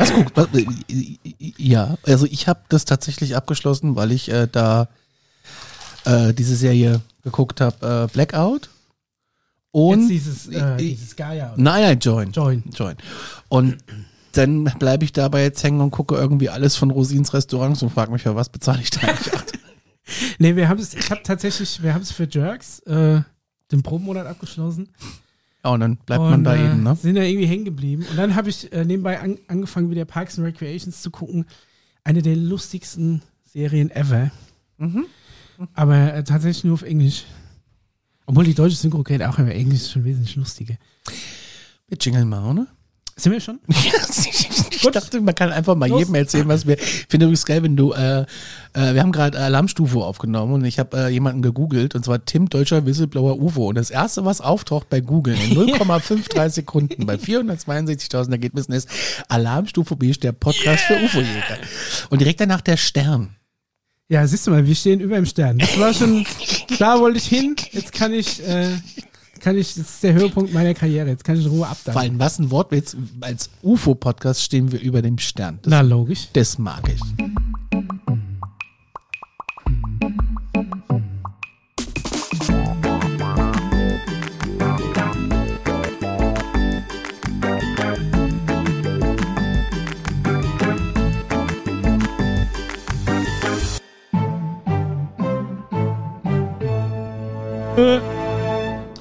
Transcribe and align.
Was 0.00 0.12
guckt? 0.12 0.36
Äh, 0.54 0.66
ja, 1.58 1.96
also 2.04 2.26
ich 2.26 2.48
habe 2.48 2.60
das 2.68 2.84
tatsächlich 2.84 3.36
abgeschlossen, 3.36 3.96
weil 3.96 4.12
ich 4.12 4.30
äh, 4.30 4.48
da 4.50 4.88
äh, 6.04 6.32
diese 6.32 6.56
Serie 6.56 7.00
geguckt 7.22 7.60
habe, 7.60 8.08
äh, 8.08 8.12
Blackout. 8.12 8.70
Und 9.72 10.00
Jetzt 10.00 10.10
dieses, 10.10 10.46
äh, 10.48 10.76
dieses 10.78 11.14
Gaia. 11.14 11.54
nein, 11.56 11.82
nein, 11.82 11.98
Join. 12.00 12.32
Join. 12.32 12.64
Join. 12.74 12.96
Und 13.48 13.78
dann 14.32 14.64
bleibe 14.64 15.04
ich 15.04 15.12
dabei 15.12 15.42
jetzt 15.42 15.62
hängen 15.62 15.80
und 15.80 15.90
gucke 15.90 16.16
irgendwie 16.16 16.48
alles 16.48 16.76
von 16.76 16.90
Rosins 16.90 17.32
Restaurants 17.34 17.82
und 17.82 17.90
frage 17.90 18.10
mich, 18.10 18.22
für 18.22 18.34
was 18.34 18.48
bezahle 18.48 18.80
ich 18.82 18.90
da 18.90 19.00
eigentlich? 19.06 19.34
Nee, 20.40 20.56
wir 20.56 20.68
haben 20.68 20.80
es, 20.80 20.92
ich 20.94 21.08
habe 21.12 21.20
tatsächlich, 21.22 21.84
wir 21.84 21.94
haben 21.94 22.02
es 22.02 22.10
für 22.10 22.26
Jerks, 22.28 22.80
äh, 22.80 23.20
den 23.70 23.82
Probenmonat 23.84 24.26
abgeschlossen. 24.26 24.88
Ja, 25.64 25.72
und 25.72 25.80
dann 25.80 25.96
bleibt 25.96 26.22
und, 26.22 26.30
man 26.30 26.44
da 26.44 26.54
äh, 26.54 26.64
eben, 26.64 26.82
ne? 26.82 26.96
Sind 26.96 27.16
da 27.16 27.22
irgendwie 27.22 27.46
hängen 27.46 27.64
geblieben. 27.64 28.06
Und 28.10 28.16
dann 28.16 28.34
habe 28.34 28.48
ich 28.48 28.72
äh, 28.72 28.84
nebenbei 28.84 29.20
an, 29.20 29.38
angefangen, 29.48 29.90
wieder 29.90 30.04
Parks 30.04 30.38
and 30.38 30.46
Recreations 30.46 31.02
zu 31.02 31.10
gucken. 31.10 31.46
Eine 32.04 32.22
der 32.22 32.36
lustigsten 32.36 33.22
Serien 33.44 33.90
ever. 33.90 34.30
Mhm. 34.78 35.06
Aber 35.74 36.14
äh, 36.14 36.24
tatsächlich 36.24 36.64
nur 36.64 36.74
auf 36.74 36.82
Englisch. 36.82 37.24
Obwohl 38.24 38.44
die 38.44 38.54
deutsche 38.54 38.76
Synchro 38.76 39.02
geht 39.02 39.22
auch 39.22 39.38
über 39.38 39.54
Englisch 39.54 39.90
schon 39.90 40.04
wesentlich 40.04 40.36
lustiger. 40.36 40.76
Wir 41.88 41.98
jingeln 42.00 42.28
mal, 42.28 42.48
oder? 42.50 42.66
Sind 43.16 43.32
wir 43.32 43.40
schon? 43.40 43.58
ich 44.82 44.90
dachte, 44.90 45.20
man 45.20 45.34
kann 45.34 45.50
einfach 45.50 45.74
mal 45.74 45.88
Los. 45.88 46.00
jedem 46.00 46.14
erzählen, 46.14 46.48
was 46.48 46.66
wir. 46.66 46.78
Ich 46.78 47.06
finde 47.08 47.26
übrigens 47.26 47.46
geil, 47.46 47.62
wenn 47.62 47.76
du, 47.76 47.92
äh, 47.92 48.22
äh, 48.72 48.94
wir 48.94 49.00
haben 49.02 49.12
gerade 49.12 49.38
Alarmstufe 49.38 49.98
aufgenommen 49.98 50.54
und 50.54 50.64
ich 50.64 50.78
habe 50.78 50.96
äh, 50.96 51.08
jemanden 51.08 51.42
gegoogelt 51.42 51.94
und 51.94 52.04
zwar 52.04 52.24
Tim 52.24 52.48
Deutscher 52.48 52.86
Whistleblower 52.86 53.38
UFO 53.38 53.68
und 53.68 53.76
das 53.76 53.90
erste, 53.90 54.24
was 54.24 54.40
auftaucht 54.40 54.88
bei 54.88 55.00
Google 55.00 55.34
in 55.34 55.56
0,53 55.58 56.50
Sekunden 56.50 57.06
bei 57.06 57.14
462.000 57.14 58.30
Ergebnissen 58.32 58.72
ist 58.72 58.88
Alarmstufe 59.28 59.96
B, 59.96 60.10
der 60.12 60.32
Podcast 60.32 60.84
für 60.84 60.94
UFO-Jäger. 60.94 61.58
Und 62.10 62.20
direkt 62.20 62.40
danach 62.40 62.60
der 62.60 62.76
Stern. 62.76 63.36
Ja, 64.08 64.26
siehst 64.26 64.44
du 64.46 64.50
mal, 64.50 64.66
wir 64.66 64.74
stehen 64.74 64.98
über 64.98 65.14
dem 65.14 65.24
Stern. 65.24 65.58
Das 65.58 65.78
war 65.78 65.94
schon, 65.94 66.26
da 66.80 66.98
wollte 66.98 67.18
ich 67.18 67.26
hin. 67.26 67.54
Jetzt 67.70 67.92
kann 67.92 68.12
ich, 68.12 68.44
äh, 68.46 68.70
kann 69.40 69.56
ich, 69.56 69.74
das 69.74 69.88
ist 69.90 70.02
der 70.02 70.12
Höhepunkt 70.14 70.52
meiner 70.52 70.74
Karriere. 70.74 71.08
Jetzt 71.08 71.24
kann 71.24 71.36
ich 71.36 71.44
in 71.44 71.50
Ruhe 71.50 71.58
Vor 71.60 71.68
abdanken. 71.70 71.98
allem, 72.00 72.18
was 72.18 72.38
ein 72.38 72.50
Wortwitz. 72.50 72.96
Als 73.20 73.50
UFO-Podcast 73.62 74.42
stehen 74.42 74.70
wir 74.70 74.80
über 74.80 75.02
dem 75.02 75.18
Stern. 75.18 75.58
Das, 75.62 75.70
Na, 75.70 75.80
logisch. 75.80 76.28
das 76.32 76.58
mag 76.58 76.82
ich. 76.88 77.00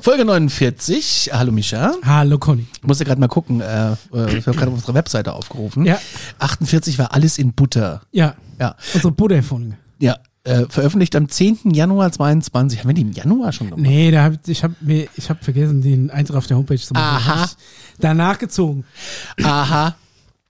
Folge 0.02 0.24
49. 0.26 1.30
Hallo 1.34 1.52
Mischa. 1.52 1.94
Hallo, 2.06 2.38
Conny. 2.38 2.66
Ich 2.74 2.84
musste 2.84 3.04
gerade 3.06 3.20
mal 3.20 3.28
gucken. 3.28 3.60
Äh, 3.62 3.92
äh, 3.92 3.96
wir 4.12 4.22
haben 4.46 4.56
gerade 4.56 4.72
unsere 4.72 4.94
Webseite 4.94 5.34
aufgerufen. 5.34 5.86
Ja. 5.86 6.00
48 6.40 6.98
war 7.00 7.14
alles 7.14 7.38
in 7.38 7.54
Butter. 7.54 8.02
Ja, 8.12 8.36
Ja. 8.60 8.76
unsere 8.94 9.12
Buddha-Folge. 9.12 9.78
Ja. 10.00 10.18
Äh, 10.46 10.66
veröffentlicht 10.70 11.16
am 11.18 11.28
10. 11.28 11.72
Januar 11.74 12.12
22. 12.12 12.80
Haben 12.80 12.88
wir 12.90 12.94
die 12.94 13.02
im 13.02 13.12
Januar 13.12 13.52
schon 13.52 13.70
gemacht? 13.70 13.82
Nee, 13.82 14.10
da 14.10 14.24
hab, 14.24 14.48
ich 14.48 14.64
habe 14.64 14.74
mir, 14.80 15.08
ich 15.18 15.30
habe 15.30 15.44
vergessen, 15.44 15.82
den 15.82 16.10
Eintrag 16.12 16.38
auf 16.38 16.48
der 16.48 16.56
Homepage 16.58 16.78
zu 16.80 16.94
machen. 16.94 17.04
Aha. 17.04 17.42
Hab 17.42 17.46
ich 17.50 17.56
Danach 18.00 18.40
gezogen. 18.40 18.86
Aha. 19.44 19.96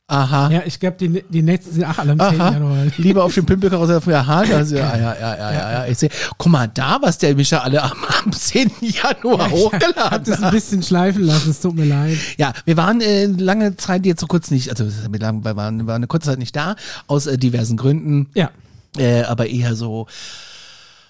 Aha. 0.09 0.49
Ja, 0.51 0.61
ich 0.65 0.79
glaube, 0.79 0.97
die, 0.97 1.23
die 1.29 1.41
nächsten 1.43 1.71
sind 1.73 1.83
auch 1.85 1.97
alle 1.99 2.13
am 2.13 2.19
10. 2.19 2.41
Aha. 2.41 2.51
Januar. 2.53 2.77
Lieber 2.97 3.23
auf 3.23 3.33
dem 3.35 3.45
Pimpelkarussell 3.45 4.01
früher 4.01 4.17
Aha, 4.19 4.43
das, 4.43 4.71
ja, 4.71 4.77
ja, 4.97 4.97
ja, 4.97 5.15
ja, 5.19 5.37
ja, 5.51 5.71
ja. 5.71 5.85
Ich 5.85 5.99
sehe, 5.99 6.09
guck 6.37 6.51
mal 6.51 6.67
da, 6.67 6.97
was 7.01 7.17
der 7.19 7.35
Mischa 7.35 7.59
alle 7.59 7.83
am, 7.83 7.91
am 8.25 8.31
10. 8.31 8.71
Januar 8.81 9.35
Ich 9.37 9.43
hab 9.45 9.51
hochgeladen 9.51 10.23
das 10.25 10.39
ein 10.39 10.45
hat. 10.45 10.51
bisschen 10.51 10.81
schleifen 10.83 11.23
lassen, 11.23 11.51
es 11.51 11.61
tut 11.61 11.75
mir 11.75 11.85
leid. 11.85 12.17
Ja, 12.37 12.53
wir 12.65 12.75
waren 12.75 13.01
äh, 13.01 13.25
lange 13.27 13.75
Zeit 13.77 14.05
jetzt 14.05 14.21
so 14.21 14.27
kurz 14.27 14.49
nicht, 14.51 14.69
also 14.69 14.85
wir 14.85 15.21
waren, 15.21 15.43
wir 15.45 15.55
waren 15.55 15.79
eine 15.89 16.07
kurze 16.07 16.29
Zeit 16.31 16.39
nicht 16.39 16.55
da, 16.55 16.75
aus 17.07 17.27
äh, 17.27 17.37
diversen 17.37 17.77
Gründen, 17.77 18.29
Ja. 18.33 18.49
äh, 18.97 19.21
aber 19.23 19.47
eher 19.47 19.75
so 19.75 20.07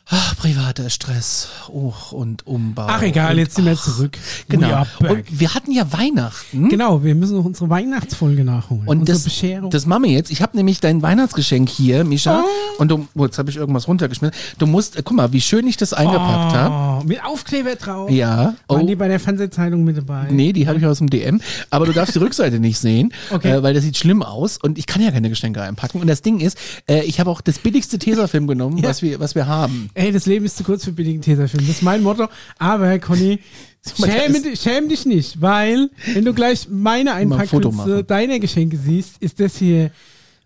ach, 0.09 0.35
privater 0.37 0.89
Stress 0.89 1.49
oh, 1.71 1.93
und 2.11 2.45
Umbau. 2.47 2.85
Ach 2.87 3.01
egal, 3.01 3.33
und, 3.33 3.37
jetzt 3.39 3.55
sind 3.55 3.65
wir 3.65 3.75
zurück. 3.75 4.17
We 4.47 4.57
Genau. 4.57 4.85
Und 4.99 5.23
wir 5.39 5.53
hatten 5.53 5.71
ja 5.71 5.91
Weihnachten. 5.93 6.69
Genau, 6.69 7.03
wir 7.03 7.13
müssen 7.15 7.37
noch 7.37 7.45
unsere 7.45 7.69
Weihnachtsfolge 7.69 8.43
nachholen. 8.43 8.87
Und 8.87 8.99
unsere 8.99 9.17
das, 9.17 9.23
Bescherung. 9.23 9.69
das 9.69 9.85
machen 9.85 10.03
wir 10.03 10.11
jetzt. 10.11 10.31
Ich 10.31 10.41
habe 10.41 10.57
nämlich 10.57 10.79
dein 10.79 11.01
Weihnachtsgeschenk 11.01 11.69
hier, 11.69 12.03
Mischa. 12.03 12.43
Oh. 12.43 12.81
Und 12.81 12.89
du, 12.91 13.07
oh, 13.15 13.25
jetzt 13.25 13.37
habe 13.37 13.49
ich 13.49 13.57
irgendwas 13.57 13.87
runtergeschmissen. 13.87 14.35
Du 14.57 14.65
musst, 14.67 14.95
äh, 14.97 15.01
guck 15.03 15.15
mal, 15.15 15.31
wie 15.33 15.41
schön 15.41 15.67
ich 15.67 15.77
das 15.77 15.93
eingepackt 15.93 16.53
habe. 16.55 17.01
oh, 17.03 17.07
mit 17.07 17.23
Aufkleber 17.23 17.75
drauf. 17.75 18.09
Ja. 18.09 18.55
Waren 18.67 18.83
Oh, 18.83 18.87
die 18.87 18.95
bei 18.95 19.07
der 19.07 19.19
Fernsehzeitung 19.19 19.83
mit 19.83 19.97
dabei? 19.97 20.27
nee, 20.31 20.53
die 20.53 20.67
habe 20.67 20.79
ich 20.79 20.85
aus 20.85 20.97
dem 20.99 21.09
DM. 21.09 21.41
Aber 21.69 21.85
du 21.85 21.93
darfst 21.93 22.15
die 22.15 22.19
Rückseite 22.29 22.59
nicht 22.59 22.79
sehen, 22.79 23.13
Okay. 23.31 23.51
äh, 23.57 23.63
weil 23.63 23.73
das 23.73 23.83
sieht 23.83 23.97
schlimm 23.97 24.23
aus. 24.23 24.57
Und 24.57 24.77
ich 24.77 24.85
kann 24.87 25.01
ja 25.01 25.11
keine 25.11 25.29
Geschenke 25.29 25.61
einpacken. 25.61 26.01
Und 26.01 26.07
das 26.07 26.21
Ding 26.21 26.39
ist, 26.39 26.57
äh, 26.89 27.03
ich 27.03 27.19
habe 27.19 27.29
auch 27.29 27.41
das 27.41 27.59
billigste 27.59 27.99
Tesafilm 27.99 28.47
genommen, 28.47 28.77
Ja. 28.77 28.89
was, 28.89 29.01
wir, 29.01 29.19
was 29.19 29.35
wir 29.35 29.45
haben. 29.47 29.89
Ey, 29.99 30.11
das 30.13 30.25
Leben 30.25 30.45
ist 30.45 30.55
zu 30.55 30.63
kurz 30.63 30.85
für 30.85 30.93
billigen 30.93 31.21
Tesafilm. 31.21 31.65
Das 31.67 31.75
ist 31.77 31.81
mein 31.83 32.01
Motto. 32.01 32.27
Aber, 32.57 32.97
Conny, 32.99 33.39
schäme, 33.97 34.55
schäm 34.55 34.87
dich 34.87 35.05
nicht, 35.05 35.41
weil, 35.41 35.89
wenn 36.13 36.23
du 36.23 36.33
gleich 36.33 36.67
meine 36.69 37.13
ein 37.13 37.27
Foto 37.29 37.41
Einpackliste 37.69 37.71
machen. 37.75 38.07
deiner 38.07 38.39
Geschenke 38.39 38.77
siehst, 38.77 39.15
ist 39.19 39.39
das 39.41 39.57
hier 39.57 39.91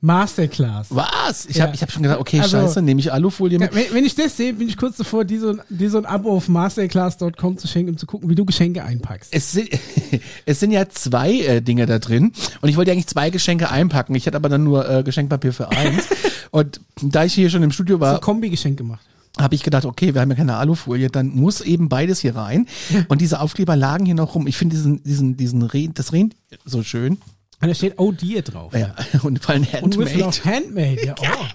Masterclass. 0.01 0.87
Was? 0.89 1.45
Ich 1.45 1.57
Ja. 1.57 1.67
habe 1.67 1.77
hab 1.77 1.91
schon 1.91 2.03
gedacht, 2.03 2.19
okay, 2.19 2.39
Also- 2.41 2.57
scheiße, 2.57 2.81
nehme 2.81 2.99
ich 2.99 3.13
Alufolie 3.13 3.57
mit. 3.59 3.73
wenn, 3.73 3.93
wenn 3.93 4.05
ich 4.05 4.15
das 4.15 4.35
sehe, 4.35 4.53
bin 4.53 4.67
ich 4.67 4.75
kurz 4.75 4.97
davor, 4.97 5.23
dir 5.23 5.39
so, 5.39 5.49
ein- 5.51 5.61
dir 5.69 5.89
so 5.89 5.97
ein 5.99 6.05
Abo 6.05 6.31
auf 6.35 6.49
masterclass.com 6.49 7.57
zu 7.57 7.67
schenken, 7.67 7.91
um 7.91 7.97
zu 7.97 8.05
gucken, 8.05 8.29
wie 8.29 8.35
du 8.35 8.43
Geschenke 8.45 8.83
einpackst. 8.83 9.33
Es 9.33 9.51
sind, 9.53 9.69
es 10.45 10.59
sind 10.59 10.71
ja 10.71 10.89
zwei 10.89 11.31
äh, 11.41 11.61
Dinge 11.61 11.85
da 11.85 11.99
drin 11.99 12.33
und 12.61 12.69
ich 12.69 12.75
wollte 12.75 12.91
eigentlich 12.91 13.07
zwei 13.07 13.29
Geschenke 13.29 13.69
einpacken. 13.69 14.13
Ich 14.15 14.25
hatte 14.27 14.35
aber 14.35 14.49
dann 14.49 14.63
nur 14.63 14.89
äh, 14.89 15.03
Geschenkpapier 15.03 15.53
für 15.53 15.69
eins. 15.69 16.03
und 16.51 16.81
da 17.01 17.23
ich 17.23 17.33
hier 17.33 17.49
schon 17.49 17.63
im 17.63 17.71
Studio 17.71 17.95
So 17.97 18.01
war, 18.01 18.15
ein 18.15 18.21
Kombi-Geschenk 18.21 18.77
gemacht. 18.77 19.05
Habe 19.39 19.55
ich 19.55 19.63
gedacht, 19.63 19.85
okay, 19.85 20.13
wir 20.13 20.21
haben 20.21 20.29
ja 20.29 20.35
keine 20.35 20.55
Alufolie, 20.57 21.09
dann 21.09 21.29
muss 21.29 21.61
eben 21.61 21.89
beides 21.89 22.19
hier 22.19 22.35
rein. 22.35 22.67
Und 23.07 23.19
diese 23.21 23.39
Aufkleber 23.39 23.75
lagen 23.75 24.05
hier 24.05 24.15
noch 24.15 24.35
rum. 24.35 24.45
Ich 24.47 24.57
finde 24.57 24.75
diesen, 24.75 25.03
diesen, 25.03 25.37
diesen 25.37 25.63
Reh, 25.63 25.89
das 25.93 26.13
Reh 26.13 26.29
so 26.65 26.83
schön. 26.83 27.13
Und 27.61 27.67
da 27.69 27.73
steht 27.73 27.93
Oh 27.97 28.11
Dear 28.11 28.41
drauf. 28.43 28.73
Ja, 28.73 28.93
und 29.23 29.43
vor 29.43 29.55
allem 29.55 29.65
Und 29.81 29.97
with 29.97 30.09
Handmade. 30.13 30.45
handmade, 30.45 31.05
ja. 31.05 31.15
Oh. 31.19 31.45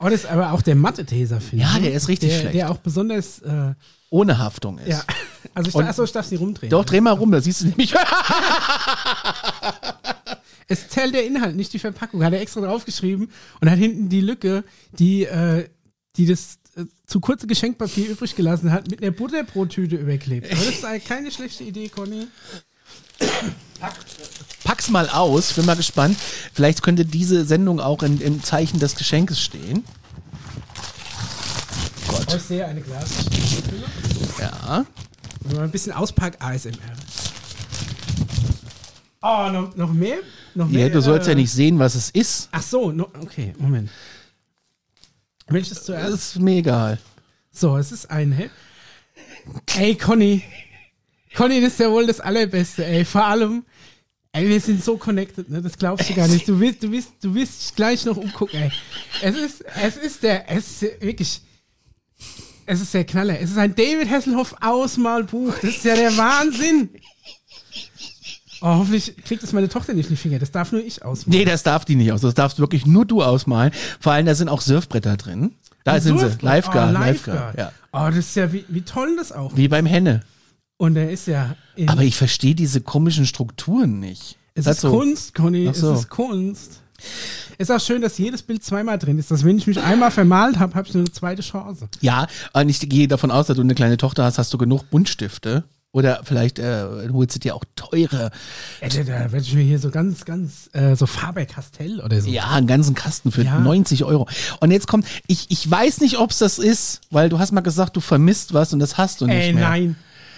oh, 0.06 0.08
das 0.08 0.24
ist 0.24 0.26
aber 0.26 0.52
auch 0.52 0.62
der 0.62 0.74
Matte-Taser, 0.74 1.40
finde 1.40 1.64
ich. 1.64 1.72
Ja, 1.74 1.78
der 1.78 1.92
ist 1.92 2.08
richtig 2.08 2.30
der, 2.30 2.40
schlecht. 2.40 2.54
Der 2.54 2.70
auch 2.70 2.78
besonders, 2.78 3.40
äh, 3.40 3.74
Ohne 4.10 4.38
Haftung 4.38 4.78
ist. 4.78 4.88
ja. 4.88 5.02
Also 5.54 5.68
ich, 5.70 5.74
Und- 5.74 5.84
achso, 5.84 6.04
ich 6.04 6.12
darf 6.12 6.26
sie 6.26 6.36
rumdrehen. 6.36 6.68
Doch, 6.68 6.84
dreh 6.84 7.00
mal 7.00 7.12
rum, 7.12 7.30
da 7.32 7.40
siehst 7.40 7.62
du 7.62 7.66
nämlich. 7.68 7.94
Es 10.68 10.88
zählt 10.88 11.14
der 11.14 11.24
Inhalt, 11.24 11.56
nicht 11.56 11.72
die 11.72 11.78
Verpackung. 11.78 12.24
Hat 12.24 12.32
er 12.32 12.40
extra 12.40 12.60
draufgeschrieben 12.60 13.30
und 13.60 13.70
hat 13.70 13.78
hinten 13.78 14.08
die 14.08 14.20
Lücke, 14.20 14.64
die, 14.98 15.24
äh, 15.24 15.68
die 16.16 16.26
das 16.26 16.58
äh, 16.76 16.84
zu 17.06 17.20
kurze 17.20 17.46
Geschenkpapier 17.46 18.08
übrig 18.10 18.34
gelassen 18.36 18.72
hat, 18.72 18.90
mit 18.90 19.02
einer 19.02 19.12
Butterbrottüte 19.12 19.96
überklebt. 19.96 20.50
Aber 20.50 20.64
das 20.64 20.74
ist 20.74 20.84
eigentlich 20.84 21.04
keine 21.04 21.30
schlechte 21.30 21.64
Idee, 21.64 21.88
Conny. 21.88 22.28
Pack's 24.64 24.90
mal 24.90 25.08
aus, 25.08 25.52
bin 25.52 25.64
mal 25.64 25.76
gespannt. 25.76 26.16
Vielleicht 26.52 26.82
könnte 26.82 27.04
diese 27.04 27.44
Sendung 27.44 27.80
auch 27.80 28.02
in, 28.02 28.20
im 28.20 28.42
Zeichen 28.42 28.78
des 28.78 28.96
Geschenkes 28.96 29.40
stehen. 29.40 29.84
Oh, 32.08 32.34
ich 32.34 32.42
sehe 32.42 32.66
eine 32.66 32.80
Glasflasche. 32.80 33.62
Ja. 34.40 34.86
Mal 35.52 35.64
ein 35.64 35.70
bisschen 35.70 35.92
Auspack 35.92 36.36
ASMR. 36.40 36.72
Oh, 39.22 39.48
noch, 39.50 39.76
noch 39.76 39.92
mehr? 39.92 40.18
Noch 40.54 40.68
mehr? 40.68 40.86
ja 40.86 40.92
du 40.92 41.00
sollst 41.00 41.26
äh, 41.26 41.32
ja 41.32 41.36
nicht 41.36 41.52
sehen, 41.52 41.78
was 41.78 41.94
es 41.94 42.10
ist. 42.10 42.48
Ach 42.52 42.62
so, 42.62 42.92
no, 42.92 43.08
okay, 43.20 43.54
Moment. 43.58 43.90
Welches 45.48 45.78
Das 45.78 45.84
zuerst? 45.84 46.12
ist 46.14 46.38
mir 46.40 46.56
egal. 46.58 46.98
So, 47.52 47.76
es 47.76 47.92
ist 47.92 48.10
ein. 48.10 48.32
Hä? 48.32 48.50
Ey, 49.78 49.94
Conny. 49.94 50.42
Conny, 51.34 51.60
das 51.60 51.72
ist 51.74 51.80
ja 51.80 51.90
wohl 51.90 52.06
das 52.06 52.20
Allerbeste, 52.20 52.84
ey. 52.84 53.04
Vor 53.04 53.24
allem, 53.24 53.64
ey, 54.32 54.48
wir 54.48 54.60
sind 54.60 54.82
so 54.82 54.96
connected, 54.96 55.48
ne? 55.48 55.62
Das 55.62 55.76
glaubst 55.78 56.08
du 56.08 56.14
gar 56.14 56.28
nicht. 56.28 56.48
Du 56.48 56.58
wirst, 56.58 56.82
du 56.82 56.90
wirst, 56.90 57.12
du 57.22 57.34
wirst 57.34 57.76
gleich 57.76 58.04
noch 58.04 58.16
umgucken, 58.16 58.60
ey. 58.60 58.72
Es 59.22 59.36
ist, 59.36 59.64
es 59.82 59.96
ist 59.96 60.22
der, 60.22 60.50
es 60.50 60.82
ist 60.82 61.00
wirklich. 61.02 61.40
Es 62.68 62.80
ist 62.80 62.92
der 62.94 63.04
Knaller. 63.04 63.38
Es 63.38 63.50
ist 63.52 63.58
ein 63.58 63.74
David 63.76 64.10
Hasselhoff 64.10 64.54
Ausmalbuch. 64.60 65.54
Das 65.62 65.70
ist 65.76 65.84
ja 65.84 65.94
der 65.94 66.16
Wahnsinn. 66.16 66.90
Oh, 68.60 68.66
hoffentlich 68.66 69.16
kriegt 69.24 69.42
das 69.42 69.52
meine 69.52 69.68
Tochter 69.68 69.94
nicht 69.94 70.06
in 70.06 70.16
die 70.16 70.20
Finger. 70.20 70.38
Das 70.38 70.50
darf 70.50 70.72
nur 70.72 70.82
ich 70.84 71.04
ausmalen. 71.04 71.38
Nee, 71.38 71.44
das 71.44 71.62
darf 71.62 71.84
die 71.84 71.96
nicht 71.96 72.12
aus. 72.12 72.20
Das 72.20 72.34
darfst 72.34 72.58
wirklich 72.58 72.86
nur 72.86 73.04
du 73.04 73.22
ausmalen. 73.22 73.72
Vor 74.00 74.12
allem, 74.12 74.26
da 74.26 74.34
sind 74.34 74.48
auch 74.48 74.60
Surfbretter 74.60 75.16
drin. 75.16 75.52
Da 75.84 76.00
sind 76.00 76.18
sie. 76.18 76.24
Surfbrett. 76.24 76.42
Lifeguard, 76.42 76.96
Oh, 76.96 76.98
Lifeguard. 76.98 77.58
Ja. 77.58 77.72
Oh, 77.92 78.06
das 78.08 78.18
ist 78.18 78.36
ja, 78.36 78.52
wie, 78.52 78.64
wie 78.68 78.82
toll 78.82 79.14
das 79.16 79.32
auch. 79.32 79.56
Wie 79.56 79.68
beim 79.68 79.86
Henne. 79.86 80.20
Und 80.78 80.96
er 80.96 81.10
ist 81.10 81.26
ja. 81.26 81.56
Aber 81.86 82.02
ich 82.02 82.16
verstehe 82.16 82.54
diese 82.54 82.80
komischen 82.80 83.26
Strukturen 83.26 84.00
nicht. 84.00 84.36
Es 84.54 84.64
Das 84.64 84.76
ist 84.76 84.82
so. 84.82 84.90
Kunst, 84.90 85.34
Conny. 85.34 85.70
So. 85.72 85.92
Es 85.92 86.00
ist 86.00 86.08
Kunst. 86.10 86.80
Ist 87.58 87.70
auch 87.70 87.80
schön, 87.80 88.02
dass 88.02 88.18
jedes 88.18 88.42
Bild 88.42 88.64
zweimal 88.64 88.98
drin 88.98 89.18
ist. 89.18 89.30
Dass 89.30 89.44
wenn 89.44 89.58
ich 89.58 89.66
mich 89.66 89.80
einmal 89.80 90.10
vermalt 90.10 90.58
habe, 90.58 90.74
habe 90.74 90.88
ich 90.88 90.94
eine 90.94 91.04
zweite 91.10 91.42
Chance. 91.42 91.88
Ja, 92.00 92.26
und 92.52 92.68
ich 92.68 92.80
gehe 92.80 93.06
davon 93.08 93.30
aus, 93.30 93.46
dass 93.46 93.56
du 93.56 93.62
eine 93.62 93.74
kleine 93.74 93.96
Tochter 93.96 94.24
hast, 94.24 94.38
hast 94.38 94.52
du 94.52 94.58
genug 94.58 94.90
Buntstifte. 94.90 95.64
Oder 95.96 96.20
vielleicht 96.24 96.58
äh, 96.58 96.84
holst 97.10 97.34
du 97.36 97.38
dir 97.38 97.54
auch 97.54 97.64
teure, 97.74 98.30
Äh, 98.80 98.90
da, 98.90 99.32
werde 99.32 99.38
ich 99.38 99.54
mir 99.54 99.62
hier 99.62 99.78
so 99.78 99.90
ganz, 99.90 100.26
ganz, 100.26 100.68
äh, 100.74 100.94
so 100.94 101.06
Faber-Castell 101.06 102.00
oder 102.00 102.20
so. 102.20 102.28
ja, 102.28 102.50
einen 102.50 102.66
ganzen 102.66 102.94
Kasten 102.94 103.32
für 103.32 103.42
Ja. 103.42 103.58
90 103.60 104.04
Euro. 104.04 104.28
Und 104.60 104.72
jetzt 104.72 104.88
kommt, 104.88 105.06
ich, 105.26 105.46
ich 105.50 105.70
weiß 105.70 106.02
nicht, 106.02 106.18
ob 106.18 106.32
es 106.32 106.38
das 106.38 106.58
ist, 106.58 107.00
weil 107.10 107.30
du 107.30 107.38
hast 107.38 107.52
mal 107.52 107.62
gesagt, 107.62 107.96
du 107.96 108.00
vermisst 108.00 108.52
was 108.52 108.74
und 108.74 108.78
das 108.80 108.98
hast 108.98 109.22
du 109.22 109.26
nicht 109.26 109.36
Ey, 109.36 109.52
mehr. 109.54 109.68
nein. 109.70 109.96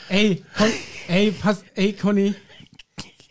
Ey, 0.08 0.44
Con 0.56 0.68
ey, 1.08 1.32
pass, 1.32 1.64
ey, 1.74 1.92
Conny. 1.92 2.36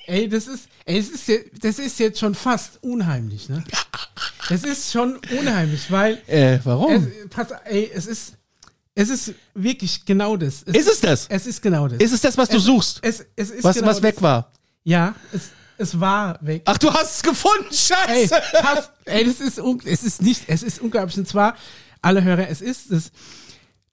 Ey, 0.06 0.28
das 0.28 0.48
ist, 0.48 0.68
ey, 0.86 0.98
das 1.00 1.08
ist, 1.10 1.28
je- 1.30 1.46
das 1.62 1.80
ist 1.80 1.98
jetzt 2.00 2.20
schon 2.20 2.36
fast 2.36 2.84
unheimlich, 2.84 3.48
ne? 3.48 3.64
Das 4.50 4.64
ist 4.64 4.92
schon 4.94 5.18
unheimlich, 5.38 5.90
weil, 5.92 6.20
Äh, 6.28 6.60
warum? 6.64 6.94
es, 6.94 7.30
pass, 7.30 7.48
ey, 7.66 7.90
es 7.94 8.06
ist, 8.06 8.34
es 9.00 9.10
ist 9.10 9.34
wirklich 9.54 10.06
genau 10.06 10.36
das. 10.38 10.64
Es, 10.66 10.76
ist 10.76 10.88
es 10.90 11.00
das? 11.02 11.28
es 11.30 11.46
ist 11.46 11.62
genau 11.62 11.88
das. 11.88 12.00
Ist 12.00 12.12
es 12.14 12.22
das, 12.22 12.38
was 12.38 12.50
du 12.50 12.58
es, 12.58 12.64
suchst? 12.64 13.00
Es, 13.04 13.26
es 13.36 13.52
ist 13.52 13.64
was 13.64 13.76
genau 13.76 13.88
was 13.88 14.02
weg 14.02 14.16
das. 14.16 14.24
war? 14.24 14.52
Ja, 14.84 15.16
es, 15.32 15.50
es 15.78 16.00
war 16.00 16.40
weg. 16.42 16.64
Ach, 16.66 16.78
du 16.78 16.92
hast 16.92 17.18
es 17.18 17.24
gefunden, 17.24 17.68
Ey, 17.70 17.76
scheiße! 18.28 18.42
pass, 18.62 18.90
ey, 19.06 19.26
das 19.26 19.40
ist, 19.40 19.60
un- 19.60 19.82
es 19.86 20.04
ist 20.04 20.22
nicht, 20.22 20.44
es 20.48 20.64
ist 20.64 20.82
unglaublich. 20.82 21.18
Und 21.18 21.28
zwar, 21.28 21.56
alle 22.02 22.24
Hörer, 22.24 22.48
es 22.50 22.62
ist 22.62 22.92
das, 22.92 23.12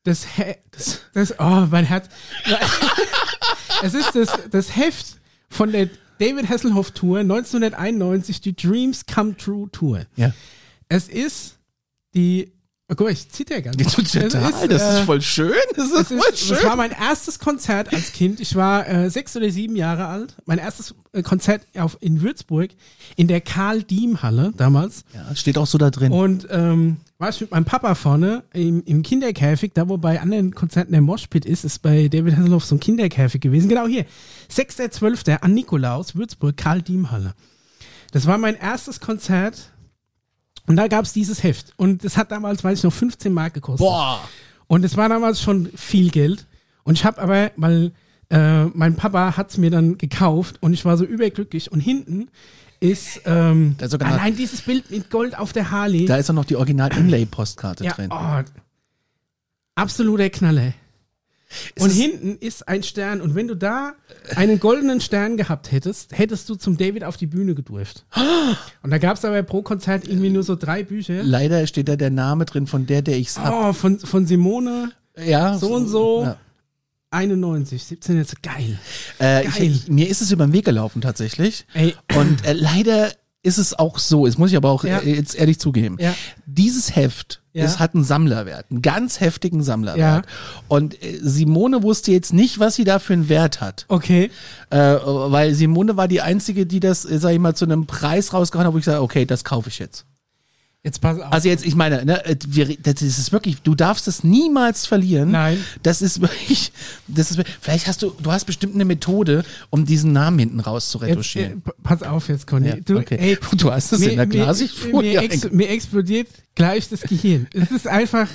das, 0.04 0.26
das, 0.70 1.00
das 1.12 1.38
oh, 1.38 1.66
mein 1.70 1.84
Herz. 1.84 2.08
es 3.82 3.94
ist 3.94 4.14
das, 4.14 4.38
das 4.50 4.76
Heft 4.76 5.18
von 5.50 5.72
der 5.72 5.90
David 6.18 6.48
Hasselhoff 6.48 6.92
Tour 6.92 7.18
1991, 7.20 8.40
die 8.40 8.54
Dreams 8.56 9.04
Come 9.06 9.36
True 9.36 9.68
Tour. 9.70 10.06
ja. 10.16 10.32
Es 10.88 11.08
ist 11.08 11.56
die, 12.14 12.52
guck 12.88 13.00
mal, 13.00 13.12
ich 13.12 13.28
zitter 13.30 13.62
ganz. 13.62 13.76
Total, 13.94 14.24
Es 14.26 14.34
ist, 14.34 14.34
das 14.34 14.82
ist 14.94 15.00
äh, 15.00 15.04
voll 15.04 15.22
schön. 15.22 15.54
Das 15.74 15.90
ist 15.90 16.08
voll 16.08 16.18
ist, 16.32 16.38
schön. 16.38 16.56
das 16.56 16.64
war 16.64 16.76
mein 16.76 16.90
erstes 16.90 17.38
Konzert 17.38 17.92
als 17.92 18.12
Kind. 18.12 18.40
Ich 18.40 18.54
war 18.56 18.86
äh, 18.86 19.08
sechs 19.08 19.34
oder 19.36 19.50
sieben 19.50 19.74
Jahre 19.74 20.06
alt. 20.06 20.36
Mein 20.44 20.58
erstes 20.58 20.94
äh, 21.12 21.22
Konzert 21.22 21.62
auf, 21.76 21.96
in 22.00 22.20
Würzburg 22.20 22.70
in 23.16 23.26
der 23.26 23.40
Karl-Diem-Halle 23.40 24.52
damals. 24.56 25.04
ja, 25.14 25.34
steht 25.34 25.56
auch 25.56 25.66
so 25.66 25.78
da 25.78 25.90
drin. 25.90 26.12
Und 26.12 26.46
ähm, 26.50 26.98
war 27.18 27.30
ich 27.30 27.40
mit 27.40 27.52
meinem 27.52 27.64
Papa 27.64 27.94
vorne 27.94 28.44
im, 28.52 28.82
im 28.84 29.02
Kinderkäfig, 29.02 29.72
da 29.72 29.88
wo 29.88 29.96
bei 29.96 30.20
anderen 30.20 30.54
Konzerten 30.54 30.92
der 30.92 31.00
Moshpit 31.00 31.46
ist, 31.46 31.64
ist 31.64 31.80
bei 31.80 32.08
David 32.08 32.36
Hasselhoff 32.36 32.66
so 32.66 32.74
ein 32.74 32.80
Kinderkäfig 32.80 33.40
gewesen. 33.40 33.70
Genau 33.70 33.86
hier. 33.86 34.04
6.12. 34.52 35.38
an 35.40 35.54
Nikolaus, 35.54 36.16
Würzburg, 36.16 36.56
Karl-Diem-Halle. 36.58 37.32
Das 38.12 38.26
war 38.26 38.36
mein 38.36 38.56
erstes 38.56 39.00
Konzert. 39.00 39.70
Und 40.66 40.76
da 40.76 40.88
gab 40.88 41.04
es 41.04 41.12
dieses 41.12 41.42
Heft. 41.42 41.72
Und 41.76 42.04
das 42.04 42.16
hat 42.16 42.30
damals, 42.30 42.64
weiß 42.64 42.78
ich 42.78 42.84
noch, 42.84 42.92
15 42.92 43.32
Mark 43.32 43.54
gekostet. 43.54 43.86
Boah. 43.86 44.20
Und 44.66 44.84
es 44.84 44.96
war 44.96 45.08
damals 45.08 45.40
schon 45.40 45.70
viel 45.74 46.10
Geld. 46.10 46.46
Und 46.84 46.94
ich 46.94 47.04
habe 47.04 47.20
aber, 47.20 47.50
weil 47.56 47.92
äh, 48.30 48.64
mein 48.66 48.96
Papa 48.96 49.36
hat 49.36 49.50
es 49.50 49.58
mir 49.58 49.70
dann 49.70 49.98
gekauft 49.98 50.56
und 50.62 50.72
ich 50.72 50.84
war 50.84 50.96
so 50.96 51.04
überglücklich. 51.04 51.70
Und 51.70 51.80
hinten 51.80 52.28
ist 52.80 53.22
ähm, 53.24 53.76
allein 54.00 54.36
dieses 54.36 54.62
Bild 54.62 54.90
mit 54.90 55.10
Gold 55.10 55.38
auf 55.38 55.52
der 55.52 55.70
Harley. 55.70 56.06
Da 56.06 56.16
ist 56.16 56.30
auch 56.30 56.34
noch 56.34 56.44
die 56.44 56.56
Original-Inlay-Postkarte 56.56 57.84
ja, 57.84 57.92
drin. 57.92 58.10
oh, 58.12 58.42
absoluter 59.74 60.30
Knaller. 60.30 60.72
Und 61.78 61.88
es- 61.90 61.96
hinten 61.96 62.36
ist 62.38 62.66
ein 62.68 62.82
Stern. 62.82 63.20
Und 63.20 63.34
wenn 63.34 63.48
du 63.48 63.54
da 63.56 63.92
einen 64.36 64.60
goldenen 64.60 65.00
Stern 65.00 65.36
gehabt 65.36 65.72
hättest, 65.72 66.16
hättest 66.16 66.48
du 66.48 66.54
zum 66.54 66.76
David 66.76 67.04
auf 67.04 67.16
die 67.16 67.26
Bühne 67.26 67.54
gedurft. 67.54 68.04
Und 68.82 68.90
da 68.90 68.98
gab 68.98 69.16
es 69.16 69.24
aber 69.24 69.42
pro 69.42 69.62
Konzert 69.62 70.06
irgendwie 70.08 70.30
nur 70.30 70.42
so 70.42 70.56
drei 70.56 70.82
Bücher. 70.82 71.22
Leider 71.22 71.66
steht 71.66 71.88
da 71.88 71.96
der 71.96 72.10
Name 72.10 72.44
drin 72.44 72.66
von 72.66 72.86
der, 72.86 73.02
der 73.02 73.16
ich's 73.18 73.38
hab. 73.38 73.52
Oh, 73.52 73.72
von, 73.72 73.98
von 73.98 74.26
Simone 74.26 74.92
Ja, 75.24 75.56
so 75.58 75.74
und 75.74 75.88
so. 75.88 76.22
Ja. 76.24 76.36
91, 77.10 77.84
17 77.84 78.16
jetzt 78.16 78.42
geil. 78.42 78.78
Äh, 79.18 79.44
Geil. 79.44 79.52
ich, 79.60 79.88
mir 79.88 80.08
ist 80.08 80.20
es 80.20 80.32
über 80.32 80.46
den 80.46 80.52
Weg 80.52 80.64
gelaufen 80.64 81.00
tatsächlich. 81.00 81.64
Ey, 81.72 81.94
Und 82.16 82.44
äh, 82.44 82.52
leider 82.54 83.12
ist 83.44 83.58
es 83.58 83.78
auch 83.78 83.98
so, 83.98 84.26
das 84.26 84.36
muss 84.38 84.50
ich 84.50 84.56
aber 84.56 84.70
auch 84.70 84.82
Ja. 84.84 84.98
äh, 84.98 85.14
jetzt 85.14 85.36
ehrlich 85.36 85.60
zugeben. 85.60 85.96
Ja. 86.00 86.14
Dieses 86.54 86.94
Heft, 86.94 87.42
Ja. 87.52 87.64
es 87.64 87.78
hat 87.78 87.94
einen 87.94 88.04
Sammlerwert, 88.04 88.66
einen 88.70 88.80
ganz 88.82 89.20
heftigen 89.20 89.62
Sammlerwert. 89.62 90.26
Und 90.68 91.02
äh, 91.02 91.18
Simone 91.22 91.82
wusste 91.82 92.12
jetzt 92.12 92.32
nicht, 92.32 92.58
was 92.58 92.76
sie 92.76 92.84
da 92.84 92.98
für 92.98 93.12
einen 93.12 93.28
Wert 93.28 93.60
hat. 93.60 93.86
okay. 93.88 94.30
Äh, 94.70 94.76
weil 94.78 95.54
Simone 95.54 95.96
war 95.96 96.08
die 96.08 96.20
Einzige, 96.20 96.66
die 96.66 96.80
das, 96.80 97.04
äh, 97.04 97.18
sag 97.18 97.32
ich 97.32 97.38
mal, 97.38 97.54
zu 97.54 97.64
einem 97.64 97.86
Preis 97.86 98.32
rausgehauen 98.32 98.66
hat, 98.66 98.74
wo 98.74 98.78
ich 98.78 98.84
sage, 98.84 99.02
okay, 99.02 99.24
das 99.24 99.44
kaufe 99.44 99.68
ich 99.68 99.78
jetzt. 99.78 100.04
Jetzt 100.84 101.00
pass 101.00 101.18
auf. 101.18 101.32
Also 101.32 101.48
jetzt, 101.48 101.64
ich 101.64 101.74
meine, 101.74 102.04
ne, 102.04 102.22
äh, 102.26 102.36
wir, 102.46 102.76
das 102.76 103.00
ist 103.00 103.32
wirklich, 103.32 103.62
du 103.62 103.74
darfst 103.74 104.06
es 104.06 104.22
niemals 104.22 104.84
verlieren. 104.84 105.30
Nein. 105.30 105.64
Das 105.82 106.02
ist 106.02 106.20
wirklich, 106.20 106.72
das 107.08 107.30
ist, 107.30 107.42
vielleicht 107.62 107.86
hast 107.86 108.02
du, 108.02 108.10
du 108.22 108.30
hast 108.30 108.44
bestimmt 108.44 108.74
eine 108.74 108.84
Methode, 108.84 109.44
um 109.70 109.86
diesen 109.86 110.12
Namen 110.12 110.38
hinten 110.38 110.60
raus 110.60 110.90
zu 110.90 110.98
jetzt, 110.98 111.06
äh, 111.06 111.10
retuschieren. 111.12 111.62
pass 111.82 112.02
auf 112.02 112.28
jetzt, 112.28 112.46
Conny. 112.46 112.68
Ja, 112.68 112.76
du, 112.76 112.98
okay. 112.98 113.16
ey, 113.18 113.38
du 113.56 113.72
hast 113.72 113.92
es 113.92 114.02
in 114.02 114.16
der 114.16 114.26
Glasigfolie. 114.26 115.14
mir, 115.14 115.20
mir, 115.22 115.32
ex, 115.32 115.50
mir 115.50 115.68
explodiert 115.70 116.28
gleich 116.54 116.88
das 116.90 117.00
Gehirn. 117.00 117.48
Es 117.54 117.70
ist 117.70 117.88
einfach 117.88 118.28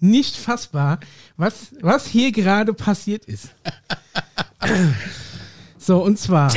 nicht 0.00 0.36
fassbar, 0.36 1.00
was, 1.36 1.72
was 1.82 2.06
hier 2.06 2.32
gerade 2.32 2.72
passiert 2.72 3.26
ist. 3.26 3.50
So, 5.80 6.02
und 6.04 6.18
zwar. 6.18 6.52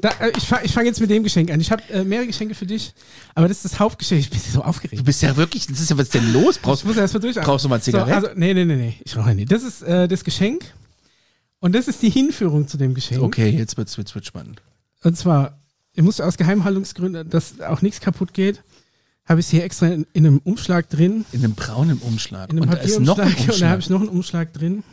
da, 0.00 0.10
äh, 0.20 0.32
ich 0.36 0.46
fange 0.46 0.68
fang 0.68 0.84
jetzt 0.84 1.00
mit 1.00 1.08
dem 1.10 1.22
Geschenk 1.22 1.50
an. 1.50 1.60
Ich 1.60 1.72
habe 1.72 1.82
äh, 1.90 2.04
mehrere 2.04 2.26
Geschenke 2.26 2.54
für 2.54 2.66
dich, 2.66 2.92
aber 3.34 3.48
das 3.48 3.58
ist 3.58 3.64
das 3.72 3.80
Hauptgeschenk. 3.80 4.20
Ich 4.20 4.30
bin 4.30 4.38
so 4.40 4.62
aufgeregt. 4.62 5.00
Du 5.00 5.04
bist 5.04 5.22
ja 5.22 5.36
wirklich, 5.36 5.66
das 5.66 5.80
ist 5.80 5.88
ja, 5.90 5.96
was 5.96 6.04
ist 6.04 6.14
denn 6.14 6.32
los? 6.32 6.58
Brauchst, 6.58 6.82
Ich 6.82 6.88
muss 6.88 6.96
erst 6.96 7.14
mal 7.14 7.20
durch. 7.20 7.36
brauchst 7.36 7.64
du 7.64 7.68
mal 7.70 7.80
Zigaretten? 7.80 8.20
So, 8.20 8.26
also, 8.28 8.38
nee, 8.38 8.52
nee, 8.52 8.64
nee, 8.64 8.76
nee. 8.76 8.94
Ich 9.04 9.16
rauche 9.16 9.34
nicht. 9.34 9.50
Das 9.50 9.62
ist 9.62 9.82
äh, 9.82 10.06
das 10.06 10.22
Geschenk. 10.22 10.64
Und 11.60 11.74
das 11.74 11.88
ist 11.88 12.02
die 12.02 12.10
Hinführung 12.10 12.68
zu 12.68 12.76
dem 12.76 12.94
Geschenk. 12.94 13.22
okay, 13.22 13.48
jetzt 13.50 13.76
wird's, 13.76 13.96
wird's, 13.96 14.14
wird's 14.14 14.28
spannend. 14.28 14.62
Und 15.02 15.16
zwar, 15.16 15.58
ich 15.94 16.02
musste 16.02 16.24
aus 16.26 16.36
Geheimhaltungsgründen, 16.36 17.30
dass 17.30 17.60
auch 17.60 17.82
nichts 17.82 18.00
kaputt 18.00 18.34
geht, 18.34 18.62
habe 19.24 19.40
ich 19.40 19.46
es 19.46 19.50
hier 19.50 19.64
extra 19.64 19.86
in, 19.86 20.06
in 20.12 20.26
einem 20.26 20.38
Umschlag 20.44 20.88
drin. 20.88 21.24
In 21.32 21.44
einem 21.44 21.54
braunen 21.54 21.98
Umschlag. 21.98 22.50
In 22.50 22.58
einem 22.58 22.68
und 22.68 22.74
da 22.74 22.78
ist 22.78 23.00
noch 23.00 23.18
ein 23.18 23.28
Papierumschlag. 23.28 23.48
Und 23.54 23.60
da 23.60 23.66
habe 23.68 23.76
Umschlag. 23.76 23.78
ich 23.80 23.90
noch 23.90 24.00
einen 24.00 24.08
Umschlag 24.08 24.52
drin. 24.52 24.84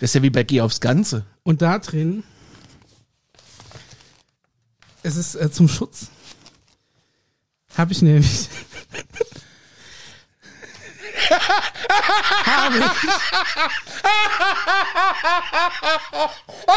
Das 0.00 0.10
ist 0.10 0.14
ja 0.14 0.22
wie 0.22 0.30
bei 0.30 0.42
Geh 0.42 0.62
aufs 0.62 0.80
Ganze. 0.80 1.26
Und 1.42 1.60
da 1.60 1.78
drin, 1.78 2.24
es 5.02 5.16
ist 5.16 5.34
äh, 5.34 5.50
zum 5.50 5.68
Schutz, 5.68 6.08
habe 7.76 7.92
ich 7.92 8.02
nämlich. 8.02 8.48
habe 12.46 12.78
ich, 12.78 12.84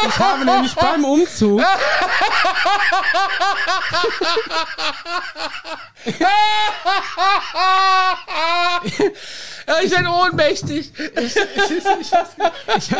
ich 0.08 0.18
habe 0.18 0.44
nämlich 0.44 0.74
beim 0.74 1.04
Umzug. 1.04 1.62
ich 9.82 9.90
bin 9.90 10.06
ohnmächtig. 10.06 10.92
Ich, 11.16 11.36
ich, 11.36 12.92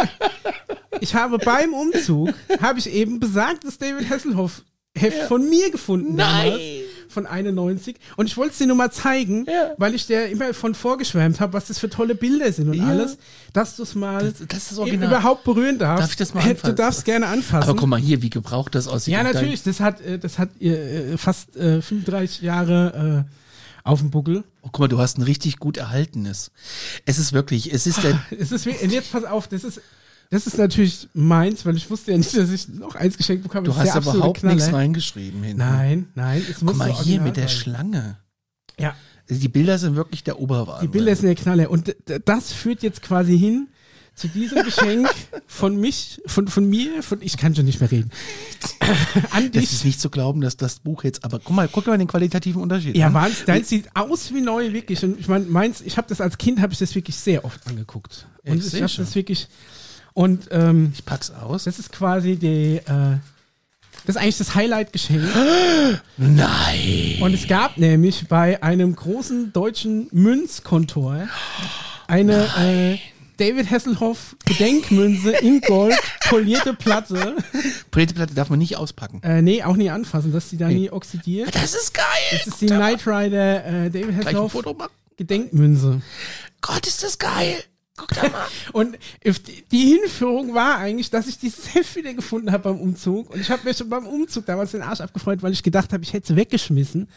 ich 1.01 1.15
habe 1.15 1.39
beim 1.39 1.75
Umzug, 1.75 2.33
habe 2.61 2.79
ich 2.79 2.91
eben 2.91 3.21
besagtes 3.21 3.79
David 3.79 4.09
Hasselhoff 4.09 4.63
Heft 4.97 5.29
von 5.29 5.49
mir 5.49 5.71
gefunden. 5.71 6.15
Nein. 6.15 6.85
Von 7.15 7.27
91. 7.27 7.97
Und 8.17 8.27
ich 8.27 8.37
wollte 8.37 8.53
es 8.53 8.59
dir 8.59 8.67
nur 8.67 8.77
mal 8.77 8.91
zeigen, 8.91 9.47
Ja. 9.47 9.71
weil 9.79 9.95
ich 9.95 10.07
dir 10.07 10.27
immer 10.27 10.53
von 10.53 10.75
vorgeschwärmt 10.75 11.41
habe, 11.41 11.53
was 11.53 11.67
das 11.69 11.79
für 11.79 11.89
tolle 11.89 12.15
Bilder 12.15 12.53
sind 12.53 12.69
und 12.69 12.75
Ja. 12.75 12.87
alles, 12.89 13.17
dass 13.53 13.77
du 13.77 13.85
es 13.85 13.95
mal 13.95 14.33
Das- 14.33 14.47
das 14.49 14.73
ist 14.73 14.79
Original. 14.79 15.09
überhaupt 15.09 15.45
berühren 15.45 15.79
darfst. 15.79 16.03
Darf 16.03 16.11
ich 16.11 16.17
das 16.17 16.35
mal 16.35 16.43
Du 16.43 16.51
anfassen? 16.51 16.77
darfst 16.77 17.05
gerne 17.05 17.27
anfassen. 17.29 17.69
Aber 17.71 17.79
guck 17.79 17.89
mal 17.89 18.01
hier, 18.01 18.21
wie 18.21 18.31
gebraucht 18.31 18.75
das 18.75 18.89
aussieht. 18.89 19.13
ja, 19.15 19.23
natürlich. 19.23 19.63
Das 19.63 19.81
hat, 19.81 20.01
äh, 20.01 20.19
das 20.19 20.39
hat 20.39 20.61
äh, 20.61 21.17
fast 21.17 21.57
äh, 21.57 21.81
35 21.81 22.43
Jahre 22.43 23.25
äh, 23.27 23.89
auf 23.89 24.01
dem 24.01 24.11
Buckel. 24.11 24.43
Oh, 24.63 24.69
guck 24.73 24.81
mal, 24.81 24.89
du 24.89 24.99
hast 24.99 25.19
ein 25.19 25.23
richtig 25.23 25.59
gut 25.59 25.77
erhaltenes. 25.77 26.51
Es 27.07 27.19
ist 27.19 27.33
wirklich, 27.33 27.73
es 27.73 27.87
ist 27.87 28.03
der, 28.03 28.19
Es 28.39 28.51
ist, 28.51 28.67
und 28.67 28.91
jetzt 28.91 29.13
pass 29.13 29.25
auf, 29.25 29.47
das 29.47 29.63
ist, 29.63 29.81
das 30.35 30.47
ist 30.49 30.59
natürlich 30.59 31.09
meins, 31.15 31.65
weil 31.65 31.77
ich 31.77 31.89
wusste 31.91 32.11
ja 32.13 32.19
nicht, 32.19 32.37
dass 32.37 32.51
ich 32.51 32.69
noch 32.69 32.95
eins 32.97 33.17
geschenkt 33.17 33.43
bekomme. 33.45 33.65
du 33.65 33.71
Das 33.71 33.81
hast 33.81 33.91
absolute 33.97 34.19
überhaupt 34.19 34.43
nichts 34.43 34.65
Knaller. 34.65 34.79
reingeschrieben 34.79 35.43
hinten. 35.43 35.59
Nein, 35.59 36.09
nein. 36.15 36.43
Es 36.51 36.61
muss 36.61 36.73
Guck 36.73 36.79
mal 36.79 36.93
hier 37.03 37.21
mit 37.21 37.37
der 37.37 37.49
sein. 37.49 37.57
Schlange. 37.57 38.19
Ja, 38.79 38.97
Also 39.29 39.41
Die 39.41 39.49
Bilder 39.49 39.79
sind 39.79 39.95
wirklich 39.97 40.25
der 40.25 40.41
Oberwahnsinn. 40.41 40.91
die 40.91 40.93
Bilder 40.99 41.15
sind 41.15 41.27
der 41.27 41.35
Knaller. 41.37 41.71
Und 41.71 41.95
das 42.25 42.53
führt 42.53 42.83
jetzt 42.83 43.01
quasi 43.03 43.39
hin 43.39 43.69
zu 44.17 44.29
diesem 44.29 44.63
Geschenk 44.65 45.09
von 45.47 45.77
mich, 45.77 46.21
von, 46.27 46.49
von 46.49 46.69
mir, 46.69 47.03
von, 47.03 47.21
ich 47.23 47.37
kann 47.37 47.55
schon 47.55 47.65
nicht 47.65 47.81
mehr 47.81 47.91
reden, 47.91 48.11
an 49.31 49.51
Das 49.53 49.63
dich. 49.63 49.73
ist 49.73 49.85
nicht 49.85 50.01
zu 50.01 50.11
glauben, 50.11 50.41
dass 50.41 50.57
das 50.57 50.81
Buch 50.81 51.05
jetzt, 51.05 51.25
aber 51.25 51.39
guck 51.39 51.55
mal, 51.55 51.69
guck 51.69 51.87
mal 51.87 51.99
den 51.99 52.07
qualitativen 52.09 52.61
Unterschied. 52.63 52.97
Ja. 52.97 53.13
Wahnsinn, 53.13 53.47
deins 53.47 53.69
sieht 53.69 53.89
aus 53.95 54.33
wie 54.33 54.41
neu, 54.41 54.73
wirklich. 54.73 55.03
Und 55.05 55.19
ich 55.19 55.29
meine, 55.29 55.45
meins, 55.47 55.81
ich 55.81 55.97
habe 55.97 56.09
das 56.09 56.21
als 56.21 56.39
Kind, 56.39 56.61
habe 56.61 56.73
ich 56.73 56.79
das 56.79 56.95
wirklich 56.95 57.17
sehr 57.17 57.45
oft 57.45 57.67
angeguckt. 57.67 58.27
Und 58.45 58.59
ich 58.59 58.73
ich, 58.75 58.83
habe 58.83 58.93
das 58.97 59.15
wirklich, 59.15 59.49
und 60.15 60.49
ähm, 60.51 60.93
Ich 60.95 61.05
pack's 61.05 61.31
aus. 61.31 61.65
das 61.65 61.79
ist 61.79 61.93
quasi 61.93 62.37
die, 62.37 62.77
äh, 62.77 63.19
Das 64.07 64.17
ist 64.17 64.17
eigentlich 64.17 64.39
das 64.39 64.55
Highlight-Geschenk. 64.55 65.23
Nein. 66.17 67.19
Und 67.21 67.35
es 67.35 67.47
gab 67.49 67.77
nämlich 67.79 68.27
bei 68.29 68.63
einem 68.63 68.95
großen 68.97 69.53
deutschen 69.53 70.09
Münzkontor 70.13 71.29
eine 72.07 72.47
äh, 72.59 72.99
David 73.37 73.69
Hasselhoff 73.71 74.37
Gedenkmünze 74.45 75.33
in 75.33 75.61
Gold, 75.61 75.99
polierte 76.29 76.73
Platte. 76.75 77.35
Polierte 77.91 78.15
Platte 78.15 78.35
darf 78.35 78.49
man 78.51 78.61
nicht 78.61 78.77
auspacken. 78.77 79.21
Äh, 79.25 79.43
nee, 79.43 79.63
auch 79.65 79.75
nie 79.75 79.91
anfassen, 79.91 80.33
dass 80.33 80.51
sie 80.51 80.57
da 80.57 80.69
Nee. 80.69 80.75
nie 80.75 80.91
oxidiert. 80.91 81.53
Das 81.55 81.75
ist 81.75 81.93
geil. 81.95 82.05
Das 82.31 82.47
ist 82.47 82.61
die 82.61 82.67
Knight 82.67 83.05
Rider 83.07 83.65
äh, 83.65 83.91
David 83.91 84.19
Hasselhoff. 84.25 84.57
Gedenkmünze. 85.17 86.01
Gott, 86.61 86.87
ist 86.87 87.03
das 87.03 87.19
geil. 87.19 87.57
Guck 87.97 88.09
da 88.09 88.29
mal. 88.29 88.47
Und 88.73 88.99
die 89.71 89.97
Hinführung 89.99 90.53
war 90.53 90.79
eigentlich, 90.79 91.11
dass 91.11 91.29
ich 91.29 91.39
dieses 91.39 91.75
Heft 91.75 91.95
wieder 91.95 92.13
gefunden 92.13 92.51
habe 92.51 92.65
beim 92.65 92.81
Umzug. 92.81 93.31
Und 93.31 93.41
ich 93.41 93.51
habe 93.51 93.63
mir 93.65 93.73
schon 93.73 93.89
beim 93.89 94.07
Umzug 94.07 94.47
damals 94.47 94.73
den 94.73 94.83
Arsch 94.83 95.01
abgefreut, 95.01 95.43
weil 95.43 95.53
ich 95.53 95.63
gedacht 95.63 95.93
habe, 95.93 96.03
ich 96.03 96.13
hätte 96.13 96.33
es 96.33 96.37
weggeschmissen. 96.37 97.09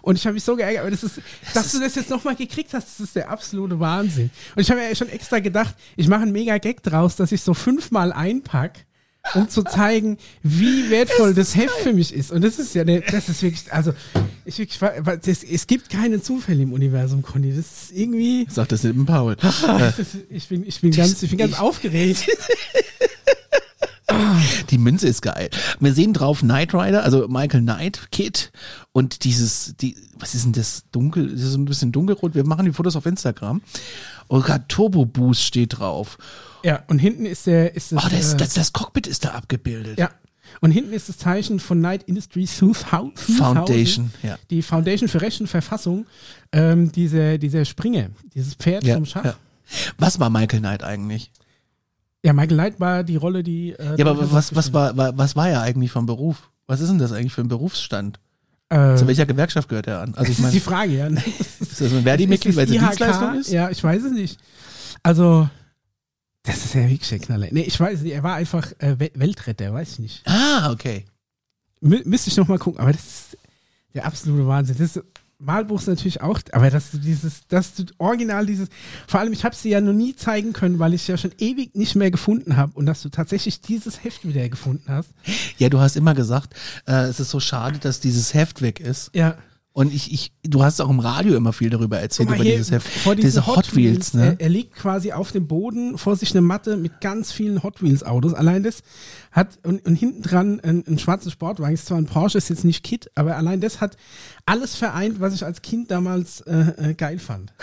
Und 0.00 0.16
ich 0.16 0.24
habe 0.24 0.34
mich 0.34 0.44
so 0.44 0.56
geärgert. 0.56 0.82
Aber 0.82 0.90
das 0.90 1.04
ist, 1.04 1.20
dass 1.52 1.72
du 1.72 1.80
das 1.80 1.94
jetzt 1.96 2.08
nochmal 2.08 2.34
gekriegt 2.34 2.72
hast, 2.72 2.88
das 2.88 3.00
ist 3.00 3.16
der 3.16 3.28
absolute 3.28 3.78
Wahnsinn. 3.78 4.30
Und 4.56 4.62
ich 4.62 4.70
habe 4.70 4.80
ja 4.80 4.94
schon 4.94 5.10
extra 5.10 5.38
gedacht, 5.38 5.74
ich 5.96 6.08
mache 6.08 6.22
einen 6.22 6.32
mega 6.32 6.56
Gag 6.56 6.82
draus, 6.82 7.16
dass 7.16 7.30
ich 7.30 7.42
so 7.42 7.52
fünfmal 7.52 8.12
einpack. 8.12 8.86
Um 9.34 9.48
zu 9.48 9.62
zeigen, 9.62 10.18
wie 10.42 10.90
wertvoll 10.90 11.32
das, 11.32 11.54
Heft 11.56 11.76
für 11.82 11.92
mich 11.92 12.12
ist. 12.12 12.32
Und 12.32 12.42
das 12.42 12.58
ist 12.58 12.74
ja, 12.74 12.84
der, 12.84 13.02
das 13.02 13.28
ist 13.28 13.42
wirklich, 13.42 13.72
also, 13.72 13.92
ich 14.44 14.58
wirklich, 14.58 14.80
das, 15.22 15.44
es 15.44 15.66
gibt 15.66 15.90
keine 15.90 16.20
Zufälle 16.20 16.62
im 16.62 16.72
Universum, 16.72 17.22
Conny. 17.22 17.50
Das 17.54 17.58
ist 17.58 17.92
irgendwie, 17.92 18.46
Sagt 18.50 18.72
das 18.72 18.84
eben 18.84 19.06
Paul. 19.06 19.36
ich 20.28 20.48
bin, 20.48 20.66
ich 20.66 20.80
bin 20.80 20.90
ganz, 20.90 21.22
ich 21.22 21.30
bin 21.30 21.38
ganz 21.38 21.52
ich- 21.52 21.60
aufgeregt. 21.60 22.26
Die 24.70 24.78
Münze 24.78 25.08
ist 25.08 25.22
geil. 25.22 25.50
Wir 25.80 25.92
sehen 25.92 26.12
drauf 26.12 26.40
Knight 26.40 26.74
Rider, 26.74 27.02
also 27.04 27.28
Michael 27.28 27.62
Knight 27.62 28.08
Kid 28.10 28.52
und 28.92 29.24
dieses, 29.24 29.74
die, 29.80 29.96
was 30.18 30.34
ist 30.34 30.44
denn 30.44 30.52
das? 30.52 30.84
Dunkel, 30.92 31.30
das 31.30 31.42
ist 31.42 31.54
ein 31.54 31.64
bisschen 31.64 31.92
dunkelrot. 31.92 32.34
Wir 32.34 32.44
machen 32.44 32.64
die 32.64 32.72
Fotos 32.72 32.96
auf 32.96 33.06
Instagram. 33.06 33.62
Und 34.28 34.44
gerade 34.44 34.64
Turbo 34.68 35.04
Boost 35.04 35.42
steht 35.42 35.78
drauf. 35.78 36.18
Ja, 36.64 36.82
und 36.88 36.98
hinten 36.98 37.26
ist 37.26 37.46
der, 37.46 37.74
ist 37.74 37.92
das, 37.92 38.04
Oh, 38.04 38.08
das, 38.10 38.34
äh, 38.34 38.36
das, 38.36 38.54
das 38.54 38.72
Cockpit 38.72 39.06
ist 39.06 39.24
da 39.24 39.30
abgebildet. 39.30 39.98
ja. 39.98 40.10
Und 40.60 40.70
hinten 40.70 40.92
ist 40.92 41.08
das 41.08 41.16
Zeichen 41.16 41.60
von 41.60 41.80
Night 41.80 42.02
Industries 42.02 42.54
2000, 42.58 43.18
Foundation, 43.18 44.12
ja. 44.22 44.36
Die 44.50 44.60
Foundation 44.60 45.08
für 45.08 45.22
Recht 45.22 45.40
und 45.40 45.46
Verfassung, 45.46 46.04
ähm, 46.52 46.92
diese, 46.92 47.38
diese 47.38 47.64
Springe, 47.64 48.10
dieses 48.34 48.54
Pferd 48.54 48.84
Ja, 48.84 48.94
vom 48.96 49.06
Schach. 49.06 49.24
ja. 49.24 49.30
Ja. 49.30 49.36
Was 49.96 50.20
war 50.20 50.28
Michael 50.28 50.60
Knight 50.60 50.82
eigentlich? 50.84 51.30
Michael 52.22 52.48
Knight 52.48 52.80
war 52.80 53.02
die 53.02 53.16
Rolle, 53.16 53.42
die. 53.42 53.72
Äh, 53.72 53.96
Ja, 53.96 54.06
aber 54.06 54.30
was, 54.30 54.54
was, 54.54 54.72
war, 54.74 54.94
war, 54.96 55.16
was 55.16 55.34
war 55.36 55.48
er 55.48 55.62
eigentlich 55.62 55.90
vom 55.90 56.04
Beruf? 56.06 56.50
Was 56.66 56.80
ist 56.80 56.88
denn 56.90 56.98
das 56.98 57.12
eigentlich 57.12 57.32
für 57.32 57.40
ein 57.40 57.48
Berufsstand? 57.48 58.20
Äh, 58.68 58.94
Zu 58.96 59.06
welcher 59.06 59.24
Gewerkschaft 59.26 59.68
gehört 59.70 59.86
er 59.86 60.00
an? 60.02 60.14
Also 60.14 60.30
das 60.32 60.38
ich 60.38 60.44
ist 60.44 60.54
die 60.54 60.60
Frage, 60.60 60.92
ja. 60.98 61.06
ist 61.60 61.80
das 61.80 61.92
ein 61.92 62.02
Verdi-Mitglied, 62.02 62.54
weil 62.56 62.64
es 62.66 62.70
Dienstleistung 62.70 63.34
ist? 63.36 63.50
Ja, 63.50 63.70
ich 63.70 63.82
weiß 63.82 64.02
es 64.02 64.12
nicht. 64.12 64.38
Also, 65.02 65.48
das 66.44 66.64
ist 66.64 66.74
ja 66.74 66.82
wirklich 66.88 67.08
der 67.08 67.18
Knaller. 67.20 67.48
Nee, 67.50 67.62
ich 67.62 67.78
weiß 67.78 68.00
nicht, 68.00 68.12
er 68.12 68.22
war 68.22 68.34
einfach 68.34 68.72
äh, 68.78 68.96
Wel- 68.98 69.12
Weltretter, 69.14 69.72
weiß 69.72 69.92
ich 69.92 69.98
nicht. 70.00 70.22
Ah, 70.26 70.70
okay. 70.72 71.04
Mü 71.80 72.00
müsste 72.04 72.30
ich 72.30 72.36
noch 72.36 72.48
mal 72.48 72.58
gucken, 72.58 72.80
aber 72.80 72.92
das 72.92 73.02
ist 73.02 73.38
der 73.94 74.04
absolute 74.06 74.46
Wahnsinn. 74.46 74.76
Das 74.78 74.96
ist, 74.96 75.04
Malbuch 75.38 75.80
ist 75.80 75.88
natürlich 75.88 76.20
auch, 76.20 76.38
aber 76.52 76.70
dass 76.70 76.92
du 76.92 76.98
dieses, 76.98 77.46
dass 77.48 77.74
du 77.74 77.84
original 77.98 78.46
dieses, 78.46 78.68
vor 79.08 79.18
allem 79.18 79.32
ich 79.32 79.44
habe 79.44 79.56
sie 79.56 79.70
ja 79.70 79.80
noch 79.80 79.92
nie 79.92 80.14
zeigen 80.14 80.52
können, 80.52 80.78
weil 80.78 80.94
ich 80.94 81.08
ja 81.08 81.16
schon 81.16 81.32
ewig 81.38 81.74
nicht 81.74 81.96
mehr 81.96 82.12
gefunden 82.12 82.56
habe 82.56 82.72
und 82.74 82.86
dass 82.86 83.02
du 83.02 83.08
tatsächlich 83.08 83.60
dieses 83.60 84.04
Heft 84.04 84.24
wieder 84.26 84.48
gefunden 84.48 84.84
hast. 84.86 85.10
Ja, 85.58 85.68
du 85.68 85.80
hast 85.80 85.96
immer 85.96 86.14
gesagt, 86.14 86.54
äh, 86.86 87.06
es 87.06 87.18
ist 87.18 87.30
so 87.30 87.40
schade, 87.40 87.78
dass 87.80 87.98
dieses 87.98 88.34
Heft 88.34 88.62
weg 88.62 88.78
ist. 88.78 89.10
Ja. 89.14 89.36
Und 89.74 89.94
ich, 89.94 90.12
ich, 90.12 90.32
du 90.42 90.62
hast 90.62 90.80
auch 90.82 90.90
im 90.90 91.00
Radio 91.00 91.34
immer 91.34 91.54
viel 91.54 91.70
darüber 91.70 91.98
erzählt, 91.98 92.28
über 92.28 92.44
dieses 92.44 92.70
Heft. 92.70 92.88
Diese 93.16 93.46
Hot 93.46 93.74
Wheels, 93.74 94.12
ne? 94.12 94.36
Er, 94.38 94.50
liegt 94.50 94.74
quasi 94.74 95.12
auf 95.12 95.32
dem 95.32 95.46
Boden, 95.46 95.96
vor 95.96 96.14
sich 96.14 96.32
eine 96.32 96.42
Matte 96.42 96.76
mit 96.76 97.00
ganz 97.00 97.32
vielen 97.32 97.62
Hot 97.62 97.82
Wheels 97.82 98.02
Autos. 98.02 98.34
Allein 98.34 98.62
das 98.62 98.82
hat, 99.30 99.58
und, 99.62 99.86
und 99.86 99.94
hinten 99.94 100.20
dran 100.20 100.60
ein, 100.60 100.84
ein 100.86 100.98
schwarzer 100.98 101.30
Sportwagen, 101.30 101.72
ist 101.72 101.86
zwar 101.86 101.96
ein 101.96 102.04
Porsche, 102.04 102.36
ist 102.36 102.50
jetzt 102.50 102.66
nicht 102.66 102.84
Kit, 102.84 103.10
aber 103.14 103.36
allein 103.36 103.62
das 103.62 103.80
hat 103.80 103.96
alles 104.44 104.76
vereint, 104.76 105.20
was 105.20 105.34
ich 105.34 105.42
als 105.44 105.62
Kind 105.62 105.90
damals 105.90 106.42
äh, 106.42 106.90
äh, 106.90 106.94
geil 106.94 107.18
fand. 107.18 107.54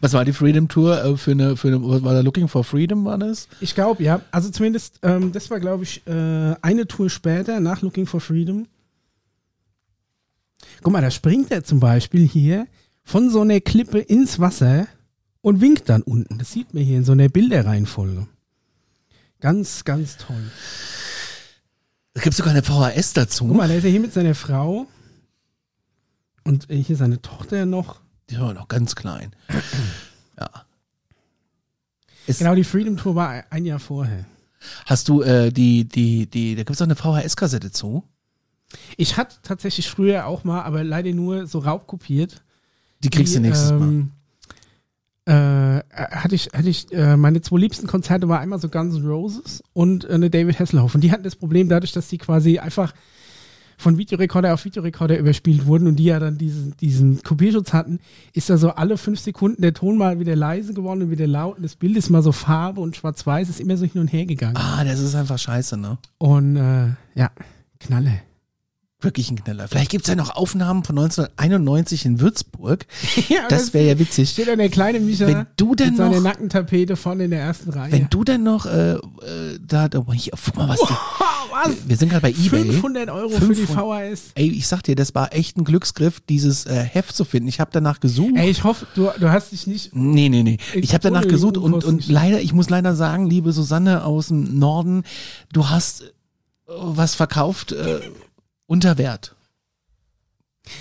Was 0.00 0.14
war 0.14 0.24
die 0.24 0.32
Freedom 0.32 0.68
Tour 0.68 1.04
äh, 1.04 1.16
für 1.18 1.32
eine, 1.32 1.56
für 1.56 1.68
eine, 1.68 1.86
was 1.86 2.02
war 2.02 2.14
da 2.14 2.20
Looking 2.20 2.48
for 2.48 2.64
Freedom 2.64 3.04
war 3.04 3.18
das? 3.18 3.46
Ich 3.60 3.74
glaube, 3.74 4.02
ja. 4.02 4.22
Also 4.30 4.48
zumindest, 4.48 5.00
ähm, 5.02 5.32
das 5.32 5.50
war, 5.50 5.60
glaube 5.60 5.82
ich, 5.82 6.06
äh, 6.06 6.54
eine 6.62 6.86
Tour 6.86 7.10
später, 7.10 7.60
nach 7.60 7.82
Looking 7.82 8.06
for 8.06 8.20
Freedom. 8.20 8.66
Guck 10.86 10.92
mal, 10.92 11.02
da 11.02 11.10
springt 11.10 11.50
er 11.50 11.64
zum 11.64 11.80
Beispiel 11.80 12.28
hier 12.28 12.68
von 13.02 13.28
so 13.28 13.40
einer 13.40 13.60
Klippe 13.60 13.98
ins 13.98 14.38
Wasser 14.38 14.86
und 15.40 15.60
winkt 15.60 15.88
dann 15.88 16.02
unten. 16.02 16.38
Das 16.38 16.52
sieht 16.52 16.74
man 16.74 16.84
hier 16.84 16.98
in 16.98 17.04
so 17.04 17.10
einer 17.10 17.28
Bilderreihenfolge. 17.28 18.28
Ganz, 19.40 19.82
ganz 19.82 20.16
toll. 20.16 20.48
Es 22.14 22.22
gibt 22.22 22.36
sogar 22.36 22.52
eine 22.52 22.62
VHS 22.62 23.14
dazu. 23.14 23.48
Guck 23.48 23.56
mal, 23.56 23.66
da 23.66 23.74
ist 23.74 23.82
er 23.82 23.90
hier 23.90 23.98
mit 23.98 24.12
seiner 24.12 24.36
Frau 24.36 24.86
und 26.44 26.68
hier 26.70 26.96
seine 26.96 27.20
Tochter 27.20 27.66
noch. 27.66 28.00
Die 28.30 28.38
war 28.38 28.54
noch 28.54 28.68
ganz 28.68 28.94
klein. 28.94 29.34
ja. 30.38 30.48
Es, 32.28 32.38
Genau, 32.38 32.54
die 32.54 32.62
Freedom 32.62 32.96
Tour 32.96 33.16
war 33.16 33.42
ein 33.50 33.64
Jahr 33.64 33.80
vorher. 33.80 34.24
Hast 34.84 35.08
du 35.08 35.22
äh, 35.22 35.50
die, 35.50 35.88
die, 35.88 36.30
die, 36.30 36.54
da 36.54 36.62
gibt 36.62 36.76
es 36.76 36.80
auch 36.80 36.86
eine 36.86 36.94
VHS-Kassette 36.94 37.72
zu. 37.72 38.04
Ich 38.96 39.16
hatte 39.16 39.36
tatsächlich 39.42 39.88
früher 39.88 40.26
auch 40.26 40.44
mal, 40.44 40.62
aber 40.62 40.82
leider 40.84 41.12
nur 41.12 41.46
so 41.46 41.60
raubkopiert. 41.60 42.42
Die 43.02 43.10
kriegst 43.10 43.36
du 43.36 43.40
nächstes 43.40 43.70
Mal. 43.70 43.82
ähm, 43.82 44.12
Äh, 45.28 45.82
hatte 45.92 46.36
ich, 46.36 46.50
hatte 46.54 46.68
ich, 46.68 46.92
äh, 46.92 47.16
meine 47.16 47.40
zwei 47.40 47.58
liebsten 47.58 47.88
Konzerte 47.88 48.28
war 48.28 48.38
einmal 48.38 48.60
so 48.60 48.68
Guns 48.68 48.94
N' 48.94 49.06
Roses 49.06 49.60
und 49.72 50.04
äh, 50.04 50.12
eine 50.12 50.30
David 50.30 50.60
Hasselhoff. 50.60 50.94
Und 50.94 51.00
die 51.02 51.10
hatten 51.10 51.24
das 51.24 51.34
Problem 51.34 51.68
dadurch, 51.68 51.90
dass 51.90 52.06
die 52.06 52.18
quasi 52.18 52.60
einfach 52.60 52.94
von 53.76 53.98
Videorekorder 53.98 54.54
auf 54.54 54.64
Videorekorder 54.64 55.18
überspielt 55.18 55.66
wurden 55.66 55.88
und 55.88 55.96
die 55.96 56.04
ja 56.04 56.20
dann 56.20 56.38
diesen, 56.38 56.76
diesen 56.76 57.22
Kopierschutz 57.24 57.72
hatten, 57.72 57.98
ist 58.34 58.48
da 58.50 58.56
so 58.56 58.70
alle 58.70 58.96
fünf 58.96 59.18
Sekunden 59.18 59.60
der 59.62 59.74
Ton 59.74 59.98
mal 59.98 60.20
wieder 60.20 60.36
leise 60.36 60.72
geworden 60.74 61.02
und 61.02 61.10
wieder 61.10 61.26
laut 61.26 61.56
und 61.56 61.62
das 61.64 61.74
Bild 61.74 61.96
ist 61.96 62.08
mal 62.08 62.22
so 62.22 62.30
Farbe 62.32 62.80
und 62.80 62.96
schwarz-weiß, 62.96 63.48
ist 63.48 63.60
immer 63.60 63.76
so 63.76 63.84
hin 63.84 64.00
und 64.00 64.12
her 64.12 64.26
gegangen. 64.26 64.56
Ah, 64.56 64.84
das 64.84 65.00
ist 65.00 65.14
einfach 65.16 65.38
scheiße, 65.38 65.76
ne? 65.76 65.98
Und 66.18 66.56
äh, 66.56 66.86
ja, 67.16 67.30
Knalle. 67.80 68.22
Wirklich 69.02 69.30
ein 69.30 69.36
Knaller. 69.36 69.68
Vielleicht 69.68 69.90
gibt 69.90 70.04
es 70.04 70.08
ja 70.08 70.14
noch 70.16 70.30
Aufnahmen 70.36 70.82
von 70.82 70.98
1991 70.98 72.06
in 72.06 72.18
Würzburg. 72.18 72.86
ja, 73.28 73.46
Das 73.48 73.74
wäre 73.74 73.86
ja 73.88 73.98
witzig. 73.98 74.30
steht 74.30 74.48
dann 74.48 74.58
der 74.58 74.70
kleine 74.70 75.00
Micha 75.00 75.26
Wenn 75.26 75.46
du 75.58 75.74
denn 75.74 75.88
mit 75.88 75.96
seiner 75.98 76.16
noch, 76.16 76.22
Nackentapete 76.22 76.96
vorne 76.96 77.24
in 77.24 77.30
der 77.30 77.40
ersten 77.40 77.68
Reihe. 77.70 77.92
wenn 77.92 78.08
du 78.08 78.24
denn 78.24 78.42
noch, 78.42 78.64
äh, 78.64 78.92
äh, 78.92 78.98
da, 79.60 79.90
da, 79.90 80.02
hier, 80.14 80.32
guck 80.42 80.56
mal, 80.56 80.70
was, 80.70 80.80
die, 80.80 80.86
was? 81.52 81.76
wir 81.86 81.96
sind 81.98 82.08
gerade 82.08 82.22
bei 82.22 82.30
eBay. 82.30 82.72
500 82.72 83.10
Euro 83.10 83.28
für 83.28 83.48
die 83.48 83.66
500. 83.66 84.14
VHS. 84.14 84.22
Ey, 84.34 84.48
ich 84.48 84.66
sag 84.66 84.80
dir, 84.82 84.96
das 84.96 85.14
war 85.14 85.34
echt 85.34 85.58
ein 85.58 85.64
Glücksgriff, 85.64 86.20
dieses 86.20 86.64
äh, 86.64 86.82
Heft 86.82 87.14
zu 87.14 87.26
finden. 87.26 87.48
Ich 87.50 87.60
habe 87.60 87.70
danach 87.74 88.00
gesucht. 88.00 88.32
Ey, 88.34 88.48
ich 88.48 88.64
hoffe, 88.64 88.86
du, 88.94 89.10
du 89.20 89.30
hast 89.30 89.52
dich 89.52 89.66
nicht. 89.66 89.94
Nee, 89.94 90.30
nee, 90.30 90.42
nee. 90.42 90.56
Ich 90.72 90.94
habe 90.94 91.02
danach 91.02 91.28
gesucht 91.28 91.58
und, 91.58 91.84
und 91.84 92.08
leider, 92.08 92.40
ich 92.40 92.54
muss 92.54 92.70
leider 92.70 92.96
sagen, 92.96 93.28
liebe 93.28 93.52
Susanne 93.52 94.04
aus 94.06 94.28
dem 94.28 94.58
Norden, 94.58 95.02
du 95.52 95.68
hast 95.68 96.00
äh, 96.00 96.06
was 96.66 97.14
verkauft 97.14 97.72
äh, 97.72 98.00
unter 98.66 98.98
Wert. 98.98 99.34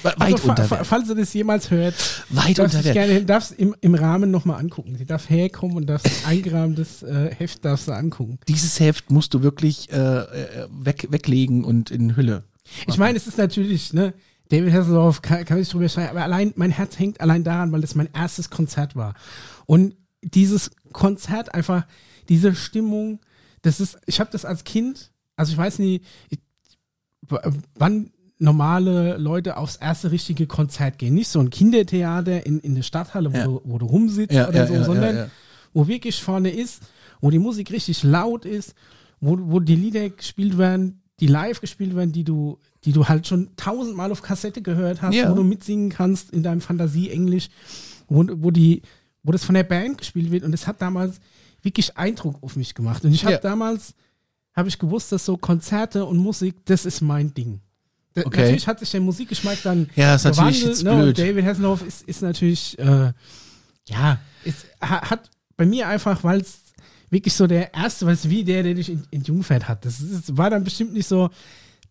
We- 0.01 0.10
Weit 0.18 0.22
Also, 0.34 0.50
unter 0.50 0.70
Wert. 0.72 0.88
falls 0.88 1.08
du 1.08 1.13
das 1.13 1.32
jemals 1.34 1.70
hört, 1.70 1.94
Weit 2.30 2.60
unter 2.60 2.80
du 2.80 2.84
Wert. 2.86 2.94
gerne, 2.96 3.24
darfst 3.24 3.51
im, 3.51 3.75
im 3.82 3.94
Rahmen 3.94 4.32
nochmal 4.32 4.60
angucken. 4.60 4.96
Sie 4.98 5.06
darf 5.06 5.30
herkommen 5.30 5.77
und 5.77 5.86
darfst 5.86 6.10
eingerahmtes 6.27 7.04
äh, 7.04 7.34
Heft 7.36 7.63
darfst 7.63 7.88
du 7.88 7.92
angucken. 7.92 8.39
Dieses 8.48 8.80
Heft 8.80 9.12
musst 9.12 9.34
du 9.36 9.44
wirklich 9.44 9.92
äh, 9.92 9.96
äh, 9.96 10.68
weg, 10.72 11.08
weglegen 11.12 11.63
und 11.63 11.92
in 11.92 12.15
Hülle. 12.15 12.44
Ich 12.88 12.98
meine, 12.98 13.15
es 13.15 13.27
ist 13.27 13.38
natürlich, 13.38 13.94
ne, 13.94 14.15
David 14.50 14.74
Hasselhoff 14.74 15.22
kann, 15.22 15.46
kann 15.46 15.60
ich 15.62 15.70
drüber 15.70 15.88
schreiben, 15.88 16.10
aber 16.10 16.24
allein, 16.24 16.51
mein 16.56 16.72
Herz 16.72 16.98
hängt 16.98 17.22
allein 17.22 17.44
daran, 17.44 17.72
weil 17.72 17.82
das 17.82 17.94
mein 17.94 18.10
erstes 18.12 18.50
Konzert 18.50 18.96
war. 18.96 19.13
Und 19.68 19.96
dieses 20.24 20.72
Konzert 20.94 21.54
einfach, 21.54 21.86
diese 22.27 22.56
Stimmung, 22.56 23.20
das 23.62 23.80
ist, 23.80 24.00
ich 24.08 24.20
habe 24.20 24.32
das 24.32 24.46
als 24.46 24.63
Kind, 24.63 25.12
also 25.36 25.51
ich 25.51 25.58
weiß 25.60 25.77
nie, 25.77 26.01
ich, 26.30 26.39
wann 27.75 28.12
normale 28.38 29.17
Leute 29.17 29.58
aufs 29.58 29.77
erste 29.77 30.12
richtige 30.12 30.46
Konzert 30.46 30.98
gehen. 30.98 31.13
Nicht 31.13 31.29
so 31.29 31.39
ein 31.39 31.50
Kindertheater 31.50 32.46
in, 32.46 32.60
in 32.60 32.75
der 32.75 32.84
Stadthalle, 32.84 33.32
wo, 33.34 33.38
Ja. 33.38 33.44
du, 33.46 33.62
wo 33.63 33.77
du 33.77 33.86
rumsitzt 33.86 34.34
Ja, 34.36 34.48
oder 34.50 34.67
ja, 34.67 34.67
so, 34.67 34.84
sondern 34.84 35.32
wo 35.74 35.88
wirklich 35.88 36.22
vorne 36.22 36.50
ist, 36.50 36.84
wo 37.22 37.29
die 37.29 37.39
Musik 37.39 37.72
richtig 37.72 38.03
laut 38.03 38.46
ist, 38.46 38.75
wo, 39.22 39.38
wo 39.39 39.60
die 39.60 39.75
Lieder 39.75 40.10
gespielt 40.10 40.58
werden, 40.58 41.01
die 41.22 41.27
live 41.27 41.62
gespielt 41.62 41.96
werden, 41.96 42.12
die 42.12 42.25
du, 42.25 42.60
die 42.84 42.91
du 42.91 43.08
halt 43.08 43.25
schon 43.25 43.50
tausendmal 43.55 44.12
auf 44.12 44.22
Kassette 44.22 44.62
gehört 44.62 45.01
hast, 45.01 45.15
wo 45.29 45.34
du 45.36 45.44
mitsingen 45.44 45.89
kannst 45.89 46.32
in 46.32 46.44
deinem 46.44 46.60
Fantasie-Englisch, 46.60 47.48
wo, 48.10 48.25
wo, 48.34 48.51
die, 48.51 48.82
wo 49.24 49.32
das 49.32 49.46
von 49.46 49.55
der 49.55 49.63
Band 49.63 49.98
gespielt 49.98 50.29
wird. 50.32 50.44
Und 50.44 50.51
das 50.51 50.67
hat 50.67 50.82
damals 50.82 51.20
wirklich 51.62 51.98
Eindruck 51.98 52.44
auf 52.44 52.58
mich 52.58 52.75
gemacht. 52.75 53.05
Und 53.05 53.13
ich 53.13 53.24
habe 53.25 53.39
damals 53.41 53.96
habe 54.55 54.69
ich 54.69 54.79
gewusst, 54.79 55.12
dass 55.12 55.25
so 55.25 55.38
Konzerte 55.38 56.05
und 56.05 56.17
Musik, 56.17 56.55
das 56.65 56.85
ist 56.85 57.01
mein 57.01 57.33
Ding. 57.33 57.59
Da, 58.13 58.21
Okay. 58.25 58.41
Natürlich 58.41 58.67
hat 58.67 58.79
sich 58.79 58.91
der 58.91 59.01
Musikgeschmack 59.01 59.57
dann 59.63 59.89
Ja, 59.95 60.15
ist 60.15 60.24
natürlich 60.24 60.62
gewandelt, 60.62 60.65
jetzt 60.77 60.83
ne? 60.83 60.91
Und 60.93 61.01
blöd. 61.01 61.17
David 61.19 61.45
Hasselhoff 61.45 61.85
ist, 61.85 62.01
ist 62.03 62.21
natürlich, 62.21 62.79
äh, 62.79 63.12
ja, 63.89 64.19
ist, 64.45 64.65
ha- 64.81 65.09
hat 65.09 65.29
bei 65.57 65.65
mir 65.65 65.88
einfach, 65.88 66.24
weil 66.24 66.39
es 66.41 66.59
wirklich 67.09 67.33
so 67.33 67.45
der 67.47 67.74
erste, 67.74 68.05
was 68.05 68.29
wie 68.29 68.43
der, 68.43 68.63
der 68.63 68.74
dich 68.74 68.89
in, 68.89 69.03
in 69.12 69.24
Jungfeld 69.24 69.67
hat. 69.67 69.83
Das 69.85 70.00
ist, 70.00 70.38
war 70.38 70.50
dann 70.50 70.63
bestimmt 70.63 70.93
nicht 70.93 71.07
so 71.07 71.29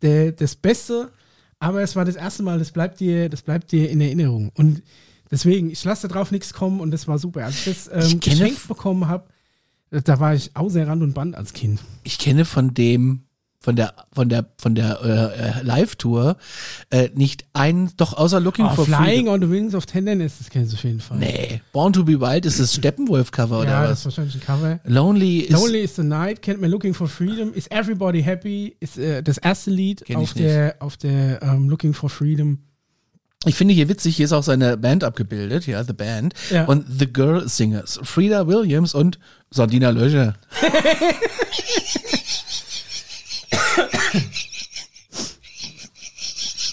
der, 0.02 0.32
das 0.32 0.54
Beste, 0.56 1.10
aber 1.58 1.82
es 1.82 1.94
war 1.94 2.04
das 2.04 2.16
erste 2.16 2.42
Mal, 2.42 2.58
das 2.58 2.72
bleibt 2.72 3.00
dir, 3.00 3.28
das 3.28 3.42
bleibt 3.42 3.70
dir 3.72 3.90
in 3.90 4.00
Erinnerung. 4.00 4.50
Und 4.54 4.82
deswegen, 5.30 5.70
ich 5.70 5.84
lasse 5.84 6.08
drauf 6.08 6.30
nichts 6.30 6.52
kommen 6.54 6.80
und 6.80 6.90
das 6.90 7.06
war 7.06 7.18
super. 7.18 7.44
Als 7.44 7.58
ich 7.58 7.64
das 7.86 7.88
ähm, 7.92 8.18
Ich 8.18 8.20
geschenkt 8.20 8.66
bekommen 8.68 9.08
habe, 9.08 9.24
da 10.02 10.20
war 10.20 10.34
ich 10.34 10.56
außer 10.56 10.86
Rand 10.86 11.02
und 11.02 11.14
Band 11.14 11.34
als 11.36 11.52
Kind. 11.52 11.80
Ich 12.02 12.18
kenne 12.18 12.44
von 12.44 12.74
dem, 12.74 13.22
von 13.60 13.76
der, 13.76 13.94
von 14.12 14.28
der, 14.28 14.44
von 14.58 14.74
der 14.74 15.00
äh, 15.02 15.60
äh, 15.60 15.62
Live-Tour 15.62 16.36
äh, 16.90 17.08
nicht 17.14 17.46
ein, 17.54 17.90
doch 17.96 18.12
außer 18.12 18.38
Looking 18.40 18.66
Oh, 18.66 18.74
for 18.74 18.84
Flying 18.84 19.26
Freedom. 19.26 19.28
on 19.28 19.40
the 19.40 19.50
Wings 19.50 19.74
of 19.74 19.86
Tenderness, 19.86 20.38
das 20.38 20.50
kennst 20.50 20.72
du 20.72 20.76
auf 20.76 20.84
jeden 20.84 21.00
Fall. 21.00 21.18
Nee, 21.18 21.62
Born 21.72 21.92
to 21.94 22.04
be 22.04 22.20
Wild 22.20 22.44
ist 22.44 22.60
das 22.60 22.74
Steppenwolf-Cover 22.76 23.60
oder 23.60 23.70
ja, 23.70 23.82
das 23.86 24.00
ist 24.00 24.06
was? 24.06 24.18
wahrscheinlich 24.18 24.34
ein 24.34 24.40
Cover. 24.46 24.80
Lonely 24.84 25.38
ist. 25.40 25.52
Lonely 25.52 25.80
is 25.80 25.96
the 25.96 26.02
Night, 26.02 26.42
kennt 26.42 26.60
man 26.60 26.70
Looking 26.70 26.92
for 26.92 27.08
Freedom. 27.08 27.54
Is 27.54 27.66
Everybody 27.70 28.22
Happy? 28.22 28.76
Ist 28.80 28.98
äh, 28.98 29.22
das 29.22 29.38
erste 29.38 29.70
Lied 29.70 30.04
auf 30.14 30.34
der, 30.34 30.76
auf 30.80 30.96
der 30.98 31.40
ähm, 31.42 31.68
Looking 31.70 31.94
for 31.94 32.10
Freedom. 32.10 32.58
Ich 33.46 33.54
finde 33.54 33.74
hier 33.74 33.88
witzig, 33.88 34.16
hier 34.16 34.24
ist 34.24 34.32
auch 34.32 34.42
seine 34.42 34.76
Band 34.76 35.04
abgebildet, 35.04 35.66
ja, 35.66 35.84
The 35.84 35.92
Band. 35.92 36.34
Ja. 36.50 36.64
Und 36.64 36.86
The 36.88 37.12
Girl 37.12 37.48
Singers. 37.48 38.00
Frida 38.02 38.46
Williams 38.46 38.94
und 38.94 39.18
Sardina 39.50 39.90
Löcher. 39.90 40.34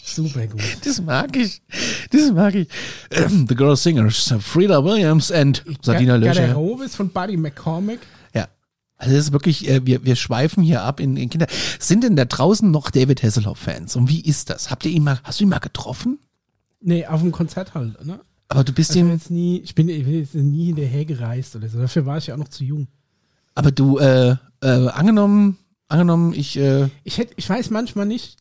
Super 0.06 0.48
gut. 0.48 0.62
Das 0.84 1.02
mag 1.02 1.36
ich. 1.38 1.62
Das 2.12 2.32
mag 2.32 2.56
ich. 2.56 2.68
Ähm, 3.12 3.46
The 3.48 3.56
Girl 3.56 3.76
Singers. 3.78 4.34
Frida 4.40 4.84
Williams 4.84 5.32
and 5.32 5.64
Sardina 5.82 6.16
Löcher. 6.16 6.48
Garderobe 6.48 6.84
ist 6.86 6.96
von 6.96 7.10
Buddy 7.10 7.38
McCormick. 7.38 8.00
Ja. 8.34 8.48
Also 8.98 9.16
das 9.16 9.26
ist 9.26 9.32
wirklich, 9.32 9.70
äh, 9.70 9.86
wir, 9.86 10.04
wir 10.04 10.16
schweifen 10.16 10.64
hier 10.64 10.82
ab 10.82 11.00
in, 11.00 11.16
in 11.18 11.30
Kinder. 11.30 11.48
Sind 11.80 12.04
denn 12.04 12.16
da 12.16 12.26
draußen 12.26 12.70
noch 12.70 12.92
David 12.92 13.24
Hasselhoff-Fans? 13.24 13.96
Und 13.96 14.10
wie 14.10 14.22
ist 14.22 14.50
das? 14.50 14.70
Habt 14.70 14.86
ihr 14.86 14.92
ihn 14.92 15.04
mal, 15.04 15.20
hast 15.24 15.40
du 15.40 15.46
ihn 15.46 15.50
mal 15.50 15.60
getroffen? 15.60 16.20
Nee, 16.82 17.06
auf 17.06 17.22
dem 17.22 17.32
Konzert 17.32 17.74
halt, 17.74 18.04
ne? 18.06 18.20
Aber 18.48 18.64
du 18.64 18.74
bist 18.74 18.92
Also 18.92 19.06
jetzt 19.06 19.32
nie, 19.32 19.60
ich 19.60 19.76
bin, 19.76 19.88
ich 19.88 20.04
bin 20.04 20.14
jetzt 20.20 20.36
nie 20.36 20.66
hinterher 20.66 21.06
gereist 21.06 21.56
oder 21.56 21.70
so. 21.70 21.80
Dafür 21.80 22.06
war 22.06 22.18
ich 22.18 22.28
ja 22.28 22.34
auch 22.34 22.40
noch 22.40 22.50
zu 22.50 22.64
jung. 22.66 22.88
aber 23.56 23.72
du, 23.72 23.98
äh, 23.98 24.36
äh, 24.62 24.68
angenommen, 24.90 25.58
angenommen, 25.88 26.34
ich, 26.34 26.58
äh, 26.58 26.90
Ich 27.04 27.18
hätte, 27.18 27.34
ich 27.38 27.50
weiß 27.50 27.70
manchmal 27.70 28.06
nicht, 28.08 28.38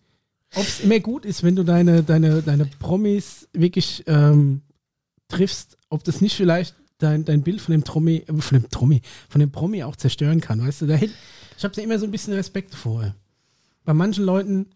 ob 0.56 0.64
es 0.64 0.80
immer 0.80 0.98
gut 0.98 1.24
ist, 1.24 1.42
wenn 1.44 1.54
du 1.54 1.62
deine, 1.64 2.02
deine, 2.02 2.42
deine 2.42 2.66
Promis 2.66 3.48
wirklich 3.52 4.02
ähm, 4.08 4.62
triffst, 5.28 5.76
ob 5.90 6.02
das 6.02 6.20
nicht 6.20 6.34
vielleicht 6.36 6.74
dein, 6.98 7.24
dein 7.24 7.42
Bild 7.42 7.60
von 7.60 7.72
dem 7.72 7.84
Tromi, 7.84 8.24
äh, 8.26 8.34
von 8.40 8.60
dem 8.60 8.68
Tromi, 8.70 9.02
von 9.28 9.40
dem 9.40 9.52
Promi 9.52 9.84
auch 9.84 9.94
zerstören 9.96 10.40
kann. 10.40 10.60
Weißt 10.66 10.82
du, 10.82 10.86
da 10.86 10.94
hätt- 10.94 11.14
ich 11.56 11.62
habe 11.62 11.74
da 11.74 11.82
immer 11.82 11.98
so 12.00 12.04
ein 12.06 12.10
bisschen 12.10 12.32
Respekt 12.34 12.74
vor. 12.74 13.14
Bei 13.84 13.94
manchen 13.94 14.24
Leuten 14.24 14.66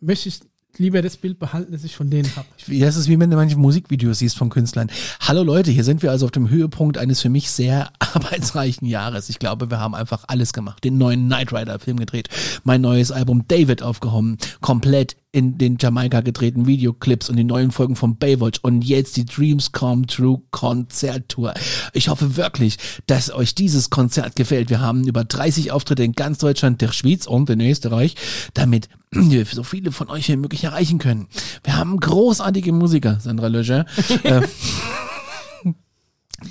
möchte 0.00 0.28
ich 0.28 0.40
lieber 0.78 1.02
das 1.02 1.16
Bild 1.16 1.38
behalten, 1.38 1.72
das 1.72 1.84
ich 1.84 1.96
von 1.96 2.10
denen 2.10 2.30
habe. 2.36 2.46
Das 2.68 2.96
ist 2.96 3.08
wie 3.08 3.18
wenn 3.18 3.30
du 3.30 3.36
manche 3.36 3.56
Musikvideos 3.56 4.18
siehst 4.18 4.36
von 4.36 4.50
Künstlern. 4.50 4.90
Hallo 5.20 5.42
Leute, 5.42 5.70
hier 5.70 5.84
sind 5.84 6.02
wir 6.02 6.10
also 6.10 6.26
auf 6.26 6.32
dem 6.32 6.50
Höhepunkt 6.50 6.98
eines 6.98 7.20
für 7.20 7.28
mich 7.28 7.50
sehr 7.50 7.90
arbeitsreichen 7.98 8.86
Jahres. 8.86 9.28
Ich 9.28 9.38
glaube, 9.38 9.70
wir 9.70 9.80
haben 9.80 9.94
einfach 9.94 10.24
alles 10.28 10.52
gemacht. 10.52 10.84
Den 10.84 10.98
neuen 10.98 11.26
Knight 11.26 11.52
Rider 11.52 11.78
Film 11.78 11.98
gedreht, 11.98 12.28
mein 12.64 12.80
neues 12.80 13.12
Album 13.12 13.46
David 13.48 13.82
aufgehoben, 13.82 14.38
komplett 14.60 15.16
in 15.34 15.58
den 15.58 15.78
Jamaika 15.80 16.20
gedrehten 16.20 16.66
Videoclips 16.66 17.28
und 17.28 17.36
die 17.36 17.44
neuen 17.44 17.72
Folgen 17.72 17.96
von 17.96 18.16
Baywatch 18.16 18.60
und 18.62 18.82
jetzt 18.82 19.16
die 19.16 19.24
Dreams 19.24 19.72
Come 19.72 20.06
True 20.06 20.40
Konzerttour. 20.52 21.54
Ich 21.92 22.08
hoffe 22.08 22.36
wirklich, 22.36 22.76
dass 23.06 23.32
euch 23.32 23.56
dieses 23.56 23.90
Konzert 23.90 24.36
gefällt. 24.36 24.70
Wir 24.70 24.80
haben 24.80 25.04
über 25.04 25.24
30 25.24 25.72
Auftritte 25.72 26.04
in 26.04 26.12
ganz 26.12 26.38
Deutschland, 26.38 26.80
der 26.80 26.92
Schweiz 26.92 27.26
und 27.26 27.50
in 27.50 27.60
Österreich, 27.60 28.14
damit 28.54 28.88
wir 29.10 29.44
so 29.50 29.64
viele 29.64 29.90
von 29.90 30.08
euch 30.08 30.28
wie 30.28 30.36
möglich 30.36 30.63
erreichen 30.64 30.98
können. 30.98 31.28
Wir 31.62 31.76
haben 31.76 31.98
großartige 31.98 32.72
Musiker, 32.72 33.18
Sandra 33.20 33.48
Löscher. 33.48 33.86
äh, 34.24 34.42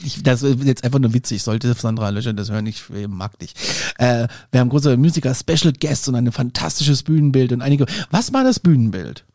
ich, 0.03 0.23
das 0.23 0.43
ist 0.43 0.63
jetzt 0.63 0.83
einfach 0.83 0.99
nur 0.99 1.13
witzig, 1.13 1.43
sollte 1.43 1.73
Sandra 1.73 2.09
Löscher 2.09 2.33
das 2.33 2.49
hören, 2.49 2.65
ich 2.65 2.83
mag 3.07 3.37
dich. 3.39 3.53
Äh, 3.97 4.27
wir 4.51 4.59
haben 4.59 4.69
große 4.69 4.97
Musiker, 4.97 5.33
Special 5.35 5.73
Guests 5.73 6.07
und 6.07 6.15
ein 6.15 6.31
fantastisches 6.31 7.03
Bühnenbild 7.03 7.51
und 7.51 7.61
einige. 7.61 7.85
Was 8.09 8.33
war 8.33 8.43
das 8.43 8.59
Bühnenbild? 8.59 9.25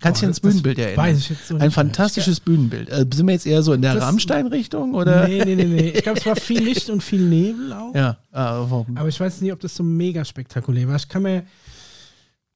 Kannst 0.00 0.22
du 0.22 0.26
dich 0.26 0.40
Boah, 0.40 0.48
ans 0.48 0.54
das 0.54 0.62
Bühnenbild 0.62 0.78
erinnern? 0.78 1.06
weiß 1.06 1.18
ich 1.18 1.28
jetzt 1.28 1.48
so 1.48 1.54
ein 1.54 1.58
nicht 1.58 1.62
mehr. 1.62 1.70
fantastisches 1.72 2.40
Bühnenbild. 2.40 2.88
Äh, 2.88 3.06
sind 3.12 3.26
wir 3.26 3.34
jetzt 3.34 3.46
eher 3.46 3.62
so 3.62 3.72
in 3.72 3.82
der 3.82 4.00
Rammstein-Richtung 4.00 4.94
oder? 4.94 5.28
Nee, 5.28 5.44
nee, 5.44 5.54
nee, 5.54 5.64
nee. 5.64 5.88
Ich 5.90 6.02
glaube, 6.02 6.18
es 6.18 6.26
war 6.26 6.36
viel 6.36 6.62
Licht 6.62 6.88
und 6.88 7.02
viel 7.02 7.20
Nebel 7.20 7.72
auch. 7.72 7.94
Ja, 7.94 8.16
ah? 8.32 8.66
Aber 8.94 9.08
ich 9.08 9.20
weiß 9.20 9.42
nicht, 9.42 9.52
ob 9.52 9.60
das 9.60 9.74
so 9.76 9.82
mega 9.82 10.24
spektakulär 10.24 10.88
war. 10.88 10.96
Ich 10.96 11.08
kann 11.08 11.22
mir, 11.22 11.44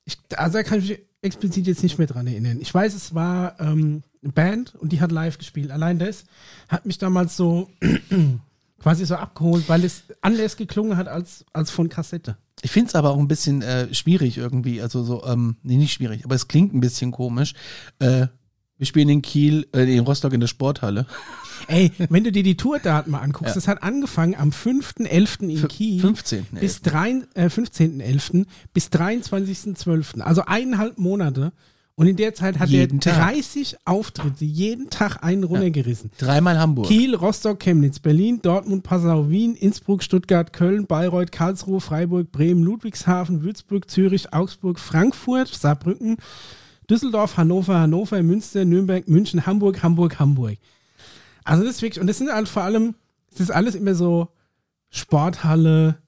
ich, 0.07 0.17
also 0.37 0.59
da 0.59 0.63
kann 0.63 0.79
ich 0.79 0.89
mich 0.89 1.01
explizit 1.25 1.67
jetzt 1.67 1.83
nicht 1.83 1.99
mehr 1.99 2.07
dran 2.07 2.27
erinnern. 2.27 2.59
Ich 2.61 2.73
weiß, 2.73 2.95
es 2.95 3.15
war 3.15 3.59
ähm, 3.61 4.03
eine 4.23 4.33
Band 4.33 4.75
und 4.75 4.93
die 4.93 5.01
hat 5.01 5.11
live 5.11 5.39
gespielt. 5.39 5.71
Allein 5.71 5.99
das 5.99 6.25
hat 6.69 6.87
mich 6.87 6.99
damals 6.99 7.37
so 7.37 7.71
quasi 8.81 9.07
so 9.07 9.17
abgeholt, 9.17 9.69
weil 9.69 9.85
es 9.85 10.05
anders 10.21 10.57
geklungen 10.57 10.97
hat 10.97 11.09
als, 11.09 11.45
als 11.53 11.71
von 11.71 11.89
Kassette. 11.89 12.37
Ich 12.63 12.71
finde 12.71 12.89
es 12.89 12.95
aber 12.95 13.11
auch 13.11 13.19
ein 13.19 13.29
bisschen 13.29 13.63
äh, 13.63 13.93
schwierig 13.93 14.39
irgendwie. 14.39 14.81
Also 14.81 15.03
so, 15.03 15.25
ähm, 15.25 15.57
nee, 15.63 15.77
nicht 15.77 15.93
schwierig, 15.93 16.25
aber 16.25 16.35
es 16.35 16.49
klingt 16.49 16.75
ein 16.75 16.81
bisschen 16.81 17.11
komisch. 17.11 17.55
Äh, 17.99 18.29
wir 18.79 18.87
spielen 18.87 19.09
in 19.09 19.23
Kiel, 19.23 19.67
äh, 19.75 19.83
in 19.97 20.01
Rostock 20.01 20.33
in 20.33 20.41
der 20.41 20.47
Sporthalle. 20.49 21.07
Ey, 21.69 21.93
wenn 22.11 22.25
du 22.25 22.33
dir 22.33 22.43
die 22.43 22.57
Tourdaten 22.57 23.11
mal 23.13 23.21
anguckst, 23.21 23.51
Ja. 23.51 23.55
das 23.55 23.69
hat 23.69 23.83
angefangen 23.83 24.35
am 24.35 24.51
5.11. 24.51 25.49
in 25.49 25.69
Kiel 25.69 26.01
15. 26.01 26.47
bis 26.61 26.83
drei, 26.83 27.23
äh, 27.35 27.49
15.11. 27.49 28.47
bis 28.75 28.89
23.12. 28.91 30.21
Also 30.21 30.43
eineinhalb 30.47 30.99
Monate. 30.99 31.53
Und 31.97 32.09
in 32.09 32.17
der 32.17 32.35
Zeit 32.35 32.59
hat 32.59 32.71
Jeden 32.71 32.99
er 32.99 33.03
Tag. 33.03 33.15
30 33.35 33.77
Auftritte, 33.85 34.45
jeden 34.45 34.91
Tag 34.91 35.23
einen 35.23 35.45
runtergerissen. 35.45 36.11
Dreimal 36.19 36.59
Hamburg. 36.59 36.89
Kiel, 36.89 37.15
Rostock, 37.15 37.61
Chemnitz, 37.61 38.01
Berlin, 38.01 38.41
Dortmund, 38.43 38.83
Passau, 38.83 39.31
Wien, 39.31 39.55
Innsbruck, 39.55 40.03
Stuttgart, 40.03 40.53
Köln, 40.53 40.87
Bayreuth, 40.89 41.31
Karlsruhe, 41.31 41.81
Freiburg, 41.81 42.33
Bremen, 42.33 42.65
Ludwigshafen, 42.65 43.45
Würzburg, 43.45 43.89
Zürich, 43.89 44.33
Augsburg, 44.33 44.81
Frankfurt, 44.81 45.47
Saarbrücken, 45.55 46.17
Düsseldorf, 46.91 47.37
Hannover, 47.37 47.81
Hannover, 47.81 48.23
Münster, 48.23 48.65
Nürnberg, 48.65 49.09
München, 49.09 49.47
Hamburg, 49.47 49.83
Hamburg, 49.83 50.19
Hamburg. 50.19 50.59
Also 51.45 51.65
das 51.65 51.77
ist 51.77 51.83
wirklich, 51.83 52.01
und 52.01 52.07
das 52.07 52.19
sind 52.19 52.33
halt 52.33 52.49
vor 52.49 52.63
allem, 52.63 52.95
das 53.31 53.41
ist 53.41 53.51
alles 53.51 53.75
immer 53.75 53.95
so 53.95 54.29
Sporthalle, 54.91 55.99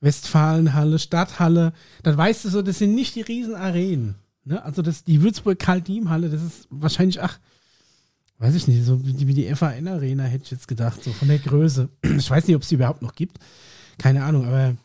Westfalenhalle, 0.00 0.98
Stadthalle. 0.98 1.72
Dann 2.02 2.16
weißt 2.16 2.44
du 2.44 2.48
so, 2.48 2.62
das 2.62 2.78
sind 2.78 2.94
nicht 2.94 3.14
die 3.14 3.22
riesen 3.22 3.54
Arenen. 3.54 4.16
Ne? 4.44 4.62
Also 4.64 4.82
das, 4.82 5.04
die 5.04 5.22
Würzburg-Karl-Diem-Halle, 5.22 6.30
das 6.30 6.42
ist 6.42 6.68
wahrscheinlich, 6.70 7.20
ach, 7.22 7.38
weiß 8.38 8.54
ich 8.54 8.68
nicht, 8.68 8.84
so 8.84 9.04
wie 9.04 9.12
die, 9.12 9.26
wie 9.26 9.34
die 9.34 9.54
FAN-Arena 9.54 10.24
hätte 10.24 10.44
ich 10.44 10.50
jetzt 10.50 10.68
gedacht, 10.68 11.02
so 11.02 11.12
von 11.12 11.28
der 11.28 11.38
Größe. 11.38 11.88
Ich 12.18 12.30
weiß 12.30 12.46
nicht, 12.46 12.56
ob 12.56 12.62
es 12.62 12.68
die 12.68 12.76
überhaupt 12.76 13.02
noch 13.02 13.14
gibt. 13.14 13.38
Keine 13.98 14.24
Ahnung, 14.24 14.46
aber 14.46 14.76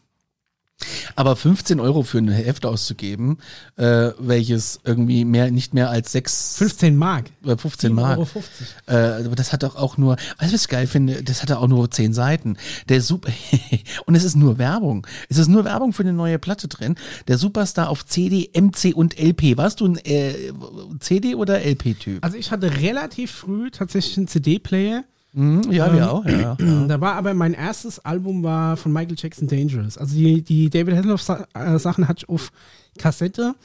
Aber 1.15 1.35
15 1.35 1.79
Euro 1.79 2.03
für 2.03 2.17
ein 2.19 2.29
Heft 2.29 2.65
auszugeben, 2.65 3.37
äh, 3.77 4.11
welches 4.19 4.79
irgendwie 4.83 5.25
mehr, 5.25 5.51
nicht 5.51 5.73
mehr 5.73 5.89
als 5.89 6.11
6, 6.11 6.57
15 6.57 6.95
Mark. 6.95 7.31
äh, 7.45 7.57
15 7.57 7.93
Mark. 7.93 8.19
7,50 8.19 8.19
Euro. 8.19 8.43
Äh, 8.87 9.25
aber 9.25 9.35
das 9.35 9.53
hat 9.53 9.63
doch 9.63 9.75
auch 9.75 9.97
nur, 9.97 10.15
weißt 10.37 10.51
du, 10.51 10.55
was 10.55 10.61
ich 10.63 10.67
geil 10.67 10.87
finde? 10.87 11.23
Das 11.23 11.41
hatte 11.41 11.59
auch 11.59 11.67
nur 11.67 11.89
10 11.89 12.13
Seiten. 12.13 12.57
Der 12.89 13.01
Super, 13.01 13.31
und 14.05 14.15
es 14.15 14.23
ist 14.23 14.35
nur 14.35 14.57
Werbung. 14.57 15.07
Es 15.29 15.37
ist 15.37 15.47
nur 15.47 15.65
Werbung 15.65 15.93
für 15.93 16.03
eine 16.03 16.13
neue 16.13 16.39
Platte 16.39 16.67
drin. 16.67 16.95
Der 17.27 17.37
Superstar 17.37 17.89
auf 17.89 18.05
CD, 18.05 18.49
MC 18.55 18.95
und 18.95 19.19
LP. 19.19 19.57
Warst 19.57 19.81
du 19.81 19.87
ein 19.87 19.97
äh, 19.97 20.51
CD 20.99 21.35
oder 21.35 21.61
LP-Typ? 21.65 22.23
Also 22.23 22.37
ich 22.37 22.51
hatte 22.51 22.77
relativ 22.79 23.31
früh 23.31 23.71
tatsächlich 23.71 24.17
einen 24.17 24.27
CD-Player. 24.27 25.03
Mhm, 25.33 25.71
ja, 25.71 25.93
wir 25.93 26.11
auch, 26.11 26.25
ja. 26.25 26.57
ja. 26.59 26.85
Da 26.87 26.99
war 27.01 27.15
aber 27.15 27.33
mein 27.33 27.53
erstes 27.53 27.99
Album 27.99 28.43
war 28.43 28.75
von 28.77 28.91
Michael 28.91 29.15
Jackson 29.17 29.47
Dangerous. 29.47 29.97
Also 29.97 30.15
die, 30.15 30.41
die 30.41 30.69
David 30.69 30.95
Hasselhoff 30.95 31.21
Sa 31.21 31.47
äh, 31.53 31.79
Sachen 31.79 32.07
hatte 32.07 32.19
ich 32.25 32.29
auf 32.29 32.51
Kassette, 32.97 33.55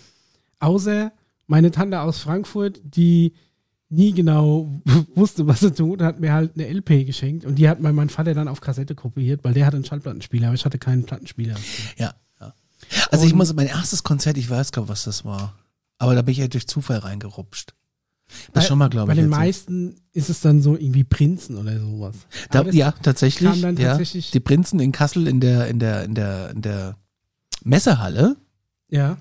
außer 0.61 1.13
meine 1.47 1.71
Tante 1.71 2.01
aus 2.01 2.19
Frankfurt, 2.21 2.81
die 2.85 3.33
nie 3.89 4.13
genau 4.13 4.81
wusste, 5.15 5.47
was 5.47 5.61
sie 5.61 5.73
tut, 5.73 6.03
hat 6.03 6.19
mir 6.21 6.33
halt 6.33 6.53
eine 6.57 6.69
LP 6.73 7.07
geschenkt 7.07 7.45
und 7.45 7.57
die 7.57 7.69
hat 7.69 7.81
mein, 7.81 7.95
mein 7.95 8.09
Vater 8.09 8.35
dann 8.35 8.49
auf 8.49 8.61
Kassette 8.61 8.95
kopiert, 8.95 9.45
weil 9.45 9.55
der 9.55 9.67
hatte 9.67 9.77
einen 9.77 9.85
Schallplattenspieler, 9.85 10.49
aber 10.49 10.55
ich 10.57 10.65
hatte 10.65 10.79
keinen 10.79 11.05
Plattenspieler. 11.05 11.55
Ja, 11.97 12.15
ja. 12.41 12.53
Also 13.11 13.25
ich 13.27 13.33
Und- 13.33 13.39
muss, 13.39 13.55
mein 13.55 13.69
erstes 13.69 14.03
Konzert, 14.03 14.39
ich 14.39 14.51
weiß 14.51 14.73
gar 14.73 14.83
nicht, 14.83 14.89
was 14.91 15.05
das 15.05 15.25
war. 15.25 15.55
Aber 15.99 16.15
da 16.15 16.23
bin 16.23 16.33
ich 16.33 16.39
ja 16.39 16.49
durch 16.49 16.67
Zufall 16.67 16.99
reingerupscht. 16.99 17.75
Das 18.53 18.67
schon 18.67 18.79
mal, 18.79 18.89
glaube 18.89 19.07
Bei 19.09 19.13
ich. 19.13 19.19
den 19.21 19.31
erzählt. 19.33 19.47
meisten 19.47 19.95
ist 20.13 20.31
es 20.31 20.41
dann 20.41 20.61
so 20.61 20.77
irgendwie 20.77 21.05
Prinzen 21.05 21.57
oder 21.57 21.79
sowas. 21.79 22.17
Da, 22.51 22.63
ja, 22.71 22.93
tatsächlich. 22.93 23.61
dann 23.61 23.77
ja. 23.77 23.91
tatsächlich- 23.91 24.31
Die 24.33 24.41
Prinzen 24.41 24.81
in 24.81 24.93
Kassel 24.93 25.29
in 25.29 25.41
der, 25.41 25.69
in 25.69 25.79
der, 25.79 26.05
in 26.05 26.15
der, 26.15 26.51
in 26.51 26.63
der 26.63 26.97
Messehalle 27.65 28.37
Ja. 28.91 29.17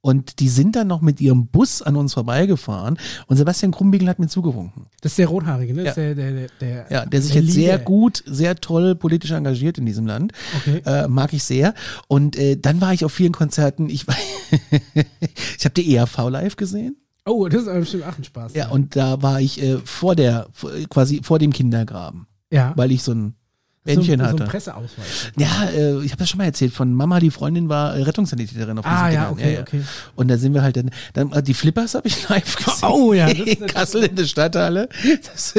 und 0.00 0.40
die 0.40 0.48
sind 0.48 0.74
dann 0.76 0.86
noch 0.88 1.00
mit 1.00 1.20
ihrem 1.20 1.46
Bus 1.48 1.80
an 1.82 1.94
uns 1.96 2.14
vorbeigefahren 2.14 2.98
und 3.26 3.36
Sebastian 3.36 3.70
Krumbiegel 3.72 4.08
hat 4.08 4.18
mir 4.18 4.26
zugewunken. 4.28 4.86
Das 5.00 5.12
ist 5.12 5.18
der 5.18 5.28
Rothaarige, 5.28 5.72
ne? 5.74 5.84
Das 5.84 5.96
Ja. 5.96 6.10
ist 6.10 6.16
der, 6.18 6.32
der, 6.32 6.48
der, 6.60 6.86
Ja, 6.90 7.06
der 7.06 7.22
sich 7.22 7.32
der 7.32 7.42
jetzt 7.42 7.52
sehr 7.54 7.74
Liebe. 7.74 7.84
gut, 7.84 8.22
sehr 8.26 8.56
toll 8.56 8.94
politisch 8.96 9.30
engagiert 9.30 9.78
in 9.78 9.86
diesem 9.86 10.06
Land. 10.06 10.32
Okay. 10.58 10.82
Äh, 10.86 11.06
mag 11.08 11.32
ich 11.32 11.44
sehr. 11.44 11.74
Und 12.08 12.36
äh, 12.36 12.56
dann 12.56 12.80
war 12.80 12.92
ich 12.92 13.04
auf 13.04 13.12
vielen 13.12 13.32
Konzerten. 13.32 13.88
Ich, 13.88 14.06
ich 14.94 15.64
habe 15.64 15.74
die 15.76 15.94
ERV 15.94 16.18
live 16.30 16.56
gesehen. 16.56 16.96
Oh, 17.30 17.48
das 17.48 17.62
ist 17.62 17.68
aber 17.68 17.80
bestimmt 17.80 18.04
auch 18.04 18.18
ein 18.18 18.24
Spaß. 18.24 18.54
Ja, 18.54 18.68
und 18.70 18.96
da 18.96 19.22
war 19.22 19.40
ich 19.40 19.62
äh, 19.62 19.78
vor 19.84 20.16
der, 20.16 20.48
quasi 20.88 21.20
vor 21.22 21.38
dem 21.38 21.52
Kindergraben, 21.52 22.26
ja. 22.50 22.72
weil 22.76 22.90
ich 22.92 23.02
so 23.02 23.12
ein 23.12 23.34
so, 23.84 23.94
Bändchen 23.94 24.20
so 24.20 24.26
hatte. 24.26 24.42
ein 24.44 24.48
Presseausweis. 24.48 25.32
Ja, 25.38 25.68
äh, 25.70 26.02
ich 26.04 26.10
habe 26.12 26.18
das 26.18 26.28
schon 26.28 26.38
mal 26.38 26.44
erzählt. 26.44 26.72
Von 26.72 26.92
Mama, 26.92 27.20
die 27.20 27.30
Freundin 27.30 27.68
war 27.68 27.96
äh, 27.96 28.02
Rettungssanitäterin 28.02 28.78
auf 28.78 28.84
Ah, 28.84 29.08
diesen 29.08 29.22
ja, 29.22 29.28
Kindern. 29.28 29.62
okay, 29.62 29.78
okay. 29.78 29.82
Und 30.16 30.28
da 30.28 30.36
sind 30.38 30.52
wir 30.54 30.62
halt 30.62 30.76
dann, 30.76 30.90
dann 31.14 31.32
äh, 31.32 31.42
die 31.42 31.54
Flippers 31.54 31.94
habe 31.94 32.08
ich 32.08 32.28
live 32.28 32.56
gesehen. 32.56 32.88
Oh, 32.90 33.12
ja, 33.12 33.32
das 33.32 33.46
ist 33.46 33.66
Kassel 33.68 34.02
in 34.04 34.16
der 34.16 34.24
Stadthalle. 34.24 34.88
Das, 35.32 35.54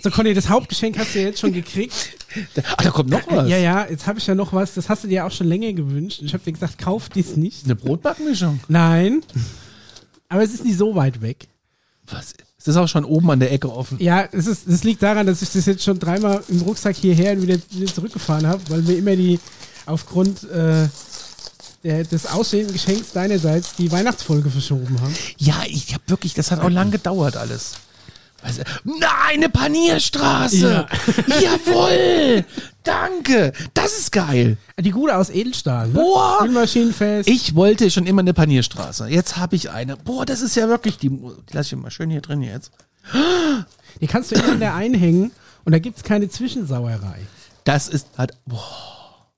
So, 0.00 0.10
Conny, 0.10 0.32
das 0.32 0.48
Hauptgeschenk 0.48 0.96
hast 0.96 1.14
du 1.14 1.18
ja 1.20 1.26
jetzt 1.26 1.40
schon 1.40 1.52
gekriegt. 1.52 2.10
ah, 2.56 2.82
da 2.82 2.90
kommt 2.90 3.10
noch 3.10 3.26
was. 3.30 3.48
Ja, 3.48 3.56
ja, 3.56 3.86
jetzt 3.88 4.06
habe 4.06 4.18
ich 4.18 4.26
ja 4.26 4.34
noch 4.34 4.52
was, 4.52 4.74
das 4.74 4.88
hast 4.88 5.04
du 5.04 5.08
dir 5.08 5.26
auch 5.26 5.30
schon 5.30 5.46
länger 5.46 5.72
gewünscht. 5.72 6.20
Ich 6.22 6.32
habe 6.32 6.44
dir 6.44 6.52
gesagt, 6.52 6.78
kauf 6.78 7.08
dies 7.08 7.36
nicht. 7.36 7.64
Eine 7.64 7.76
Brotbackmischung. 7.76 8.60
Nein. 8.68 9.22
Aber 10.28 10.42
es 10.42 10.52
ist 10.52 10.64
nicht 10.64 10.78
so 10.78 10.94
weit 10.94 11.20
weg. 11.22 11.48
Was? 12.06 12.34
Es 12.58 12.66
ist 12.66 12.76
auch 12.76 12.88
schon 12.88 13.04
oben 13.04 13.30
an 13.30 13.40
der 13.40 13.52
Ecke 13.52 13.72
offen. 13.72 13.98
Ja, 14.00 14.28
es 14.32 14.46
ist, 14.46 14.64
das 14.66 14.82
liegt 14.82 15.02
daran, 15.02 15.26
dass 15.26 15.42
ich 15.42 15.50
das 15.50 15.64
jetzt 15.66 15.84
schon 15.84 15.98
dreimal 15.98 16.42
im 16.48 16.60
Rucksack 16.62 16.96
hierher 16.96 17.32
und 17.32 17.42
wieder, 17.42 17.56
wieder 17.70 17.92
zurückgefahren 17.94 18.46
habe, 18.46 18.60
weil 18.68 18.86
wir 18.86 18.98
immer 18.98 19.14
die, 19.14 19.38
aufgrund 19.86 20.42
äh, 20.50 20.88
der, 21.84 22.04
des 22.04 22.26
ausstehenden 22.26 22.72
Geschenks 22.72 23.12
deinerseits, 23.12 23.74
die 23.76 23.90
Weihnachtsfolge 23.92 24.50
verschoben 24.50 25.00
haben. 25.00 25.14
Ja, 25.38 25.62
ich 25.66 25.94
habe 25.94 26.02
wirklich, 26.08 26.34
das 26.34 26.50
hat 26.50 26.60
auch 26.60 26.70
lang 26.70 26.90
gedauert 26.90 27.36
alles. 27.36 27.74
Du, 28.42 28.92
Nein, 28.98 29.08
eine 29.34 29.48
Panierstraße. 29.48 30.86
Jawohl. 31.42 32.44
Danke. 32.84 33.52
Das 33.74 33.98
ist 33.98 34.12
geil. 34.12 34.56
Die 34.78 34.90
gute 34.90 35.16
aus 35.16 35.28
Edelstahl, 35.28 35.88
ne? 35.88 35.94
Boah. 35.94 36.38
Spülmaschinenfest. 36.40 37.28
Ich 37.28 37.54
wollte 37.54 37.90
schon 37.90 38.06
immer 38.06 38.20
eine 38.20 38.34
Panierstraße. 38.34 39.08
Jetzt 39.08 39.36
habe 39.36 39.56
ich 39.56 39.70
eine. 39.70 39.96
Boah, 39.96 40.24
das 40.24 40.40
ist 40.40 40.54
ja 40.54 40.68
wirklich 40.68 40.98
die. 40.98 41.10
Die 41.10 41.52
lasse 41.52 41.74
ich 41.74 41.82
mal 41.82 41.90
schön 41.90 42.10
hier 42.10 42.20
drin 42.20 42.42
jetzt. 42.42 42.70
Die 44.00 44.06
kannst 44.06 44.30
du 44.30 44.36
immer 44.36 44.52
in 44.52 44.60
der 44.60 44.74
einhängen 44.74 45.32
und 45.64 45.72
da 45.72 45.78
gibt's 45.78 46.02
keine 46.02 46.28
Zwischensauerei. 46.28 47.18
Das 47.64 47.88
ist 47.88 48.06
halt. 48.16 48.32
Boah. 48.46 49.28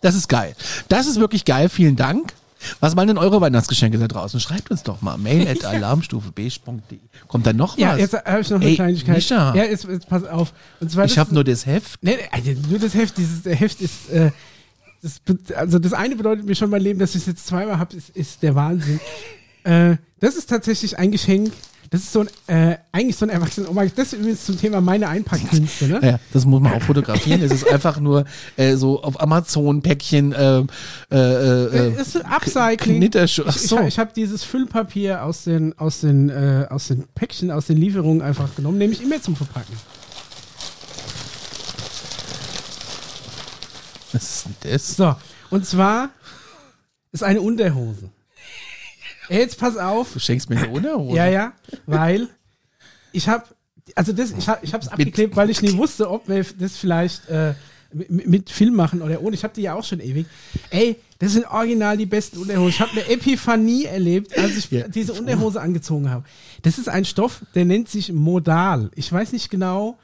Das 0.00 0.14
ist 0.14 0.28
geil. 0.28 0.54
Das 0.88 1.06
ist 1.06 1.20
wirklich 1.20 1.44
geil. 1.44 1.68
Vielen 1.68 1.96
Dank. 1.96 2.32
Was 2.80 2.96
waren 2.96 3.08
denn 3.08 3.18
eure 3.18 3.40
Weihnachtsgeschenke 3.40 3.98
da 3.98 4.08
draußen? 4.08 4.40
Schreibt 4.40 4.70
uns 4.70 4.82
doch 4.82 5.02
mal. 5.02 5.16
Mail 5.18 5.48
at 5.48 5.64
alarmstufeb.de. 5.64 6.98
Kommt 7.28 7.46
da 7.46 7.52
noch 7.52 7.74
was? 7.74 7.80
Ja, 7.80 7.96
jetzt 7.96 8.14
habe 8.14 8.40
ich 8.40 8.50
noch 8.50 8.60
eine 8.60 8.70
Ey, 8.70 8.74
Kleinigkeit. 8.74 9.16
Mischa. 9.16 9.54
Ja, 9.54 9.64
jetzt, 9.64 9.84
jetzt 9.84 10.08
pass 10.08 10.24
auf. 10.24 10.52
Und 10.80 10.90
zwar 10.90 11.04
ich 11.04 11.18
habe 11.18 11.34
nur 11.34 11.44
das 11.44 11.66
Heft. 11.66 12.02
Nee, 12.02 12.18
also 12.30 12.52
nur 12.68 12.78
das 12.78 12.94
Heft, 12.94 13.16
dieses 13.18 13.44
Heft 13.44 13.80
ist, 13.80 14.10
äh, 14.10 14.30
das, 15.02 15.20
also 15.56 15.78
das 15.78 15.92
eine 15.92 16.16
bedeutet 16.16 16.44
mir 16.46 16.54
schon 16.54 16.70
mein 16.70 16.82
Leben, 16.82 16.98
dass 16.98 17.10
ich 17.10 17.22
es 17.22 17.26
jetzt 17.26 17.46
zweimal 17.46 17.78
habe, 17.78 17.96
ist, 17.96 18.10
ist 18.10 18.42
der 18.42 18.54
Wahnsinn. 18.54 19.00
äh, 19.64 19.96
das 20.20 20.36
ist 20.36 20.48
tatsächlich 20.50 20.98
ein 20.98 21.10
Geschenk. 21.10 21.52
Das 21.90 22.02
ist 22.02 22.12
so 22.12 22.20
ein, 22.20 22.28
äh, 22.46 22.76
eigentlich 22.92 23.16
so 23.16 23.26
ein 23.26 23.30
Erwachsenen. 23.30 23.74
Mein, 23.74 23.90
das 23.96 24.12
ist 24.12 24.20
übrigens 24.20 24.44
zum 24.44 24.56
Thema 24.56 24.80
meine 24.80 25.08
Einpackkünste, 25.08 25.88
ne? 25.88 26.00
Ja, 26.00 26.20
das 26.32 26.44
muss 26.46 26.60
man 26.60 26.74
auch 26.74 26.82
fotografieren. 26.82 27.42
es 27.42 27.50
ist 27.50 27.68
einfach 27.68 27.98
nur 27.98 28.26
äh, 28.56 28.76
so 28.76 29.02
auf 29.02 29.20
Amazon 29.20 29.82
Päckchen 29.82 30.32
äh, 30.32 30.62
äh, 31.10 32.00
ist 32.00 32.16
Upcycling. 32.24 33.10
Ach 33.12 33.28
so. 33.28 33.80
ich, 33.80 33.86
ich 33.88 33.98
habe 33.98 34.12
dieses 34.14 34.44
Füllpapier 34.44 35.24
aus 35.24 35.42
den, 35.42 35.76
aus, 35.80 36.02
den, 36.02 36.28
äh, 36.28 36.68
aus 36.70 36.86
den 36.86 37.08
Päckchen, 37.16 37.50
aus 37.50 37.66
den 37.66 37.76
Lieferungen 37.76 38.22
einfach 38.22 38.54
genommen, 38.54 38.78
nehme 38.78 38.92
ich 38.92 39.02
immer 39.02 39.20
zum 39.20 39.34
Verpacken. 39.34 39.74
Was 44.12 44.22
ist 44.22 44.44
denn 44.44 44.72
das? 44.72 44.96
So, 44.96 45.16
und 45.50 45.66
zwar 45.66 46.10
ist 47.10 47.24
eine 47.24 47.40
Unterhose. 47.40 48.10
Ey, 49.30 49.38
Jetzt 49.38 49.58
pass 49.58 49.76
auf. 49.76 50.12
Du 50.12 50.18
schenkst 50.18 50.50
mir 50.50 50.56
eine 50.56 50.68
Unterhose? 50.68 51.16
Ja, 51.16 51.26
ja, 51.26 51.52
weil 51.86 52.28
ich 53.12 53.28
habe, 53.28 53.44
also 53.94 54.12
das, 54.12 54.32
ich 54.36 54.48
habe, 54.48 54.58
ich 54.64 54.74
habe 54.74 54.84
es 54.84 54.90
abgeklebt, 54.90 55.36
weil 55.36 55.50
ich 55.50 55.62
nie 55.62 55.76
wusste, 55.76 56.10
ob 56.10 56.28
wir 56.28 56.44
das 56.58 56.76
vielleicht 56.76 57.28
äh, 57.28 57.54
mit, 57.92 58.50
Film 58.50 58.74
machen 58.74 59.02
oder 59.02 59.22
ohne. 59.22 59.34
Ich 59.34 59.44
habe 59.44 59.54
die 59.54 59.62
ja 59.62 59.74
auch 59.74 59.84
schon 59.84 60.00
ewig. 60.00 60.26
Ey, 60.70 60.96
das 61.20 61.32
sind 61.32 61.46
original 61.46 61.96
die 61.96 62.06
besten 62.06 62.38
Unterhosen. 62.38 62.70
Ich 62.70 62.80
habe 62.80 62.90
eine 62.90 63.08
Epiphanie 63.08 63.84
erlebt, 63.84 64.36
als 64.36 64.56
ich 64.56 64.68
Ja. 64.70 64.88
diese 64.88 65.12
Unterhose 65.12 65.60
angezogen 65.60 66.10
habe. 66.10 66.24
Das 66.62 66.78
ist 66.78 66.88
ein 66.88 67.04
Stoff, 67.04 67.42
der 67.54 67.64
nennt 67.64 67.88
sich 67.88 68.12
Modal. 68.12 68.90
Ich 68.96 69.12
weiß 69.12 69.32
nicht 69.32 69.48
genau. 69.48 69.96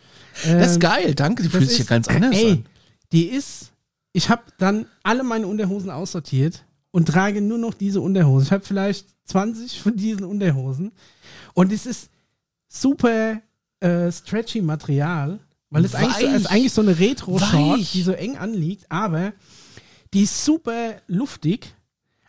Das 0.45 0.71
ist 0.71 0.75
ähm, 0.75 0.81
geil, 0.81 1.15
danke. 1.17 1.43
Die 1.43 1.49
fühlt 1.49 1.69
sich 1.69 1.79
ja 1.81 1.85
ganz 1.85 2.07
anders 2.07 2.37
ey, 2.37 2.51
an. 2.53 2.67
Die 3.11 3.27
ist, 3.27 3.73
ich 4.13 4.29
habe 4.29 4.43
dann 4.59 4.87
alle 5.03 5.25
meine 5.25 5.49
Unterhosen 5.49 5.91
aussortiert 5.91 6.63
und 6.97 7.07
trage 7.09 7.43
nur 7.43 7.59
noch 7.59 7.75
diese 7.75 8.01
Unterhosen. 8.01 8.47
Ich 8.47 8.53
habe 8.53 8.65
vielleicht 8.65 9.07
20 9.27 9.83
von 9.83 9.97
diesen 9.97 10.25
Unterhosen 10.25 10.93
und 11.53 11.71
es 11.71 11.85
ist 11.85 12.09
super 12.69 13.43
äh, 13.81 14.11
stretchy 14.11 14.63
Material, 14.63 15.39
weil 15.69 15.85
es 15.85 15.95
eigentlich, 15.95 16.17
so, 16.17 16.27
ist 16.27 16.47
eigentlich 16.51 16.73
so 16.73 16.81
eine 16.81 16.99
Retro-Short, 16.99 17.81
die 17.93 18.01
so 18.01 18.13
eng 18.13 18.39
anliegt, 18.39 18.91
aber 18.91 19.35
die 20.15 20.23
ist 20.23 20.43
super 20.43 20.95
luftig, 21.07 21.75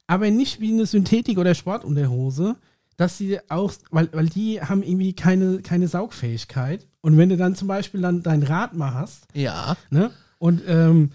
aber 0.05 0.29
nicht 0.31 0.59
wie 0.59 0.73
eine 0.73 0.85
Synthetik- 0.85 1.37
oder 1.37 1.55
Sportunterhose, 1.55 2.57
dass 2.97 3.17
sie 3.17 3.39
auch, 3.47 3.71
weil, 3.91 4.09
weil 4.11 4.27
die 4.27 4.61
haben 4.61 4.83
irgendwie 4.83 5.13
keine, 5.13 5.59
keine 5.61 5.87
Saugfähigkeit. 5.87 6.85
Und 6.99 7.17
wenn 7.17 7.29
du 7.29 7.37
dann 7.37 7.55
zum 7.55 7.69
Beispiel 7.69 8.01
dann 8.01 8.21
dein 8.21 8.43
Rad 8.43 8.73
mal 8.73 8.93
hast, 8.93 9.27
Ja. 9.33 9.77
ne? 9.91 10.11
Und 10.39 10.61
ähm, 10.67 11.11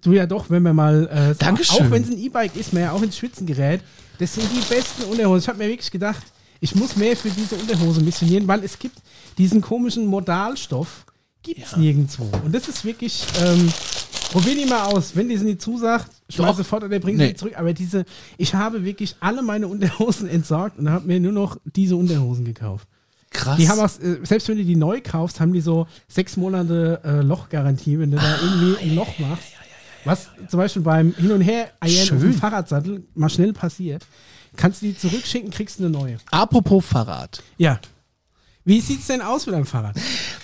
du 0.00 0.12
ja 0.12 0.26
doch, 0.26 0.48
wenn 0.50 0.62
man 0.62 0.76
mal, 0.76 1.06
äh, 1.08 1.34
Dankeschön. 1.38 1.86
auch 1.86 1.90
wenn 1.90 2.02
es 2.02 2.10
ein 2.10 2.18
E-Bike 2.18 2.56
ist, 2.56 2.72
man 2.72 2.82
ja 2.82 2.92
auch 2.92 3.02
ins 3.02 3.16
Schwitzen 3.16 3.46
gerät, 3.46 3.80
das 4.18 4.34
sind 4.34 4.48
die 4.54 4.60
besten 4.74 5.02
Unterhosen. 5.04 5.40
Ich 5.40 5.48
habe 5.48 5.58
mir 5.58 5.68
wirklich 5.68 5.90
gedacht, 5.90 6.22
ich 6.60 6.74
muss 6.74 6.96
mehr 6.96 7.16
für 7.16 7.30
diese 7.30 7.56
Unterhose 7.56 8.00
missionieren, 8.00 8.46
weil 8.46 8.62
es 8.64 8.78
gibt 8.78 8.96
diesen 9.38 9.60
komischen 9.60 10.06
Modalstoff, 10.06 11.04
gibt's 11.42 11.72
Ja. 11.72 11.78
nirgendwo. 11.78 12.28
Und 12.44 12.54
das 12.54 12.68
ist 12.68 12.84
wirklich, 12.84 13.24
ähm, 13.44 13.68
probier 14.30 14.54
die 14.54 14.66
mal 14.66 14.84
aus. 14.86 15.16
Wenn 15.16 15.28
die 15.28 15.36
sie 15.36 15.44
nicht 15.46 15.60
zusagt, 15.62 16.06
schmeiß 16.30 16.56
sofort 16.56 16.84
oder 16.84 16.98
bring 17.00 17.16
Nee. 17.16 17.28
sie 17.28 17.34
zurück. 17.34 17.54
Aber 17.58 17.72
diese, 17.72 18.04
ich 18.38 18.54
habe 18.54 18.84
wirklich 18.84 19.16
alle 19.18 19.42
meine 19.42 19.66
Unterhosen 19.66 20.28
entsorgt 20.28 20.78
und 20.78 20.88
habe 20.88 21.06
mir 21.06 21.18
nur 21.18 21.32
noch 21.32 21.56
diese 21.64 21.96
Unterhosen 21.96 22.44
gekauft. 22.44 22.86
Krass. 23.30 23.56
Die 23.56 23.68
haben 23.68 23.80
auch, 23.80 23.90
äh, 24.00 24.18
selbst 24.24 24.46
wenn 24.48 24.58
du 24.58 24.64
die 24.64 24.76
neu 24.76 25.00
kaufst, 25.02 25.40
haben 25.40 25.52
die 25.54 25.62
so 25.62 25.86
sechs 26.06 26.36
Monate 26.36 27.00
äh, 27.02 27.22
Lochgarantie, 27.22 27.98
wenn 27.98 28.10
du 28.10 28.18
da 28.18 28.36
irgendwie 28.42 28.82
ein 28.84 28.94
Loch 28.94 29.18
machst. 29.18 29.48
Was 30.04 30.28
zum 30.48 30.58
Beispiel 30.58 30.82
beim 30.82 31.14
Hin- 31.14 31.32
und 31.32 31.40
Her-Eiern 31.40 32.14
auf 32.14 32.20
dem. 32.20 32.34
Fahrradsattel 32.34 33.04
mal 33.14 33.28
schnell 33.28 33.52
passiert. 33.52 34.04
Kannst 34.56 34.82
du 34.82 34.86
die 34.86 34.96
zurückschicken, 34.96 35.50
kriegst 35.50 35.78
du 35.78 35.84
eine 35.84 35.92
neue. 35.92 36.18
Apropos 36.30 36.84
Fahrrad. 36.84 37.42
Ja. 37.56 37.80
Wie 38.64 38.80
sieht's 38.80 39.08
denn 39.08 39.22
aus 39.22 39.46
mit 39.46 39.56
deinem 39.56 39.66
Fahrrad? 39.66 39.96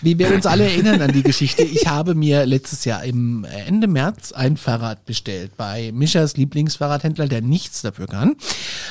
Wie 0.02 0.18
wir 0.18 0.34
uns 0.34 0.44
alle 0.44 0.64
erinnern 0.64 1.00
an 1.00 1.12
die 1.12 1.22
Geschichte, 1.22 1.62
ich 1.62 1.86
habe 1.86 2.16
mir 2.16 2.46
letztes 2.46 2.84
Jahr 2.84 3.04
im 3.04 3.44
Ende 3.44 3.86
März 3.86 4.32
ein 4.32 4.56
Fahrrad 4.56 5.04
bestellt 5.04 5.52
bei 5.56 5.92
Mischas 5.92 6.36
Lieblingsfahrradhändler, 6.36 7.28
der 7.28 7.42
nichts 7.42 7.82
dafür 7.82 8.08
kann. 8.08 8.34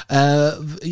Äh, 0.07 0.51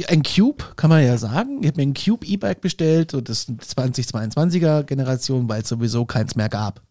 ein 0.10 0.24
Cube, 0.24 0.66
kann 0.76 0.90
man 0.90 1.06
ja 1.06 1.18
sagen. 1.18 1.60
Ich 1.62 1.68
habe 1.68 1.78
mir 1.78 1.88
ein 1.88 1.94
Cube 1.94 2.26
E-Bike 2.26 2.60
bestellt 2.60 3.14
und 3.14 3.30
das 3.30 3.48
2022er 3.48 4.84
Generation, 4.84 5.48
weil 5.48 5.62
es 5.62 5.70
sowieso 5.70 6.06
keins 6.06 6.36
mehr 6.36 6.50
gab. 6.50 6.82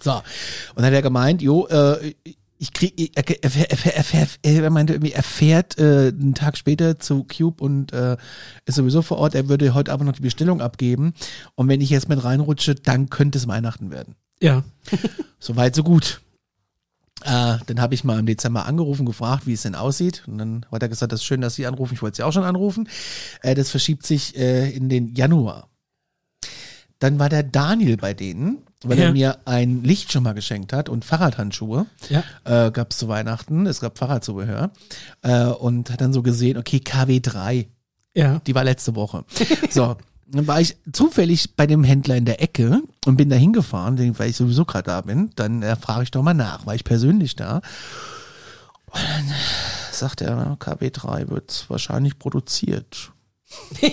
So, 0.00 0.12
und 0.12 0.22
dann 0.76 0.86
hat 0.86 0.92
er 0.92 1.02
gemeint, 1.02 1.42
jo, 1.42 1.66
äh, 1.66 2.14
ich 2.58 2.72
krieg, 2.72 3.12
er, 3.14 3.24
er, 3.28 3.70
er, 3.70 4.04
er, 4.42 4.62
er, 4.62 4.70
meinte 4.70 4.94
irgendwie, 4.94 5.12
er 5.12 5.22
fährt 5.22 5.78
äh, 5.78 6.08
einen 6.08 6.34
Tag 6.34 6.56
später 6.56 6.98
zu 6.98 7.24
Cube 7.24 7.62
und 7.62 7.92
äh, 7.92 8.16
ist 8.64 8.76
sowieso 8.76 9.02
vor 9.02 9.18
Ort. 9.18 9.34
Er 9.34 9.48
würde 9.48 9.74
heute 9.74 9.92
aber 9.92 10.04
noch 10.04 10.12
die 10.12 10.22
Bestellung 10.22 10.60
abgeben. 10.60 11.12
Und 11.54 11.68
wenn 11.68 11.80
ich 11.80 11.90
jetzt 11.90 12.08
mit 12.08 12.22
reinrutsche, 12.22 12.74
dann 12.74 13.10
könnte 13.10 13.38
es 13.38 13.46
Weihnachten 13.46 13.90
werden. 13.90 14.16
Ja. 14.40 14.64
Soweit, 15.38 15.74
so 15.74 15.82
gut. 15.82 16.20
Äh, 17.24 17.58
dann 17.66 17.80
habe 17.80 17.94
ich 17.94 18.04
mal 18.04 18.18
im 18.18 18.26
Dezember 18.26 18.66
angerufen, 18.66 19.06
gefragt, 19.06 19.46
wie 19.46 19.54
es 19.54 19.62
denn 19.62 19.74
aussieht. 19.74 20.22
Und 20.26 20.38
dann 20.38 20.66
hat 20.70 20.82
er 20.82 20.88
gesagt, 20.88 21.12
das 21.12 21.20
ist 21.20 21.26
schön, 21.26 21.40
dass 21.40 21.54
Sie 21.54 21.66
anrufen. 21.66 21.94
Ich 21.94 22.02
wollte 22.02 22.16
Sie 22.16 22.22
auch 22.22 22.32
schon 22.32 22.44
anrufen. 22.44 22.88
Äh, 23.42 23.54
das 23.54 23.70
verschiebt 23.70 24.06
sich 24.06 24.36
äh, 24.36 24.70
in 24.70 24.88
den 24.88 25.14
Januar. 25.14 25.68
Dann 26.98 27.18
war 27.18 27.28
der 27.28 27.42
Daniel 27.42 27.96
bei 27.98 28.14
denen, 28.14 28.65
weil 28.84 28.98
Ja. 28.98 29.04
er 29.06 29.12
mir 29.12 29.38
ein 29.46 29.82
Lichtschirmer 29.82 30.34
geschenkt 30.34 30.72
hat 30.72 30.88
und 30.88 31.04
Fahrradhandschuhe. 31.04 31.86
Ja. 32.08 32.22
Äh, 32.44 32.70
gab 32.70 32.90
es 32.92 32.98
zu 32.98 33.08
Weihnachten. 33.08 33.66
Es 33.66 33.80
gab 33.80 33.98
Fahrradzubehör. 33.98 34.70
Äh, 35.22 35.44
und 35.46 35.90
hat 35.90 36.00
dann 36.00 36.12
so 36.12 36.22
gesehen, 36.22 36.56
okay, 36.58 36.78
KW3. 36.78 37.66
Ja. 38.14 38.40
Die 38.46 38.54
war 38.54 38.64
letzte 38.64 38.94
Woche. 38.94 39.24
So. 39.70 39.96
Dann 40.28 40.48
war 40.48 40.60
ich 40.60 40.76
zufällig 40.92 41.54
bei 41.54 41.68
dem 41.68 41.84
Händler 41.84 42.16
in 42.16 42.24
der 42.24 42.42
Ecke 42.42 42.82
und 43.04 43.16
bin 43.16 43.30
da 43.30 43.36
hingefahren, 43.36 44.18
weil 44.18 44.30
ich 44.30 44.36
sowieso 44.36 44.64
gerade 44.64 44.82
da 44.86 45.00
bin. 45.02 45.30
Dann 45.36 45.62
äh, 45.62 45.76
frage 45.76 46.02
ich 46.02 46.10
doch 46.10 46.22
mal 46.22 46.34
nach, 46.34 46.66
war 46.66 46.74
ich 46.74 46.82
persönlich 46.82 47.36
da. 47.36 47.58
Und 48.86 49.02
dann 49.02 49.32
sagt 49.92 50.22
er, 50.22 50.56
KW3 50.58 51.28
wird 51.30 51.66
wahrscheinlich 51.68 52.18
produziert. 52.18 53.12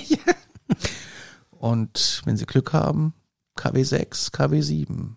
Und 1.51 2.21
wenn 2.25 2.37
Sie 2.37 2.45
Glück 2.45 2.73
haben, 2.73 3.13
KW6, 3.57 4.33
KW7. 4.33 5.15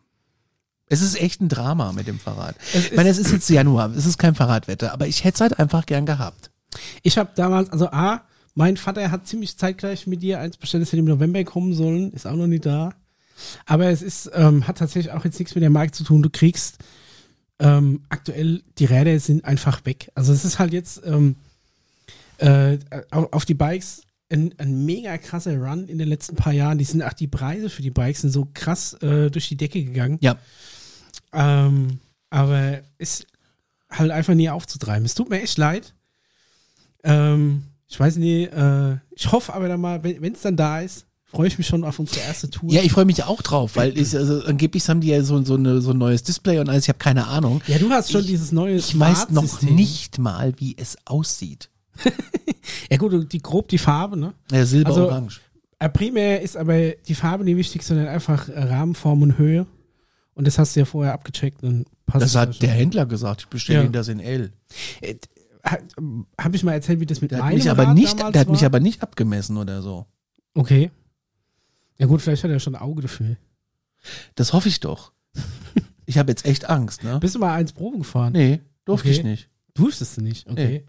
Es 0.89 1.03
ist 1.03 1.21
echt 1.21 1.41
ein 1.41 1.49
Drama 1.49 1.93
mit 1.93 2.07
dem 2.07 2.19
Fahrrad. 2.19 2.57
Es 2.73 2.87
ich 2.87 2.97
meine, 2.97 3.09
es 3.09 3.19
ist 3.19 3.33
jetzt 3.33 3.49
Januar, 3.51 3.91
es 3.91 4.07
ist 4.07 4.19
kein 4.19 4.35
Fahrradwetter, 4.35 4.93
aber 4.93 5.09
ich 5.09 5.25
hätte 5.25 5.35
es 5.37 5.41
halt 5.41 5.59
einfach 5.59 5.87
gern 5.87 6.07
gehabt. 6.07 6.51
Ich 7.03 7.19
habe 7.19 7.31
damals, 7.35 7.71
also 7.71 7.89
A, 7.89 8.23
mein 8.55 8.77
Vater 8.77 9.11
hat 9.11 9.27
ziemlich 9.27 9.59
zeitgleich 9.59 10.07
mit 10.07 10.23
dir 10.23 10.41
eins 10.41 10.57
bestellt, 10.57 10.83
das 10.83 10.89
hätte 10.93 11.01
im 11.01 11.07
November 11.07 11.43
kommen 11.45 11.75
sollen, 11.75 12.13
ist 12.13 12.27
auch 12.27 12.37
noch 12.37 12.47
nicht 12.47 12.67
da. 12.67 12.91
Aber 13.67 13.87
es 13.87 14.01
ist, 14.01 14.31
ähm, 14.35 14.67
hat 14.67 14.79
tatsächlich 14.79 15.13
auch 15.13 15.25
jetzt 15.25 15.39
nichts 15.39 15.55
mit 15.55 15.63
der 15.63 15.71
Marke 15.71 15.93
zu 15.93 16.05
tun. 16.05 16.23
Du 16.23 16.31
kriegst 16.31 16.79
ähm, 17.59 18.03
aktuell, 18.09 18.63
die 18.79 18.85
Räder 18.87 19.19
sind 19.21 19.45
einfach 19.45 19.85
weg. 19.85 20.11
Also 20.15 20.33
es 20.33 20.45
ist 20.45 20.59
halt 20.59 20.73
jetzt 20.73 21.03
ähm, 21.05 21.37
äh, 22.39 22.79
auf, 23.11 23.33
auf 23.33 23.45
die 23.45 23.55
Bikes 23.55 24.03
ein, 24.31 24.55
ein 24.59 24.85
mega 24.85 25.17
krasser 25.19 25.57
Run 25.57 25.87
in 25.89 25.99
den 25.99 26.09
letzten 26.09 26.35
paar 26.37 26.53
Jahren. 26.53 26.79
Die 26.79 26.85
sind, 26.85 27.03
ach, 27.03 27.13
die 27.13 27.29
Preise 27.29 27.71
für 27.71 27.83
die 27.83 27.91
Bikes 27.91 28.23
sind 28.23 28.31
so 28.31 28.49
krass 28.55 28.95
äh, 28.95 29.31
durch 29.31 29.49
die 29.49 29.57
Decke 29.57 29.83
gegangen. 29.85 30.19
Ja. 30.21 30.37
Ähm, 31.33 32.01
aber 32.31 32.81
ist 32.99 33.27
halt 33.91 34.11
einfach 34.11 34.35
nie 34.35 34.51
aufzutreiben. 34.51 35.05
Es 35.05 35.15
tut 35.15 35.31
mir 35.31 35.41
echt 35.43 35.59
leid. 35.59 35.95
Ähm, 37.05 37.65
ich 37.89 37.99
weiß 38.01 38.17
nicht, 38.17 38.53
äh, 38.53 38.97
ich 39.15 39.31
hoffe 39.31 39.55
aber 39.55 39.69
dann 39.69 39.81
mal, 39.81 40.03
wenn 40.03 40.33
es 40.33 40.41
dann 40.43 40.57
da 40.57 40.81
ist, 40.81 41.07
freue 41.25 41.47
ich 41.49 41.59
mich 41.59 41.67
schon 41.67 41.85
auf 41.85 41.99
unsere 41.99 42.21
erste 42.21 42.51
Tour. 42.51 42.73
Ja, 42.73 42.83
ich 42.83 42.93
freue 42.93 43.05
mich 43.05 43.23
auch 43.25 43.43
drauf, 43.43 43.77
weil 43.77 43.97
ich, 43.97 44.17
also, 44.17 44.43
angeblich 44.45 44.89
haben 44.89 45.01
die 45.01 45.09
ja 45.09 45.23
so, 45.23 45.43
so, 45.45 45.55
eine, 45.55 45.81
so 45.81 45.91
ein 45.93 45.99
neues 45.99 46.23
Display 46.25 46.59
und 46.59 46.69
alles, 46.69 46.85
ich 46.85 46.89
habe 46.89 46.99
keine 46.99 47.27
Ahnung. 47.29 47.61
Ja, 47.69 47.79
du 47.79 47.91
hast 47.91 48.11
schon 48.11 48.23
Ich- 48.23 48.27
dieses 48.29 48.51
neue 48.53 48.77
Ich 48.77 48.99
weiß 48.99 49.31
noch 49.31 49.63
nicht 49.63 50.19
mal, 50.19 50.53
wie 50.59 50.77
es 50.77 50.97
aussieht. 51.05 51.69
Ja 52.91 52.97
gut, 52.99 53.33
die 53.33 53.39
grob 53.43 53.69
die 53.69 53.79
Farbe, 53.79 54.17
ne? 54.17 54.35
Ja, 54.51 54.65
Silber, 54.65 54.91
Also- 54.91 55.07
Orange. 55.09 55.41
Äh, 55.79 55.89
primär 55.91 56.41
ist 56.41 56.57
aber 56.57 56.91
die 56.93 57.15
Farbe 57.15 57.45
nicht 57.45 57.57
wichtig, 57.57 57.83
sondern 57.83 58.09
einfach 58.09 58.49
äh, 58.49 58.59
Rahmenform 58.59 59.21
und 59.23 59.37
Höhe. 59.39 59.67
Und 60.35 60.47
das 60.47 60.59
hast 60.59 60.75
du 60.75 60.81
ja 60.81 60.87
vorher 60.87 61.13
abgecheckt. 61.13 61.63
Dann 61.63 61.85
passt 62.07 62.25
Das 62.25 62.35
hat 62.35 62.55
schon. 62.55 62.61
der 62.67 62.71
Händler 62.71 63.05
gesagt, 63.07 63.43
ich 63.43 63.49
bestelle 63.49 63.81
Ja. 63.81 63.85
Ihnen 63.85 63.93
das 63.93 64.09
in 64.09 64.21
L. 64.21 64.53
Äh, 65.03 65.17
Habe 66.41 66.57
ich 66.57 66.63
mal 66.63 66.73
erzählt, 66.73 67.01
wie 67.01 67.07
das 67.07 67.21
mit 67.21 67.31
Der 67.33 67.41
meinem 67.41 67.57
mich 67.57 67.69
aber 67.69 67.89
Rad 67.89 67.95
nicht, 67.95 68.19
der 68.19 68.41
hat 68.41 68.49
mich 68.49 68.61
war? 68.61 68.67
aber 68.67 68.81
nicht 68.81 69.03
abgemessen 69.03 69.57
oder 69.59 69.83
so. 69.83 70.07
Okay. 70.55 70.91
Ja 71.99 72.07
gut, 72.07 72.23
vielleicht 72.23 72.45
hat 72.45 72.51
er 72.51 72.61
schon 72.61 72.75
ein 72.75 72.81
Auge 72.83 73.03
dafür. 73.03 73.37
Das 74.35 74.53
hoffe 74.55 74.69
ich 74.69 74.81
doch. 74.81 75.13
Ich 76.07 76.17
habe 76.19 76.31
jetzt 76.31 76.47
echt 76.47 76.69
Angst, 76.71 77.03
ne? 77.05 77.19
Bist 77.19 77.35
du 77.35 77.39
mal 77.39 77.53
eins 77.55 77.73
Proben 77.73 77.99
gefahren? 77.99 78.33
Nee, 78.33 78.61
durfte 78.85 79.09
Okay. 79.09 79.19
ich 79.19 79.25
nicht. 79.25 79.49
Du 79.77 79.91
nicht, 80.23 80.49
okay. 80.49 80.87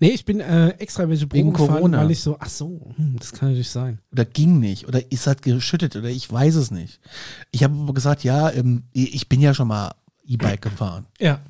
Nee, 0.00 0.08
ich 0.08 0.24
bin 0.24 0.40
äh, 0.40 0.70
extra 0.70 1.08
welche 1.08 1.26
Proben 1.26 1.38
Wegen 1.38 1.52
gefahren, 1.52 1.76
Corona. 1.76 1.98
weil 1.98 2.10
ich 2.10 2.20
so, 2.20 2.36
ach 2.40 2.48
so, 2.48 2.92
hm, 2.96 3.16
das 3.18 3.32
kann 3.32 3.50
natürlich 3.50 3.70
sein. 3.70 4.00
Oder 4.10 4.24
ging 4.24 4.58
nicht. 4.58 4.88
Oder 4.88 5.12
ist 5.12 5.28
hat 5.28 5.42
geschüttet 5.42 5.94
oder 5.94 6.08
ich 6.08 6.30
weiß 6.30 6.56
es 6.56 6.72
nicht. 6.72 7.00
Ich 7.52 7.62
habe 7.62 7.74
aber 7.74 7.94
gesagt, 7.94 8.24
ja, 8.24 8.50
ähm, 8.50 8.84
ich 8.92 9.28
bin 9.28 9.40
ja 9.40 9.54
schon 9.54 9.68
mal 9.68 9.94
E-Bike 10.26 10.62
gefahren. 10.62 11.06
Ja. 11.20 11.40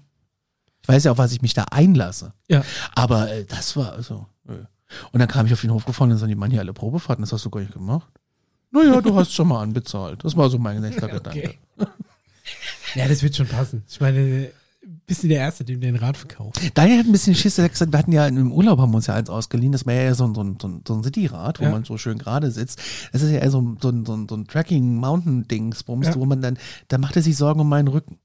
Ich 0.82 0.88
weiß 0.88 1.04
ja, 1.04 1.12
auf 1.12 1.18
was 1.18 1.32
ich 1.32 1.40
mich 1.40 1.54
da 1.54 1.64
einlasse. 1.70 2.34
Ja. 2.48 2.62
Aber 2.94 3.32
äh, 3.32 3.46
das 3.46 3.76
war 3.76 3.94
also. 3.94 4.26
Nö. 4.44 4.64
Und 5.12 5.20
dann 5.20 5.28
kam 5.28 5.46
ich 5.46 5.52
auf 5.54 5.62
den 5.62 5.72
Hof 5.72 5.86
gefahren 5.86 6.12
und 6.12 6.20
dann 6.20 6.28
die 6.28 6.34
Mann 6.34 6.50
hier 6.50 6.60
alle 6.60 6.74
Probefahrten, 6.74 7.22
das 7.22 7.32
hast 7.32 7.44
du 7.46 7.50
gar 7.50 7.60
nicht 7.60 7.72
gemacht. 7.72 8.12
Naja, 8.70 9.00
du 9.00 9.14
hast 9.16 9.32
schon 9.32 9.48
mal 9.48 9.62
anbezahlt. 9.62 10.22
Das 10.24 10.36
war 10.36 10.50
so 10.50 10.58
mein 10.58 10.80
nächster 10.80 11.08
Gedanke. 11.08 11.54
Okay. 11.78 11.88
ja, 12.94 13.08
das 13.08 13.22
wird 13.22 13.34
schon 13.34 13.46
passen. 13.46 13.84
Ich 13.88 14.00
meine, 14.00 14.50
bist 15.06 15.22
du 15.22 15.28
der 15.28 15.38
Erste, 15.40 15.64
dem 15.64 15.80
den 15.80 15.96
Rad 15.96 16.16
verkauft? 16.16 16.60
Daniel 16.74 16.98
hat 17.00 17.06
ein 17.06 17.12
bisschen 17.12 17.34
Schiss, 17.34 17.58
er 17.58 17.64
hat 17.64 17.72
gesagt, 17.72 17.92
wir 17.92 17.98
hatten 17.98 18.12
ja 18.12 18.26
im 18.26 18.52
Urlaub 18.52 18.78
haben 18.78 18.92
wir 18.92 18.96
uns 18.96 19.06
ja 19.06 19.14
eins 19.14 19.28
ausgeliehen, 19.30 19.72
das 19.72 19.84
war 19.86 19.92
ja 19.94 20.14
so 20.14 20.24
ein, 20.26 20.34
so 20.34 20.42
ein, 20.42 20.56
so 20.86 20.94
ein, 20.94 21.02
Cityrad, 21.04 21.60
wo 21.60 21.64
Ja. 21.64 21.70
man 21.70 21.84
so 21.84 21.98
schön 21.98 22.18
gerade 22.18 22.50
sitzt. 22.50 22.80
Das 23.12 23.20
ist 23.22 23.30
ja 23.30 23.38
eher 23.38 23.50
so, 23.50 23.60
ein- 23.60 23.76
so 23.80 23.88
ein, 23.90 24.04
so 24.06 24.14
ein, 24.16 24.28
so 24.28 24.34
ein 24.36 24.46
Tracking-Mountain-Dingsbums, 24.46 26.06
Ja. 26.08 26.14
wo 26.16 26.24
man 26.24 26.40
dann, 26.40 26.58
da 26.88 26.98
macht 26.98 27.16
er 27.16 27.22
sich 27.22 27.36
Sorgen 27.36 27.60
um 27.60 27.68
meinen 27.68 27.88
Rücken, 27.88 28.18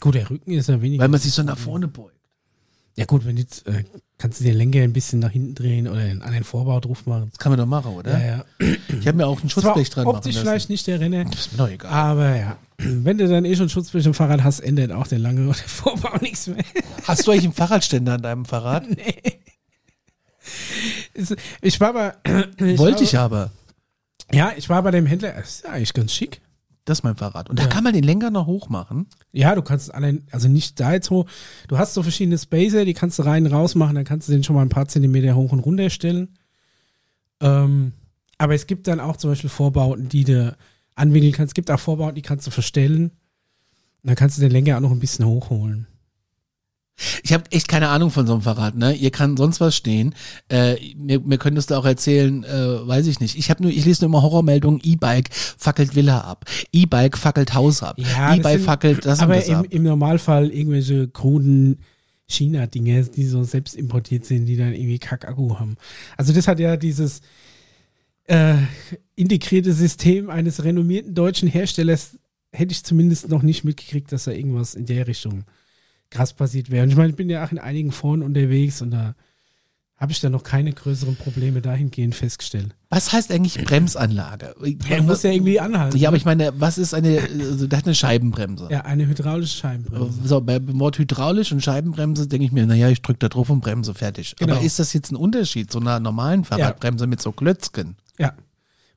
Gut, 0.00 0.14
der 0.16 0.28
Rücken 0.28 0.50
ist 0.52 0.68
ja 0.68 0.82
weniger. 0.82 1.02
weil 1.02 1.08
man 1.08 1.20
sich 1.20 1.32
so 1.32 1.42
nach 1.42 1.56
vorne 1.56 1.88
beugt. 1.88 2.14
ja 2.96 3.04
gut, 3.06 3.24
wenn 3.24 3.36
du 3.36 3.42
jetzt, 3.42 3.66
äh, 3.66 3.84
kannst 4.18 4.40
du 4.40 4.44
den 4.44 4.56
Lenker 4.56 4.80
ein 4.80 4.92
bisschen 4.92 5.18
nach 5.20 5.30
hinten 5.30 5.54
drehen 5.54 5.88
oder 5.88 6.00
den, 6.04 6.20
an 6.22 6.32
den 6.32 6.44
Vorbau 6.44 6.78
drauf 6.80 7.06
machen. 7.06 7.28
Das 7.30 7.38
kann 7.38 7.50
man 7.50 7.58
doch 7.58 7.66
machen, 7.66 7.92
oder? 7.92 8.12
Ja, 8.18 8.36
ja. 8.36 8.44
Ich 9.00 9.06
habe 9.06 9.16
mir 9.16 9.26
auch 9.26 9.42
ein 9.42 9.48
Zwar 9.48 9.62
Schutzblech 9.62 9.90
dran 9.90 10.04
machen 10.04 10.16
optisch 10.16 10.34
lassen. 10.34 10.46
vielleicht 10.46 10.68
nicht 10.70 10.86
der 10.86 11.00
Renner, 11.00 11.24
Das 11.24 11.34
ist 11.46 11.52
mir 11.52 11.58
doch 11.58 11.68
egal. 11.70 11.90
aber 11.92 12.36
ja. 12.36 12.56
Wenn 12.84 13.18
du 13.18 13.26
dann 13.28 13.44
eh 13.44 13.56
schon 13.56 13.68
Schutzblech 13.68 14.06
im 14.06 14.14
Fahrrad 14.14 14.42
hast, 14.44 14.60
ändert 14.60 14.92
auch 14.92 15.06
der 15.06 15.18
lange 15.18 15.44
oder 15.48 15.56
der 15.58 15.68
Vorbau 15.68 16.16
nichts 16.20 16.46
mehr. 16.46 16.64
Hast 17.04 17.26
du 17.26 17.30
eigentlich 17.30 17.44
einen 17.44 17.52
Fahrradständer 17.54 18.14
an 18.14 18.22
deinem 18.22 18.44
Fahrrad? 18.44 18.86
Ist- 21.14 21.36
Ich 21.62 21.80
war 21.80 21.92
bei. 21.92 22.12
Wollte 22.76 22.96
war, 22.98 23.02
ich 23.02 23.18
aber. 23.18 23.50
Ja, 24.32 24.52
ich 24.56 24.68
war 24.68 24.82
bei 24.82 24.90
dem 24.90 25.06
Händler. 25.06 25.32
Das 25.32 25.48
ist 25.56 25.64
ja 25.64 25.70
eigentlich 25.70 25.92
ganz 25.94 26.12
schick. 26.12 26.40
Das 26.84 26.98
ist 26.98 27.02
mein 27.02 27.16
Fahrrad. 27.16 27.48
Und 27.48 27.58
da 27.58 27.62
Ja. 27.64 27.68
kann 27.70 27.82
man 27.84 27.94
den 27.94 28.04
Lenker 28.04 28.30
noch 28.30 28.46
hoch 28.46 28.68
machen. 28.68 29.06
Ja, 29.32 29.54
du 29.54 29.62
kannst 29.62 29.94
allein, 29.94 30.26
also 30.30 30.48
nicht 30.48 30.78
da 30.80 30.92
jetzt 30.92 31.08
hoch. 31.10 31.26
Du 31.68 31.78
hast 31.78 31.94
so 31.94 32.02
verschiedene 32.02 32.36
Spacer, 32.36 32.84
die 32.84 32.92
kannst 32.92 33.18
du 33.18 33.22
rein 33.22 33.46
und 33.46 33.52
raus 33.52 33.74
machen, 33.74 33.94
dann 33.94 34.04
kannst 34.04 34.28
du 34.28 34.32
den 34.32 34.44
schon 34.44 34.54
mal 34.56 34.62
ein 34.62 34.68
paar 34.68 34.86
Zentimeter 34.88 35.34
hoch 35.34 35.52
und 35.52 35.60
runter 35.60 35.88
stellen. 35.88 36.36
Ähm, 37.40 37.92
aber 38.36 38.54
es 38.54 38.66
gibt 38.66 38.86
dann 38.86 39.00
auch 39.00 39.16
zum 39.16 39.30
Beispiel 39.30 39.48
Vorbauten, 39.48 40.10
die 40.10 40.24
du 40.24 40.54
anwinkeln 40.94 41.32
kannst. 41.32 41.50
Es 41.50 41.54
gibt 41.54 41.70
auch 41.70 41.80
Vorbauten, 41.80 42.14
die 42.14 42.22
kannst 42.22 42.46
du 42.46 42.50
verstellen. 42.50 43.04
Und 44.02 44.08
dann 44.08 44.16
kannst 44.16 44.36
du 44.36 44.42
den 44.42 44.50
Lenker 44.50 44.76
auch 44.76 44.80
noch 44.82 44.90
ein 44.90 45.00
bisschen 45.00 45.24
hochholen. 45.24 45.86
Ich 47.24 47.32
habe 47.32 47.44
echt 47.50 47.66
keine 47.66 47.88
Ahnung 47.88 48.10
von 48.10 48.26
so 48.26 48.34
einem 48.34 48.42
Fahrrad, 48.42 48.76
ne? 48.76 48.92
Ihr 48.94 49.10
kann 49.10 49.36
sonst 49.36 49.60
was 49.60 49.74
stehen. 49.74 50.14
Äh, 50.48 50.76
mir, 50.94 51.18
mir 51.18 51.38
könntest 51.38 51.70
du 51.70 51.74
auch 51.74 51.84
erzählen, 51.84 52.44
äh, 52.44 52.86
weiß 52.86 53.08
ich 53.08 53.18
nicht. 53.18 53.36
Ich 53.36 53.50
habe 53.50 53.64
nur, 53.64 53.72
ich 53.72 53.84
lese 53.84 54.02
nur 54.04 54.10
immer 54.10 54.22
Horrormeldungen, 54.22 54.80
E-Bike 54.84 55.30
fackelt 55.32 55.96
Villa 55.96 56.20
ab, 56.20 56.44
E-Bike 56.72 57.18
fackelt 57.18 57.52
Haus 57.54 57.82
ab, 57.82 57.96
Ja, 57.98 58.34
E-Bike 58.36 58.60
fackelt 58.60 59.04
das 59.04 59.18
und 59.18 59.24
aber 59.24 59.36
das 59.36 59.48
im, 59.48 59.54
ab. 59.56 59.66
im 59.70 59.82
Normalfall 59.82 60.50
irgendwelche 60.50 61.08
kruden 61.08 61.80
China-Dinge, 62.28 63.02
die 63.04 63.26
so 63.26 63.42
selbst 63.42 63.74
importiert 63.74 64.24
sind, 64.24 64.46
die 64.46 64.56
dann 64.56 64.72
irgendwie 64.72 64.98
Kack-Akku 65.00 65.58
haben. 65.58 65.76
Also 66.16 66.32
das 66.32 66.46
hat 66.46 66.60
ja 66.60 66.76
dieses 66.76 67.22
äh, 68.24 68.56
integrierte 69.16 69.72
System 69.72 70.30
eines 70.30 70.64
renommierten 70.64 71.14
deutschen 71.14 71.48
Herstellers, 71.48 72.18
hätte 72.52 72.72
ich 72.72 72.84
zumindest 72.84 73.28
noch 73.28 73.42
nicht 73.42 73.64
mitgekriegt, 73.64 74.12
dass 74.12 74.24
da 74.24 74.30
irgendwas 74.30 74.74
in 74.74 74.86
der 74.86 75.06
Richtung 75.06 75.44
krass 76.10 76.32
passiert 76.32 76.70
wäre. 76.70 76.84
Und 76.84 76.90
ich 76.90 76.96
meine, 76.96 77.10
ich 77.10 77.16
bin 77.16 77.28
ja 77.28 77.44
auch 77.44 77.52
in 77.52 77.58
einigen 77.58 77.92
Foren 77.92 78.22
unterwegs 78.22 78.80
und 78.80 78.92
da 78.92 79.14
habe 79.96 80.12
ich 80.12 80.20
da 80.20 80.28
noch 80.28 80.42
keine 80.42 80.72
größeren 80.72 81.16
Probleme 81.16 81.62
dahingehend 81.62 82.14
festgestellt. 82.14 82.74
Was 82.90 83.12
heißt 83.12 83.30
eigentlich 83.30 83.64
Bremsanlage? 83.64 84.54
Er 84.88 85.02
muss 85.02 85.22
ja 85.22 85.30
irgendwie 85.30 85.60
anhalten. 85.60 85.96
ja, 85.96 86.08
aber 86.08 86.16
ich 86.16 86.24
meine, 86.24 86.52
was 86.56 86.78
ist 86.78 86.94
eine, 86.94 87.20
also, 87.20 87.66
der 87.66 87.78
hat 87.78 87.86
eine 87.86 87.94
Scheibenbremse. 87.94 88.68
ja, 88.70 88.82
eine 88.82 89.06
hydraulische 89.06 89.56
Scheibenbremse. 89.56 90.20
So, 90.24 90.40
bei 90.40 90.58
dem 90.58 90.78
Wort 90.80 90.98
hydraulisch 90.98 91.52
und 91.52 91.62
Scheibenbremse 91.62 92.26
denke 92.26 92.44
ich 92.44 92.52
mir, 92.52 92.66
naja, 92.66 92.88
ich 92.88 93.02
drücke 93.02 93.20
da 93.20 93.28
drauf 93.28 93.50
und 93.50 93.60
bremse 93.60 93.94
fertig. 93.94 94.34
Genau. 94.36 94.56
Aber 94.56 94.64
ist 94.64 94.78
das 94.78 94.92
jetzt 94.92 95.12
ein 95.12 95.16
Unterschied 95.16 95.70
zu 95.70 95.78
einer 95.78 96.00
normalen 96.00 96.44
Fahrradbremse 96.44 97.06
mit 97.06 97.22
so 97.22 97.32
Klötzchen? 97.32 97.96
Ja, 98.18 98.34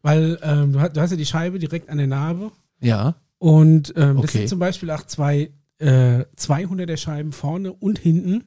weil 0.01 0.39
ähm, 0.43 0.73
du, 0.73 0.79
hast, 0.81 0.95
du 0.95 1.01
hast 1.01 1.11
ja 1.11 1.17
die 1.17 1.25
Scheibe 1.25 1.59
direkt 1.59 1.89
an 1.89 1.97
der 1.97 2.07
Narbe 2.07 2.51
Ja. 2.81 3.15
und 3.39 3.93
ähm, 3.95 4.15
das 4.17 4.25
Okay. 4.25 4.37
sind 4.39 4.49
zum 4.49 4.59
Beispiel 4.59 4.91
auch 4.91 5.03
zwei 5.07 5.51
äh, 5.79 6.23
200er 6.37 6.97
Scheiben 6.97 7.31
vorne 7.31 7.71
und 7.73 7.99
hinten. 7.99 8.45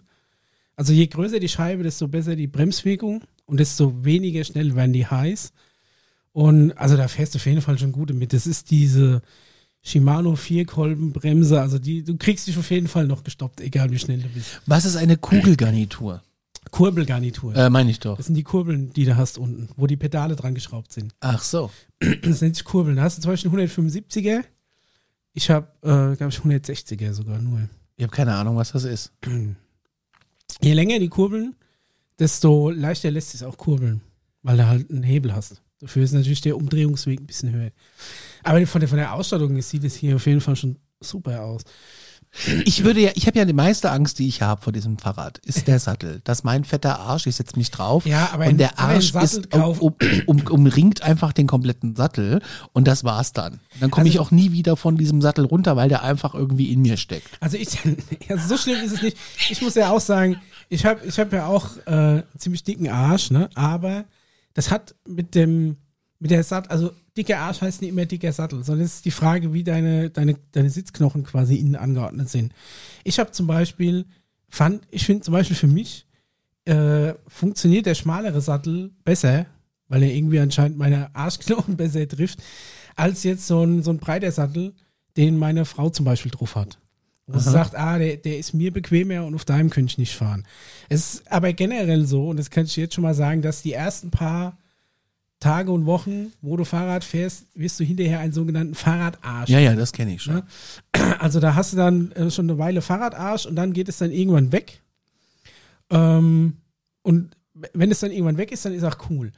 Also 0.77 0.93
je 0.93 1.07
größer 1.07 1.39
die 1.41 1.49
Scheibe, 1.49 1.83
desto 1.83 2.09
besser 2.09 2.35
die 2.37 2.47
Bremswirkung 2.47 3.23
und 3.47 3.61
desto 3.61 4.05
weniger 4.05 4.43
schnell 4.45 4.75
werden 4.75 4.93
die 4.93 5.07
heiß. 5.07 5.53
Und 6.33 6.73
also 6.79 6.97
da 6.97 7.07
fährst 7.09 7.35
du 7.35 7.39
auf 7.39 7.47
jeden 7.47 7.61
Fall 7.61 7.79
schon 7.79 7.93
gut 7.93 8.13
mit. 8.15 8.33
Das 8.33 8.47
ist 8.47 8.71
diese 8.71 9.21
Shimano 9.83 10.37
Vierkolbenbremse. 10.37 11.61
Also 11.61 11.79
die, 11.79 12.03
du 12.03 12.17
kriegst 12.17 12.47
dich 12.47 12.57
auf 12.59 12.71
jeden 12.71 12.89
Fall 12.89 13.07
noch 13.07 13.25
gestoppt, 13.25 13.61
egal 13.61 13.91
wie 13.91 13.99
schnell 13.99 14.19
du 14.21 14.29
bist. 14.29 14.61
Was 14.67 14.85
ist 14.85 14.97
eine 14.97 15.17
Kugelgarnitur? 15.17 16.23
Kurbelgarnitur. 16.71 17.57
Äh, 17.57 17.71
meine 17.71 17.91
ich 17.91 18.01
doch. 18.01 18.17
Das 18.17 18.27
sind 18.27 18.35
die 18.35 18.43
Kurbeln, 18.43 18.93
die 18.93 19.05
du 19.05 19.17
hast 19.17 19.39
unten, 19.39 19.69
wo 19.77 19.87
die 19.87 19.97
Pedale 19.97 20.37
dran 20.37 20.55
geschraubt 20.55 20.93
sind. 20.93 21.15
Ach 21.21 21.43
so. 21.43 21.71
Das 22.23 22.41
nennt 22.41 22.57
sich 22.57 22.65
Kurbeln. 22.65 22.97
Da 22.97 23.03
hast 23.03 23.19
du 23.19 23.23
zum 23.23 23.33
Beispiel 23.33 23.51
einen 23.51 23.69
175er. 23.69 24.45
Ich 25.33 25.51
habe, 25.51 25.69
äh, 25.83 26.17
glaube 26.17 26.29
ich, 26.29 26.39
160er 26.39 27.13
sogar 27.13 27.39
nur. 27.39 27.69
Ich 27.97 28.03
habe 28.03 28.15
keine 28.15 28.35
Ahnung, 28.35 28.57
was 28.57 28.73
das 28.73 28.85
ist. 28.85 29.13
Je 30.61 30.73
länger 30.73 30.99
die 30.99 31.09
Kurbeln, 31.09 31.55
desto 32.19 32.71
leichter 32.71 33.11
lässt 33.11 33.35
es 33.35 33.43
auch 33.43 33.57
kurbeln, 33.57 34.03
weil 34.43 34.57
du 34.57 34.67
halt 34.67 34.91
einen 34.91 35.03
Hebel 35.03 35.35
hast. 35.35 35.63
Dafür 35.81 36.03
ist 36.03 36.13
natürlich 36.13 36.43
der 36.43 36.57
Umdrehungsweg 36.57 37.21
ein 37.21 37.27
bisschen 37.27 37.53
höher. 37.53 37.71
Aber 38.43 38.67
von 38.67 38.81
der, 38.81 38.89
von 38.89 38.99
der 38.99 39.15
Ausstattung 39.15 39.61
sieht 39.63 39.85
es 39.85 39.95
hier 39.95 40.17
auf 40.17 40.27
jeden 40.27 40.41
Fall 40.41 40.57
schon 40.57 40.77
super 41.01 41.43
aus. 41.43 41.63
Ich 42.65 42.85
würde 42.85 43.01
ja, 43.01 43.11
ich 43.15 43.27
habe 43.27 43.39
ja 43.39 43.45
die 43.45 43.53
meiste 43.53 43.91
Angst, 43.91 44.19
die 44.19 44.29
ich 44.29 44.43
habe 44.43 44.63
vor 44.63 44.73
diesem 44.73 44.99
Fahrrad, 44.99 45.39
ist 45.39 45.67
der 45.69 45.79
Sattel. 45.79 46.21
Das 46.25 46.39
ist 46.39 46.45
mein 46.45 46.65
fetter 46.65 47.01
Arsch, 47.01 47.27
ich 47.27 47.37
setze 47.37 47.57
mich 47.59 47.71
drauf. 47.71 48.07
Ja, 48.07 48.31
aber 48.33 48.47
und 48.47 48.59
der 48.59 48.79
Arsch 48.79 49.15
ist 49.15 49.53
um, 49.55 49.63
um, 49.79 49.95
um, 50.27 50.41
umringt 50.49 51.03
einfach 51.03 51.33
den 51.33 51.47
kompletten 51.47 51.97
Sattel 51.97 52.41
und 52.73 52.87
das 52.87 53.05
war's 53.05 53.33
dann. 53.33 53.61
Dann 53.81 53.91
komme 53.91 54.09
ich 54.09 54.15
Also- 54.19 54.27
auch 54.29 54.31
nie 54.31 54.53
wieder 54.53 54.77
von 54.77 54.97
diesem 54.97 55.21
Sattel 55.23 55.45
runter, 55.45 55.77
weil 55.77 55.89
der 55.89 56.03
einfach 56.03 56.35
irgendwie 56.35 56.73
in 56.73 56.83
mir 56.83 56.97
steckt. 56.97 57.29
Also 57.41 57.57
ich, 57.57 57.79
ja, 58.29 58.39
so 58.39 58.57
schlimm 58.57 58.81
ist 58.85 58.93
es 58.93 59.03
nicht. 59.03 59.17
Ich 59.51 59.61
muss 59.63 59.75
ja 59.75 59.91
auch 59.91 60.01
sagen, 60.01 60.37
ich 60.69 60.85
habe 60.87 61.05
ich 61.07 61.19
hab 61.19 61.33
ja 61.33 61.47
auch 61.47 61.77
äh, 61.87 62.23
ziemlich 62.39 62.63
dicken 62.63 62.89
Arsch, 62.89 63.31
ne? 63.31 63.51
Aber 63.55 64.05
das 64.55 64.71
hat 64.71 64.95
mit 65.07 65.35
dem, 65.35 65.77
mit 66.21 66.31
der 66.31 66.45
Sattel, 66.45 66.71
also 66.71 66.93
dicker 67.17 67.39
Arsch 67.39 67.63
heißt 67.63 67.81
nicht 67.81 67.91
immer 67.91 68.07
dicker 68.07 68.33
Sattel, 68.33 68.63
sondern 68.63 68.85
es 68.85 68.97
ist 68.97 69.05
die 69.07 69.11
Frage, 69.11 69.53
wie 69.53 69.65
deine, 69.65 70.11
deine, 70.11 70.37
deine 70.53 70.71
Sitzknochen 70.71 71.25
quasi 71.25 71.57
innen 71.57 71.77
angeordnet 71.77 72.29
sind. 72.29 72.53
Ich 73.05 73.19
habe 73.19 73.33
zum 73.33 73.47
Beispiel, 73.47 74.05
fand, 74.49 74.83
ich 74.91 75.07
finde 75.07 75.23
zum 75.23 75.33
Beispiel 75.33 75.57
für 75.57 75.67
mich, 75.67 76.07
äh, 76.67 77.15
funktioniert 77.27 77.87
der 77.87 77.95
schmalere 77.95 78.43
Sattel 78.43 78.91
besser, 79.03 79.47
weil 79.89 80.03
er 80.03 80.15
irgendwie 80.15 80.39
anscheinend 80.39 80.79
meine 80.79 81.15
Arschknochen 81.15 81.77
besser 81.79 82.07
trifft, 82.07 82.39
als 82.97 83.25
jetzt 83.25 83.47
so 83.47 83.65
ein, 83.65 83.83
so 83.83 83.91
ein 83.91 83.99
breiter 83.99 84.31
Sattel, 84.31 84.75
den 85.17 85.39
meine 85.39 85.65
Frau 85.65 85.89
zum 85.89 86.05
Beispiel 86.05 86.31
drauf 86.31 86.55
hat. 86.55 86.79
Wo 87.27 87.39
sie 87.39 87.51
sagt, 87.51 87.77
ah, 87.77 87.97
der, 87.97 88.17
der 88.17 88.39
ist 88.39 88.55
mir 88.55 88.73
bequemer 88.73 89.25
und 89.25 89.35
auf 89.35 89.45
deinem 89.45 89.71
könnte 89.71 89.93
ich 89.93 89.99
nicht 89.99 90.17
fahren. 90.17 90.45
Es 90.89 91.15
ist 91.15 91.33
aber 91.33 91.53
generell 91.53 92.05
so, 92.05 92.29
und 92.29 92.39
das 92.39 92.51
kann 92.51 92.65
ich 92.65 92.77
jetzt 92.77 92.95
schon 92.95 93.03
mal 93.03 93.15
sagen, 93.15 93.41
dass 93.41 93.63
die 93.63 93.73
ersten 93.73 94.11
paar 94.11 94.59
Tage 95.41 95.73
und 95.73 95.87
Wochen, 95.87 96.33
wo 96.43 96.57
du 96.57 96.65
Fahrrad 96.65 97.03
fährst, 97.03 97.47
wirst 97.55 97.81
du 97.81 97.85
hinterher 97.85 98.21
einen 98.21 98.33
sogenannten 98.33 98.75
Fahrradarsch. 98.75 99.49
Ja, 99.49 99.59
ja, 99.59 99.75
das 99.75 99.93
kenne 99.93 100.15
ich 100.15 100.23
schon. 100.23 100.37
Ja. 100.37 101.17
Also 101.19 101.41
da 101.41 101.55
hast 101.55 101.73
du 101.73 101.77
dann 101.77 102.13
äh, 102.13 102.31
schon 102.31 102.49
eine 102.49 102.59
Weile 102.59 102.83
Fahrradarsch 102.83 103.47
und 103.47 103.57
dann 103.57 103.73
geht 103.73 103.89
es 103.89 103.99
dann 103.99 104.11
irgendwann 104.11 104.53
weg. 104.53 104.83
Ähm, 105.89 106.59
und 107.03 107.37
wenn 107.73 107.91
es 107.91 108.01
dann 108.01 108.11
irgendwann 108.11 108.37
weg 108.37 108.53
ist, 108.53 108.65
dann 108.65 108.75
ist 108.75 108.85
auch 108.85 108.99
cool. 109.09 109.33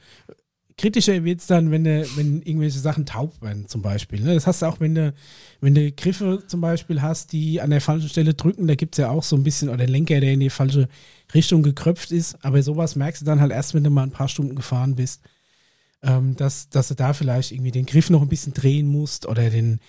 Kritischer 0.77 1.23
wird 1.23 1.39
es 1.39 1.47
dann, 1.47 1.71
wenn, 1.71 1.83
du, 1.83 2.05
wenn 2.15 2.41
irgendwelche 2.41 2.79
Sachen 2.79 3.05
taub 3.05 3.41
werden, 3.41 3.67
zum 3.67 3.81
Beispiel. 3.81 4.21
Ne? 4.21 4.33
Das 4.33 4.47
hast 4.47 4.61
du 4.61 4.65
auch, 4.65 4.79
wenn 4.79 4.95
du, 4.95 5.13
wenn 5.61 5.75
du 5.75 5.91
Griffe 5.91 6.43
zum 6.47 6.61
Beispiel 6.61 7.01
hast, 7.01 7.31
die 7.31 7.61
an 7.61 7.69
der 7.69 7.79
falschen 7.79 8.09
Stelle 8.09 8.33
drücken, 8.33 8.67
da 8.67 8.75
gibt 8.75 8.95
es 8.95 8.97
ja 8.97 9.09
auch 9.09 9.23
so 9.23 9.35
ein 9.35 9.43
bisschen, 9.43 9.69
oder 9.69 9.85
Lenker, 9.85 10.19
der 10.19 10.33
in 10.33 10.39
die 10.39 10.49
falsche 10.49 10.89
Richtung 11.33 11.63
gekröpft 11.63 12.11
ist. 12.11 12.43
Aber 12.43 12.61
sowas 12.63 12.95
merkst 12.95 13.21
du 13.21 13.25
dann 13.25 13.39
halt 13.39 13.51
erst, 13.51 13.73
wenn 13.73 13.83
du 13.83 13.89
mal 13.89 14.03
ein 14.03 14.11
paar 14.11 14.27
Stunden 14.27 14.55
gefahren 14.55 14.95
bist, 14.95 15.21
ähm, 16.03 16.35
dass, 16.35 16.69
dass 16.69 16.89
du 16.89 16.95
da 16.95 17.13
vielleicht 17.13 17.51
irgendwie 17.51 17.71
den 17.71 17.85
Griff 17.85 18.09
noch 18.09 18.21
ein 18.21 18.27
bisschen 18.27 18.53
drehen 18.53 18.87
musst 18.87 19.25
oder 19.25 19.49
den, 19.49 19.79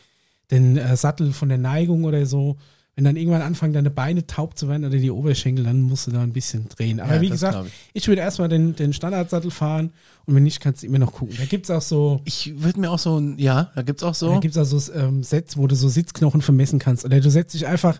den 0.50 0.76
äh, 0.76 0.96
Sattel 0.96 1.32
von 1.32 1.48
der 1.48 1.58
Neigung 1.58 2.04
oder 2.04 2.24
so. 2.26 2.56
Wenn 2.96 3.04
dann 3.04 3.16
irgendwann 3.16 3.42
anfangen, 3.42 3.72
deine 3.72 3.90
Beine 3.90 4.24
taub 4.24 4.56
zu 4.56 4.68
werden 4.68 4.84
oder 4.84 4.96
die 4.96 5.10
Oberschenkel, 5.10 5.64
dann 5.64 5.82
musst 5.82 6.06
du 6.06 6.12
da 6.12 6.22
ein 6.22 6.32
bisschen 6.32 6.68
drehen. 6.68 7.00
Aber 7.00 7.16
Ja, 7.16 7.20
wie 7.20 7.28
gesagt, 7.28 7.66
ich. 7.66 7.72
ich, 7.92 8.08
würde 8.08 8.20
erstmal 8.20 8.48
den, 8.48 8.76
den 8.76 8.92
Standardsattel 8.92 9.50
fahren 9.50 9.92
und 10.26 10.36
wenn 10.36 10.44
nicht, 10.44 10.60
kannst 10.60 10.84
du 10.84 10.86
immer 10.86 11.00
noch 11.00 11.12
gucken. 11.12 11.34
Da 11.36 11.44
gibt 11.44 11.64
es 11.64 11.70
auch 11.70 11.82
so, 11.82 12.20
Ich 12.24 12.62
würde 12.62 12.78
mir 12.78 12.92
auch 12.92 13.00
so 13.00 13.18
ein, 13.18 13.36
ja, 13.36 13.72
da 13.74 13.82
gibt's 13.82 14.04
auch 14.04 14.14
so. 14.14 14.34
da 14.34 14.38
gibt's 14.38 14.56
auch 14.56 14.64
so 14.64 14.92
ähm, 14.92 15.24
Sets, 15.24 15.56
wo 15.56 15.66
du 15.66 15.74
so 15.74 15.88
Sitzknochen 15.88 16.40
vermessen 16.40 16.78
kannst. 16.78 17.04
Oder 17.04 17.18
du 17.20 17.30
setzt 17.30 17.54
dich 17.54 17.66
einfach 17.66 17.98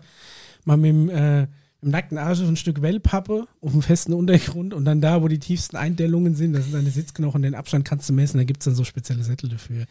mal 0.63 0.77
mit 0.77 0.89
dem, 0.91 1.09
äh, 1.09 1.47
dem 1.85 1.91
nackten 1.91 2.17
Arsch 2.17 2.41
auf 2.41 2.47
ein 2.47 2.57
Stück 2.57 2.81
Wellpappe 2.81 3.47
auf 3.61 3.71
dem 3.71 3.83
festen 3.83 4.13
Untergrund 4.13 4.73
und 4.73 4.85
dann 4.85 5.01
da, 5.01 5.21
wo 5.21 5.27
die 5.27 5.39
tiefsten 5.39 5.77
Eindellungen 5.77 6.35
sind, 6.35 6.53
das 6.53 6.63
sind 6.63 6.73
deine 6.73 6.89
Sitzknochen, 6.89 7.43
den 7.43 7.53
Abstand 7.53 7.85
kannst 7.85 8.09
du 8.09 8.13
messen, 8.13 8.37
da 8.37 8.43
gibt's 8.43 8.65
dann 8.65 8.75
so 8.75 8.83
spezielle 8.83 9.23
Sättel 9.23 9.49
dafür. 9.49 9.85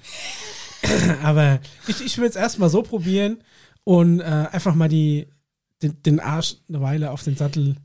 Aber 1.23 1.61
ich, 1.87 2.05
ich 2.05 2.19
würde 2.19 2.31
es 2.31 2.37
erstmal 2.37 2.69
so 2.69 2.83
probieren 2.83 3.39
und 3.85 4.21
äh, 4.21 4.25
einfach 4.25 4.75
mal 4.75 4.89
die, 4.89 5.29
den, 5.83 6.03
den 6.03 6.21
Arsch 6.21 6.57
eine 6.69 6.81
Weile 6.81 7.13
auf 7.13 7.23
den 7.23 7.37
Sattel 7.37 7.77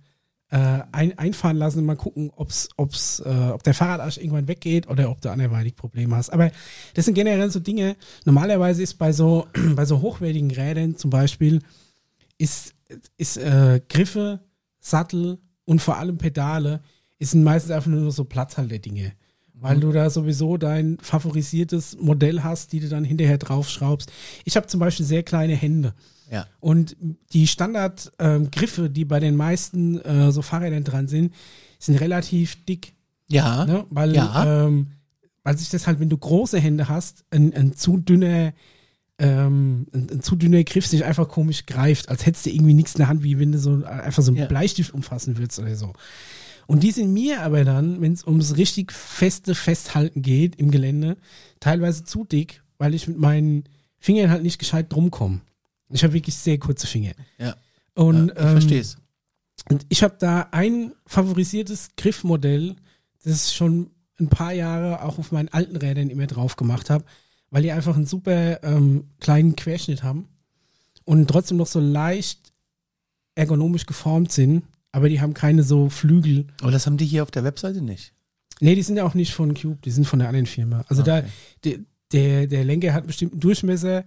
äh, 0.50 0.80
ein, 0.92 1.16
einfahren 1.20 1.58
lassen 1.58 1.80
und 1.80 1.86
mal 1.86 1.96
gucken, 1.96 2.32
ob's, 2.36 2.70
ob's, 2.78 3.20
äh, 3.20 3.52
ob 3.54 3.62
der 3.62 3.76
Fahrradarsch 3.76 4.18
irgendwann 4.18 4.48
weggeht 4.48 4.90
oder 4.90 5.12
ob 5.12 5.22
du 5.22 5.30
anderweitig 5.30 5.76
Probleme 5.76 6.16
hast. 6.16 6.32
Aber 6.32 6.50
das 6.96 7.06
sind 7.06 7.14
generell 7.14 7.52
so 7.52 7.60
Dinge. 7.60 7.96
Normalerweise 8.26 8.82
ist 8.82 8.96
bei 8.96 9.14
so, 9.14 9.48
bei 9.76 9.86
so 9.86 10.02
hochwertigen 10.02 10.50
Rädern 10.50 10.98
zum 10.98 11.12
Beispiel, 11.12 11.62
ist, 12.40 12.74
ist 13.18 13.38
äh, 13.38 13.82
Griffe, 13.90 14.40
Sattel 14.80 15.40
und 15.66 15.82
vor 15.82 15.98
allem 15.98 16.18
Pedale, 16.18 16.82
ist 17.20 17.36
meistens 17.36 17.72
einfach 17.72 17.90
nur 17.92 18.12
so 18.12 18.24
Platzhalter-Dinge. 18.24 19.14
Weil 19.62 19.82
du 19.82 19.92
da 19.92 20.10
sowieso 20.10 20.56
dein 20.56 20.98
favorisiertes 21.02 21.98
Modell 22.00 22.44
hast, 22.44 22.72
die 22.72 22.80
du 22.80 22.88
dann 22.88 23.04
hinterher 23.04 23.38
draufschraubst. 23.38 24.10
Ich 24.46 24.56
habe 24.56 24.68
zum 24.68 24.80
Beispiel 24.80 25.06
sehr 25.06 25.22
kleine 25.24 25.54
Hände. 25.54 25.94
Ja. 26.32 26.48
Und 26.62 26.96
die 27.34 27.46
Standardgriffe, 27.46 28.90
die 28.90 29.04
bei 29.04 29.20
den 29.20 29.36
meisten 29.36 30.00
äh, 30.00 30.32
so 30.32 30.42
Fahrrädern 30.42 30.86
dran 30.86 31.10
sind, 31.10 31.34
sind 31.78 32.00
relativ 32.00 32.64
dick. 32.66 32.94
Ja. 33.28 33.66
Ne? 33.66 33.86
Weil, 33.90 34.16
Ja. 34.16 34.66
ähm, 34.66 34.88
weil 35.44 35.58
sich 35.58 35.70
das 35.70 35.88
halt, 35.88 36.00
wenn 36.00 36.10
du 36.10 36.18
große 36.18 36.60
Hände 36.60 36.88
hast, 36.88 37.26
ein, 37.32 37.54
ein 37.54 37.74
zu 37.74 37.98
dünner 37.98 38.54
ähm, 39.20 39.86
zu 40.22 40.36
dünner 40.36 40.64
Griff 40.64 40.88
sich 40.88 41.04
einfach 41.04 41.28
komisch 41.28 41.66
greift, 41.66 42.10
als 42.10 42.26
hättest 42.26 42.46
du 42.46 42.50
irgendwie 42.52 42.74
nichts 42.74 42.94
in 42.96 43.00
der 43.00 43.08
Hand, 43.10 43.24
wie 43.24 43.38
wenn 43.38 43.52
du 43.52 43.60
so 43.60 43.84
einfach 43.86 44.24
so 44.24 44.32
einen 44.32 44.40
Ja. 44.40 44.46
Bleistift 44.46 44.94
umfassen 44.94 45.38
würdest 45.38 45.60
oder 45.60 45.76
so. 45.76 45.94
Und 46.68 46.84
die 46.84 46.92
sind 46.92 47.12
mir 47.12 47.42
aber 47.42 47.66
dann, 47.66 48.00
wenn 48.02 48.14
es 48.14 48.26
ums 48.26 48.56
richtig 48.58 48.92
feste 48.92 49.56
Festhalten 49.56 50.22
geht 50.22 50.56
im 50.58 50.72
Gelände, 50.72 51.18
teilweise 51.60 52.04
zu 52.04 52.24
dick, 52.24 52.62
weil 52.78 52.94
ich 52.94 53.08
mit 53.08 53.18
meinen 53.18 53.64
Fingern 53.98 54.30
halt 54.30 54.44
nicht 54.44 54.60
gescheit 54.60 54.92
drum 54.94 55.12
komme. 55.12 55.42
Ich 55.90 56.04
habe 56.04 56.14
wirklich 56.14 56.36
sehr 56.36 56.60
kurze 56.60 56.88
Finger. 56.88 57.12
Ja. 57.40 57.56
Und, 57.96 58.28
ja, 58.28 58.34
ich 58.36 58.40
ähm, 58.42 58.50
verstehe 58.52 58.82
es. 58.82 58.98
und 59.70 59.86
ich 59.90 60.04
habe 60.04 60.16
da 60.20 60.48
ein 60.52 60.94
favorisiertes 61.08 61.90
Griffmodell, 61.98 62.76
das 63.24 63.48
ich 63.50 63.56
schon 63.56 63.90
ein 64.20 64.30
paar 64.30 64.54
Jahre 64.54 65.02
auch 65.04 65.18
auf 65.18 65.32
meinen 65.32 65.50
alten 65.50 65.76
Rädern 65.76 66.10
immer 66.10 66.28
drauf 66.28 66.56
gemacht 66.56 66.90
habe, 66.90 67.04
weil 67.52 67.64
die 67.64 67.72
einfach 67.72 67.96
einen 67.96 68.06
super 68.06 68.64
ähm, 68.64 69.06
kleinen 69.20 69.56
Querschnitt 69.56 70.04
haben 70.04 70.28
und 71.06 71.28
trotzdem 71.28 71.58
noch 71.58 71.68
so 71.68 71.80
leicht 71.80 72.40
ergonomisch 73.36 73.86
geformt 73.86 74.32
sind, 74.32 74.64
aber 74.92 75.10
die 75.10 75.22
haben 75.22 75.34
keine 75.34 75.64
so 75.64 75.90
Flügel. 75.90 76.48
Aber 76.62 76.72
das 76.72 76.86
haben 76.86 76.98
die 76.98 77.06
hier 77.06 77.24
auf 77.24 77.32
der 77.32 77.44
Webseite 77.44 77.82
nicht. 77.82 78.14
Nee, 78.60 78.76
die 78.76 78.82
sind 78.82 78.98
ja 78.98 79.06
auch 79.06 79.14
nicht 79.14 79.34
von 79.34 79.54
Cube, 79.54 79.80
die 79.84 79.92
sind 79.92 80.06
von 80.06 80.20
der 80.20 80.28
anderen 80.28 80.46
Firma. 80.46 80.84
Also 80.88 81.02
da, 81.02 81.24
der, 81.64 81.80
der, 82.12 82.48
der 82.48 82.66
Lenker 82.66 82.94
hat 82.94 83.00
einen 83.00 83.08
bestimmten 83.08 83.40
Durchmesser 83.40 84.04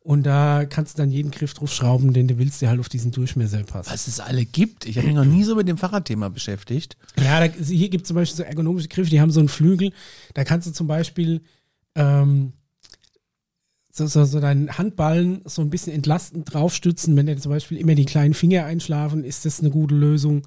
und 0.00 0.22
da 0.22 0.64
kannst 0.64 0.96
du 0.96 1.02
dann 1.02 1.10
jeden 1.10 1.30
Griff 1.30 1.52
drauf 1.52 1.70
schrauben, 1.70 2.14
den 2.14 2.26
du 2.26 2.38
willst, 2.38 2.62
der 2.62 2.70
halt 2.70 2.80
auf 2.80 2.88
diesen 2.88 3.10
Durchmesser 3.10 3.62
passt. 3.64 3.90
Was 3.90 4.06
es 4.06 4.18
alle 4.18 4.46
gibt. 4.46 4.86
Ich 4.86 4.96
habe 4.96 5.06
mich 5.06 5.16
noch 5.16 5.26
nie 5.26 5.44
so 5.44 5.54
mit 5.54 5.68
dem 5.68 5.76
Fahrradthema 5.76 6.30
beschäftigt. 6.30 6.96
Ja, 7.22 7.46
da, 7.46 7.52
hier 7.52 7.90
gibt 7.90 8.04
es 8.04 8.08
zum 8.08 8.14
Beispiel 8.14 8.38
so 8.38 8.42
ergonomische 8.42 8.88
Griffe, 8.88 9.10
die 9.10 9.20
haben 9.20 9.30
so 9.30 9.40
einen 9.40 9.50
Flügel. 9.50 9.92
Da 10.32 10.44
kannst 10.44 10.66
du 10.66 10.72
zum 10.72 10.86
Beispiel 10.86 11.42
ähm, 11.94 12.54
so, 14.00 14.06
so, 14.06 14.24
so 14.24 14.40
deinen 14.40 14.78
Handballen 14.78 15.42
so 15.44 15.62
ein 15.62 15.70
bisschen 15.70 15.92
entlastend 15.92 16.52
draufstützen. 16.52 17.16
Wenn 17.16 17.26
dir 17.26 17.36
zum 17.36 17.52
Beispiel 17.52 17.78
immer 17.78 17.94
die 17.94 18.06
kleinen 18.06 18.34
Finger 18.34 18.64
einschlafen, 18.64 19.24
ist 19.24 19.44
das 19.44 19.60
eine 19.60 19.70
gute 19.70 19.94
Lösung. 19.94 20.46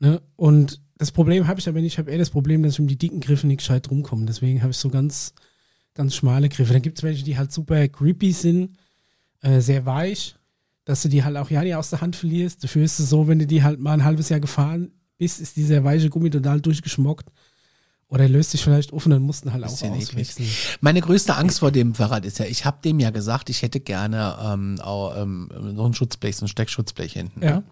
Ne? 0.00 0.20
Und 0.36 0.80
das 0.98 1.12
Problem 1.12 1.46
habe 1.46 1.60
ich 1.60 1.68
aber 1.68 1.80
nicht. 1.80 1.94
Ich 1.94 1.98
habe 1.98 2.10
eher 2.10 2.18
das 2.18 2.30
Problem, 2.30 2.62
dass 2.62 2.74
ich 2.74 2.80
um 2.80 2.88
die 2.88 2.98
dicken 2.98 3.20
Griffe 3.20 3.46
nicht 3.46 3.58
gescheit 3.58 3.90
rumkomme. 3.90 4.26
Deswegen 4.26 4.62
habe 4.62 4.72
ich 4.72 4.76
so 4.76 4.88
ganz, 4.88 5.34
ganz 5.94 6.14
schmale 6.14 6.48
Griffe. 6.48 6.72
Dann 6.72 6.82
gibt 6.82 6.98
es 6.98 7.04
welche, 7.04 7.24
die 7.24 7.38
halt 7.38 7.52
super 7.52 7.86
creepy 7.88 8.32
sind, 8.32 8.76
äh, 9.42 9.60
sehr 9.60 9.86
weich, 9.86 10.36
dass 10.84 11.02
du 11.02 11.08
die 11.08 11.22
halt 11.22 11.36
auch 11.36 11.50
ja 11.50 11.62
nicht 11.62 11.76
aus 11.76 11.90
der 11.90 12.00
Hand 12.00 12.16
verlierst. 12.16 12.64
Dafür 12.64 12.84
ist 12.84 12.98
es 12.98 13.08
so, 13.08 13.28
wenn 13.28 13.38
du 13.38 13.46
die 13.46 13.62
halt 13.62 13.78
mal 13.78 13.92
ein 13.92 14.04
halbes 14.04 14.28
Jahr 14.28 14.40
gefahren 14.40 14.90
bist, 15.18 15.40
ist 15.40 15.56
dieser 15.56 15.84
weiche 15.84 16.10
Gummi 16.10 16.30
total 16.30 16.60
durchgeschmockt. 16.60 17.30
Oder 18.12 18.28
löst 18.28 18.50
sich 18.50 18.62
vielleicht 18.62 18.92
offen, 18.92 19.08
dann 19.08 19.22
mussten 19.22 19.54
halt 19.54 19.64
auch 19.64 19.70
Bisschen 19.70 19.94
eklig. 19.94 20.10
auswechseln. 20.10 20.48
Meine 20.82 21.00
größte 21.00 21.34
Angst 21.34 21.60
vor 21.60 21.70
dem 21.72 21.94
Fahrrad 21.94 22.26
ist 22.26 22.38
ja, 22.38 22.44
ich 22.44 22.66
habe 22.66 22.76
dem 22.84 23.00
ja 23.00 23.08
gesagt, 23.08 23.48
ich 23.48 23.62
hätte 23.62 23.80
gerne 23.80 24.36
ähm, 24.44 24.78
auch, 24.82 25.16
ähm, 25.16 25.48
so 25.74 25.86
ein 25.86 25.94
Schutzblech, 25.94 26.36
so 26.36 26.44
ein 26.44 26.48
Steckschutzblech 26.48 27.14
hinten. 27.14 27.42
Ja. 27.42 27.50
ne? 27.56 27.64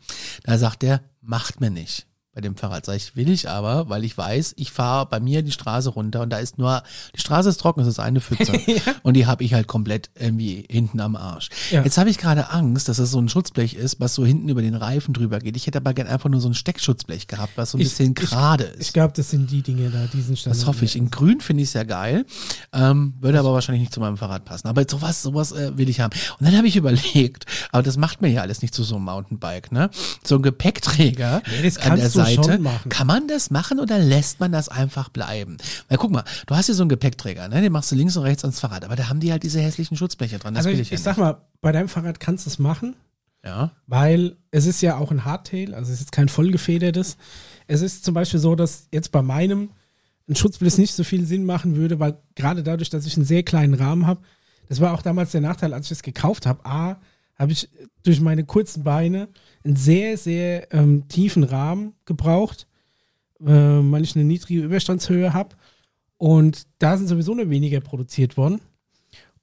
Da 0.44 0.56
sagt 0.56 0.80
der, 0.80 1.02
macht 1.20 1.60
mir 1.60 1.70
nicht 1.70 2.06
bei 2.32 2.40
dem 2.40 2.56
Fahrrad. 2.56 2.86
Sag 2.86 2.96
ich, 2.96 3.16
will 3.16 3.28
ich 3.28 3.48
aber, 3.48 3.88
weil 3.88 4.04
ich 4.04 4.16
weiß, 4.16 4.54
ich 4.56 4.70
fahre 4.70 5.06
bei 5.06 5.18
mir 5.18 5.42
die 5.42 5.50
Straße 5.50 5.90
runter 5.90 6.20
und 6.20 6.30
da 6.30 6.38
ist 6.38 6.58
nur, 6.58 6.82
die 7.14 7.20
Straße 7.20 7.48
ist 7.48 7.58
trocken, 7.60 7.80
es 7.80 7.88
ist 7.88 7.98
eine 7.98 8.20
Pfütze. 8.20 8.52
Und 9.02 9.14
die 9.14 9.26
habe 9.26 9.42
ich 9.44 9.54
halt 9.54 9.66
komplett 9.66 10.10
irgendwie 10.18 10.64
hinten 10.70 11.00
am 11.00 11.16
Arsch. 11.16 11.48
Ja. 11.70 11.82
Jetzt 11.82 11.96
habe 11.98 12.10
ich 12.10 12.18
gerade 12.18 12.50
Angst, 12.50 12.88
dass 12.88 12.98
es 12.98 13.10
so 13.10 13.18
ein 13.20 13.28
Schutzblech 13.28 13.74
ist, 13.74 13.98
was 13.98 14.14
so 14.14 14.24
hinten 14.24 14.48
über 14.48 14.62
den 14.62 14.74
Reifen 14.74 15.14
drüber 15.14 15.38
geht. 15.38 15.56
Ich 15.56 15.66
hätte 15.66 15.78
aber 15.78 15.94
gern 15.94 16.06
einfach 16.06 16.28
nur 16.28 16.40
so 16.40 16.48
ein 16.48 16.54
Steckschutzblech 16.54 17.26
gehabt, 17.26 17.52
was 17.56 17.72
so 17.72 17.78
ein 17.78 17.80
Ich- 17.80 17.88
bisschen 17.88 18.14
gerade 18.14 18.64
ist. 18.64 18.80
Ich 18.88 18.92
glaube, 18.92 19.12
das 19.16 19.30
sind 19.30 19.50
die 19.50 19.62
Dinge 19.62 19.90
da, 19.90 20.06
diesen 20.12 20.36
Standard. 20.36 20.60
Das 20.60 20.66
hoffe 20.68 20.84
ich. 20.84 20.96
In 20.96 21.10
grün 21.10 21.40
finde 21.40 21.62
ich 21.62 21.70
sehr 21.70 21.84
geil. 21.84 22.26
Ähm, 22.72 23.14
würde 23.20 23.38
aber 23.40 23.52
wahrscheinlich 23.52 23.80
nicht 23.80 23.94
zu 23.94 24.00
meinem 24.00 24.16
Fahrrad 24.16 24.44
passen. 24.44 24.68
Aber 24.68 24.84
sowas, 24.88 25.22
sowas 25.22 25.52
äh, 25.52 25.76
will 25.76 25.88
ich 25.88 26.00
haben. 26.00 26.12
Und 26.38 26.46
dann 26.46 26.56
habe 26.56 26.68
ich 26.68 26.76
überlegt, 26.76 27.46
aber 27.72 27.82
das 27.82 27.96
macht 27.96 28.20
mir 28.22 28.28
ja 28.28 28.42
alles 28.42 28.62
nicht 28.62 28.74
zu 28.74 28.82
so 28.84 28.96
einem 28.96 29.04
Mountainbike, 29.06 29.72
ne? 29.72 29.90
So 30.24 30.36
ein 30.36 30.42
Gepäckträger 30.42 31.42
Nee, 31.50 31.62
das 31.68 31.76
kannst 31.78 32.14
du 32.16 32.19
Seite. 32.24 32.60
Kann 32.88 33.06
man 33.06 33.28
das 33.28 33.50
machen 33.50 33.80
oder 33.80 33.98
lässt 33.98 34.40
man 34.40 34.52
das 34.52 34.68
einfach 34.68 35.08
bleiben? 35.08 35.56
Weil 35.88 35.98
guck 35.98 36.10
mal, 36.10 36.24
du 36.46 36.54
hast 36.54 36.66
hier 36.66 36.74
so 36.74 36.82
einen 36.82 36.88
Gepäckträger, 36.88 37.48
ne? 37.48 37.60
Den 37.60 37.72
machst 37.72 37.90
du 37.92 37.96
links 37.96 38.16
und 38.16 38.24
rechts 38.24 38.44
ans 38.44 38.60
Fahrrad. 38.60 38.84
Aber 38.84 38.96
da 38.96 39.08
haben 39.08 39.20
die 39.20 39.32
halt 39.32 39.42
diese 39.42 39.60
hässlichen 39.60 39.96
Schutzbleche 39.96 40.38
dran. 40.38 40.54
Das 40.54 40.66
Also 40.66 40.74
ich, 40.74 40.80
ich, 40.80 40.92
ich 40.92 41.00
sag 41.00 41.16
mal, 41.18 41.42
bei 41.60 41.72
deinem 41.72 41.88
Fahrrad 41.88 42.20
kannst 42.20 42.46
du 42.46 42.50
es 42.50 42.58
machen. 42.58 42.96
Ja. 43.44 43.70
Weil 43.86 44.36
es 44.50 44.66
ist 44.66 44.82
ja 44.82 44.98
auch 44.98 45.10
ein 45.10 45.24
Hardtail, 45.24 45.74
also 45.74 45.92
es 45.92 46.00
ist 46.00 46.12
kein 46.12 46.28
vollgefedertes. 46.28 47.16
Es 47.66 47.80
ist 47.80 48.04
zum 48.04 48.14
Beispiel 48.14 48.40
so, 48.40 48.54
dass 48.54 48.88
jetzt 48.92 49.12
bei 49.12 49.22
meinem 49.22 49.70
ein 50.28 50.36
Schutzblitz 50.36 50.78
nicht 50.78 50.94
so 50.94 51.04
viel 51.04 51.26
Sinn 51.26 51.44
machen 51.44 51.76
würde, 51.76 51.98
weil 51.98 52.18
gerade 52.34 52.62
dadurch, 52.62 52.90
dass 52.90 53.06
ich 53.06 53.16
einen 53.16 53.26
sehr 53.26 53.42
kleinen 53.42 53.74
Rahmen 53.74 54.06
habe, 54.06 54.20
das 54.68 54.80
war 54.80 54.92
auch 54.94 55.02
damals 55.02 55.32
der 55.32 55.40
Nachteil, 55.40 55.74
als 55.74 55.86
ich 55.86 55.92
es 55.92 56.02
gekauft 56.02 56.46
habe. 56.46 56.64
A, 56.64 57.00
habe 57.40 57.52
ich 57.52 57.70
durch 58.02 58.20
meine 58.20 58.44
kurzen 58.44 58.84
Beine 58.84 59.28
einen 59.64 59.74
sehr, 59.74 60.18
sehr 60.18 60.72
ähm, 60.74 61.08
tiefen 61.08 61.42
Rahmen 61.42 61.94
gebraucht, 62.04 62.66
äh, 63.40 63.46
weil 63.46 64.02
ich 64.02 64.14
eine 64.14 64.24
niedrige 64.24 64.60
Überstandshöhe 64.60 65.32
habe. 65.32 65.56
Und 66.18 66.66
da 66.78 66.98
sind 66.98 67.08
sowieso 67.08 67.34
nur 67.34 67.48
weniger 67.48 67.80
produziert 67.80 68.36
worden. 68.36 68.60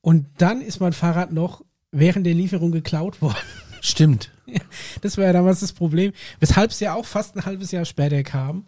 Und 0.01 0.27
dann 0.37 0.61
ist 0.61 0.79
mein 0.79 0.93
Fahrrad 0.93 1.33
noch 1.33 1.65
während 1.91 2.27
der 2.27 2.35
Lieferung 2.35 2.71
geklaut 2.71 3.21
worden. 3.21 3.37
Stimmt. 3.81 4.31
Das 5.01 5.17
war 5.17 5.25
ja 5.25 5.33
damals 5.33 5.59
das 5.59 5.73
Problem, 5.73 6.13
weshalb 6.39 6.71
es 6.71 6.79
ja 6.79 6.93
auch 6.93 7.05
fast 7.05 7.35
ein 7.35 7.45
halbes 7.45 7.71
Jahr 7.71 7.83
später 7.83 8.23
kam, 8.23 8.65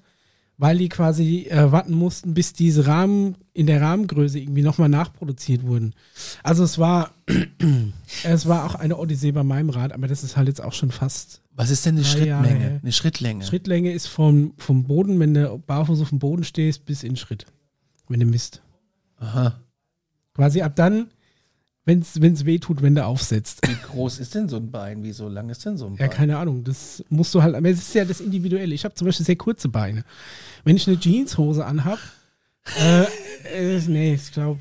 weil 0.60 0.78
die 0.78 0.90
quasi 0.90 1.48
äh, 1.50 1.72
warten 1.72 1.94
mussten, 1.94 2.34
bis 2.34 2.52
diese 2.52 2.86
Rahmen 2.86 3.38
in 3.54 3.66
der 3.66 3.82
Rahmengröße 3.82 4.40
irgendwie 4.40 4.62
nochmal 4.62 4.90
nachproduziert 4.90 5.64
wurden. 5.66 5.96
Also 6.44 6.66
es 6.66 6.78
war, 6.78 7.12
es 8.26 8.46
war 8.46 8.66
auch 8.66 8.76
eine 8.76 8.98
Odyssee 8.98 9.32
bei 9.32 9.44
meinem 9.44 9.70
Rad, 9.70 9.94
aber 9.94 10.10
das 10.10 10.22
ist 10.22 10.36
halt 10.36 10.50
jetzt 10.50 10.62
auch 10.62 10.74
schon 10.74 10.92
fast. 10.92 11.42
Was 11.56 11.70
ist 11.70 11.86
denn 11.86 11.96
eine 11.96 12.04
Drei 12.04 12.26
Jahre. 12.26 12.46
Schrittlänge? 12.46 12.80
Eine 12.82 12.92
Schrittlänge. 12.92 13.46
Schrittlänge 13.46 13.94
ist 13.94 14.08
vom, 14.08 14.54
vom 14.58 14.84
Boden, 14.84 15.18
wenn 15.22 15.34
du 15.34 15.58
barfuß 15.60 16.02
auf 16.02 16.10
dem 16.10 16.20
Boden 16.20 16.44
stehst, 16.44 16.86
bis 16.86 17.04
in 17.04 17.16
Schritt. 17.16 17.46
Wenn 18.10 18.20
du 18.20 18.26
misst. 18.26 18.62
Aha. 19.18 19.62
Quasi 20.34 20.62
ab 20.62 20.76
dann, 20.76 21.08
wenn 21.90 22.34
es 22.34 22.46
weh 22.46 22.60
tut, 22.60 22.82
wenn 22.82 22.96
du 22.96 23.04
aufsetzt. 23.06 23.60
Wie 23.68 23.76
groß 23.92 24.20
ist 24.20 24.36
denn 24.36 24.48
so 24.48 24.58
ein 24.58 24.70
Bein? 24.72 25.04
Wie 25.04 25.12
so 25.12 25.28
lang 25.28 25.50
ist 25.50 25.66
denn 25.66 25.78
so 25.78 25.88
ein 25.88 25.94
Ja, 25.96 26.08
Bein? 26.08 26.10
keine 26.12 26.38
Ahnung. 26.38 26.64
Das 26.64 27.04
musst 27.10 27.34
du 27.36 27.42
halt, 27.44 27.56
aber 27.56 27.70
es 27.70 27.80
ist 27.80 27.96
ja 27.96 28.06
das 28.06 28.22
Individuelle. 28.22 28.74
Ich 28.76 28.86
habe 28.86 28.96
zum 28.96 29.06
Beispiel 29.08 29.26
sehr 29.26 29.36
kurze 29.36 29.68
Beine. 29.70 30.04
Wenn 30.64 30.76
ich 30.78 30.88
eine 30.88 30.98
Jeanshose 31.00 31.66
anhab, 31.66 32.00
äh, 32.80 33.04
äh, 33.76 33.82
nee, 33.88 34.14
ich 34.14 34.32
glaube, 34.32 34.60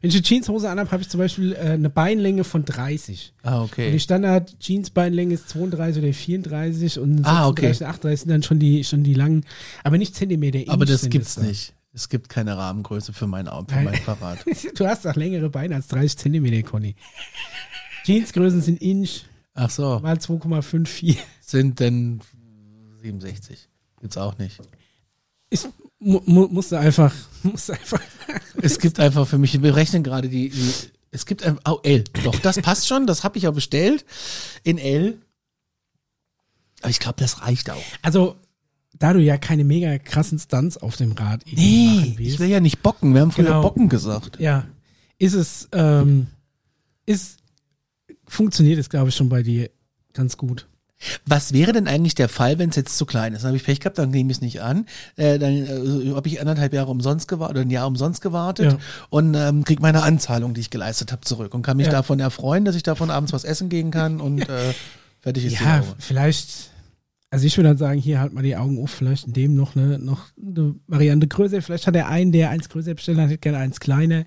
wenn 0.00 0.10
ich 0.10 0.14
eine 0.16 0.22
Jeanshose 0.22 0.70
anhab, 0.70 0.92
habe 0.92 1.02
ich 1.02 1.08
zum 1.08 1.18
Beispiel 1.18 1.52
äh, 1.54 1.58
eine 1.72 1.90
Beinlänge 1.90 2.44
von 2.44 2.64
30. 2.64 3.34
ah, 3.42 3.58
Und 3.62 3.70
die 3.76 3.82
okay. 3.82 3.98
Standard 3.98 4.58
Jeans-Beinlänge 4.60 5.34
ist 5.34 5.48
32 5.50 6.02
oder 6.02 6.12
34 6.12 6.98
und 7.00 7.16
36 7.18 7.26
Ah, 7.26 7.48
okay. 7.48 7.66
und 7.66 7.82
38 7.82 8.20
sind 8.20 8.30
dann 8.30 8.42
schon 8.44 8.58
die, 8.60 8.84
schon 8.84 9.02
die 9.02 9.14
langen, 9.14 9.44
aber 9.82 9.98
nicht 9.98 10.14
Zentimeter. 10.14 10.60
Aber 10.72 10.84
das 10.86 11.08
gibt's 11.10 11.34
dann. 11.34 11.46
nicht. 11.48 11.74
Es 11.92 12.08
gibt 12.08 12.28
keine 12.28 12.56
Rahmengröße 12.56 13.12
für 13.12 13.26
mein, 13.26 13.48
Au- 13.48 13.64
für 13.68 13.80
mein 13.80 13.94
Fahrrad. 13.94 14.38
Du 14.76 14.86
hast 14.86 15.04
doch 15.04 15.16
längere 15.16 15.48
Beine 15.50 15.74
als 15.76 15.88
30 15.88 16.18
Zentimeter, 16.18 16.68
Conny. 16.68 16.94
Jeansgrößen 18.04 18.60
sind 18.62 18.80
Inch 18.80 19.24
Ach 19.54 19.70
so. 19.70 19.98
mal 20.00 20.16
2,54. 20.16 21.16
Sind 21.40 21.80
denn 21.80 22.20
67? 23.00 23.68
Gibt's 24.00 24.16
auch 24.16 24.36
nicht. 24.38 24.60
Ist, 25.50 25.70
mu, 25.98 26.20
mu, 26.26 26.46
musst 26.48 26.72
du 26.72 26.76
einfach, 26.76 27.14
musst 27.42 27.68
du 27.70 27.72
einfach. 27.72 28.00
Es 28.62 28.78
gibt 28.78 29.00
einfach 29.00 29.26
für 29.26 29.38
mich, 29.38 29.60
wir 29.60 29.74
rechnen 29.74 30.02
gerade 30.02 30.28
die, 30.28 30.50
die 30.50 30.72
es 31.10 31.24
gibt 31.24 31.42
ein, 31.42 31.58
oh, 31.66 31.78
L. 31.84 32.04
Doch, 32.22 32.38
das 32.40 32.60
passt 32.60 32.86
schon, 32.86 33.06
das 33.06 33.24
habe 33.24 33.38
ich 33.38 33.44
ja 33.44 33.50
bestellt. 33.50 34.04
In 34.62 34.76
L. 34.76 35.18
Aber 36.82 36.90
ich 36.90 37.00
glaube, 37.00 37.16
das 37.18 37.40
reicht 37.42 37.70
auch. 37.70 37.82
Also, 38.02 38.36
da 38.98 39.12
du 39.12 39.20
ja 39.20 39.36
keine 39.38 39.64
mega 39.64 39.96
krassen 39.98 40.38
Stunts 40.38 40.76
auf 40.76 40.96
dem 40.96 41.12
Rad 41.12 41.42
Nee, 41.50 41.86
machen 41.86 42.04
ich 42.12 42.18
willst, 42.18 42.38
will 42.40 42.48
ja 42.48 42.60
nicht 42.60 42.82
bocken. 42.82 43.14
Wir 43.14 43.20
haben 43.20 43.30
früher 43.32 43.44
Genau. 43.46 43.62
Bocken 43.62 43.88
gesagt. 43.88 44.38
ja, 44.40 44.64
ist 45.18 45.34
es, 45.34 45.68
ähm, 45.72 46.26
ist, 47.06 47.38
funktioniert 48.26 48.78
es, 48.78 48.88
glaube 48.90 49.08
ich, 49.10 49.14
schon 49.16 49.28
bei 49.28 49.42
dir 49.42 49.70
ganz 50.12 50.36
gut. 50.36 50.66
Was 51.26 51.52
wäre 51.52 51.72
denn 51.72 51.86
eigentlich 51.86 52.16
der 52.16 52.28
Fall, 52.28 52.58
wenn 52.58 52.70
es 52.70 52.76
jetzt 52.76 52.98
zu 52.98 53.06
klein 53.06 53.32
ist? 53.32 53.42
Dann 53.42 53.50
habe 53.50 53.56
ich 53.56 53.62
Pech 53.62 53.78
gehabt, 53.78 53.98
dann 53.98 54.10
nehme 54.10 54.32
ich 54.32 54.38
es 54.38 54.40
nicht 54.40 54.62
an. 54.62 54.84
Äh, 55.14 55.38
dann 55.38 55.52
äh, 55.54 56.12
habe 56.12 56.26
ich 56.26 56.40
anderthalb 56.40 56.72
Jahre 56.74 56.90
umsonst 56.90 57.28
gewartet 57.28 57.54
oder 57.56 57.60
ein 57.64 57.70
Jahr 57.70 57.86
umsonst 57.86 58.20
gewartet 58.20 58.72
Ja. 58.72 58.78
und 59.08 59.32
ähm, 59.34 59.62
kriege 59.62 59.80
meine 59.80 60.02
Anzahlung, 60.02 60.54
die 60.54 60.60
ich 60.60 60.70
geleistet 60.70 61.12
habe, 61.12 61.20
zurück 61.22 61.54
und 61.54 61.62
kann 61.62 61.76
mich 61.76 61.86
Ja. 61.86 61.92
davon 61.92 62.18
erfreuen, 62.18 62.64
dass 62.64 62.74
ich 62.74 62.82
davon 62.82 63.10
abends 63.10 63.32
was 63.32 63.44
essen 63.44 63.68
gehen 63.68 63.92
kann 63.92 64.20
und 64.20 64.40
äh, 64.48 64.74
fertig 65.20 65.44
ist 65.44 65.60
Ja, 65.60 65.78
die 65.78 65.86
Augen. 65.86 65.94
vielleicht, 66.00 66.70
also 67.30 67.46
ich 67.46 67.56
würde 67.56 67.68
dann 67.68 67.78
sagen, 67.78 68.00
hier 68.00 68.20
halt 68.20 68.32
mal 68.32 68.42
die 68.42 68.56
Augen 68.56 68.82
auf, 68.82 68.90
vielleicht 68.90 69.26
in 69.26 69.32
dem 69.34 69.54
noch 69.54 69.76
eine, 69.76 69.98
noch 69.98 70.26
eine 70.40 70.74
Variante 70.86 71.28
größer. 71.28 71.60
Vielleicht 71.60 71.86
hat 71.86 71.96
er 71.96 72.08
einen, 72.08 72.32
der 72.32 72.50
eins 72.50 72.68
größer 72.68 72.94
bestellt 72.94 73.18
hat, 73.18 73.28
hätte 73.28 73.38
gerne 73.38 73.58
eins 73.58 73.80
kleiner. 73.80 74.24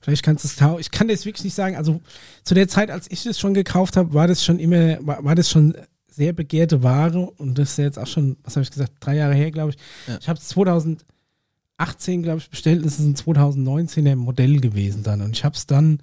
Vielleicht 0.00 0.22
kannst 0.22 0.44
du 0.44 0.48
es 0.48 0.56
tauschen. 0.56 0.80
Ich 0.80 0.90
kann 0.90 1.08
das 1.08 1.26
wirklich 1.26 1.44
nicht 1.44 1.54
sagen. 1.54 1.76
Also 1.76 2.00
zu 2.42 2.54
der 2.54 2.68
Zeit, 2.68 2.90
als 2.90 3.10
ich 3.10 3.24
das 3.24 3.38
schon 3.38 3.52
gekauft 3.52 3.96
habe, 3.96 4.14
war 4.14 4.26
das 4.26 4.42
schon 4.42 4.58
immer, 4.58 4.98
war, 5.06 5.22
war 5.22 5.34
das 5.34 5.50
schon 5.50 5.74
sehr 6.10 6.32
begehrte 6.32 6.82
Ware 6.82 7.30
und 7.30 7.58
das 7.58 7.72
ist 7.72 7.78
ja 7.78 7.84
jetzt 7.84 7.98
auch 7.98 8.06
schon, 8.06 8.36
was 8.42 8.56
habe 8.56 8.62
ich 8.62 8.70
gesagt, 8.70 8.92
drei 9.00 9.16
Jahre 9.16 9.34
her, 9.34 9.50
glaube 9.50 9.72
ich. 9.72 9.76
Ja. 10.06 10.18
Ich 10.18 10.28
habe 10.28 10.38
es 10.38 10.48
2018, 10.48 12.22
glaube 12.22 12.38
ich, 12.38 12.48
bestellt. 12.48 12.86
Das 12.86 12.98
ist 12.98 13.04
ein 13.04 13.16
2019er 13.16 14.16
Modell 14.16 14.60
gewesen 14.60 15.02
dann 15.02 15.20
und 15.20 15.36
ich 15.36 15.44
habe 15.44 15.56
es 15.56 15.66
dann 15.66 15.98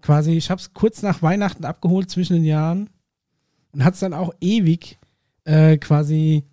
quasi, 0.00 0.32
ich 0.32 0.50
habe 0.50 0.60
es 0.60 0.74
kurz 0.74 1.02
nach 1.02 1.22
Weihnachten 1.22 1.64
abgeholt 1.64 2.08
zwischen 2.08 2.34
den 2.34 2.44
Jahren 2.44 2.88
und 3.72 3.84
hat 3.84 3.94
es 3.94 4.00
dann 4.00 4.14
auch 4.14 4.32
ewig 4.40 4.99
äh, 5.50 5.78
quasi 5.78 6.44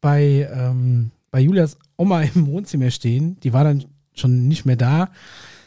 bei, 0.00 0.48
ähm, 0.52 1.12
bei 1.30 1.40
Julias 1.40 1.78
Oma 1.96 2.22
im 2.22 2.46
Wohnzimmer 2.48 2.90
stehen. 2.90 3.38
Die 3.40 3.52
war 3.52 3.64
dann 3.64 3.84
schon 4.14 4.48
nicht 4.48 4.66
mehr 4.66 4.76
da, 4.76 5.10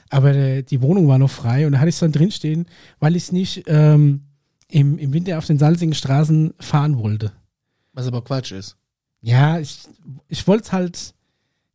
aber 0.09 0.35
äh, 0.35 0.63
die 0.63 0.81
Wohnung 0.81 1.07
war 1.07 1.17
noch 1.17 1.31
frei 1.31 1.65
und 1.65 1.71
da 1.71 1.79
hatte 1.79 1.89
ich 1.89 1.95
es 1.95 1.99
dann 1.99 2.11
drinstehen, 2.11 2.67
weil 2.99 3.15
ich 3.15 3.23
es 3.23 3.31
nicht 3.31 3.63
ähm, 3.67 4.21
im, 4.69 4.97
im 4.97 5.13
Winter 5.13 5.37
auf 5.37 5.45
den 5.45 5.57
salzigen 5.57 5.93
Straßen 5.93 6.53
fahren 6.59 6.97
wollte. 6.99 7.31
Was 7.93 8.07
aber 8.07 8.21
Quatsch 8.23 8.51
ist. 8.51 8.75
Ja, 9.21 9.57
ich, 9.57 9.79
ich 10.27 10.45
wollte 10.47 10.65
es 10.65 10.71
halt, 10.71 11.13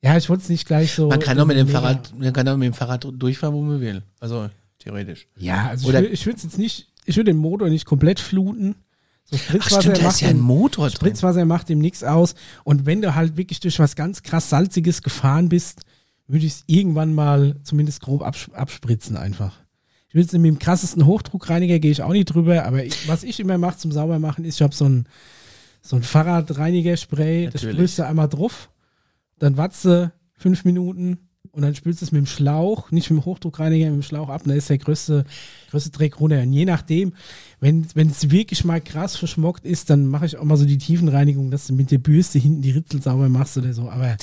ja, 0.03 0.17
ich 0.17 0.29
wollte 0.29 0.43
es 0.45 0.49
nicht 0.49 0.67
gleich 0.67 0.93
so. 0.93 1.09
Man 1.09 1.19
kann 1.19 1.37
doch 1.37 1.47
mit 1.47 1.57
dem 1.57 1.67
Fahrrad, 1.67 2.17
man 2.17 2.33
kann 2.33 2.47
doch 2.47 2.57
mit 2.57 2.67
dem 2.67 2.75
Fahrrad 2.75 3.07
durchfahren, 3.11 3.55
wo 3.55 3.63
man 3.63 3.81
will. 3.81 4.03
Also 4.21 4.51
theoretisch. 4.79 5.27
Ja, 5.37 5.69
also 5.69 5.89
Oder- 5.89 6.05
ich, 6.05 6.13
ich 6.13 6.27
würde 6.27 6.37
es 6.37 6.45
jetzt 6.45 6.59
nicht, 6.59 6.89
ich 7.07 7.17
würde 7.17 7.33
den 7.33 7.39
Motor 7.39 7.69
nicht 7.69 7.87
komplett 7.87 8.21
fluten. 8.21 8.77
So 9.31 9.37
Ach 9.37 9.41
Spritzwasser 9.43 9.81
stimmt, 9.83 9.99
da 9.99 10.03
macht 10.03 10.15
ist 10.15 10.21
ja 10.23 10.29
ein 10.29 10.37
dem- 10.37 10.43
Motor 10.43 10.89
drin. 10.89 10.97
Spritzwasser 10.97 11.45
macht 11.45 11.71
ihm 11.71 11.79
nichts 11.79 12.03
aus. 12.03 12.35
Und 12.65 12.87
wenn 12.87 13.01
du 13.01 13.15
halt 13.15 13.37
wirklich 13.37 13.61
durch 13.61 13.79
was 13.79 13.95
ganz 13.97 14.23
krass 14.23 14.51
Salziges 14.51 15.03
gefahren 15.03 15.49
bist, 15.49 15.83
würde 16.27 16.47
ich 16.47 16.53
es 16.53 16.65
irgendwann 16.67 17.15
mal 17.15 17.57
zumindest 17.63 18.01
grob 18.03 18.23
abs 18.23 18.51
abspritzen 18.53 19.17
einfach. 19.17 19.53
Ich 20.09 20.15
will 20.15 20.25
es 20.25 20.33
mit 20.33 20.45
dem 20.45 20.59
krassesten 20.59 21.07
Hochdruckreiniger 21.07 21.79
gehe 21.79 21.93
ich 21.93 22.03
auch 22.03 22.13
nicht 22.13 22.27
drüber, 22.27 22.65
aber 22.65 22.85
ich, 22.85 23.07
was 23.09 23.23
ich 23.23 23.39
immer 23.39 23.59
mache 23.59 23.79
zum 23.79 23.93
Saubermachen 23.93 24.45
ist, 24.45 24.57
ich 24.57 24.63
habe 24.63 24.75
so 24.75 24.89
ein, 24.89 25.07
so 25.83 25.95
ein 25.97 26.03
Fahrradreinigerspray, 26.03 27.49
das 27.53 27.63
sprühst 27.63 27.99
du 27.99 28.07
einmal 28.07 28.29
drauf, 28.29 28.71
dann 29.39 29.57
watzt 29.57 29.85
du 29.85 30.13
fünf 30.35 30.65
Minuten 30.65 31.19
und 31.53 31.63
dann 31.63 31.75
spülst 31.75 32.01
du 32.01 32.05
es 32.07 32.13
mit 32.13 32.21
dem 32.21 32.27
Schlauch, 32.27 32.91
nicht 32.91 33.11
mit 33.11 33.21
dem 33.21 33.25
Hochdruckreiniger, 33.25 33.87
mit 33.87 33.95
dem 33.95 34.03
Schlauch 34.03 34.29
ab, 34.29 34.43
und 34.43 34.51
da 34.51 34.55
ist 34.55 34.69
der 34.69 34.79
größte, 34.79 35.25
größte 35.71 35.91
Dreck 35.91 36.21
runter. 36.21 36.41
Und 36.43 36.53
je 36.53 36.65
nachdem, 36.65 37.13
wenn 37.61 37.87
es 38.11 38.31
wirklich 38.31 38.65
mal 38.65 38.81
krass 38.81 39.17
verschmockt 39.17 39.67
ist, 39.67 39.91
dann 39.91 40.07
mache 40.07 40.25
ich 40.27 40.37
auch 40.39 40.45
mal 40.45 40.57
so 40.57 40.65
die 40.65 40.79
Tiefenreinigung, 40.79 41.51
dass 41.51 41.67
du 41.67 41.75
mit 41.75 41.91
der 41.91 41.99
Bürste 41.99 42.39
hinten 42.39 42.63
die 42.63 42.71
Ritzel 42.71 43.03
sauber 43.03 43.29
machst 43.29 43.59
oder 43.59 43.73
so. 43.75 43.91
Aber 43.91 44.17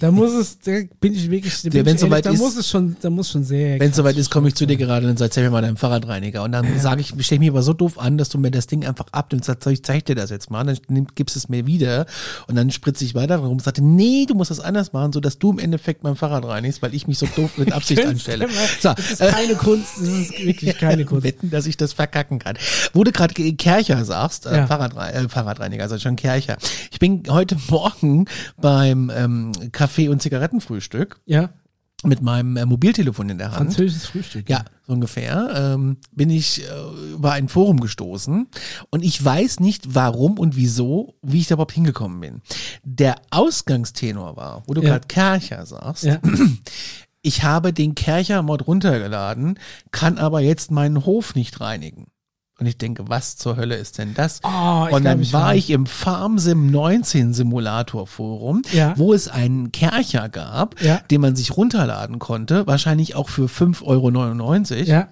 da 0.00 0.10
muss 0.10 0.32
es, 0.32 0.58
da 0.60 0.72
bin 1.00 1.14
ich 1.14 1.30
wirklich, 1.30 1.54
da, 1.62 1.68
bin 1.68 1.86
ich 1.96 2.02
ehrlich, 2.02 2.22
da 2.22 2.30
ist- 2.30 2.38
muss 2.38 2.56
es 2.56 2.68
schon, 2.68 2.96
da 3.00 3.10
muss 3.10 3.30
schon 3.30 3.44
sehr. 3.44 3.78
Wenn 3.78 3.90
es 3.90 3.96
soweit 3.96 4.16
ist, 4.16 4.30
komme 4.30 4.48
ich 4.48 4.54
zu 4.54 4.66
dir 4.66 4.76
gerade 4.76 5.08
und 5.08 5.18
sage, 5.18 5.30
zeig 5.30 5.44
mir 5.44 5.50
mal 5.50 5.60
deinen 5.60 5.76
Fahrradreiniger. 5.76 6.42
Und 6.42 6.52
dann 6.52 6.66
sage 6.80 7.02
ich, 7.02 7.12
stell 7.20 7.38
mich 7.40 7.50
aber 7.50 7.62
so 7.62 7.74
doof 7.74 7.98
an, 7.98 8.16
dass 8.16 8.30
du 8.30 8.38
mir 8.38 8.50
das 8.50 8.66
Ding 8.66 8.86
einfach 8.86 9.06
abnimmst. 9.12 9.46
Sag, 9.46 9.66
ich 9.66 9.82
zeig 9.82 10.06
dir 10.06 10.14
das 10.14 10.30
jetzt 10.30 10.50
mal. 10.50 10.64
Dann 10.64 11.06
gibst 11.14 11.36
es 11.36 11.48
mir 11.48 11.66
wieder. 11.66 12.06
Und 12.46 12.54
dann 12.56 12.70
spritze 12.70 13.04
ich 13.04 13.14
weiter 13.14 13.36
rum 13.36 13.52
und 13.52 13.62
sagte, 13.62 13.84
nee, 13.84 14.24
du 14.26 14.34
musst 14.34 14.50
das 14.50 14.60
anders 14.60 14.92
machen, 14.94 15.12
so 15.12 15.20
dass 15.20 15.38
du 15.38 15.50
im 15.52 15.58
Endeffekt 15.58 16.02
mein 16.04 16.16
Fahrrad 16.16 16.44
reinigst, 16.46 16.80
weil 16.80 16.94
ich 16.94 17.06
mich 17.06 17.18
so 17.18 17.26
doof 17.36 17.58
mit 17.58 17.72
Absicht 17.78 18.04
anstelle. 18.04 18.48
So, 18.80 18.94
Das 18.94 19.10
ist 19.10 19.20
äh, 19.20 19.28
keine 19.30 19.54
Kunst, 19.56 19.98
das 19.98 20.08
ist 20.08 20.38
wirklich 20.44 20.78
keine 20.78 21.04
Kunst. 21.06 21.24
wetten, 21.24 21.50
dass 21.50 21.66
ich 21.66 21.76
das 21.76 21.92
verkacken 21.92 22.38
kann. 22.38 22.56
Wo 22.92 23.04
du 23.04 23.12
gerade 23.12 23.34
Kercher 23.34 24.04
sagst, 24.04 24.46
äh, 24.46 24.56
Ja. 24.58 24.66
Fahrradre 24.66 25.12
äh, 25.12 25.28
Fahrradreiniger, 25.28 25.82
also 25.84 25.98
schon 25.98 26.16
Kercher. 26.16 26.56
Ich 26.90 26.98
bin 26.98 27.22
heute 27.28 27.56
Morgen 27.70 28.26
beim 28.56 29.10
ähm, 29.14 29.52
Kaffee- 29.72 30.08
und 30.08 30.20
Zigarettenfrühstück 30.22 31.20
Ja, 31.26 31.50
mit 32.04 32.22
meinem 32.22 32.56
äh, 32.56 32.64
Mobiltelefon 32.64 33.28
in 33.28 33.38
der 33.38 33.48
Hand. 33.48 33.56
französisches 33.56 34.06
Frühstück. 34.06 34.48
Ja, 34.48 34.64
so 34.86 34.92
ungefähr. 34.92 35.50
Ähm, 35.74 35.96
bin 36.12 36.30
ich 36.30 36.62
äh, 36.62 37.12
über 37.14 37.32
ein 37.32 37.48
Forum 37.48 37.80
gestoßen 37.80 38.46
und 38.90 39.04
ich 39.04 39.24
weiß 39.24 39.58
nicht, 39.60 39.94
warum 39.96 40.38
und 40.38 40.54
wieso, 40.56 41.14
wie 41.22 41.40
ich 41.40 41.48
da 41.48 41.54
überhaupt 41.54 41.72
hingekommen 41.72 42.20
bin. 42.20 42.42
Der 42.84 43.16
Ausgangstenor 43.30 44.36
war, 44.36 44.62
wo 44.66 44.74
du 44.74 44.82
Ja. 44.82 44.90
gerade 44.90 45.08
Kercher 45.08 45.66
sagst. 45.66 46.04
Ja. 46.04 46.18
Ich 47.20 47.42
habe 47.42 47.72
den 47.72 47.96
Kercher-Mod 47.96 48.68
runtergeladen, 48.68 49.58
kann 49.90 50.18
aber 50.18 50.38
jetzt 50.40 50.70
meinen 50.70 51.04
Hof 51.04 51.34
nicht 51.34 51.60
reinigen. 51.60 52.06
Und 52.60 52.66
ich 52.66 52.76
denke, 52.76 53.04
was 53.08 53.36
zur 53.36 53.56
Hölle 53.56 53.76
ist 53.76 53.98
denn 53.98 54.14
das? 54.14 54.40
Oh, 54.42 54.88
und 54.90 55.04
dann 55.04 55.20
glaub, 55.20 55.32
war 55.32 55.54
ich 55.54 55.70
im 55.70 55.86
FarmSim 55.86 56.70
19 56.70 57.32
Simulator 57.32 58.06
Forum, 58.08 58.62
Ja. 58.72 58.94
wo 58.96 59.12
es 59.14 59.28
einen 59.28 59.70
Kercher 59.70 60.28
gab, 60.28 60.80
Ja. 60.82 61.00
den 61.10 61.20
man 61.20 61.36
sich 61.36 61.56
runterladen 61.56 62.18
konnte, 62.18 62.66
wahrscheinlich 62.66 63.14
auch 63.14 63.28
für 63.28 63.46
5,99 63.48 64.80
Euro. 64.80 64.90
Ja, 64.90 65.08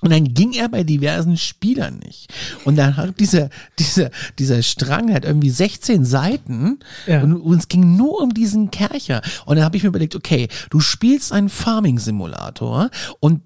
Und 0.00 0.12
dann 0.12 0.32
ging 0.32 0.52
er 0.52 0.68
bei 0.68 0.84
diversen 0.84 1.36
Spielern 1.36 1.98
nicht. 1.98 2.32
Und 2.64 2.76
dann 2.76 2.96
hat 2.96 3.18
dieser, 3.20 3.50
dieser, 3.80 4.10
dieser 4.38 4.62
Strang 4.62 5.12
hat 5.12 5.24
irgendwie 5.24 5.50
16 5.50 6.04
Seiten 6.06 6.78
Ja. 7.06 7.20
und, 7.22 7.34
und 7.36 7.58
es 7.58 7.68
ging 7.68 7.96
nur 7.96 8.22
um 8.22 8.32
diesen 8.32 8.70
Kercher. 8.70 9.20
Und 9.44 9.56
dann 9.56 9.64
habe 9.64 9.76
ich 9.76 9.82
mir 9.82 9.88
überlegt, 9.88 10.14
okay, 10.14 10.48
du 10.70 10.78
spielst 10.80 11.32
einen 11.32 11.48
Farming-Simulator 11.48 12.90
und 13.20 13.42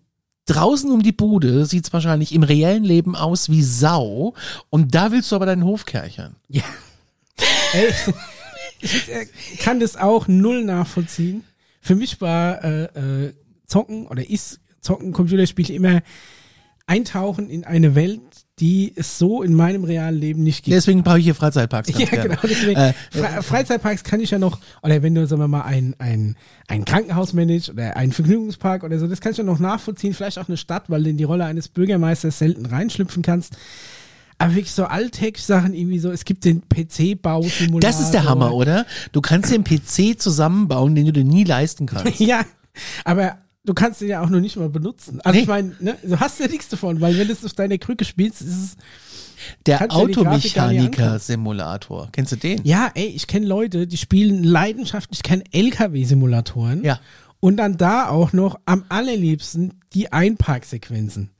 draußen 0.46 0.90
um 0.90 1.02
die 1.02 1.12
Bude 1.12 1.66
sieht's 1.66 1.92
wahrscheinlich 1.92 2.34
im 2.34 2.42
reellen 2.42 2.84
Leben 2.84 3.16
aus 3.16 3.48
wie 3.48 3.62
Sau 3.62 4.34
und 4.70 4.94
da 4.94 5.12
willst 5.12 5.30
du 5.32 5.36
aber 5.36 5.46
deinen 5.46 5.64
Hof 5.64 5.86
kerchern. 5.86 6.36
Ja. 6.48 6.62
Ey, 7.72 7.92
ich 8.80 9.58
kann 9.58 9.80
das 9.80 9.96
auch 9.96 10.28
null 10.28 10.64
nachvollziehen. 10.64 11.44
Für 11.80 11.94
mich 11.94 12.20
war 12.20 12.62
äh, 12.64 12.84
äh, 13.26 13.34
Zocken 13.66 14.06
oder 14.06 14.28
ist 14.28 14.60
Zocken 14.80 15.12
Computerspiele 15.12 15.72
immer 15.72 16.02
eintauchen 16.86 17.48
in 17.48 17.64
eine 17.64 17.94
Welt, 17.94 18.20
die 18.62 18.92
es 18.94 19.18
so 19.18 19.42
in 19.42 19.54
meinem 19.54 19.82
realen 19.82 20.14
Leben 20.14 20.44
nicht 20.44 20.64
gibt. 20.64 20.76
Deswegen 20.76 21.02
brauche 21.02 21.18
ich 21.18 21.24
hier 21.24 21.34
Freizeitparks. 21.34 21.88
Ja, 21.98 22.06
gerne. 22.06 22.28
genau. 22.28 22.40
Deswegen, 22.44 22.78
Äh, 22.80 22.92
Fre 23.10 23.42
Freizeitparks 23.42 24.04
kann 24.04 24.20
ich 24.20 24.30
ja 24.30 24.38
noch, 24.38 24.60
oder 24.82 25.02
wenn 25.02 25.16
du, 25.16 25.26
sagen 25.26 25.42
wir 25.42 25.48
mal, 25.48 25.62
ein, 25.62 25.96
ein, 25.98 26.36
ein 26.68 26.84
Krankenhaus 26.84 27.32
managst 27.32 27.70
oder 27.70 27.96
einen 27.96 28.12
Vergnügungspark 28.12 28.84
oder 28.84 29.00
so, 29.00 29.08
das 29.08 29.20
kann 29.20 29.32
ich 29.32 29.38
ja 29.38 29.42
noch 29.42 29.58
nachvollziehen. 29.58 30.14
Vielleicht 30.14 30.38
auch 30.38 30.46
eine 30.46 30.56
Stadt, 30.56 30.84
weil 30.86 31.02
du 31.02 31.10
in 31.10 31.16
die 31.16 31.24
Rolle 31.24 31.44
eines 31.44 31.68
Bürgermeisters 31.68 32.38
selten 32.38 32.64
reinschlüpfen 32.64 33.24
kannst. 33.24 33.56
Aber 34.38 34.54
wirklich 34.54 34.72
so 34.72 34.84
alltägliche 34.84 35.44
Sachen, 35.46 35.74
irgendwie 35.74 35.98
so, 35.98 36.12
es 36.12 36.24
gibt 36.24 36.44
den 36.44 36.62
PC-Bau-Simulator. 36.68 37.80
Das 37.80 38.00
ist 38.00 38.12
der 38.12 38.26
Hammer, 38.26 38.54
oder? 38.54 38.86
Du 39.10 39.20
kannst 39.20 39.52
den 39.52 39.64
PC 39.64 40.20
zusammenbauen, 40.20 40.94
den 40.94 41.06
du 41.06 41.12
dir 41.12 41.24
nie 41.24 41.42
leisten 41.42 41.86
kannst. 41.86 42.20
Ja, 42.20 42.42
aber 43.04 43.38
du 43.64 43.74
kannst 43.74 44.00
den 44.00 44.08
ja 44.08 44.22
auch 44.22 44.28
noch 44.28 44.40
nicht 44.40 44.56
mal 44.56 44.68
benutzen. 44.68 45.20
Also 45.22 45.36
Nee. 45.36 45.42
ich 45.42 45.48
meine, 45.48 45.74
ne, 45.80 45.96
du 46.02 46.18
hast 46.18 46.40
ja 46.40 46.48
nichts 46.48 46.68
davon, 46.68 47.00
weil 47.00 47.16
wenn 47.18 47.26
du 47.28 47.32
es 47.32 47.44
auf 47.44 47.52
deiner 47.52 47.78
Krücke 47.78 48.04
spielst, 48.04 48.42
ist 48.42 48.48
es. 48.48 48.76
Der 49.66 49.90
Automechaniker-Simulator. 49.92 52.08
Kennst 52.12 52.32
du 52.32 52.36
den? 52.36 52.60
Ja, 52.64 52.90
ey, 52.94 53.06
ich 53.06 53.26
kenne 53.26 53.46
Leute, 53.46 53.86
die 53.86 53.96
spielen 53.96 54.44
leidenschaftlich, 54.44 55.22
kennen 55.22 55.42
LKW-Simulatoren. 55.52 56.84
Ja. 56.84 57.00
Und 57.40 57.56
dann 57.56 57.76
da 57.76 58.08
auch 58.08 58.32
noch 58.32 58.58
am 58.66 58.84
allerliebsten 58.88 59.74
die 59.94 60.12
Einparksequenzen. 60.12 61.30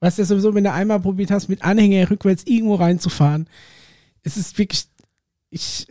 Weißt 0.00 0.18
du 0.18 0.24
sowieso, 0.24 0.54
wenn 0.54 0.64
du 0.64 0.72
einmal 0.72 0.98
probiert 0.98 1.30
hast, 1.30 1.48
mit 1.48 1.62
Anhänger 1.62 2.10
rückwärts 2.10 2.42
irgendwo 2.46 2.74
reinzufahren, 2.74 3.46
es 4.24 4.36
ist 4.36 4.58
wirklich, 4.58 4.84
ich 5.50 5.86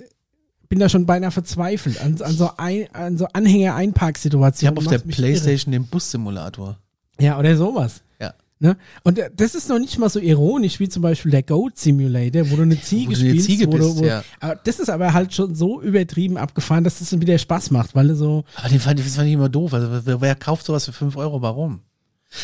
bin 0.71 0.79
da 0.79 0.87
schon 0.87 1.05
beinahe 1.05 1.31
verzweifelt 1.31 1.99
an, 1.99 2.19
an 2.21 2.31
so, 2.31 2.49
ein, 2.55 2.87
an 2.93 3.17
so 3.17 3.25
Ich 3.25 3.35
Anhänger-Einparksituationen. 3.35 4.77
habe 4.77 4.85
auf 4.85 4.89
der 4.89 5.05
mich 5.05 5.19
irre. 5.19 5.27
Playstation 5.27 5.73
den 5.73 5.85
Bus-Simulator. 5.85 6.77
Ja, 7.19 7.37
oder 7.37 7.57
sowas. 7.57 8.01
Ja. 8.21 8.33
Ne? 8.59 8.77
Und 9.03 9.19
äh, 9.19 9.29
das 9.35 9.53
ist 9.53 9.67
noch 9.67 9.79
nicht 9.79 9.99
mal 9.99 10.07
so 10.09 10.21
ironisch 10.21 10.79
wie 10.79 10.87
zum 10.87 11.01
Beispiel 11.01 11.29
der 11.29 11.43
Goat 11.43 11.77
Simulator, 11.77 12.49
wo 12.49 12.55
du 12.55 12.61
eine 12.61 12.79
Ziege 12.79 13.07
Wo 13.07 13.15
du 13.15 13.19
spielst. 13.19 13.47
Ziege 13.47 13.67
wo 13.67 13.71
du, 13.71 13.77
bist, 13.79 13.97
wo, 13.97 14.05
ja. 14.05 14.23
aber 14.39 14.55
das 14.63 14.79
ist 14.79 14.89
aber 14.89 15.11
halt 15.11 15.33
schon 15.33 15.55
so 15.55 15.81
übertrieben 15.81 16.37
abgefahren, 16.37 16.85
dass 16.85 16.99
das 16.99 17.09
dann 17.09 17.19
wieder 17.19 17.37
Spaß 17.37 17.71
macht, 17.71 17.93
weil 17.93 18.07
du 18.07 18.15
so. 18.15 18.45
Aber 18.55 18.69
den 18.69 18.79
fand 18.79 18.97
ich, 19.01 19.05
das 19.05 19.15
fand 19.17 19.27
ich 19.27 19.33
immer 19.33 19.49
doof. 19.49 19.73
Also, 19.73 19.89
wer, 20.05 20.21
wer 20.21 20.35
kauft 20.35 20.65
sowas 20.65 20.85
für 20.85 20.93
5 20.93 21.17
Euro? 21.17 21.41
Warum? 21.41 21.81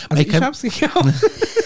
Also 0.10 0.22
Ich 0.22 0.28
ich, 0.28 0.42
hab's 0.42 0.62
gekauft. 0.64 1.14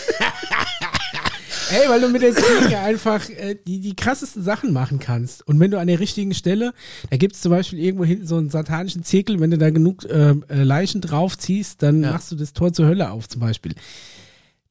Ey, 1.72 1.90
weil 1.90 2.02
du 2.02 2.10
mit 2.10 2.22
der 2.22 2.36
Ziege 2.36 2.80
einfach 2.80 3.30
äh, 3.30 3.56
die, 3.66 3.80
die 3.80 3.96
krassesten 3.96 4.44
Sachen 4.44 4.74
machen 4.74 5.00
kannst. 5.00 5.48
Und 5.48 5.60
wenn 5.60 5.72
du 5.72 5.80
an 5.80 5.88
der 5.88 6.00
richtigen 6.00 6.34
Stelle, 6.34 6.74
da 7.10 7.18
gibt's 7.18 7.42
zum 7.42 7.52
Beispiel 7.52 7.80
irgendwo 7.80 8.04
hinten 8.06 8.28
so 8.28 8.38
einen 8.38 8.50
satanischen 8.50 9.04
Zirkel, 9.04 9.40
wenn 9.40 9.52
du 9.52 9.58
da 9.58 9.70
genug 9.70 10.04
äh, 10.06 10.32
äh, 10.32 10.64
Leichen 10.64 11.02
draufziehst, 11.02 11.82
dann 11.82 12.04
Ja. 12.04 12.12
machst 12.12 12.32
du 12.32 12.36
das 12.36 12.54
Tor 12.54 12.74
zur 12.74 12.88
Hölle 12.88 13.12
auf 13.12 13.30
zum 13.30 13.40
Beispiel. 13.42 13.74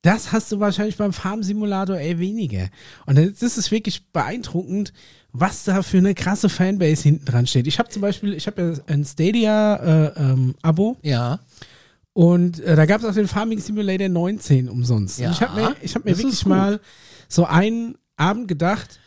Das 0.02 0.32
hast 0.32 0.50
du 0.50 0.60
wahrscheinlich 0.60 0.96
beim 0.96 1.12
Farm-Simulator 1.12 1.96
eher 1.98 2.18
weniger. 2.18 2.68
Und 3.06 3.16
das 3.18 3.56
ist 3.58 3.70
wirklich 3.70 4.06
beeindruckend, 4.12 4.92
was 5.32 5.64
da 5.64 5.82
für 5.82 5.98
eine 5.98 6.14
krasse 6.14 6.48
Fanbase 6.48 7.02
hinten 7.02 7.24
dran 7.26 7.46
steht. 7.46 7.66
Ich 7.66 7.78
habe 7.78 7.90
zum 7.90 8.00
Beispiel, 8.02 8.32
ich 8.34 8.46
habe 8.46 8.62
ja 8.62 8.92
ein 8.94 9.04
Stadia-Abo. 9.04 10.96
Ja. 11.02 11.40
Und 12.20 12.60
äh, 12.60 12.76
da 12.76 12.84
gab 12.84 13.00
es 13.00 13.06
auch 13.06 13.14
den 13.14 13.26
Farming 13.26 13.60
Simulator 13.60 14.10
19 14.10 14.68
umsonst. 14.68 15.18
Ja, 15.20 15.28
und 15.28 15.32
ich 15.36 15.40
habe 15.40 15.58
mir, 15.58 15.76
ich 15.80 15.94
hab 15.94 16.04
mir 16.04 16.18
wirklich 16.18 16.44
mal 16.44 16.78
so 17.28 17.46
einen 17.46 17.94
Abend 18.18 18.46
gedacht, 18.46 19.00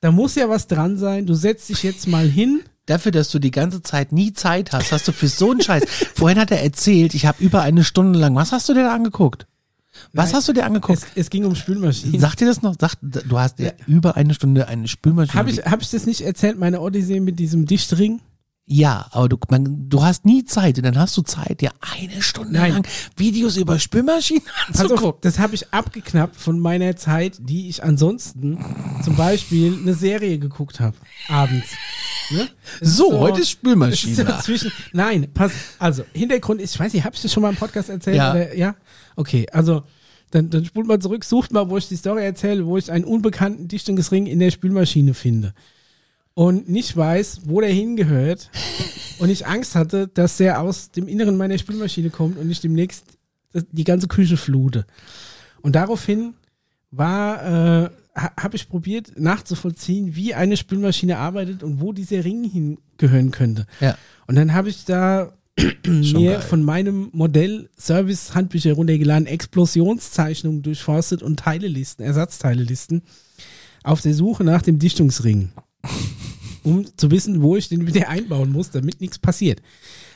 da 0.00 0.10
muss 0.10 0.34
ja 0.34 0.48
was 0.48 0.66
dran 0.66 0.98
sein. 0.98 1.26
Du 1.26 1.34
setzt 1.34 1.68
dich 1.68 1.84
jetzt 1.84 2.08
mal 2.08 2.26
hin. 2.28 2.62
Dafür, 2.86 3.12
dass 3.12 3.30
du 3.30 3.38
die 3.38 3.52
ganze 3.52 3.82
Zeit 3.82 4.10
nie 4.10 4.32
Zeit 4.32 4.72
hast, 4.72 4.90
hast 4.90 5.06
du 5.06 5.12
für 5.12 5.28
so 5.28 5.52
einen 5.52 5.60
Scheiß. 5.60 5.84
Vorhin 6.16 6.40
hat 6.40 6.50
er 6.50 6.60
erzählt, 6.60 7.14
ich 7.14 7.24
habe 7.26 7.40
über 7.40 7.62
eine 7.62 7.84
Stunde 7.84 8.18
lang. 8.18 8.34
Was 8.34 8.50
hast 8.50 8.68
du 8.68 8.74
dir 8.74 8.82
da 8.82 8.94
angeguckt? 8.94 9.46
Was 10.12 10.30
Nein, 10.30 10.34
hast 10.34 10.48
du 10.48 10.52
dir 10.52 10.64
angeguckt? 10.64 10.98
Es, 10.98 11.06
es 11.14 11.30
ging 11.30 11.44
um 11.44 11.54
Spülmaschinen. 11.54 12.18
Sag 12.18 12.34
dir 12.34 12.46
das 12.46 12.62
noch? 12.62 12.74
Sag, 12.80 12.96
du 13.00 13.38
hast 13.38 13.60
ja 13.60 13.70
über 13.86 14.16
eine 14.16 14.34
Stunde 14.34 14.66
eine 14.66 14.88
Spülmaschine. 14.88 15.38
Habe 15.38 15.50
ich, 15.50 15.58
hab 15.64 15.82
ich 15.82 15.90
das 15.90 16.04
nicht 16.04 16.22
erzählt, 16.22 16.58
meine 16.58 16.80
Odyssee 16.80 17.20
mit 17.20 17.38
diesem 17.38 17.64
Dichtring? 17.64 18.20
Ja, 18.68 19.06
aber 19.12 19.28
du, 19.28 19.38
man, 19.48 19.88
du 19.88 20.02
hast 20.02 20.24
nie 20.24 20.44
Zeit 20.44 20.76
und 20.76 20.84
dann 20.84 20.98
hast 20.98 21.16
du 21.16 21.22
Zeit, 21.22 21.60
dir 21.60 21.70
eine 21.80 22.20
Stunde 22.20 22.52
Nein. 22.54 22.72
lang 22.72 22.86
Videos 23.16 23.56
über 23.56 23.78
Spülmaschinen 23.78 24.42
Pass 24.66 24.80
auf, 24.80 24.90
anzugucken. 24.90 25.20
das 25.22 25.38
habe 25.38 25.54
ich 25.54 25.72
abgeknappt 25.72 26.34
von 26.34 26.58
meiner 26.58 26.96
Zeit, 26.96 27.36
die 27.38 27.68
ich 27.68 27.84
ansonsten 27.84 28.58
zum 29.04 29.14
Beispiel 29.14 29.78
eine 29.80 29.94
Serie 29.94 30.40
geguckt 30.40 30.80
habe, 30.80 30.96
abends. 31.28 31.68
Ne? 32.30 32.48
Ist 32.80 32.96
So, 32.96 33.20
heute 33.20 33.38
ist 33.38 33.44
ist 33.44 33.50
Spülmaschine. 33.50 34.16
so 34.16 34.24
zwischen, 34.42 34.72
nein, 34.92 35.28
pass, 35.32 35.52
also 35.78 36.02
Hintergrund 36.12 36.60
ist, 36.60 36.74
ich 36.74 36.80
weiß 36.80 36.92
nicht, 36.92 37.04
habe 37.04 37.14
ich 37.14 37.22
das 37.22 37.32
schon 37.32 37.44
mal 37.44 37.50
im 37.50 37.56
Podcast 37.56 37.88
erzählt? 37.88 38.16
Ja. 38.16 38.32
Oder, 38.32 38.56
ja? 38.56 38.74
Okay, 39.14 39.46
also 39.52 39.84
dann, 40.32 40.50
dann 40.50 40.64
spult 40.64 40.88
mal 40.88 40.98
zurück, 40.98 41.24
sucht 41.24 41.52
mal, 41.52 41.70
wo 41.70 41.76
ich 41.76 41.86
die 41.86 41.94
Story 41.94 42.24
erzähle, 42.24 42.66
wo 42.66 42.76
ich 42.76 42.90
einen 42.90 43.04
unbekannten 43.04 43.68
Dichtungsring 43.68 44.26
in 44.26 44.40
der 44.40 44.50
Spülmaschine 44.50 45.14
finde. 45.14 45.54
Und 46.38 46.68
nicht 46.68 46.94
weiß, 46.94 47.40
wo 47.46 47.62
der 47.62 47.70
hingehört. 47.70 48.50
und 49.18 49.30
ich 49.30 49.46
Angst 49.46 49.74
hatte, 49.74 50.06
dass 50.06 50.36
der 50.36 50.60
aus 50.60 50.90
dem 50.90 51.08
Inneren 51.08 51.36
meiner 51.36 51.56
Spülmaschine 51.56 52.10
kommt 52.10 52.38
und 52.38 52.50
ich 52.50 52.60
demnächst 52.60 53.16
die 53.72 53.84
ganze 53.84 54.06
Küche 54.06 54.36
flute. 54.36 54.86
Und 55.62 55.74
daraufhin 55.76 56.34
war, 56.90 57.86
äh, 57.86 57.90
ha, 58.14 58.32
habe 58.38 58.56
ich 58.56 58.68
probiert 58.68 59.18
nachzuvollziehen, 59.18 60.14
wie 60.14 60.34
eine 60.34 60.58
Spülmaschine 60.58 61.16
arbeitet 61.16 61.62
und 61.62 61.80
wo 61.80 61.92
dieser 61.92 62.22
Ring 62.22 62.44
hingehören 62.44 63.30
könnte. 63.30 63.66
Ja. 63.80 63.96
Und 64.26 64.36
dann 64.36 64.52
habe 64.52 64.68
ich 64.68 64.84
da 64.84 65.32
mir 65.86 66.40
von 66.42 66.62
meinem 66.62 67.08
Modell 67.12 67.70
Service-Handbücher 67.78 68.74
runtergeladen, 68.74 69.26
Explosionszeichnungen 69.26 70.62
durchforstet 70.62 71.22
und 71.22 71.38
Teilelisten, 71.38 72.04
Ersatzteilelisten 72.04 73.02
auf 73.82 74.02
der 74.02 74.14
Suche 74.14 74.44
nach 74.44 74.62
dem 74.62 74.78
Dichtungsring. 74.78 75.50
Um 76.66 76.84
zu 76.96 77.10
wissen, 77.10 77.42
wo 77.42 77.56
ich 77.56 77.68
den 77.68 77.86
wieder 77.86 78.08
einbauen 78.08 78.50
muss, 78.50 78.70
damit 78.70 79.00
nichts 79.00 79.18
passiert. 79.18 79.62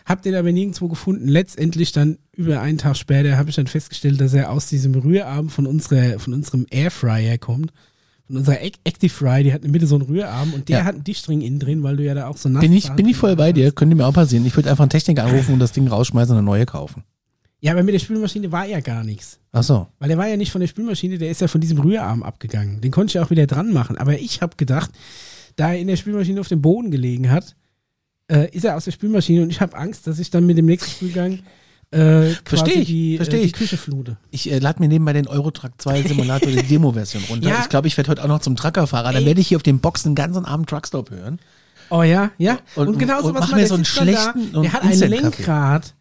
Hab 0.05 0.22
den 0.22 0.34
aber 0.34 0.51
nirgendwo 0.51 0.88
gefunden. 0.88 1.28
Letztendlich 1.28 1.92
dann 1.92 2.18
über 2.34 2.61
einen 2.61 2.78
Tag 2.78 2.96
später 2.96 3.36
habe 3.36 3.51
ich 3.51 3.57
dann 3.57 3.66
festgestellt, 3.68 4.20
dass 4.20 4.34
er 4.34 4.51
aus 4.51 4.66
diesem 4.66 4.94
Rührarm 4.94 5.48
von, 5.48 5.66
unserer, 5.66 6.18
von 6.18 6.34
unserem 6.34 6.66
Airfryer 6.70 7.38
kommt. 7.38 7.72
Von 8.26 8.36
unserer 8.38 8.57
Ac- 8.57 8.78
Active 8.84 9.12
Fry, 9.12 9.44
die 9.44 9.53
hat 9.53 9.59
in 9.61 9.64
der 9.64 9.70
Mitte 9.72 9.86
so 9.86 9.94
einen 9.96 10.05
Rührarm 10.07 10.53
und 10.55 10.68
der 10.68 10.78
Ja. 10.80 10.84
hat 10.84 10.94
einen 10.94 11.05
Dichtring 11.05 11.40
innen 11.40 11.59
drin, 11.61 11.82
weil 11.82 11.96
du 11.96 12.05
ja 12.05 12.14
da 12.14 12.26
auch 12.28 12.36
so 12.36 12.48
nass 12.48 12.61
Bin 12.62 12.72
ich, 12.72 12.88
bin 12.90 13.07
ich 13.09 13.16
voll 13.16 13.36
bei 13.36 13.53
dir, 13.53 13.70
könnte 13.72 13.94
mir 13.94 14.07
auch 14.07 14.12
passieren. 14.14 14.44
Ich 14.46 14.57
würde 14.57 14.70
einfach 14.70 14.82
einen 14.82 14.90
Techniker 14.90 15.24
anrufen 15.24 15.53
und 15.55 15.59
das 15.61 15.72
Ding 15.72 15.86
rausschmeißen 15.86 16.32
und 16.32 16.38
eine 16.38 16.44
neue 16.46 16.66
kaufen. 16.66 17.05
Ja, 17.61 17.72
aber 17.72 17.82
mit 17.82 17.92
der 17.94 17.98
Spülmaschine 17.98 18.51
war 18.51 18.64
ja 18.66 18.80
gar 18.80 19.05
nichts. 19.05 19.38
Ach 19.53 19.62
so. 19.62 19.86
Weil 19.98 20.09
der 20.09 20.16
war 20.16 20.26
ja 20.26 20.36
nicht 20.38 20.51
von 20.51 20.62
der 20.62 20.68
Spülmaschine, 20.68 21.18
der 21.18 21.30
ist 21.30 21.40
ja 21.42 21.46
von 21.48 21.61
diesem 21.61 21.78
Rührarm 21.78 22.22
abgegangen. 22.22 22.80
Den 22.80 22.90
konnte 22.90 23.11
ich 23.11 23.14
ja 23.14 23.22
auch 23.22 23.30
wieder 23.30 23.46
dran 23.46 23.72
machen. 23.72 23.98
Aber 23.98 24.18
ich 24.18 24.40
habe 24.40 24.57
gedacht, 24.57 24.90
da 25.57 25.72
er 25.72 25.78
in 25.78 25.86
der 25.88 25.96
Spülmaschine 25.96 26.40
auf 26.40 26.48
dem 26.48 26.62
Boden 26.62 26.90
gelegen 26.90 27.30
hat, 27.30 27.57
äh, 28.30 28.48
ist 28.55 28.64
er 28.64 28.76
aus 28.76 28.84
der 28.84 28.92
Spülmaschine 28.92 29.42
und 29.42 29.51
ich 29.51 29.61
habe 29.61 29.76
Angst, 29.76 30.07
dass 30.07 30.18
ich 30.18 30.30
dann 30.30 30.46
mit 30.46 30.57
dem 30.59 30.66
nächsten 30.66 30.90
Spülgang 30.90 31.40
äh, 31.92 31.98
quasi 31.98 32.36
Versteh 32.44 32.72
ich, 32.80 32.86
die, 32.86 33.16
versteh 33.16 33.40
äh, 33.42 33.46
die. 33.46 33.53
Küche 33.53 33.76
flute. 33.76 34.16
Ich 34.30 34.51
äh, 34.51 34.59
lade 34.61 34.78
mir 34.80 34.88
nebenbei 34.88 35.12
den 35.12 35.26
Eurotrack 35.26 35.72
2 35.78 36.03
Simulator, 36.09 36.51
die 36.51 36.62
Demo-Version 36.62 37.24
runter. 37.28 37.48
Ja. 37.48 37.61
Ich 37.62 37.68
glaube, 37.68 37.88
ich 37.88 37.96
werde 37.96 38.11
heute 38.11 38.22
auch 38.22 38.28
noch 38.28 38.40
zum 38.40 38.55
Truckerfahrer. 38.55 39.12
Dann 39.12 39.24
werde 39.24 39.40
ich 39.40 39.48
hier 39.48 39.57
auf 39.57 39.64
den 39.64 39.80
Boxen 39.80 40.11
den 40.11 40.14
ganzen 40.14 40.44
Abend 40.44 40.68
Truckstop 40.68 41.11
hören. 41.11 41.40
Oh 41.90 42.05
ja, 42.05 42.30
ja. 42.38 42.61
Und- 42.76 42.86
Und, 42.88 42.98
genauso 43.01 43.28
und 43.28 43.34
was 43.34 43.51
man 43.51 43.66
so 43.66 43.74
einen 43.74 43.82
da, 43.82 43.88
schlechten 43.90 44.55
und 44.55 44.62
Der 44.62 44.72
hat 44.72 44.84
ein. 44.84 44.96
Lenkrad, 45.01 45.94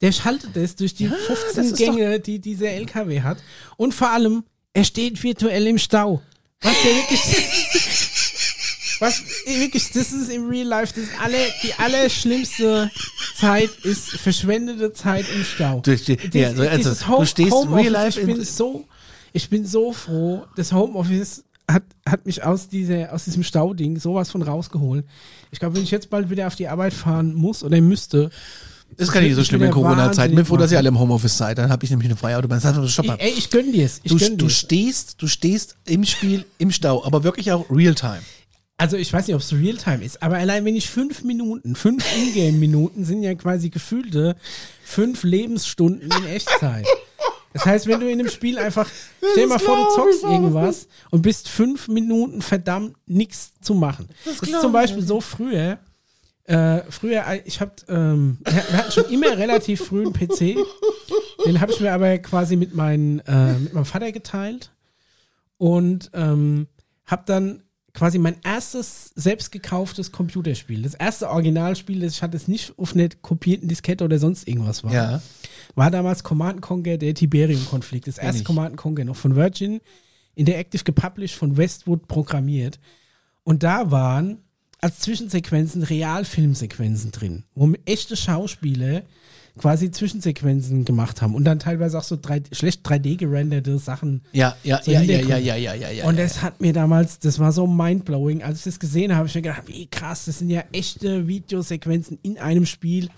der 0.00 0.12
schaltet 0.12 0.56
es 0.56 0.76
durch 0.76 0.94
die 0.94 1.08
das 1.10 1.18
15 1.20 1.64
ist 1.64 1.76
Gänge, 1.76 2.20
die 2.20 2.38
dieser 2.38 2.70
LKW 2.70 3.20
hat. 3.20 3.36
Und 3.76 3.92
vor 3.92 4.10
allem, 4.10 4.44
er 4.72 4.84
steht 4.84 5.22
virtuell 5.22 5.66
im 5.66 5.76
Stau. 5.76 6.22
Was 6.62 6.72
der 6.82 6.92
wirklich. 6.94 7.20
Was 9.04 9.22
wirklich, 9.46 9.90
das 9.92 10.12
ist 10.12 10.30
im 10.30 10.48
Real 10.48 10.66
Life, 10.66 10.92
das 10.94 11.04
ist 11.04 11.12
alle, 11.22 11.36
die 11.62 11.72
allerschlimmste 11.74 12.90
Zeit 13.36 13.70
ist 13.82 14.10
verschwendete 14.10 14.92
Zeit 14.92 15.26
im 15.34 15.44
Stau. 15.44 15.80
Durch 15.80 16.04
die- 16.04 16.16
Dies- 16.16 16.34
ja, 16.34 16.54
so, 16.54 16.62
also, 16.62 16.76
dieses 16.76 16.98
du 17.00 17.24
stehst 17.24 17.50
Homeoffice, 17.52 17.82
real 17.84 17.92
life 17.92 18.20
ich 18.20 18.26
bin 18.26 18.36
in- 18.36 18.44
so, 18.44 18.84
ich 19.32 19.48
bin 19.50 19.66
so 19.66 19.92
froh, 19.92 20.44
das 20.56 20.72
Homeoffice 20.72 21.44
hat, 21.70 21.82
hat 22.08 22.26
mich 22.26 22.42
aus, 22.44 22.68
dieser, 22.68 23.12
aus 23.12 23.24
diesem 23.24 23.42
Stauding 23.42 23.98
sowas 23.98 24.30
von 24.30 24.42
rausgeholt. 24.42 25.04
Ich 25.50 25.58
glaube, 25.60 25.76
wenn 25.76 25.82
ich 25.82 25.90
jetzt 25.90 26.10
bald 26.10 26.28
wieder 26.30 26.46
auf 26.46 26.54
die 26.56 26.68
Arbeit 26.68 26.92
fahren 26.94 27.34
muss 27.34 27.62
oder 27.64 27.80
müsste, 27.80 28.30
Ist 28.96 29.10
gar 29.12 29.20
nicht 29.22 29.34
so 29.34 29.42
schlimm 29.42 29.62
in 29.62 29.70
Corona-Zeiten. 29.70 30.34
Bin 30.36 30.44
froh, 30.44 30.56
dass 30.56 30.70
ihr 30.70 30.78
alle 30.78 30.88
im 30.88 30.98
Homeoffice 30.98 31.36
seid. 31.36 31.58
Dann 31.58 31.70
habe 31.70 31.84
ich 31.84 31.90
nämlich 31.90 32.06
eine 32.08 32.16
freie 32.16 32.36
Autobahn. 32.38 32.60
Stopp 32.88 33.16
ey, 33.18 33.30
ich 33.36 33.50
gönn 33.50 33.72
dir's. 33.72 34.00
Ich 34.04 34.12
Du, 34.12 34.18
gönn 34.18 34.36
du 34.36 34.46
dir's. 34.46 34.58
stehst, 34.58 35.20
du 35.22 35.26
stehst 35.26 35.74
im 35.86 36.04
Spiel, 36.04 36.44
im 36.58 36.70
Stau, 36.70 37.04
aber 37.04 37.24
wirklich 37.24 37.50
auch 37.50 37.64
Realtime. 37.70 38.20
Also 38.76 38.96
ich 38.96 39.12
weiß 39.12 39.28
nicht, 39.28 39.36
ob 39.36 39.40
es 39.40 39.52
Realtime 39.52 40.04
ist, 40.04 40.22
aber 40.22 40.36
allein 40.36 40.64
wenn 40.64 40.74
ich 40.74 40.90
fünf 40.90 41.22
Minuten, 41.22 41.76
fünf 41.76 42.04
Ingame-Minuten 42.16 43.04
sind 43.04 43.22
ja 43.22 43.34
quasi 43.34 43.70
gefühlte 43.70 44.36
fünf 44.84 45.22
Lebensstunden 45.22 46.10
in 46.10 46.26
Echtzeit. 46.26 46.86
Das 47.52 47.64
heißt, 47.66 47.86
wenn 47.86 48.00
du 48.00 48.10
in 48.10 48.18
einem 48.18 48.28
Spiel 48.28 48.58
einfach, 48.58 48.90
stell 49.18 49.44
dir 49.44 49.48
mal 49.48 49.60
vor, 49.60 49.76
du 49.76 49.94
zockst 49.94 50.24
irgendwas 50.24 50.88
und 51.10 51.22
bist 51.22 51.48
fünf 51.48 51.86
Minuten 51.86 52.42
verdammt 52.42 52.96
nichts 53.06 53.52
zu 53.60 53.74
machen. 53.74 54.08
Das, 54.24 54.40
ist 54.40 54.60
zum 54.60 54.72
Beispiel 54.72 55.02
so 55.02 55.20
früher, 55.20 55.78
äh, 56.46 56.80
früher, 56.90 57.24
äh, 57.28 57.42
ich 57.44 57.60
hab, 57.60 57.80
ähm, 57.88 58.38
wir 58.44 58.76
hatten 58.76 58.90
schon 58.90 59.04
immer 59.04 59.38
relativ 59.38 59.84
früh 59.84 60.02
einen 60.02 60.12
PC, 60.12 60.56
den 61.46 61.60
habe 61.60 61.70
ich 61.70 61.80
mir 61.80 61.92
aber 61.92 62.18
quasi 62.18 62.56
mit, 62.56 62.74
meinen, 62.74 63.20
äh, 63.20 63.52
mit 63.54 63.72
meinem 63.72 63.84
Vater 63.84 64.10
geteilt 64.10 64.72
und 65.56 66.10
ähm, 66.12 66.66
habe 67.06 67.22
dann 67.24 67.63
quasi 67.94 68.18
mein 68.18 68.36
erstes 68.42 69.12
selbst 69.14 69.52
gekauftes 69.52 70.10
Computerspiel, 70.12 70.82
das 70.82 70.94
erste 70.94 71.30
Originalspiel, 71.30 72.00
das 72.00 72.14
ich 72.14 72.22
hatte, 72.22 72.32
das 72.36 72.48
nicht 72.48 72.76
auf 72.76 72.94
einer 72.94 73.08
kopierten 73.22 73.68
Diskette 73.68 74.04
oder 74.04 74.18
sonst 74.18 74.46
irgendwas 74.48 74.82
war, 74.84 74.92
Ja. 74.92 75.22
war 75.76 75.90
damals 75.90 76.24
Command 76.24 76.60
Conquer, 76.60 76.98
der 76.98 77.14
Tiberium-Konflikt. 77.14 78.08
Das 78.08 78.18
erste. 78.18 78.42
Command 78.42 78.76
Conquer 78.76 79.04
noch 79.04 79.16
von 79.16 79.36
Virgin, 79.36 79.80
Interactive 80.34 80.82
gepublished, 80.82 81.36
von 81.36 81.56
Westwood 81.56 82.08
programmiert. 82.08 82.80
Und 83.44 83.62
da 83.62 83.90
waren 83.92 84.38
als 84.80 84.98
Zwischensequenzen 84.98 85.82
Realfilmsequenzen 85.84 87.12
drin, 87.12 87.44
wo 87.54 87.72
echte 87.86 88.16
Schauspieler 88.16 89.02
quasi 89.58 89.90
Zwischensequenzen 89.90 90.84
gemacht 90.84 91.22
haben 91.22 91.34
und 91.34 91.44
dann 91.44 91.58
teilweise 91.58 91.98
auch 91.98 92.02
so 92.04 92.18
drei, 92.20 92.42
schlecht 92.50 92.86
3D 92.86 93.16
gerenderte 93.16 93.78
Sachen 93.78 94.22
Ja, 94.32 94.56
ja, 94.64 94.82
So 94.82 94.90
ja, 94.90 95.02
ja, 95.02 95.20
ja, 95.20 95.36
ja, 95.36 95.56
ja, 95.56 95.74
ja, 95.74 95.90
ja. 95.90 96.04
und 96.06 96.18
das 96.18 96.42
hat 96.42 96.60
mir 96.60 96.72
damals, 96.72 97.20
das 97.20 97.38
war 97.38 97.52
so 97.52 97.66
mindblowing. 97.66 98.42
Als 98.42 98.58
ich 98.58 98.64
das 98.64 98.80
gesehen 98.80 99.12
habe, 99.12 99.18
habe 99.18 99.28
ich 99.28 99.34
mir 99.34 99.42
gedacht, 99.42 99.62
wie 99.66 99.86
krass, 99.86 100.24
das 100.24 100.40
sind 100.40 100.50
ja 100.50 100.64
echte 100.72 101.28
Videosequenzen 101.28 102.18
in 102.22 102.38
einem 102.38 102.66
Spiel. 102.66 103.08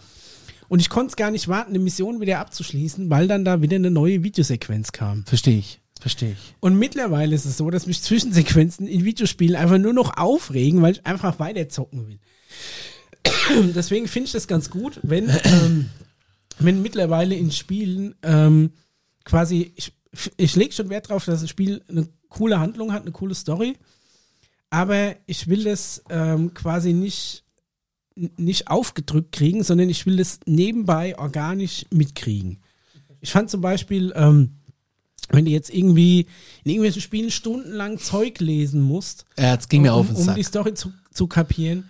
Und 0.68 0.80
ich 0.80 0.90
konnte 0.90 1.10
es 1.10 1.16
gar 1.16 1.30
nicht 1.30 1.48
warten, 1.48 1.70
eine 1.70 1.78
Mission 1.78 2.20
wieder 2.20 2.38
abzuschließen, 2.40 3.08
weil 3.08 3.28
dann 3.28 3.44
da 3.44 3.62
wieder 3.62 3.76
eine 3.76 3.90
neue 3.90 4.22
Videosequenz 4.22 4.92
kam. 4.92 5.24
Verstehe 5.24 5.58
ich. 5.58 5.80
Verstehe 6.00 6.32
ich. 6.32 6.54
Und 6.60 6.78
mittlerweile 6.78 7.34
ist 7.34 7.46
es 7.46 7.56
so, 7.56 7.70
dass 7.70 7.86
mich 7.86 8.02
Zwischensequenzen 8.02 8.86
in 8.86 9.04
Videospielen 9.04 9.56
einfach 9.56 9.78
nur 9.78 9.94
noch 9.94 10.16
aufregen, 10.18 10.82
weil 10.82 10.92
ich 10.92 11.06
einfach 11.06 11.38
weiter 11.38 11.68
zocken 11.68 12.08
will. 12.08 12.18
Deswegen 13.74 14.06
finde 14.06 14.26
ich 14.26 14.32
das 14.32 14.46
ganz 14.46 14.70
gut, 14.70 15.00
wenn, 15.02 15.30
ähm, 15.44 15.86
wenn 16.58 16.82
mittlerweile 16.82 17.34
in 17.34 17.50
Spielen 17.50 18.14
ähm, 18.22 18.70
quasi, 19.24 19.72
ich, 19.76 19.92
ich 20.36 20.56
lege 20.56 20.72
schon 20.72 20.88
Wert 20.88 21.10
darauf, 21.10 21.24
dass 21.24 21.42
ein 21.42 21.48
Spiel 21.48 21.82
eine 21.88 22.08
coole 22.28 22.58
Handlung 22.58 22.92
hat, 22.92 23.02
eine 23.02 23.12
coole 23.12 23.34
Story, 23.34 23.76
aber 24.70 25.14
ich 25.26 25.48
will 25.48 25.64
das 25.64 26.02
ähm, 26.10 26.54
quasi 26.54 26.92
nicht, 26.92 27.44
nicht 28.14 28.68
aufgedrückt 28.68 29.32
kriegen, 29.32 29.62
sondern 29.62 29.90
ich 29.90 30.06
will 30.06 30.16
das 30.16 30.40
nebenbei 30.46 31.18
organisch 31.18 31.84
mitkriegen. 31.90 32.58
Ich 33.20 33.30
fand 33.32 33.50
zum 33.50 33.60
Beispiel, 33.60 34.12
ähm, 34.16 34.56
wenn 35.30 35.44
du 35.44 35.50
jetzt 35.50 35.70
irgendwie 35.70 36.26
in 36.64 36.70
irgendwelchen 36.70 37.02
Spielen 37.02 37.30
stundenlang 37.30 37.98
Zeug 37.98 38.38
lesen 38.40 38.80
musst, 38.80 39.24
Ja, 39.38 39.54
es 39.54 39.68
ging 39.68 39.82
mir 39.82 39.94
um, 39.94 40.00
auf 40.00 40.06
den 40.06 40.16
um 40.16 40.22
Sack. 40.22 40.36
die 40.36 40.42
Story 40.42 40.74
zu, 40.74 40.92
zu 41.12 41.26
kapieren, 41.26 41.88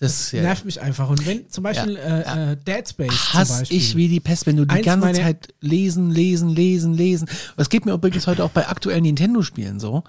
Das 0.00 0.32
ja, 0.32 0.40
nervt 0.40 0.64
mich 0.64 0.80
einfach. 0.80 1.10
Und 1.10 1.26
wenn 1.26 1.48
zum 1.50 1.62
Beispiel 1.62 1.94
Äh, 1.96 2.52
äh, 2.52 2.56
Dead 2.56 2.88
Space 2.88 3.08
zum 3.08 3.34
hasse 3.34 3.58
Beispiel. 3.60 3.76
ich 3.76 3.96
wie 3.96 4.08
die 4.08 4.18
Pest, 4.20 4.46
wenn 4.46 4.56
du 4.56 4.64
die 4.64 4.80
ganze 4.80 5.12
Zeit 5.12 5.48
lesen, 5.60 6.10
lesen, 6.10 6.48
lesen, 6.48 6.94
lesen. 6.94 7.28
Das 7.58 7.68
geht 7.68 7.84
mir 7.84 7.92
übrigens 7.92 8.26
heute 8.26 8.42
auch 8.42 8.50
bei 8.50 8.66
aktuellen 8.66 9.02
Nintendo-Spielen 9.02 9.78
so. 9.78 10.02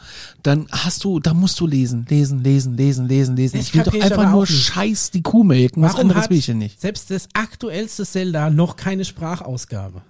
Dann 0.43 0.67
hast 0.71 1.03
du, 1.03 1.19
da 1.19 1.33
musst 1.33 1.59
du 1.59 1.67
lesen, 1.67 2.05
lesen, 2.09 2.41
lesen, 2.41 2.77
lesen, 2.77 3.05
lesen, 3.07 3.35
lesen. 3.35 3.57
Ich 3.57 3.73
will 3.75 3.83
doch 3.83 3.93
einfach 3.93 4.31
nur 4.31 4.47
scheiß 4.47 5.11
die 5.11 5.23
Kuh 5.23 5.43
melken. 5.43 5.83
Was 5.83 5.91
Warum 5.93 6.03
anderes 6.03 6.23
hat 6.23 6.29
will 6.29 6.37
ich 6.37 6.45
denn 6.45 6.59
nicht. 6.59 6.79
selbst 6.79 7.11
das 7.11 7.27
aktuellste 7.33 8.05
Zelda 8.05 8.49
noch 8.49 8.77
keine 8.77 9.03
Sprachausgabe? 9.03 10.03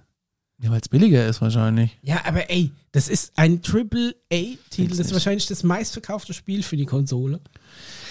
Ja, 0.62 0.70
weil 0.70 0.80
es 0.80 0.88
billiger 0.88 1.26
ist 1.26 1.40
wahrscheinlich. 1.40 1.98
Ja, 2.02 2.20
aber 2.24 2.48
ey, 2.48 2.70
das 2.92 3.08
ist 3.08 3.32
ein 3.34 3.62
Triple-A-Titel. 3.62 4.88
Das 4.88 5.00
ist 5.00 5.06
nicht. 5.06 5.12
wahrscheinlich 5.12 5.46
das 5.46 5.64
meistverkaufte 5.64 6.34
Spiel 6.34 6.62
für 6.62 6.76
die 6.76 6.84
Konsole. 6.84 7.40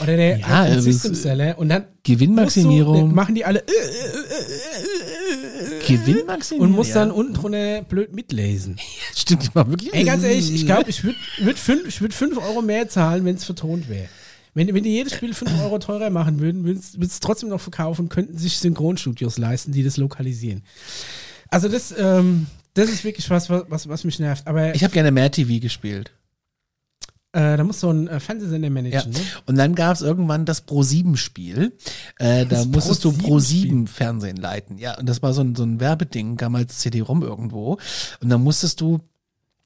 Oder 0.02 0.18
der 0.18 0.40
Ja, 0.40 0.64
also 0.64 0.82
System 0.82 1.16
Seller. 1.16 1.58
Und 1.58 1.70
dann 1.70 1.84
musst 1.84 1.96
du, 1.96 2.12
Gewinnmaximierung. 2.12 3.16
machen 3.16 3.36
die 3.36 3.46
alle 3.46 3.60
äh, 3.60 3.72
äh, 3.72 5.88
Gewinnmaximierung. 5.88 6.72
und 6.72 6.76
muss 6.76 6.90
ja. 6.90 6.96
dann 6.96 7.12
unten 7.12 7.36
drunter 7.36 7.84
blöd 7.84 8.14
mitlesen. 8.14 8.78
Stimmt, 9.16 9.44
ich 9.44 9.54
mal 9.54 9.70
wirklich. 9.70 9.94
Ey, 9.94 10.04
ganz 10.04 10.22
ehrlich, 10.24 10.54
ich 10.54 10.66
glaube, 10.66 10.86
ich 10.90 11.06
würde 11.06 11.18
würd 11.40 11.58
fünf, 11.58 11.88
ich 11.88 12.02
würd 12.02 12.14
fünf 12.14 12.38
Euro 12.38 12.62
mehr 12.62 12.90
zahlen, 12.90 13.24
wenn 13.24 13.38
es 13.38 13.46
vertont 13.46 13.88
wäre. 13.88 14.10
Wenn, 14.54 14.74
wenn 14.74 14.84
die 14.84 14.90
jedes 14.90 15.14
Spiel 15.14 15.34
5 15.34 15.62
Euro 15.62 15.80
teurer 15.80 16.10
machen 16.10 16.42
würden, 16.42 16.66
würden 16.66 16.84
es 17.00 17.22
trotzdem 17.22 17.48
noch 17.48 17.62
verkaufen, 17.62 18.10
könnten 18.10 18.38
sich 18.38 18.58
Synchronstudios 18.58 19.38
leisten, 19.38 19.72
die 19.72 19.82
das 19.82 19.96
lokalisieren. 19.96 20.64
Also 21.52 21.68
das, 21.68 21.94
ähm, 21.98 22.48
das 22.74 22.90
ist 22.90 23.04
wirklich 23.04 23.30
was, 23.30 23.50
was, 23.50 23.88
was, 23.88 24.04
mich 24.04 24.18
nervt. 24.20 24.48
Aber 24.48 24.74
Ich 24.74 24.84
habe 24.84 24.94
gerne 24.94 25.12
mehr 25.12 25.30
TV 25.32 25.60
gespielt. 25.62 26.12
äh, 27.34 27.56
da 27.58 27.64
muss 27.64 27.80
so 27.82 27.90
ein 27.92 28.08
äh, 28.08 28.20
Fernsehsender 28.20 28.68
Ja. 28.68 28.74
managen, 28.74 29.12
ne? 29.12 29.20
Und 29.46 29.58
dann 29.58 29.76
gab 29.76 29.96
es 29.96 30.02
irgendwann 30.02 30.46
das 30.46 30.68
Pro7-Spiel. 30.68 31.78
Äh, 32.20 32.46
da 32.46 32.66
musstest 32.66 33.04
du 33.06 33.10
Pro7-Spiel. 33.12 33.72
Pro7-Fernsehen 33.72 34.38
leiten. 34.38 34.78
Ja, 34.78 34.98
und 34.98 35.08
das 35.08 35.22
war 35.22 35.34
so 35.34 35.42
ein, 35.42 35.56
so 35.56 35.64
ein 35.64 35.80
Werbeding, 35.80 36.38
damals 36.38 36.80
CD-ROM 36.80 37.22
irgendwo. 37.22 37.78
Und 38.22 38.30
dann 38.30 38.42
musstest 38.44 38.82
du, 38.82 39.00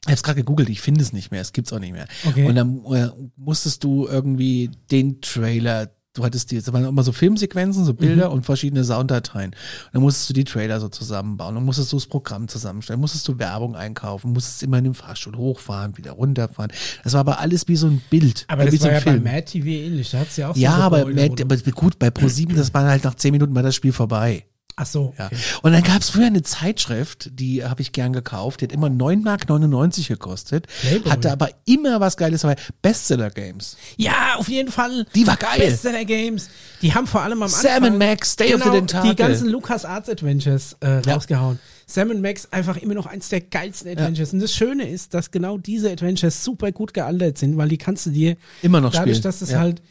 ich 0.05 0.11
hab's 0.11 0.21
gerade 0.23 0.41
gegoogelt, 0.41 0.69
ich 0.69 0.81
finde 0.81 1.01
es 1.01 1.13
nicht 1.13 1.31
mehr, 1.31 1.41
es 1.41 1.53
gibt's 1.53 1.73
auch 1.73 1.79
nicht 1.79 1.93
mehr. 1.93 2.07
Okay. 2.27 2.47
Und 2.47 2.55
dann 2.55 2.86
äh, 2.93 3.09
musstest 3.36 3.83
du 3.83 4.07
irgendwie 4.07 4.69
den 4.91 5.21
Trailer, 5.21 5.89
du 6.16 6.24
hattest 6.24 6.49
die, 6.49 6.55
das 6.57 6.74
waren 6.74 6.84
immer 6.86 7.03
so 7.03 7.11
Filmsequenzen, 7.11 7.86
so 7.86 7.93
Bilder 7.93 8.32
und 8.32 8.45
verschiedene 8.45 8.84
Sounddateien. 8.84 9.51
Und 9.51 9.55
dann 9.93 10.01
musstest 10.01 10.30
du 10.30 10.34
die 10.34 10.43
Trailer 10.43 10.80
so 10.80 10.88
zusammenbauen, 10.89 11.53
dann 11.55 11.63
musstest 11.66 11.91
du 11.91 11.97
das 11.97 12.07
Programm 12.07 12.47
zusammenstellen, 12.47 12.99
musstest 12.99 13.28
du 13.28 13.38
Werbung 13.38 13.76
einkaufen, 13.76 14.34
musstest 14.34 14.63
immer 14.63 14.80
in 14.80 14.86
dem 14.86 14.93
Fahrstuhl 14.95 15.36
hochfahren, 15.36 15.97
wieder 15.97 16.13
runterfahren. 16.13 16.72
Das 17.03 17.13
war 17.13 17.20
aber 17.20 17.39
alles 17.39 17.68
wie 17.68 17.76
so 17.76 17.88
ein 17.88 18.01
Bild. 18.09 18.45
Aber 18.47 18.63
äh, 18.63 18.72
wie 18.72 18.78
das 18.78 18.80
so 18.80 18.86
war 18.88 18.93
ja 18.93 18.99
bei 18.99 19.11
Film. 19.11 19.24
Mad 19.24 19.41
TV 19.43 19.68
ähnlich. 19.68 20.09
Da 20.11 20.20
hat's 20.20 20.38
ja 20.38 20.49
auch 20.49 20.55
so 20.55 20.61
Ja, 20.61 20.74
aber, 20.78 21.05
du- 21.05 21.43
aber 21.43 21.57
gut, 21.57 21.99
bei 21.99 22.07
Pro7, 22.07 22.55
das 22.55 22.74
war 22.74 22.86
halt 22.88 23.03
nach 23.03 23.16
zehn 23.16 23.32
Minuten 23.32 23.53
war 23.53 23.63
das 23.63 23.76
Spiel 23.76 23.91
vorbei. 23.93 24.45
Ach 24.78 24.86
so. 24.86 25.13
Ja. 25.17 25.28
Okay. 25.28 25.38
Und 25.61 25.71
dann 25.71 25.84
gab 25.84 26.01
es 26.01 26.09
früher 26.09 26.26
eine 26.26 26.41
Zeitschrift, 26.41 27.30
die 27.34 27.63
habe 27.63 27.82
ich 27.82 27.93
gern 27.93 28.11
gekauft, 28.11 28.59
die 28.59 28.65
hat 28.65 28.73
immer 28.73 28.88
9,99 28.88 29.19
Mark 29.23 30.07
gekostet, 30.07 30.67
Playboy. 30.82 31.11
hatte 31.11 31.32
aber 31.32 31.49
immer 31.63 32.01
was 32.01 32.17
Geiles 32.17 32.41
dabei. 32.41 32.57
Bestseller 32.82 33.30
Games. 33.30 33.78
Ja, 33.95 34.36
auf 34.36 34.49
jeden 34.49 34.71
Fall. 34.71 35.05
Die 35.15 35.26
war 35.26 35.38
geil. 35.38 35.59
Bestseller 35.59 36.03
Games. 36.03 36.49
Die 36.82 36.93
haben 36.93 37.07
vor 37.07 37.21
allem 37.21 37.41
am 37.41 37.47
Sam 37.47 37.84
Anfang 37.86 37.97
Max, 37.97 38.36
Day 38.36 38.53
of 38.53 38.63
the 38.63 38.69
genau, 38.69 38.76
Tentacle. 38.82 39.09
die 39.11 39.15
ganzen 39.15 39.49
Lucas 39.49 39.86
Arts 39.86 40.09
Adventures 40.09 40.76
äh, 40.84 41.01
Ja. 41.05 41.13
rausgehauen. 41.13 41.57
Sam 41.88 42.19
Max 42.21 42.47
einfach 42.51 42.76
immer 42.78 42.95
noch 42.95 43.05
eins 43.05 43.30
der 43.30 43.41
geilsten 43.41 43.89
Adventures. 43.89 44.34
Und 44.34 44.39
das 44.41 44.53
Schöne 44.53 44.89
ist, 44.89 45.13
dass 45.13 45.32
genau 45.32 45.57
diese 45.57 45.89
Adventures 45.91 46.43
super 46.43 46.71
gut 46.73 46.93
gealtert 46.93 47.38
sind, 47.38 47.55
weil 47.57 47.69
die 47.69 47.78
kannst 47.78 48.07
du 48.07 48.09
dir 48.09 48.36
Immer 48.61 48.82
noch 48.82 48.91
dadurch, 48.91 49.17
spielen. 49.17 49.23
dass 49.23 49.41
es 49.41 49.51
Ja. 49.51 49.59
halt 49.59 49.82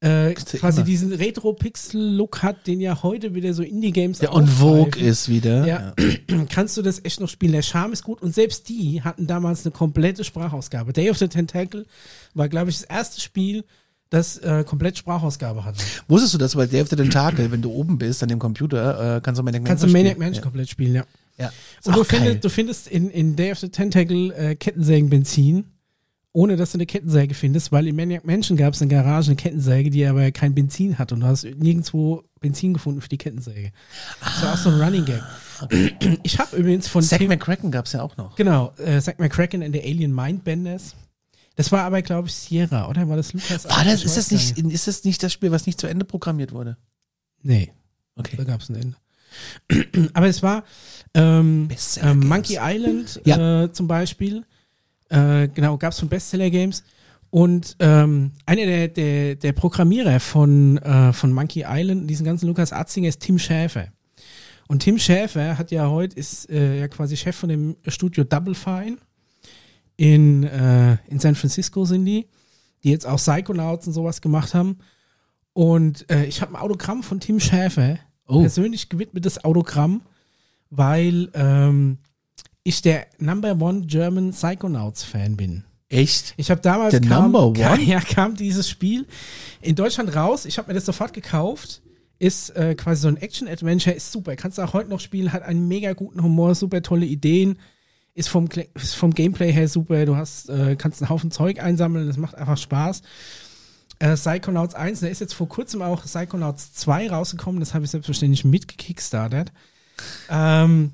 äh, 0.00 0.32
quasi 0.34 0.78
immer. 0.78 0.86
diesen 0.86 1.12
Retro-Pixel-Look 1.12 2.42
hat, 2.42 2.66
den 2.66 2.80
ja 2.80 3.02
heute 3.02 3.34
wieder 3.34 3.52
so 3.52 3.62
Indie-Games 3.62 4.18
Der 4.20 4.32
on 4.32 4.46
Vogue 4.46 5.00
ist 5.00 5.28
wieder. 5.28 5.66
Ja, 5.66 5.94
kannst 6.50 6.76
du 6.76 6.82
das 6.82 7.04
echt 7.04 7.20
noch 7.20 7.28
spielen. 7.28 7.52
Der 7.52 7.62
Charme 7.62 7.92
ist 7.92 8.04
gut 8.04 8.22
und 8.22 8.34
selbst 8.34 8.68
die 8.68 9.02
hatten 9.02 9.26
damals 9.26 9.64
eine 9.64 9.72
komplette 9.72 10.22
Sprachausgabe. 10.22 10.92
Day 10.92 11.10
of 11.10 11.18
the 11.18 11.26
Tentacle 11.26 11.84
war, 12.34 12.48
glaube 12.48 12.70
ich, 12.70 12.78
das 12.78 12.84
erste 12.84 13.20
Spiel, 13.20 13.64
das 14.10 14.38
äh, 14.38 14.64
komplett 14.64 14.96
Sprachausgabe 14.98 15.64
hatte. 15.64 15.82
Wusstest 16.06 16.34
du 16.34 16.38
das 16.38 16.54
bei 16.54 16.66
Day 16.66 16.80
of 16.80 16.88
the 16.88 16.96
Tentacle, 16.96 17.50
wenn 17.50 17.60
du 17.60 17.72
oben 17.72 17.98
bist 17.98 18.22
an 18.22 18.28
dem 18.28 18.38
Computer, 18.38 19.16
äh, 19.16 19.20
kannst 19.20 19.38
du 19.38 19.42
Maniac 19.42 19.64
Kannst 19.64 19.82
du 19.82 19.86
Mansion 19.88 20.02
Maniac. 20.02 20.18
Mansion 20.18 20.42
komplett 20.44 20.70
spielen, 20.70 20.94
ja. 20.94 21.04
Ja. 21.38 21.46
ja. 21.46 21.52
Und 21.84 21.96
du 21.96 22.04
findest, 22.04 22.44
du 22.44 22.50
findest 22.50 22.88
in, 22.88 23.10
in 23.10 23.36
Day 23.36 23.52
of 23.52 23.58
the 23.58 23.68
Tentacle 23.68 24.32
äh, 24.32 24.54
Kettensägenbenzin, 24.54 25.64
ohne 26.32 26.56
dass 26.56 26.72
du 26.72 26.76
eine 26.76 26.86
Kettensäge 26.86 27.34
findest, 27.34 27.72
weil 27.72 27.86
in 27.88 27.96
Maniac 27.96 28.24
Mansion 28.24 28.56
gab 28.56 28.74
es 28.74 28.82
eine 28.82 28.90
Garage, 28.90 29.28
eine 29.30 29.36
Kettensäge, 29.36 29.90
die 29.90 30.04
aber 30.06 30.30
kein 30.30 30.54
Benzin 30.54 30.98
hat 30.98 31.10
und 31.12 31.20
du 31.20 31.26
hast 31.26 31.44
nirgendwo 31.44 32.22
Benzin 32.40 32.74
gefunden 32.74 33.00
für 33.00 33.08
die 33.08 33.18
Kettensäge. 33.18 33.72
Das 34.20 34.42
war 34.42 34.52
auch 34.52 34.56
so 34.58 34.70
ein 34.70 34.80
Running 34.80 35.04
Gag. 35.04 35.22
Ich 36.22 36.38
habe 36.38 36.56
übrigens 36.56 36.86
von 36.86 37.02
Zack 37.02 37.18
Tim- 37.20 37.28
McCracken 37.28 37.70
gab's 37.70 37.92
ja 37.92 38.02
auch 38.02 38.16
noch. 38.16 38.36
Genau, 38.36 38.72
äh, 38.76 39.00
Zack 39.00 39.18
McCracken 39.18 39.62
and 39.62 39.74
the 39.74 39.80
Alien 39.82 40.14
Mindbenders. 40.14 40.94
Das 41.56 41.72
war 41.72 41.80
aber, 41.82 42.02
glaube 42.02 42.28
ich, 42.28 42.34
Sierra, 42.34 42.88
oder? 42.88 43.08
War 43.08 43.16
das 43.16 43.32
Lukas? 43.32 43.64
War 43.68 43.84
das, 43.84 44.04
ist, 44.04 44.16
das 44.16 44.30
nicht, 44.30 44.56
ist 44.58 44.86
das 44.86 45.02
nicht 45.02 45.20
das 45.22 45.32
Spiel, 45.32 45.50
was 45.50 45.66
nicht 45.66 45.80
zu 45.80 45.88
Ende 45.88 46.04
programmiert 46.04 46.52
wurde? 46.52 46.76
Nee, 47.42 47.72
Okay. 48.14 48.36
da 48.36 48.44
gab 48.44 48.60
es 48.60 48.68
ein 48.68 48.76
Ende. 48.76 50.10
aber 50.14 50.26
es 50.28 50.42
war 50.42 50.62
ähm, 51.14 51.68
Games. 51.68 52.00
Monkey 52.24 52.58
Island 52.60 53.20
Ja. 53.24 53.64
äh, 53.64 53.72
zum 53.72 53.88
Beispiel. 53.88 54.44
Äh, 55.08 55.48
genau, 55.48 55.76
gab 55.78 55.92
es 55.92 55.98
von 56.00 56.08
Bestseller 56.08 56.50
Games. 56.50 56.84
Und 57.30 57.76
ähm, 57.80 58.32
einer 58.46 58.64
der, 58.64 58.88
der, 58.88 59.34
der 59.36 59.52
Programmierer 59.52 60.18
von, 60.20 60.78
äh, 60.78 61.12
von 61.12 61.32
Monkey 61.32 61.64
Island, 61.66 62.08
diesen 62.08 62.24
ganzen 62.24 62.46
Lukas 62.46 62.72
Atzinger, 62.72 63.08
ist 63.08 63.20
Tim 63.20 63.38
Schäfer. 63.38 63.88
Und 64.66 64.80
Tim 64.80 64.98
Schäfer 64.98 65.58
hat 65.58 65.70
ja 65.70 65.88
heute, 65.88 66.16
ist 66.16 66.48
äh, 66.50 66.80
ja 66.80 66.88
quasi 66.88 67.16
Chef 67.16 67.36
von 67.36 67.48
dem 67.48 67.76
Studio 67.86 68.24
Double 68.24 68.54
Fine. 68.54 68.98
In, 69.96 70.44
äh, 70.44 70.96
in 71.08 71.18
San 71.18 71.34
Francisco 71.34 71.84
sind 71.84 72.04
die, 72.04 72.28
die 72.84 72.90
jetzt 72.90 73.06
auch 73.06 73.16
Psychonauts 73.16 73.86
und 73.86 73.92
sowas 73.92 74.20
gemacht 74.20 74.54
haben. 74.54 74.78
Und 75.52 76.08
äh, 76.10 76.24
ich 76.24 76.40
habe 76.40 76.54
ein 76.54 76.62
Autogramm 76.62 77.02
von 77.02 77.20
Tim 77.20 77.40
Schäfer, 77.40 77.98
Oh. 78.28 78.40
persönlich 78.40 78.90
gewidmetes 78.90 79.42
Autogramm, 79.42 80.02
weil 80.68 81.30
ähm, 81.32 81.96
ich 82.68 82.82
der 82.82 83.06
Number 83.18 83.58
One 83.60 83.86
German 83.86 84.32
Psychonauts 84.32 85.02
Fan 85.02 85.36
bin. 85.36 85.64
Echt? 85.88 86.34
Ich 86.36 86.50
habe 86.50 86.60
damals 86.60 86.90
Der 86.90 87.00
kam, 87.00 87.32
Number 87.32 87.52
kam, 87.58 87.78
One? 87.78 87.82
ja, 87.86 88.00
kam 88.00 88.34
dieses 88.36 88.68
Spiel 88.68 89.06
in 89.62 89.74
Deutschland 89.74 90.14
raus. 90.14 90.44
Ich 90.44 90.58
habe 90.58 90.68
mir 90.68 90.74
das 90.74 90.84
sofort 90.84 91.14
gekauft. 91.14 91.80
Ist 92.18 92.54
äh, 92.56 92.74
quasi 92.74 93.02
so 93.02 93.08
ein 93.08 93.16
Action-Adventure, 93.16 93.94
ist 93.94 94.12
super. 94.12 94.36
Kannst 94.36 94.58
du 94.58 94.62
auch 94.62 94.74
heute 94.74 94.90
noch 94.90 95.00
spielen, 95.00 95.32
hat 95.32 95.44
einen 95.44 95.66
mega 95.66 95.94
guten 95.94 96.22
Humor, 96.22 96.54
super 96.54 96.82
tolle 96.82 97.06
Ideen. 97.06 97.58
Ist 98.14 98.28
vom, 98.28 98.48
ist 98.74 98.96
vom 98.96 99.14
Gameplay 99.14 99.50
her 99.52 99.68
super. 99.68 100.04
Du 100.04 100.16
hast, 100.16 100.50
äh, 100.50 100.76
kannst 100.76 101.00
einen 101.00 101.08
Haufen 101.08 101.30
Zeug 101.30 101.62
einsammeln, 101.62 102.06
das 102.06 102.16
macht 102.16 102.34
einfach 102.34 102.58
Spaß. 102.58 103.02
Äh, 104.00 104.14
Psychonauts 104.14 104.74
1, 104.74 105.00
da 105.00 105.06
ist 105.06 105.20
jetzt 105.20 105.34
vor 105.34 105.48
kurzem 105.48 105.80
auch 105.80 106.04
Psychonauts 106.04 106.74
2 106.74 107.08
rausgekommen, 107.10 107.60
das 107.60 107.72
habe 107.72 107.84
ich 107.84 107.90
selbstverständlich 107.92 108.44
mitgekickstartet. 108.44 109.52
Ähm, 110.28 110.92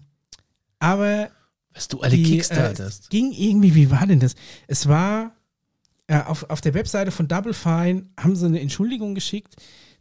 aber 0.78 1.30
Was 1.74 1.88
du 1.88 2.00
alle 2.00 2.16
die, 2.16 2.22
kickstartest. 2.22 3.06
Äh, 3.06 3.08
ging 3.10 3.32
irgendwie, 3.32 3.74
wie 3.74 3.90
war 3.90 4.06
denn 4.06 4.20
das? 4.20 4.34
Es 4.66 4.88
war 4.88 5.34
äh, 6.06 6.20
auf, 6.20 6.48
auf 6.50 6.60
der 6.60 6.74
Webseite 6.74 7.10
von 7.10 7.28
Double 7.28 7.54
Fine 7.54 8.06
haben 8.18 8.36
sie 8.36 8.46
eine 8.46 8.60
Entschuldigung 8.60 9.14
geschickt, 9.14 9.56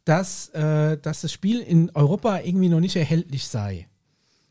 dass, 0.05 0.49
äh, 0.49 0.97
dass 0.97 1.21
das 1.21 1.31
Spiel 1.31 1.59
in 1.59 1.89
Europa 1.93 2.39
irgendwie 2.39 2.69
noch 2.69 2.79
nicht 2.79 2.95
erhältlich 2.95 3.47
sei. 3.47 3.87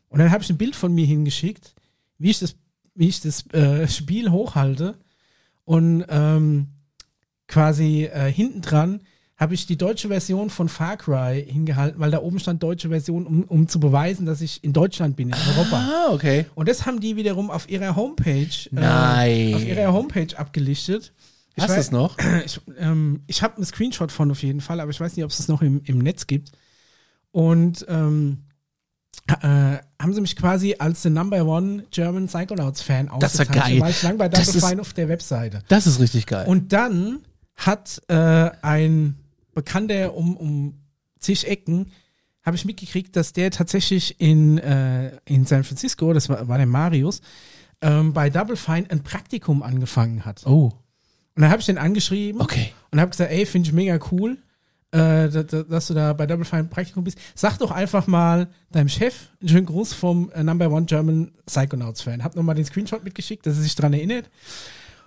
Und 0.09 0.19
dann 0.19 0.31
habe 0.31 0.43
ich 0.43 0.49
ein 0.49 0.57
Bild 0.57 0.75
von 0.75 0.93
mir 0.93 1.05
hingeschickt, 1.05 1.75
wie 2.17 2.29
ich 2.31 2.39
das, 2.39 2.55
wie 2.95 3.07
ich 3.07 3.21
das 3.21 3.47
äh, 3.53 3.87
Spiel 3.87 4.29
hochhalte 4.29 4.97
und 5.63 6.05
ähm, 6.09 6.67
quasi 7.47 8.05
äh, 8.05 8.31
hinten 8.31 8.61
dran 8.61 9.01
habe 9.43 9.53
ich 9.55 9.65
die 9.67 9.77
deutsche 9.77 10.07
Version 10.07 10.49
von 10.49 10.69
Far 10.69 10.95
Cry 10.95 11.45
hingehalten, 11.45 11.99
weil 11.99 12.11
da 12.11 12.19
oben 12.19 12.39
stand 12.39 12.63
deutsche 12.63 12.87
Version, 12.87 13.27
um, 13.27 13.43
um 13.43 13.67
zu 13.67 13.77
beweisen, 13.77 14.25
dass 14.25 14.39
ich 14.39 14.63
in 14.63 14.71
Deutschland 14.71 15.17
bin, 15.17 15.27
in 15.29 15.35
Europa. 15.35 15.75
ah, 15.77 16.13
okay. 16.13 16.45
Und 16.55 16.69
das 16.69 16.85
haben 16.85 17.01
die 17.01 17.17
wiederum 17.17 17.51
auf 17.51 17.69
ihrer 17.69 17.97
Homepage, 17.97 18.47
Nein. 18.71 19.49
Äh, 19.49 19.55
auf 19.55 19.65
ihrer 19.65 19.91
Homepage 19.91 20.37
abgelichtet. 20.37 21.11
Ich 21.55 21.63
Hast 21.63 21.75
du 21.75 21.79
es 21.79 21.91
noch? 21.91 22.17
Ich, 22.45 22.61
ähm, 22.77 23.21
ich 23.27 23.43
habe 23.43 23.57
einen 23.57 23.65
Screenshot 23.65 24.13
von 24.13 24.31
auf 24.31 24.41
jeden 24.43 24.61
Fall, 24.61 24.79
aber 24.79 24.91
ich 24.91 24.99
weiß 24.99 25.15
nicht, 25.17 25.25
ob 25.25 25.31
es 25.31 25.37
das 25.37 25.49
noch 25.49 25.61
im, 25.61 25.81
im 25.83 25.99
Netz 25.99 26.25
gibt. 26.25 26.51
Und 27.31 27.85
ähm, 27.89 28.45
äh, 29.27 29.77
haben 30.01 30.13
sie 30.13 30.21
mich 30.21 30.37
quasi 30.37 30.75
als 30.79 31.03
the 31.03 31.09
Number 31.09 31.45
One 31.45 31.83
German 31.91 32.27
Psychonauts 32.27 32.81
Fan 32.81 33.09
Das 33.19 33.33
ist 33.33 33.39
ja 33.39 33.45
ausgezeichnet, 33.45 33.65
geil. 33.73 33.81
War 33.81 33.89
ich 33.89 34.03
lang 34.03 34.17
bei 34.17 34.29
Das 34.29 34.55
ist- 34.55 34.79
auf 34.79 34.93
der 34.93 35.09
Webseite. 35.09 35.63
Das 35.67 35.85
ist 35.85 35.99
richtig 35.99 36.27
geil. 36.27 36.47
Und 36.47 36.71
dann 36.71 37.19
hat 37.55 38.01
äh, 38.07 38.49
ein 38.61 39.15
Bekannter 39.53 40.15
um, 40.15 40.35
um 40.37 40.79
zig 41.19 41.47
Ecken, 41.47 41.91
habe 42.43 42.55
ich 42.57 42.65
mitgekriegt, 42.65 43.15
dass 43.15 43.33
der 43.33 43.51
tatsächlich 43.51 44.19
in, 44.19 44.57
äh, 44.57 45.17
in 45.25 45.45
San 45.45 45.63
Francisco, 45.63 46.13
das 46.13 46.29
war, 46.29 46.47
war 46.47 46.57
der 46.57 46.67
Marius, 46.67 47.21
ähm, 47.81 48.13
bei 48.13 48.29
Double 48.29 48.57
Fine 48.57 48.85
ein 48.89 49.03
Praktikum 49.03 49.63
angefangen 49.63 50.25
hat. 50.25 50.45
oh, 50.45 50.65
Und 51.35 51.41
dann 51.41 51.49
habe 51.49 51.61
ich 51.61 51.65
den 51.65 51.77
angeschrieben 51.77 52.41
okay. 52.41 52.73
und 52.91 52.99
habe 52.99 53.11
gesagt, 53.11 53.31
ey, 53.31 53.45
finde 53.45 53.67
ich 53.67 53.73
mega 53.73 53.97
cool, 54.11 54.37
äh, 54.91 55.29
dass, 55.29 55.67
dass 55.67 55.87
du 55.87 55.93
da 55.93 56.13
bei 56.13 56.27
Double 56.27 56.45
Fine 56.45 56.65
Praktikum 56.65 57.03
bist. 57.03 57.17
Sag 57.33 57.57
doch 57.57 57.71
einfach 57.71 58.07
mal 58.07 58.49
deinem 58.71 58.89
Chef 58.89 59.29
einen 59.39 59.49
schönen 59.49 59.65
Gruß 59.65 59.93
vom 59.93 60.29
äh, 60.31 60.43
Number 60.43 60.69
One 60.69 60.85
German 60.85 61.31
Psychonauts 61.45 62.01
Fan. 62.01 62.23
Hab 62.23 62.35
nochmal 62.35 62.55
den 62.55 62.65
Screenshot 62.65 63.03
mitgeschickt, 63.03 63.45
dass 63.45 63.55
er 63.55 63.63
sich 63.63 63.75
dran 63.75 63.93
erinnert. 63.93 64.29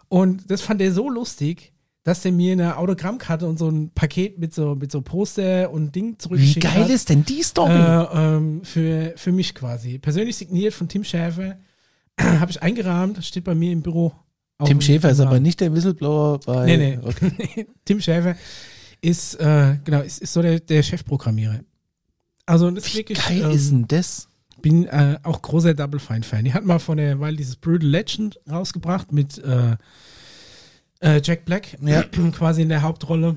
Und 0.08 0.50
das 0.50 0.62
fand 0.62 0.80
er 0.80 0.92
so 0.92 1.10
lustig, 1.10 1.72
dass 2.06 2.24
er 2.24 2.30
mir 2.30 2.52
eine 2.52 2.76
Autogrammkarte 2.76 3.48
und 3.48 3.58
so 3.58 3.68
ein 3.68 3.90
Paket 3.90 4.38
mit 4.38 4.54
so, 4.54 4.76
mit 4.76 4.92
so 4.92 5.02
Poster 5.02 5.72
und 5.72 5.96
Ding 5.96 6.12
Wie 6.12 6.18
zurückgeschickt 6.18 6.64
geil 6.64 6.84
hat. 6.84 6.88
ist 6.88 7.08
denn 7.08 7.24
die 7.24 7.42
Story? 7.42 7.72
Äh, 7.72 8.06
ähm, 8.36 8.60
für, 8.62 9.12
für 9.16 9.32
mich 9.32 9.56
quasi. 9.56 9.98
Persönlich 9.98 10.36
signiert 10.36 10.72
von 10.72 10.86
Tim 10.86 11.02
Schäfer. 11.02 11.58
Habe 12.20 12.52
ich 12.52 12.62
eingerahmt, 12.62 13.24
steht 13.24 13.42
bei 13.42 13.56
mir 13.56 13.72
im 13.72 13.82
Büro. 13.82 14.12
Tim 14.64 14.80
Schäfer 14.80 15.10
ist 15.10 15.18
aber 15.18 15.40
nicht 15.40 15.60
der 15.60 15.74
Whistleblower 15.74 16.38
bei. 16.46 16.64
Nee, 16.66 16.76
nee. 16.76 16.98
Okay. 17.02 17.66
Tim 17.84 18.00
Schäfer 18.00 18.36
ist, 19.00 19.34
äh, 19.40 19.78
genau, 19.82 20.00
ist, 20.00 20.22
ist 20.22 20.32
so 20.32 20.42
der, 20.42 20.60
der 20.60 20.84
Chefprogrammierer. 20.84 21.58
Also 22.46 22.70
das 22.70 22.86
ist 22.86 22.94
Wie 22.94 22.98
wirklich, 22.98 23.18
geil 23.18 23.42
ähm, 23.42 23.50
ist 23.50 23.70
denn 23.72 23.88
das? 23.88 24.28
bin 24.62 24.86
äh, 24.86 25.18
auch 25.24 25.42
großer 25.42 25.74
Double 25.74 25.98
Fine 25.98 26.22
Fan. 26.22 26.44
Die 26.44 26.54
hat 26.54 26.64
mal 26.64 26.78
von 26.78 26.98
der 26.98 27.18
Weile 27.18 27.36
dieses 27.36 27.56
Brutal 27.56 27.88
Legend 27.88 28.38
rausgebracht 28.48 29.12
mit 29.12 29.38
äh, 29.38 29.76
äh, 31.00 31.20
Jack 31.22 31.44
Black 31.44 31.76
Ja. 31.82 32.02
quasi 32.32 32.62
in 32.62 32.68
der 32.68 32.82
Hauptrolle. 32.82 33.36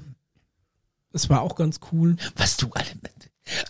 Das 1.12 1.30
war 1.30 1.42
auch 1.42 1.56
ganz 1.56 1.80
cool. 1.92 2.16
Was 2.36 2.58
du 2.58 2.68
alle. 2.74 2.86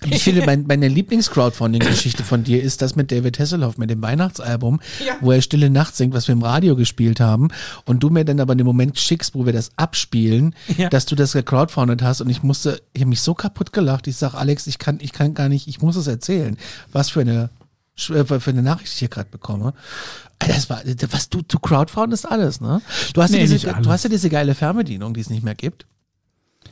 Ich 0.10 0.24
finde, 0.24 0.46
mein, 0.46 0.66
meine 0.68 0.90
Lieblings-Crowdfunding-Geschichte 0.90 2.24
von 2.26 2.44
dir 2.44 2.62
ist 2.62 2.82
das 2.82 2.98
mit 2.98 3.14
David 3.14 3.40
Hasselhoff, 3.40 3.78
mit 3.78 3.90
dem 3.90 4.02
Weihnachtsalbum, 4.02 4.82
Ja. 5.06 5.16
wo 5.22 5.32
er 5.32 5.42
Stille 5.42 5.70
Nacht 5.70 5.96
singt, 5.96 6.14
was 6.14 6.28
wir 6.28 6.34
im 6.34 6.44
Radio 6.44 6.76
gespielt 6.76 7.22
haben. 7.22 7.48
Und 7.86 8.02
du 8.04 8.10
mir 8.10 8.26
dann 8.26 8.42
aber 8.42 8.56
den 8.56 8.66
Moment 8.66 9.00
schickst, 9.00 9.36
wo 9.36 9.46
wir 9.46 9.54
das 9.54 9.72
abspielen, 9.78 10.54
Ja. 10.78 10.90
dass 10.90 11.06
du 11.06 11.16
das 11.16 11.32
gecrowdfundet 11.32 12.02
hast. 12.02 12.20
Und 12.20 12.30
ich 12.30 12.44
musste, 12.44 12.82
ich 12.92 13.02
habe 13.04 13.10
mich 13.10 13.22
so 13.22 13.34
kaputt 13.34 13.72
gelacht. 13.72 14.08
Ich 14.08 14.18
sag, 14.18 14.34
Alex, 14.34 14.68
ich 14.68 14.80
kann, 14.80 15.00
ich 15.02 15.14
kann 15.14 15.34
gar 15.34 15.48
nicht, 15.48 15.70
ich 15.70 15.82
muss 15.82 15.96
es 15.96 16.08
erzählen. 16.08 16.58
Was 16.92 17.10
für 17.10 17.22
eine, 17.22 17.50
für 18.00 18.50
eine 18.50 18.62
Nachricht 18.64 18.94
ich 18.94 19.00
hier 19.00 19.08
gerade 19.10 19.30
bekomme. 19.30 19.74
Alter, 20.40 20.54
Das 20.54 20.70
war, 20.70 20.82
was 21.12 21.30
du, 21.30 21.42
du 21.42 21.60
crowdfundest 21.60 22.30
alles, 22.30 22.62
ne? 22.62 22.82
Du 23.14 23.22
hast, 23.22 23.32
Nee, 23.32 23.40
ja 23.42 23.48
diese, 23.48 23.68
du 23.74 23.90
hast 23.90 24.04
ja 24.04 24.10
diese 24.10 24.30
geile 24.30 24.56
Fernbedienung, 24.56 25.14
die 25.14 25.22
es 25.22 25.30
nicht 25.30 25.44
mehr 25.44 25.56
gibt. 25.56 25.86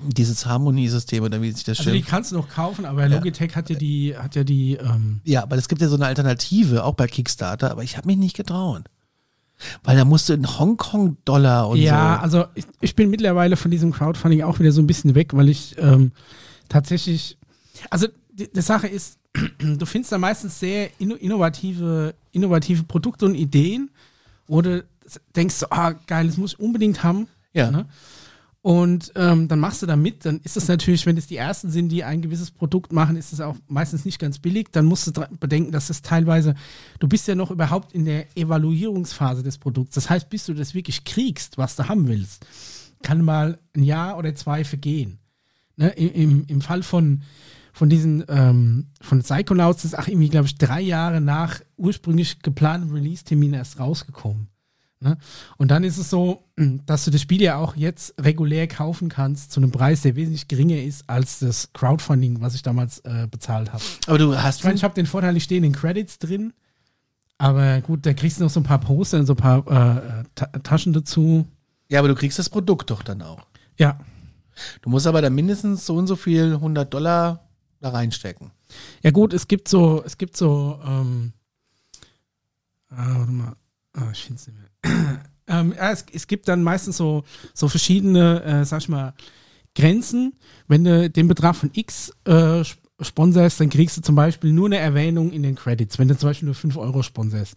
Dieses 0.01 0.45
Harmoniesystem 0.45 1.23
oder 1.23 1.41
wie 1.41 1.51
sich 1.51 1.63
das 1.63 1.79
Also 1.79 1.89
die 1.89 1.97
schimpft. 1.97 2.09
kannst 2.11 2.31
du 2.31 2.35
noch 2.35 2.49
kaufen, 2.49 2.85
aber 2.85 3.07
Logitech 3.09 3.55
hat 3.55 3.69
ja 3.69 3.75
die, 3.75 4.15
hat 4.17 4.35
ja 4.35 4.43
die, 4.43 4.75
ähm, 4.75 5.21
Ja, 5.23 5.43
aber 5.43 5.55
es 5.55 5.67
gibt 5.67 5.81
ja 5.81 5.87
so 5.87 5.95
eine 5.95 6.05
Alternative, 6.05 6.83
auch 6.83 6.93
bei 6.93 7.07
Kickstarter, 7.07 7.71
aber 7.71 7.83
ich 7.83 7.97
habe 7.97 8.07
mich 8.07 8.17
nicht 8.17 8.35
getraut. 8.35 8.83
Weil 9.83 9.97
da 9.97 10.05
musst 10.05 10.29
du 10.29 10.33
in 10.33 10.47
Hongkong-Dollar 10.59 11.67
und 11.69 11.77
ja, 11.79 12.17
so. 12.17 12.21
also 12.23 12.45
ich, 12.53 12.65
ich 12.79 12.95
bin 12.95 13.09
mittlerweile 13.09 13.57
von 13.57 13.71
diesem 13.71 13.91
Crowdfunding 13.91 14.43
auch 14.43 14.59
wieder 14.59 14.71
so 14.71 14.81
ein 14.81 14.87
bisschen 14.87 15.15
weg, 15.15 15.33
weil 15.33 15.49
ich 15.49 15.75
ähm, 15.79 16.11
tatsächlich, 16.69 17.37
also 17.89 18.07
die, 18.31 18.51
die 18.53 18.61
Sache 18.61 18.87
ist, 18.87 19.17
du 19.59 19.85
findest 19.85 20.11
da 20.11 20.17
meistens 20.17 20.59
sehr 20.59 20.91
inno- 20.99 21.15
innovative, 21.15 22.15
innovative 22.31 22.83
Produkte 22.83 23.25
und 23.25 23.35
Ideen, 23.35 23.89
wo 24.47 24.61
du 24.61 24.85
denkst, 25.35 25.55
so, 25.55 25.67
ah, 25.69 25.91
geil, 25.91 26.27
das 26.27 26.37
muss 26.37 26.53
ich 26.53 26.59
unbedingt 26.59 27.03
haben. 27.03 27.27
Ja. 27.53 27.71
Ne? 27.71 27.85
Und 28.61 29.13
ähm, 29.15 29.47
dann 29.47 29.59
machst 29.59 29.81
du 29.81 29.85
da 29.85 29.95
mit, 29.95 30.25
dann 30.25 30.41
ist 30.43 30.57
es 30.57 30.67
natürlich, 30.67 31.05
wenn 31.05 31.15
es 31.15 31.27
die 31.27 31.37
ersten 31.37 31.69
sind, 31.69 31.87
die 31.89 32.03
ein 32.03 32.21
gewisses 32.21 32.51
Produkt 32.51 32.91
machen, 32.91 33.15
ist 33.15 33.31
es 33.31 33.39
auch 33.39 33.55
meistens 33.67 34.03
nicht 34.03 34.19
ganz 34.19 34.39
billig. 34.39 34.67
Dann 34.73 34.85
musst 34.85 35.07
du 35.07 35.25
bedenken, 35.39 35.71
dass 35.71 35.89
es 35.89 36.01
teilweise, 36.01 36.53
du 36.99 37.07
bist 37.07 37.27
ja 37.29 37.35
noch 37.35 37.49
überhaupt 37.49 37.93
in 37.93 38.03
der 38.03 38.25
Evaluierungsphase 38.35 39.41
des 39.41 39.57
Produkts. 39.57 39.95
Das 39.95 40.09
heißt, 40.09 40.29
bis 40.29 40.47
du 40.47 40.53
das 40.53 40.73
wirklich 40.73 41.05
kriegst, 41.05 41.57
was 41.57 41.77
du 41.77 41.87
haben 41.87 42.09
willst, 42.09 42.45
kann 43.03 43.23
mal 43.23 43.57
ein 43.73 43.83
Jahr 43.83 44.17
oder 44.17 44.35
zwei 44.35 44.65
vergehen. 44.65 45.19
Ne? 45.77 45.89
Im, 45.89 46.11
im, 46.11 46.45
Im 46.47 46.61
Fall 46.61 46.83
von, 46.83 47.21
von 47.77 47.89
diesen, 47.89 48.25
ähm, 48.27 48.87
von 49.01 49.21
Psychonauts 49.21 49.85
ist 49.85 49.97
auch 49.97 50.07
irgendwie, 50.07 50.29
glaube 50.29 50.47
ich, 50.47 50.57
drei 50.57 50.81
Jahre 50.81 51.21
nach 51.21 51.61
ursprünglich 51.77 52.41
geplantem 52.41 52.91
Release-Termin 52.91 53.53
erst 53.53 53.79
rausgekommen. 53.79 54.47
Ne? 54.99 55.15
Und 55.57 55.69
dann 55.69 55.83
ist 55.83 55.99
es 55.99 56.09
so, 56.09 56.43
dass 56.55 57.05
du 57.05 57.11
das 57.11 57.21
Spiel 57.21 57.39
ja 57.39 57.57
auch 57.57 57.75
jetzt 57.75 58.15
regulär 58.19 58.67
kaufen 58.67 59.09
kannst 59.09 59.51
zu 59.51 59.59
einem 59.59 59.69
Preis, 59.71 60.01
der 60.01 60.15
wesentlich 60.15 60.47
geringer 60.47 60.81
ist 60.81 61.07
als 61.07 61.37
das 61.37 61.71
Crowdfunding, 61.73 62.41
was 62.41 62.55
ich 62.55 62.63
damals 62.63 62.97
äh, 62.99 63.27
bezahlt 63.29 63.71
habe. 63.71 63.83
Aber 64.07 64.17
du 64.17 64.35
hast 64.35 64.57
Ich 64.57 64.63
meine, 64.63 64.75
ich 64.75 64.83
habe 64.83 64.95
den 64.95 65.05
Vorteil, 65.05 65.37
ich 65.37 65.43
stehe 65.43 65.57
in 65.57 65.63
den 65.63 65.73
Credits 65.73 66.17
drin, 66.17 66.53
aber 67.37 67.81
gut, 67.81 68.07
da 68.07 68.13
kriegst 68.13 68.39
du 68.39 68.43
noch 68.43 68.49
so 68.49 68.59
ein 68.59 68.63
paar 68.63 68.79
Poster 68.79 69.19
und 69.19 69.27
so 69.27 69.33
ein 69.33 69.37
paar 69.37 69.59
äh, 69.67 70.23
Ta 70.33 70.45
Taschen 70.63 70.93
dazu. 70.93 71.45
ja, 71.89 71.99
aber 71.99 72.07
du 72.07 72.15
kriegst 72.15 72.39
das 72.39 72.49
Produkt 72.49 72.89
doch 72.89 73.03
dann 73.03 73.21
auch. 73.21 73.45
Ja, 73.77 73.99
Du 74.81 74.89
musst 74.89 75.05
aber 75.05 75.21
dann 75.21 75.35
mindestens 75.35 75.85
so 75.85 75.95
und 75.95 76.07
so 76.07 76.15
viel 76.15 76.53
100 76.53 76.91
Dollar 76.91 77.46
da 77.79 77.89
reinstecken. 77.89 78.51
ja 79.03 79.11
gut, 79.11 79.33
es 79.33 79.47
gibt 79.47 79.67
so, 79.67 80.03
es 80.05 80.17
gibt 80.17 80.35
so, 80.37 80.79
ähm, 80.85 81.33
ah, 82.89 83.15
warte 83.19 83.31
mal, 83.31 83.55
ah, 83.93 84.09
ich 84.11 84.23
finde 84.23 84.39
es 84.41 84.47
nicht 84.47 84.57
mehr. 84.57 85.23
ähm, 85.47 85.73
ja, 85.75 85.91
es, 85.91 86.05
es 86.13 86.27
gibt 86.27 86.47
dann 86.47 86.63
meistens 86.63 86.97
so, 86.97 87.23
so 87.53 87.67
verschiedene, 87.67 88.43
äh, 88.43 88.65
sag 88.65 88.81
ich 88.81 88.89
mal, 88.89 89.13
Grenzen. 89.75 90.33
Wenn 90.67 90.83
du 90.83 91.09
den 91.09 91.27
Betrag 91.27 91.55
von 91.55 91.69
X 91.73 92.11
äh, 92.25 92.61
sp- 92.65 92.81
sponsorst, 93.01 93.59
dann 93.59 93.69
kriegst 93.69 93.95
du 93.97 94.01
zum 94.01 94.15
Beispiel 94.15 94.51
nur 94.51 94.65
eine 94.67 94.77
Erwähnung 94.77 95.31
in 95.31 95.43
den 95.43 95.55
Credits, 95.55 95.99
wenn 95.99 96.07
du 96.07 96.17
zum 96.17 96.29
Beispiel 96.29 96.47
nur 96.47 96.55
5 96.55 96.77
Euro 96.77 97.03
sponsorst. 97.03 97.55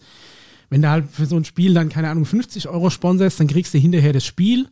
Wenn 0.68 0.82
du 0.82 0.90
halt 0.90 1.10
für 1.10 1.26
so 1.26 1.36
ein 1.36 1.44
Spiel 1.46 1.72
dann, 1.74 1.88
keine 1.88 2.10
Ahnung, 2.10 2.26
50 2.26 2.68
Euro 2.68 2.90
sponsorst, 2.90 3.40
dann 3.40 3.46
kriegst 3.48 3.72
du 3.74 3.78
hinterher 3.78 4.12
das 4.12 4.24
Spiel. 4.26 4.68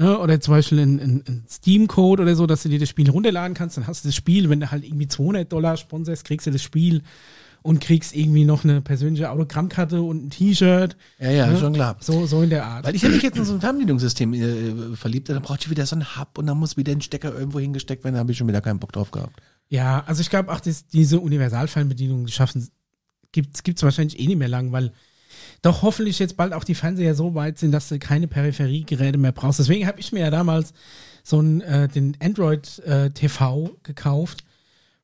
Ne? 0.00 0.18
Oder 0.18 0.40
zum 0.40 0.54
Beispiel 0.54 0.78
ein, 0.78 0.98
ein, 0.98 1.24
ein 1.28 1.44
Steam-Code 1.46 2.22
oder 2.22 2.34
so, 2.34 2.46
dass 2.46 2.62
du 2.62 2.70
dir 2.70 2.78
das 2.78 2.88
Spiel 2.88 3.10
runterladen 3.10 3.52
kannst. 3.52 3.76
Dann 3.76 3.86
hast 3.86 4.02
du 4.02 4.08
das 4.08 4.14
Spiel, 4.14 4.48
wenn 4.48 4.58
du 4.58 4.70
halt 4.70 4.82
irgendwie 4.82 5.06
200 5.06 5.52
Dollar 5.52 5.76
sponsorst, 5.76 6.24
kriegst 6.24 6.46
du 6.46 6.50
das 6.50 6.62
Spiel 6.62 7.02
und 7.60 7.82
kriegst 7.82 8.16
irgendwie 8.16 8.46
noch 8.46 8.64
eine 8.64 8.80
persönliche 8.80 9.30
Autogrammkarte 9.30 10.00
und 10.00 10.24
ein 10.24 10.30
T-Shirt. 10.30 10.96
Ja, 11.18 11.30
ja, 11.30 11.46
Ne? 11.48 11.58
schon 11.58 11.74
klar. 11.74 11.98
So, 12.00 12.24
so 12.24 12.40
in 12.40 12.48
der 12.48 12.64
Art. 12.64 12.86
Weil 12.86 12.94
ich 12.94 13.04
habe 13.04 13.12
mich 13.12 13.22
jetzt 13.22 13.36
in 13.36 13.44
so 13.44 13.52
ein 13.52 13.60
Fernbedienungssystem 13.60 14.32
äh, 14.32 14.96
verliebt, 14.96 15.28
dann 15.28 15.42
braucht 15.42 15.64
ich 15.64 15.68
wieder 15.70 15.84
so 15.84 15.96
einen 15.96 16.16
Hub 16.16 16.38
und 16.38 16.46
dann 16.46 16.56
muss 16.56 16.78
wieder 16.78 16.92
ein 16.92 17.02
Stecker 17.02 17.34
irgendwo 17.38 17.60
hingesteckt 17.60 18.02
werden, 18.02 18.14
da 18.14 18.20
habe 18.20 18.32
ich 18.32 18.38
schon 18.38 18.48
wieder 18.48 18.62
keinen 18.62 18.78
Bock 18.78 18.92
drauf 18.92 19.10
gehabt. 19.10 19.42
Ja, 19.68 20.02
also 20.06 20.22
ich 20.22 20.30
glaube 20.30 20.50
auch, 20.50 20.60
dass 20.60 20.86
diese 20.86 21.20
Universalfernbedienung 21.20 22.24
die 22.24 22.32
schaffen, 22.32 22.66
gibt 23.32 23.68
es 23.68 23.82
wahrscheinlich 23.82 24.18
eh 24.18 24.26
nicht 24.26 24.38
mehr 24.38 24.48
lang, 24.48 24.72
weil 24.72 24.92
doch 25.62 25.82
hoffentlich 25.82 26.18
jetzt 26.18 26.36
bald 26.36 26.52
auch 26.52 26.64
die 26.64 26.74
Fernseher 26.74 27.14
so 27.14 27.34
weit 27.34 27.58
sind, 27.58 27.72
dass 27.72 27.88
du 27.88 27.98
keine 27.98 28.28
Peripheriegeräte 28.28 29.18
mehr 29.18 29.32
brauchst. 29.32 29.58
Deswegen 29.58 29.86
habe 29.86 30.00
ich 30.00 30.12
mir 30.12 30.20
ja 30.20 30.30
damals 30.30 30.72
so 31.22 31.38
einen, 31.38 31.60
äh, 31.60 31.88
den 31.88 32.16
Android 32.20 32.78
äh, 32.80 33.10
TV 33.10 33.76
gekauft 33.82 34.44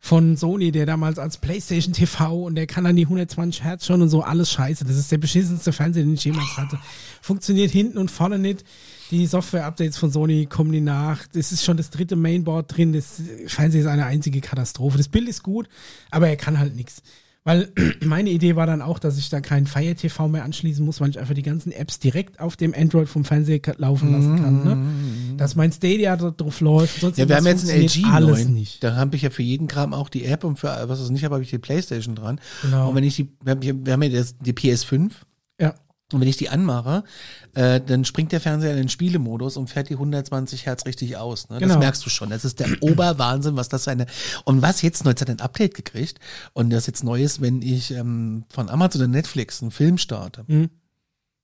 von 0.07 0.37
Sony, 0.37 0.71
der 0.71 0.87
damals 0.87 1.19
als 1.19 1.39
PlayStation 1.39 1.93
TV 1.93 2.45
und 2.45 2.55
der 2.55 2.67
kann 2.67 2.85
dann 2.85 2.95
die 2.95 3.05
120 3.05 3.65
Hertz 3.65 3.87
schon 3.87 4.03
und 4.03 4.09
so 4.09 4.23
alles 4.23 4.53
scheiße. 4.53 4.85
Das 4.85 4.97
ist 4.97 5.11
der 5.11 5.19
beschissenste 5.19 5.73
Fernseher, 5.73 6.05
den 6.05 6.15
ich 6.15 6.25
jemals 6.25 6.57
hatte. 6.57 6.79
Funktioniert 7.21 7.73
hinten 7.73 7.99
und 7.99 8.11
vorne 8.11 8.39
nicht. 8.39 8.65
Die 9.11 9.27
Software-Updates 9.27 9.99
von 9.99 10.11
Sony 10.11 10.47
kommen 10.47 10.71
die 10.71 10.81
nach. 10.81 11.27
Das 11.33 11.51
ist 11.51 11.65
schon 11.65 11.77
das 11.77 11.91
dritte 11.91 12.15
Mainboard 12.15 12.77
drin. 12.77 12.93
Das 12.93 13.21
Fernseher 13.47 13.83
ist 13.83 13.87
eine 13.89 14.07
einzige 14.07 14.41
Katastrophe. 14.41 14.97
Das 14.97 15.09
Bild 15.09 15.29
ist 15.29 15.43
gut, 15.43 15.69
aber 16.11 16.29
er 16.29 16.37
kann 16.37 16.59
halt 16.59 16.77
nichts. 16.77 17.03
Weil 17.47 17.71
meine 18.05 18.31
Idee 18.31 18.57
war 18.57 18.67
dann 18.67 18.83
auch, 18.83 18.99
dass 18.99 19.17
ich 19.19 19.31
da 19.31 19.41
keinen 19.41 19.69
Fire 19.69 19.95
TV 19.95 20.27
mehr 20.27 20.43
anschließen 20.43 20.85
muss, 20.85 21.01
weil 21.01 21.11
ich 21.11 21.21
einfach 21.21 21.35
die 21.35 21.45
ganzen 21.45 21.71
Apps 21.71 22.01
direkt 22.01 22.41
auf 22.41 22.57
dem 22.57 22.75
Android 22.77 23.09
vom 23.09 23.25
Fernseher 23.25 23.61
laufen 23.77 24.13
lassen 24.13 24.43
kann. 24.43 24.65
Ne? 24.65 25.37
Dass 25.37 25.55
mein 25.55 25.71
Stadia 25.71 26.17
drauf 26.17 26.61
läuft. 26.61 27.01
Sonst 27.01 27.19
Ja, 27.19 27.29
wir 27.29 27.37
haben 27.37 27.47
jetzt 27.47 27.71
einen 27.71 27.83
LG 27.83 28.05
alles 28.11 28.45
9. 28.47 28.53
nicht. 28.53 28.83
Da 28.83 28.97
habe 28.97 29.15
ich 29.15 29.23
ja 29.23 29.31
für 29.31 29.45
jeden 29.45 29.69
Kram 29.69 29.95
auch 29.95 30.09
die 30.09 30.25
App 30.25 30.43
und 30.43 30.59
für 30.59 30.67
was 30.89 30.99
es 30.99 31.09
nicht 31.11 31.25
habe, 31.25 31.37
habe 31.37 31.45
ich 31.45 31.51
die 31.51 31.59
Playstation 31.59 32.17
dran. 32.17 32.41
Genau. 32.63 32.89
Und 32.89 32.97
wenn 32.97 33.05
ich 33.05 33.15
die, 33.15 33.29
wir 33.45 33.53
haben, 33.93 34.03
ja 34.03 34.25
die 34.41 34.53
PS5 34.53 35.13
Ja. 35.61 35.75
Und 36.13 36.21
wenn 36.21 36.29
ich 36.29 36.37
die 36.37 36.49
anmache, 36.49 37.03
äh, 37.55 37.81
dann 37.81 38.05
springt 38.05 38.31
der 38.31 38.41
Fernseher 38.41 38.71
in 38.71 38.77
den 38.77 38.89
Spielemodus 38.89 39.57
und 39.57 39.69
fährt 39.69 39.89
die 39.89 39.95
120 39.97 40.65
Hertz 40.67 40.87
richtig 40.87 41.17
aus. 41.17 41.49
Ne? 41.49 41.59
Das 41.59 41.69
Genau. 41.69 41.81
merkst 41.81 42.05
du 42.07 42.11
schon. 42.11 42.31
Das 42.31 42.45
ist 42.45 42.61
der 42.61 42.69
Oberwahnsinn, 42.81 43.57
was 43.57 43.69
das 43.69 43.89
eine. 43.89 44.07
Und 44.45 44.63
was 44.63 44.83
jetzt 44.83 45.05
neu, 45.05 45.11
jetzt 45.11 45.21
hat 45.23 45.29
er 45.29 45.35
ein 45.35 45.41
Update 45.41 45.75
gekriegt 45.75 46.21
und 46.53 46.71
das 46.71 46.87
jetzt 46.87 47.03
neu 47.03 47.21
ist, 47.23 47.41
wenn 47.41 47.61
ich 47.61 47.91
ähm, 47.91 48.45
von 48.51 48.69
Amazon 48.71 49.01
oder 49.03 49.09
Netflix 49.09 49.61
einen 49.63 49.73
Film 49.73 49.99
starte, 49.99 50.45
Mhm. 50.47 50.71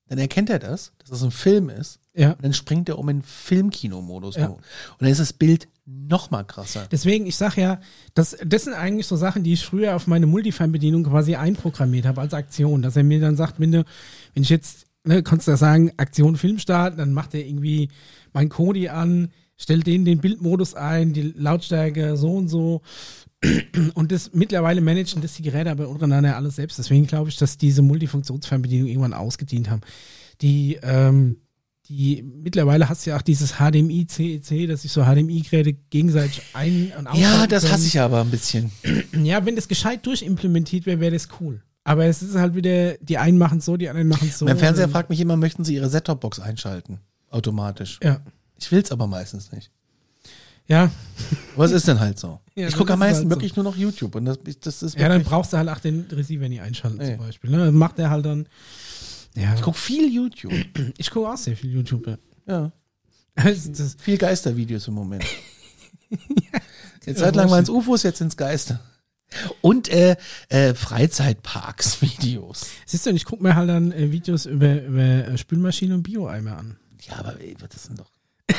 dann 0.08 0.18
erkennt 0.18 0.48
er 0.50 0.58
das, 0.60 0.92
dass 0.98 1.10
das 1.10 1.22
ein 1.24 1.30
Film 1.32 1.68
ist. 1.68 1.98
Ja. 2.14 2.32
Und 2.32 2.44
dann 2.44 2.52
springt 2.52 2.88
er 2.88 2.98
um 2.98 3.08
in 3.08 3.22
Filmkinomodus. 3.22 4.36
Ja. 4.36 4.46
Und 4.48 4.60
dann 5.00 5.08
ist 5.08 5.18
das 5.20 5.32
Bild 5.32 5.66
noch 5.84 6.30
mal 6.30 6.44
krasser. 6.44 6.86
Deswegen, 6.90 7.26
ich 7.26 7.36
sag 7.36 7.56
ja, 7.56 7.80
das, 8.14 8.36
das 8.44 8.64
sind 8.64 8.74
eigentlich 8.74 9.06
so 9.06 9.16
Sachen, 9.16 9.42
die 9.42 9.54
ich 9.54 9.64
früher 9.64 9.96
auf 9.96 10.06
meine 10.06 10.26
Multifan-Bedienung 10.26 11.04
quasi 11.04 11.34
einprogrammiert 11.34 12.06
habe 12.06 12.20
als 12.20 12.34
Aktion, 12.34 12.82
dass 12.82 12.96
er 12.96 13.02
mir 13.02 13.20
dann 13.20 13.36
sagt, 13.36 13.58
wenn 13.58 13.72
du, 13.72 13.84
wenn 14.34 14.42
ich 14.42 14.48
jetzt, 14.48 14.86
ne, 15.04 15.22
kannst 15.22 15.48
du 15.48 15.52
da 15.52 15.56
sagen, 15.56 15.92
Aktion 15.96 16.36
Film 16.36 16.58
starten, 16.58 16.98
dann 16.98 17.12
macht 17.12 17.34
er 17.34 17.44
irgendwie 17.44 17.88
mein 18.32 18.48
Kodi 18.48 18.88
an, 18.88 19.30
stellt 19.56 19.86
den 19.86 20.04
den 20.04 20.20
Bildmodus 20.20 20.74
ein, 20.74 21.12
die 21.12 21.32
Lautstärke 21.36 22.16
so 22.16 22.32
und 22.32 22.48
so. 22.48 22.82
Und 23.94 24.12
das 24.12 24.32
mittlerweile 24.32 24.80
managen 24.80 25.20
das 25.20 25.34
die 25.34 25.42
Geräte 25.42 25.72
aber 25.72 25.88
untereinander 25.88 26.36
alles 26.36 26.54
selbst. 26.54 26.78
Deswegen 26.78 27.08
glaube 27.08 27.28
ich, 27.28 27.36
dass 27.36 27.58
diese 27.58 27.82
Multifunktionsfernbedienung 27.82 28.86
irgendwann 28.86 29.14
ausgedient 29.14 29.68
haben. 29.68 29.80
Die, 30.42 30.78
ähm, 30.80 31.41
die 31.92 32.22
mittlerweile 32.22 32.88
hast 32.88 33.04
du 33.06 33.10
ja 33.10 33.16
auch 33.16 33.22
dieses 33.22 33.54
HDMI 33.58 34.06
CEC, 34.06 34.66
dass 34.68 34.82
sich 34.82 34.92
so 34.92 35.02
HDMI-Geräte 35.04 35.74
gegenseitig 35.90 36.42
ein- 36.54 36.92
und 36.98 37.08
Ja, 37.14 37.46
das 37.46 37.62
können. 37.64 37.74
hasse 37.74 37.86
ich 37.86 38.00
aber 38.00 38.20
ein 38.20 38.30
bisschen. 38.30 38.70
Ja, 39.22 39.44
wenn 39.44 39.56
das 39.56 39.68
gescheit 39.68 40.04
durchimplementiert 40.06 40.86
wäre, 40.86 40.98
wäre 41.00 41.12
das 41.12 41.28
cool. 41.40 41.62
Aber 41.84 42.06
es 42.06 42.22
ist 42.22 42.34
halt 42.36 42.54
wieder, 42.54 42.94
die 42.98 43.18
einen 43.18 43.38
machen 43.38 43.60
so, 43.60 43.76
die 43.76 43.88
anderen 43.88 44.08
machen 44.08 44.28
es 44.28 44.38
so. 44.38 44.44
mein 44.46 44.56
Fernseher 44.58 44.88
fragt 44.88 45.10
mich 45.10 45.20
immer, 45.20 45.36
möchten 45.36 45.64
Sie 45.64 45.74
Ihre 45.74 45.88
Set-Top-Box 45.90 46.40
einschalten? 46.40 46.98
Automatisch. 47.30 47.98
Ja. 48.02 48.20
Ich 48.58 48.70
will 48.72 48.80
es 48.80 48.90
aber 48.92 49.06
meistens 49.06 49.52
nicht. 49.52 49.70
Ja. 50.68 50.90
Es 51.58 51.70
ist 51.72 51.88
dann 51.88 52.00
halt 52.00 52.18
so. 52.18 52.38
Ja, 52.54 52.68
ich 52.68 52.76
gucke 52.76 52.92
am 52.92 53.00
ist 53.00 53.06
meisten 53.06 53.16
halt 53.20 53.24
so. 53.24 53.30
wirklich 53.30 53.56
nur 53.56 53.64
noch 53.64 53.76
YouTube 53.76 54.14
und 54.14 54.26
das, 54.26 54.38
das 54.60 54.82
ist 54.82 54.98
ja, 54.98 55.08
dann 55.08 55.22
brauchst 55.24 55.54
du 55.54 55.56
halt 55.56 55.70
auch 55.70 55.78
den 55.78 56.04
Receiver 56.12 56.46
nicht 56.50 56.60
einschalten 56.60 56.98
Nee. 56.98 57.16
zum 57.16 57.24
Beispiel. 57.26 57.50
Ne? 57.50 57.56
Dann 57.56 57.74
macht 57.74 57.98
er 57.98 58.10
halt 58.10 58.26
dann. 58.26 58.46
Ja, 59.34 59.54
ich 59.54 59.62
gucke 59.62 59.78
viel 59.78 60.12
YouTube. 60.12 60.52
ich 60.98 61.10
gucke 61.10 61.28
auch 61.28 61.36
sehr 61.36 61.56
viel 61.56 61.72
YouTube. 61.72 62.06
Ja. 62.06 62.16
Ja. 62.46 62.72
Also 63.34 63.70
das, 63.72 63.96
Viel 63.98 64.18
Geistervideos 64.18 64.88
im 64.88 64.94
Moment. 64.94 65.24
Jetzt 67.06 67.18
Zeit 67.18 67.34
lang 67.34 67.50
waren 67.50 67.62
es 67.62 67.70
UFOs, 67.70 68.02
jetzt 68.02 68.18
sind 68.18 68.28
es 68.28 68.36
Geister. 68.36 68.80
Und 69.62 69.88
äh, 69.88 70.16
äh, 70.50 70.74
Freizeitparks-Videos. 70.74 72.66
siehst 72.84 73.06
du, 73.06 73.10
ich 73.10 73.24
gucke 73.24 73.42
mir 73.42 73.56
halt 73.56 73.70
dann 73.70 73.90
äh, 73.90 74.12
Videos 74.12 74.44
über, 74.44 74.82
über 74.82 75.02
äh, 75.02 75.38
Spülmaschinen 75.38 75.96
und 75.96 76.02
Bioeimer 76.02 76.58
an. 76.58 76.76
Ja, 77.08 77.16
aber 77.18 77.40
ey, 77.40 77.56
das 77.58 77.84
sind 77.84 77.98
doch. 77.98 78.10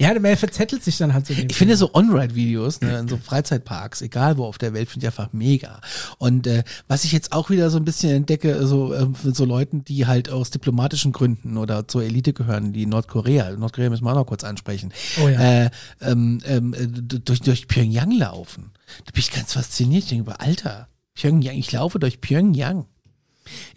Ja, 0.00 0.18
man 0.18 0.36
verzettelt 0.36 0.82
sich 0.82 0.96
dann 0.96 1.12
halt 1.12 1.26
so. 1.26 1.34
Ich 1.34 1.54
finde 1.54 1.76
so 1.76 1.90
On-Ride-Videos 1.92 2.80
ne, 2.80 2.98
in 3.00 3.08
so 3.08 3.18
Freizeitparks, 3.18 4.00
egal 4.00 4.38
wo 4.38 4.46
auf 4.46 4.56
der 4.56 4.72
Welt, 4.72 4.88
finde 4.88 5.04
ich 5.06 5.08
einfach 5.08 5.32
mega. 5.34 5.80
Und 6.16 6.46
äh, 6.46 6.64
was 6.88 7.04
ich 7.04 7.12
jetzt 7.12 7.32
auch 7.32 7.50
wieder 7.50 7.68
so 7.68 7.76
ein 7.76 7.84
bisschen 7.84 8.10
entdecke, 8.10 8.66
so 8.66 8.94
äh, 8.94 9.06
mit 9.22 9.36
so 9.36 9.44
Leuten, 9.44 9.84
die 9.84 10.06
halt 10.06 10.30
aus 10.30 10.48
diplomatischen 10.50 11.12
Gründen 11.12 11.58
oder 11.58 11.86
zur 11.86 12.02
Elite 12.02 12.32
gehören, 12.32 12.72
die 12.72 12.86
Nordkorea, 12.86 13.50
Nordkorea 13.56 13.90
müssen 13.90 14.04
wir 14.04 14.12
auch 14.12 14.16
noch 14.16 14.26
kurz 14.26 14.42
ansprechen, 14.42 14.90
Oh 15.22 15.28
ja. 15.28 15.64
äh, 15.66 15.70
ähm, 16.00 16.38
ähm, 16.46 16.72
äh, 16.72 16.86
durch, 16.86 17.40
durch 17.42 17.68
Pyongyang 17.68 18.12
laufen. 18.12 18.70
Da 19.04 19.12
bin 19.12 19.20
ich 19.20 19.30
ganz 19.30 19.52
fasziniert. 19.52 20.04
Ich 20.04 20.08
denke, 20.08 20.40
Alter, 20.40 20.88
Pyongyang, 21.14 21.56
ich 21.58 21.70
laufe 21.72 21.98
durch 21.98 22.22
Pyongyang. 22.22 22.86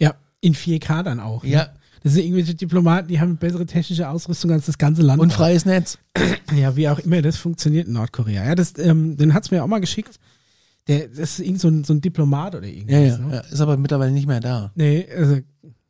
Ja, 0.00 0.14
in 0.40 0.54
4K 0.54 1.02
dann 1.02 1.20
auch. 1.20 1.42
ne? 1.42 1.50
Ja. 1.50 1.68
Das 2.04 2.12
sind 2.12 2.24
irgendwelche 2.24 2.54
Diplomaten, 2.54 3.08
die 3.08 3.18
haben 3.18 3.38
bessere 3.38 3.64
technische 3.64 4.10
Ausrüstung 4.10 4.50
als 4.50 4.66
das 4.66 4.76
ganze 4.76 5.00
Land. 5.00 5.22
Und 5.22 5.32
freies 5.32 5.64
Netz. 5.64 5.98
Ja, 6.54 6.76
wie 6.76 6.88
auch 6.88 6.98
immer 7.00 7.20
das 7.22 7.36
funktioniert 7.38 7.88
in 7.88 7.94
Nordkorea. 7.94 8.44
Ja, 8.44 8.54
das, 8.54 8.74
ähm, 8.78 9.16
den 9.16 9.32
hat's 9.34 9.50
mir 9.50 9.64
auch 9.64 9.66
mal 9.66 9.80
geschickt. 9.80 10.20
Der, 10.86 11.08
das 11.08 11.38
ist 11.38 11.40
irgend 11.40 11.60
so 11.60 11.68
ein, 11.68 11.82
so 11.82 11.94
ein 11.94 12.00
Diplomat 12.02 12.54
oder 12.54 12.66
irgendwas. 12.66 12.92
Ja, 12.92 13.00
ja, 13.00 13.18
ne? 13.18 13.34
ja. 13.36 13.40
Ist 13.40 13.60
aber 13.60 13.76
mittlerweile 13.78 14.12
nicht 14.12 14.28
mehr 14.28 14.40
da. 14.40 14.70
Nee, 14.76 15.08
also 15.16 15.40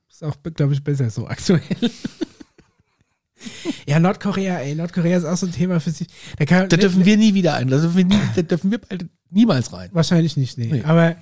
ist 0.08 0.22
auch, 0.22 0.36
glaube 0.54 0.72
ich, 0.72 0.84
besser 0.84 1.10
so 1.10 1.26
aktuell. 1.28 1.60
ja, 3.86 3.98
Nordkorea, 3.98 4.58
ey, 4.60 4.76
Nordkorea 4.76 5.18
ist 5.18 5.24
auch 5.24 5.36
so 5.36 5.46
ein 5.46 5.52
Thema 5.52 5.80
für 5.80 5.90
sich. 5.90 6.06
Da, 6.38 6.44
kann, 6.46 6.68
Da 6.68 6.76
dürfen 6.76 7.04
wir 7.04 7.16
nie 7.16 7.34
wieder 7.34 7.54
ein. 7.54 7.68
Da 7.68 7.78
dürfen 7.78 7.96
wir, 7.96 8.04
nie, 8.04 8.20
da 8.36 8.42
dürfen 8.42 8.70
wir 8.70 8.80
niemals 9.30 9.72
rein. 9.72 9.90
Wahrscheinlich 9.92 10.36
nicht, 10.36 10.56
nee. 10.56 10.68
Nee. 10.70 10.82
Aber, 10.84 11.16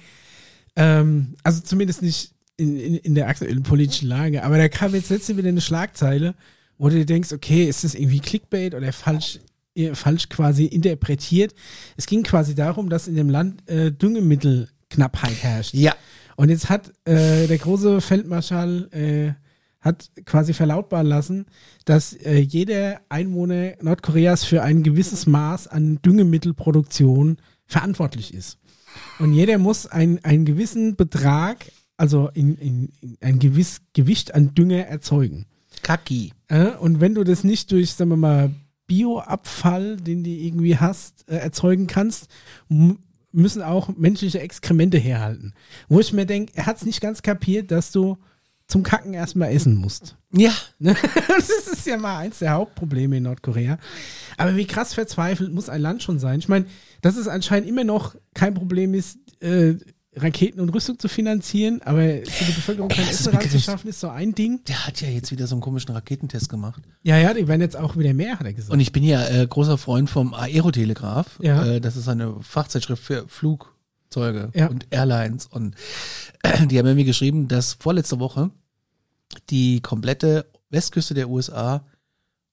ähm, 0.76 1.34
also 1.42 1.60
zumindest 1.62 2.02
nicht 2.02 2.31
in, 2.56 2.76
in, 2.76 2.94
in 2.96 3.14
der 3.14 3.28
aktuellen 3.28 3.62
politischen 3.62 4.08
Lage. 4.08 4.44
Aber 4.44 4.58
da 4.58 4.68
kam 4.68 4.94
jetzt 4.94 5.10
letzte 5.10 5.36
wieder 5.36 5.48
eine 5.48 5.60
Schlagzeile, 5.60 6.34
wo 6.78 6.88
du 6.88 6.96
dir 6.96 7.06
denkst, 7.06 7.32
okay, 7.32 7.64
ist 7.64 7.84
das 7.84 7.94
irgendwie 7.94 8.20
Clickbait 8.20 8.74
oder 8.74 8.92
falsch, 8.92 9.40
äh, 9.74 9.94
falsch 9.94 10.28
quasi 10.28 10.66
interpretiert? 10.66 11.54
Es 11.96 12.06
ging 12.06 12.22
quasi 12.22 12.54
darum, 12.54 12.88
dass 12.88 13.08
in 13.08 13.16
dem 13.16 13.30
Land 13.30 13.68
äh, 13.68 13.92
Düngemittelknappheit 13.92 15.42
herrscht. 15.42 15.74
Ja. 15.74 15.94
Und 16.36 16.48
jetzt 16.48 16.70
hat 16.70 16.88
äh, 17.04 17.46
der 17.46 17.58
große 17.58 18.00
Feldmarschall 18.00 18.88
äh, 18.92 19.42
hat 19.82 20.10
quasi 20.24 20.54
verlautbaren 20.54 21.06
lassen, 21.06 21.46
dass 21.84 22.12
äh, 22.14 22.38
jeder 22.38 23.00
Einwohner 23.08 23.74
Nordkoreas 23.82 24.44
für 24.44 24.62
ein 24.62 24.82
gewisses 24.82 25.26
Maß 25.26 25.66
an 25.66 26.00
Düngemittelproduktion 26.02 27.38
verantwortlich 27.66 28.32
ist. 28.32 28.58
Und 29.18 29.32
jeder 29.32 29.58
muss 29.58 29.86
ein, 29.86 30.24
einen 30.24 30.44
gewissen 30.44 30.96
Betrag, 30.96 31.66
also 32.02 32.30
in, 32.34 32.56
in, 32.56 32.88
in 33.00 33.16
ein 33.20 33.38
gewiss 33.38 33.80
Gewicht 33.92 34.34
an 34.34 34.56
Dünger 34.56 34.88
erzeugen. 34.88 35.46
Kaki. 35.84 36.32
Äh, 36.48 36.72
und 36.72 37.00
wenn 37.00 37.14
du 37.14 37.22
das 37.22 37.44
nicht 37.44 37.70
durch, 37.70 37.92
sagen 37.92 38.10
wir 38.10 38.16
mal, 38.16 38.50
Bioabfall, 38.88 39.98
den 39.98 40.24
du 40.24 40.30
irgendwie 40.30 40.76
hast, 40.76 41.28
äh, 41.28 41.36
erzeugen 41.36 41.86
kannst, 41.86 42.26
müssen 43.30 43.62
auch 43.62 43.96
menschliche 43.96 44.40
Exkremente 44.40 44.98
herhalten. 44.98 45.54
Wo 45.88 46.00
ich 46.00 46.12
mir 46.12 46.26
denke, 46.26 46.50
er 46.56 46.66
hat 46.66 46.78
es 46.78 46.84
nicht 46.84 47.00
ganz 47.00 47.22
kapiert, 47.22 47.70
dass 47.70 47.92
du 47.92 48.18
zum 48.66 48.82
Kacken 48.82 49.14
erstmal 49.14 49.52
essen 49.52 49.76
musst. 49.76 50.16
Ja. 50.32 50.52
Das 50.80 51.50
ist 51.50 51.86
ja 51.86 51.96
mal 51.98 52.18
eins 52.18 52.40
der 52.40 52.50
Hauptprobleme 52.50 53.18
in 53.18 53.22
Nordkorea. 53.22 53.78
Aber 54.36 54.56
wie 54.56 54.66
krass 54.66 54.92
verzweifelt 54.92 55.52
muss 55.52 55.68
ein 55.68 55.80
Land 55.80 56.02
schon 56.02 56.18
sein? 56.18 56.40
Ich 56.40 56.48
meine, 56.48 56.66
dass 57.00 57.16
es 57.16 57.28
anscheinend 57.28 57.68
immer 57.68 57.84
noch 57.84 58.16
kein 58.34 58.54
Problem 58.54 58.92
ist, 58.92 59.18
äh, 59.40 59.76
Raketen 60.14 60.60
und 60.60 60.68
Rüstung 60.70 60.98
zu 60.98 61.08
finanzieren, 61.08 61.80
aber 61.82 62.02
für 62.02 62.44
die 62.44 62.52
Bevölkerung 62.52 62.88
kein 62.90 63.08
Essen 63.08 63.34
ranzuschaffen, 63.34 63.88
ist 63.88 64.00
so 64.00 64.08
ein 64.10 64.34
Ding. 64.34 64.62
Der 64.64 64.86
hat 64.86 65.00
ja 65.00 65.08
jetzt 65.08 65.30
wieder 65.30 65.46
so 65.46 65.54
einen 65.54 65.62
komischen 65.62 65.94
Raketentest 65.94 66.50
gemacht. 66.50 66.82
Ja, 67.02 67.16
ja, 67.16 67.32
die 67.32 67.48
werden 67.48 67.62
jetzt 67.62 67.76
auch 67.76 67.96
wieder 67.96 68.12
mehr, 68.12 68.38
hat 68.38 68.44
er 68.44 68.52
gesagt. 68.52 68.72
Und 68.72 68.80
ich 68.80 68.92
bin 68.92 69.04
ja 69.04 69.26
äh, 69.26 69.46
großer 69.46 69.78
Freund 69.78 70.10
vom 70.10 70.34
Aerotelegraph. 70.34 71.38
Ja. 71.40 71.64
Äh, 71.64 71.80
das 71.80 71.96
ist 71.96 72.08
eine 72.08 72.34
Fachzeitschrift 72.42 73.02
für 73.02 73.26
Flugzeuge 73.26 74.50
Ja. 74.54 74.66
und 74.66 74.86
Airlines. 74.90 75.46
Und 75.46 75.76
äh, 76.42 76.66
die 76.66 76.78
haben 76.78 76.94
mir 76.94 77.04
geschrieben, 77.04 77.48
dass 77.48 77.72
vorletzte 77.74 78.18
Woche 78.20 78.50
die 79.48 79.80
komplette 79.80 80.44
Westküste 80.68 81.14
der 81.14 81.30
USA 81.30 81.86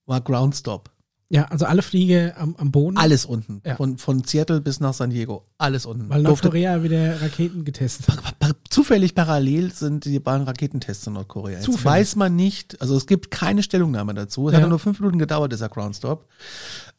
war 0.05 0.21
Ground 0.21 0.55
Stop. 0.55 0.91
Ja, 1.31 1.45
also 1.45 1.65
alle 1.65 1.83
Fliege 1.83 2.33
am, 2.37 2.55
am 2.55 2.71
Boden. 2.71 2.97
Alles 2.97 3.23
unten. 3.23 3.61
Ja. 3.63 3.75
Von, 3.75 3.99
von 3.99 4.23
Seattle 4.23 4.61
bis 4.61 4.79
nach 4.79 4.95
San 4.95 5.11
Diego. 5.11 5.45
Alles 5.59 5.85
unten. 5.85 6.09
Weil 6.09 6.23
Nordkorea 6.23 6.81
wieder 6.81 7.21
Raketen 7.21 7.65
getestet 7.65 8.07
hat. 8.09 8.55
Zufällig 8.69 9.13
parallel 9.13 9.71
sind 9.71 10.05
die 10.05 10.19
beiden 10.19 10.47
Raketentests 10.47 11.05
in 11.05 11.13
Nordkorea. 11.13 11.57
Jetzt 11.57 11.65
Zufällig. 11.65 11.85
weiß 11.85 12.15
man 12.15 12.35
nicht, 12.35 12.81
also 12.81 12.97
es 12.97 13.05
gibt 13.05 13.29
keine 13.29 13.61
Stellungnahme 13.61 14.15
dazu. 14.15 14.47
Es 14.49 14.53
hat 14.55 14.61
Ja. 14.61 14.65
ja 14.65 14.69
nur 14.69 14.79
fünf 14.79 14.99
Minuten 14.99 15.19
gedauert, 15.19 15.51
dieser 15.51 15.69
Groundstop. 15.69 16.27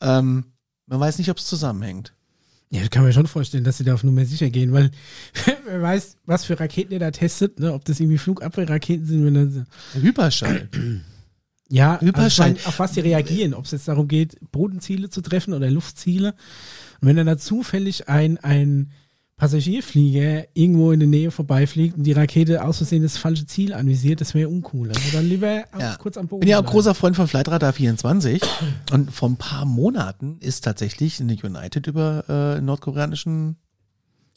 Ähm, 0.01 0.45
man 0.87 1.01
weiß 1.01 1.19
nicht, 1.19 1.31
ob 1.31 1.39
es 1.39 1.47
zusammenhängt. 1.47 2.15
Ja, 2.71 2.83
das 2.83 2.91
kann 2.91 3.03
man 3.03 3.13
schon 3.13 3.27
vorstellen, 3.27 3.65
dass 3.65 3.79
sie 3.79 3.85
da 3.85 3.95
auf 3.95 4.05
Nummer 4.05 4.25
sicher 4.25 4.49
gehen, 4.49 4.73
weil 4.73 4.93
wer 5.67 5.83
weiß, 5.83 6.19
was 6.27 6.45
für 6.45 6.59
Raketen 6.61 6.93
ihr 6.93 7.01
da 7.01 7.11
testet, 7.11 7.59
ne? 7.59 7.73
ob 7.73 7.85
das 7.85 7.99
irgendwie 7.99 8.19
Flugabwehrraketen 8.19 9.07
sind, 9.07 9.25
wenn 9.25 9.35
dann, 9.35 9.67
Hyperschall. 9.95 10.69
Ja, 11.71 11.93
also 11.95 12.05
ich 12.07 12.09
Überschein- 12.11 12.55
mein, 12.55 12.67
auf 12.67 12.79
was 12.79 12.95
sie 12.95 13.01
reagieren, 13.01 13.55
ob 13.55 13.65
es 13.65 13.71
jetzt 13.71 13.89
darum 13.89 14.09
geht, 14.09 14.37
Bodenziele 14.53 15.09
zu 15.11 15.21
treffen 15.21 15.55
oder 15.55 15.71
Luftziele. 15.71 16.35
Und 17.01 17.09
wenn 17.09 17.17
dann 17.17 17.27
da 17.27 17.39
zufällig 17.39 18.09
ein, 18.09 18.39
ein 18.39 18.91
Passagierflieger 19.37 20.49
irgendwo 20.53 20.93
in 20.93 21.01
der 21.01 21.09
Nähe 21.09 21.31
vorbeifliegt 21.31 21.97
und 21.97 22.03
die 22.05 22.13
Rakete 22.13 22.63
aus 22.63 22.77
Versehen 22.77 23.03
das 23.03 23.17
falsche 23.17 23.47
Ziel 23.47 23.73
anvisiert, 23.73 24.21
das 24.21 24.35
wäre 24.35 24.51
uncool. 24.51 24.89
Also 24.91 25.01
dann 25.13 25.27
lieber 25.27 25.65
Ja. 25.79 25.97
kurz 25.97 26.19
am 26.19 26.29
Boden. 26.29 26.41
bin 26.41 26.49
ja 26.51 26.59
auch 26.59 26.63
bleiben. 26.63 26.73
großer 26.73 26.95
Freund 26.95 27.17
von 27.17 27.27
Flightradar 27.27 27.73
24 27.73 28.43
und 28.93 29.11
vor 29.11 29.31
ein 29.31 29.37
paar 29.37 29.65
Monaten 29.65 30.37
ist 30.41 30.63
tatsächlich 30.65 31.21
eine 31.21 31.35
United 31.43 31.87
über 31.87 32.25
äh, 32.29 32.61
nordkoreanischen 32.61 33.57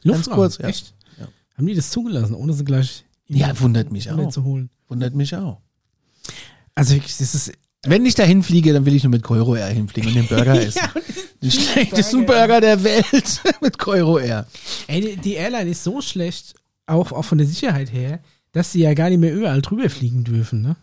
Luftraum, 0.04 0.36
kurz, 0.36 0.58
ja. 0.58 0.68
Echt? 0.70 0.94
Ja. 1.20 1.28
Haben 1.58 1.68
die 1.68 1.76
das 1.76 1.90
zugelassen, 1.92 2.34
ohne 2.34 2.54
sie 2.54 2.64
gleich 2.64 3.04
Ja, 3.28 3.60
wundert 3.60 3.92
mich 3.92 4.10
auch. 4.10 4.30
zu 4.30 4.44
holen? 4.46 4.70
Wundert 4.88 5.16
mich 5.16 5.36
auch. 5.36 5.60
Also 6.76 6.96
wirklich, 6.96 7.18
das 7.18 7.36
ist 7.36 7.52
Wenn 7.86 8.06
ich 8.06 8.16
da 8.16 8.24
hinfliege, 8.24 8.74
dann 8.74 8.86
will 8.86 8.96
ich 8.96 9.04
nur 9.04 9.12
mit 9.12 9.24
Coiro 9.24 9.56
Air 9.56 9.68
hinfliegen 9.68 10.10
und 10.10 10.16
den 10.16 10.28
Burger 10.28 10.54
essen. 10.62 10.80
Ja, 10.82 11.02
Den 11.42 11.52
schlechtesten 11.52 12.26
Burger. 12.26 12.48
Burger 12.48 12.62
der 12.62 12.84
Welt 12.84 13.42
mit 13.62 13.78
Coiro 13.78 14.20
Air. 14.20 14.48
Ey, 14.88 15.02
die- 15.02 15.18
die 15.18 15.34
Airline 15.34 15.70
ist 15.70 15.84
so 15.84 16.02
schlecht, 16.02 16.56
auch, 16.88 17.12
auch 17.12 17.24
von 17.26 17.38
der 17.38 17.48
Sicherheit 17.48 17.92
her, 17.92 18.20
dass 18.54 18.72
sie 18.72 18.82
ja 18.82 18.94
gar 18.94 19.10
nicht 19.10 19.20
mehr 19.20 19.34
überall 19.34 19.62
drüber 19.62 19.90
fliegen 19.90 20.24
dürfen, 20.24 20.62
ne? 20.62 20.76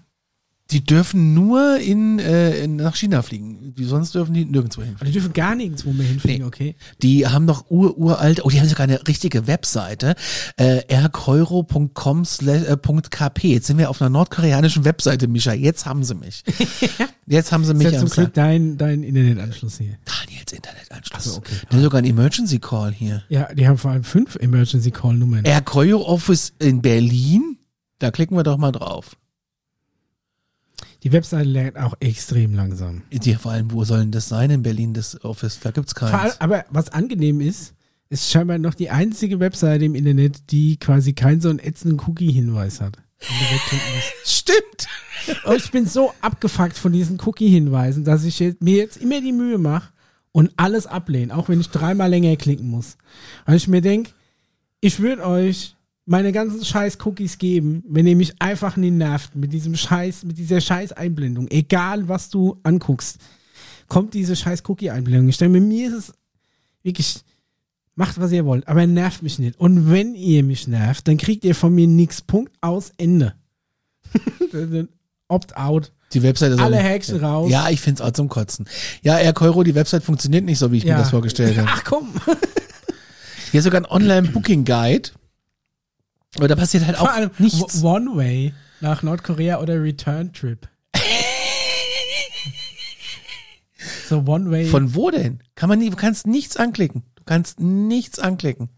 Die 0.71 0.85
dürfen 0.85 1.35
nur 1.35 1.79
in, 1.79 2.19
äh, 2.19 2.67
nach 2.67 2.95
China 2.97 3.23
fliegen. 3.23 3.75
Die, 3.75 3.85
sonst 3.85 4.15
dürfen 4.15 4.35
die 4.35 4.45
nirgendwo 4.45 4.83
hin. 4.83 4.95
Aber 4.97 5.05
die 5.05 5.13
dürfen 5.13 5.33
gar 5.33 5.55
nirgendwo 5.55 5.93
mehr 5.93 6.07
hinfliegen, 6.07 6.43
Nee. 6.43 6.47
okay? 6.47 6.77
Die 7.03 7.27
haben 7.27 7.45
noch 7.45 7.71
ur, 7.71 7.99
uralt, 7.99 8.45
oh, 8.45 8.51
die 8.51 8.61
haben 8.61 8.69
sogar 8.69 8.85
eine 8.85 9.07
richtige 9.09 9.47
Webseite, 9.47 10.15
äh, 10.57 10.83
rkeuro.com 10.95 12.25
slash, 12.25 12.63
äh, 12.69 12.77
.kp. 13.11 13.49
Jetzt 13.49 13.67
sind 13.67 13.79
wir 13.79 13.91
auf 13.91 14.01
einer 14.01 14.11
nordkoreanischen 14.11 14.85
Webseite, 14.85 15.29
Mischa. 15.29 15.53
Jetzt 15.53 15.87
haben 15.87 16.05
sie 16.05 16.15
mich. 16.15 16.45
Jetzt 17.27 17.53
haben 17.53 17.65
sie 17.65 17.75
mich 17.75 17.89
am 17.89 18.07
zum 18.07 18.09
Glück 18.09 18.35
dein, 18.35 18.77
dein 18.77 19.03
Internetanschluss 19.03 19.79
hier. 19.79 19.99
Daniels 20.05 20.53
Internetanschluss. 20.53 21.13
Ach 21.17 21.21
so, 21.21 21.37
okay. 21.39 21.55
Die 21.71 21.77
haben 21.77 21.83
sogar 21.83 21.99
einen 21.99 22.11
Emergency 22.11 22.59
Call 22.59 22.93
hier. 22.93 23.23
Ja, 23.29 23.53
die 23.55 23.67
haben 23.69 23.79
vor 23.79 23.91
allem 23.93 24.05
fünf 24.05 24.37
Emergency 24.37 24.91
Call 24.91 25.15
Nummern. 25.15 25.45
Rkeuro 25.47 26.03
Office 26.07 26.53
in 26.59 26.83
Berlin. 26.83 27.57
Da 27.99 28.11
klicken 28.11 28.37
wir 28.37 28.43
doch 28.43 28.57
mal 28.57 28.73
drauf. 28.73 29.17
Die 31.03 31.13
Webseite 31.13 31.49
lernt 31.49 31.79
auch 31.79 31.95
extrem 32.01 32.55
langsam. 32.55 33.03
Die, 33.11 33.35
vor 33.35 33.53
allem, 33.53 33.73
wo 33.73 33.85
soll 33.85 34.01
denn 34.01 34.11
das 34.11 34.29
sein 34.29 34.51
in 34.51 34.63
Berlin, 34.63 34.93
das 34.93 35.25
Office? 35.25 35.59
Da 35.61 35.73
Vor 35.73 36.09
allem, 36.09 36.21
keins. 36.23 36.41
aber 36.41 36.65
was 36.71 36.91
angenehm 36.91 37.41
ist, 37.41 37.75
ist 38.11 38.31
scheinbar 38.31 38.59
noch 38.59 38.75
die 38.75 38.91
einzige 38.91 39.41
Webseite 39.41 39.85
im 39.85 39.95
Internet, 39.95 40.51
die 40.51 40.77
quasi 40.77 41.13
keinen 41.15 41.41
so 41.41 41.49
einen 41.49 41.59
ätzenden 41.59 42.01
Cookie-Hinweis 42.01 42.81
hat. 42.81 42.99
Stimmt. 44.25 44.89
Und 45.45 45.57
ich 45.57 45.71
bin 45.71 45.87
so 45.87 46.13
abgefuckt 46.21 46.77
von 46.77 46.93
diesen 46.93 47.19
Cookie-Hinweisen, 47.21 48.05
dass 48.05 48.25
ich 48.25 48.39
jetzt, 48.39 48.63
mir 48.63 48.77
jetzt 48.77 48.97
immer 48.97 49.21
die 49.21 49.33
Mühe 49.33 49.59
mache 49.59 49.93
und 50.33 50.53
alles 50.57 50.87
ablehne, 50.87 51.37
auch 51.37 51.49
wenn 51.49 51.61
ich 51.61 51.71
dreimal 51.71 52.11
länger 52.11 52.37
klicken 52.37 52.69
muss. 52.69 52.97
Weil 53.47 53.57
ich 53.57 53.69
mir 53.69 53.81
denke, 53.81 54.11
ich 54.81 55.01
würde 55.01 55.27
euch 55.27 55.77
meine 56.11 56.33
ganzen 56.33 56.65
scheiß 56.65 56.99
Cookies 57.05 57.39
geben, 57.39 57.85
wenn 57.87 58.05
ihr 58.05 58.17
mich 58.17 58.35
einfach 58.41 58.77
nie 58.77 58.91
nervt 58.91 59.37
mit 59.37 59.53
diesem 59.53 59.77
Scheiß, 59.77 60.25
mit 60.25 60.39
dieser 60.39 60.61
scheiß 60.61 60.91
Einblendung. 60.91 61.47
Egal, 61.49 62.09
was 62.09 62.31
du 62.31 62.59
anguckst, 62.65 63.19
kommt 63.87 64.13
diese 64.15 64.35
scheiß 64.35 64.65
Cookie-Einblendung. 64.67 65.29
Ich 65.29 65.37
denke, 65.37 65.61
mir 65.61 65.65
mir 65.65 65.87
ist 65.87 65.95
es 65.95 66.13
wirklich, 66.83 67.21
macht 67.95 68.21
was 68.21 68.33
ihr 68.33 68.45
wollt, 68.45 68.67
aber 68.67 68.85
nervt 68.89 69.23
mich 69.23 69.39
nicht. 69.39 69.61
Und 69.61 69.93
wenn 69.93 70.17
ihr 70.17 70.43
mich 70.43 70.67
nervt, 70.67 71.07
dann 71.07 71.17
kriegt 71.17 71.45
ihr 71.45 71.55
von 71.55 71.73
mir 71.73 71.87
nichts. 71.87 72.23
Punkt 72.23 72.57
aus 72.61 72.91
Ende. 72.97 73.35
Opt-out. 75.29 75.93
Die 76.13 76.25
Webseite 76.25 76.55
ist 76.55 76.61
Alle 76.61 76.79
Häkchen 76.79 77.25
raus. 77.25 77.53
Ja, 77.53 77.71
ich 77.71 77.81
find's 77.81 78.01
auch 78.01 78.11
zum 78.11 78.29
Kotzen. 78.29 78.69
Ja, 79.03 79.19
Rkeuro, 79.19 79.63
die 79.63 79.77
Website 79.77 80.03
funktioniert 80.03 80.45
nicht 80.45 80.59
so, 80.59 80.73
wie 80.73 80.79
ich 80.79 80.85
mir 80.85 80.97
das 80.97 81.11
vorgestellt 81.11 81.57
habe. 81.57 81.69
Ach 81.71 81.85
komm. 81.85 82.15
Hier 83.53 83.59
ist 83.59 83.65
sogar 83.65 83.81
ein 83.81 83.87
Online-Booking-Guide. 83.87 85.11
Aber 86.37 86.49
da 86.49 86.57
passiert 86.57 86.87
halt 86.87 86.97
Vor 86.97 87.09
auch 87.11 87.15
allem 87.15 87.31
nichts. 87.39 87.83
One 87.83 88.17
Way 88.17 88.55
nach 88.81 89.03
Nordkorea 89.03 89.59
oder 89.61 89.83
Return 89.83 90.33
Trip. 90.33 90.69
so 94.09 94.21
One 94.27 94.51
Way. 94.51 94.67
Von 94.67 94.95
wo 94.95 95.11
denn? 95.11 95.43
Kann 95.55 95.69
man 95.69 95.79
nie, 95.79 95.91
du 95.91 95.97
kannst 95.97 96.27
nichts 96.27 96.57
anklicken. 96.57 97.03
Du 97.17 97.25
kannst 97.25 97.61
nichts 97.61 98.19
anklicken. 98.19 98.69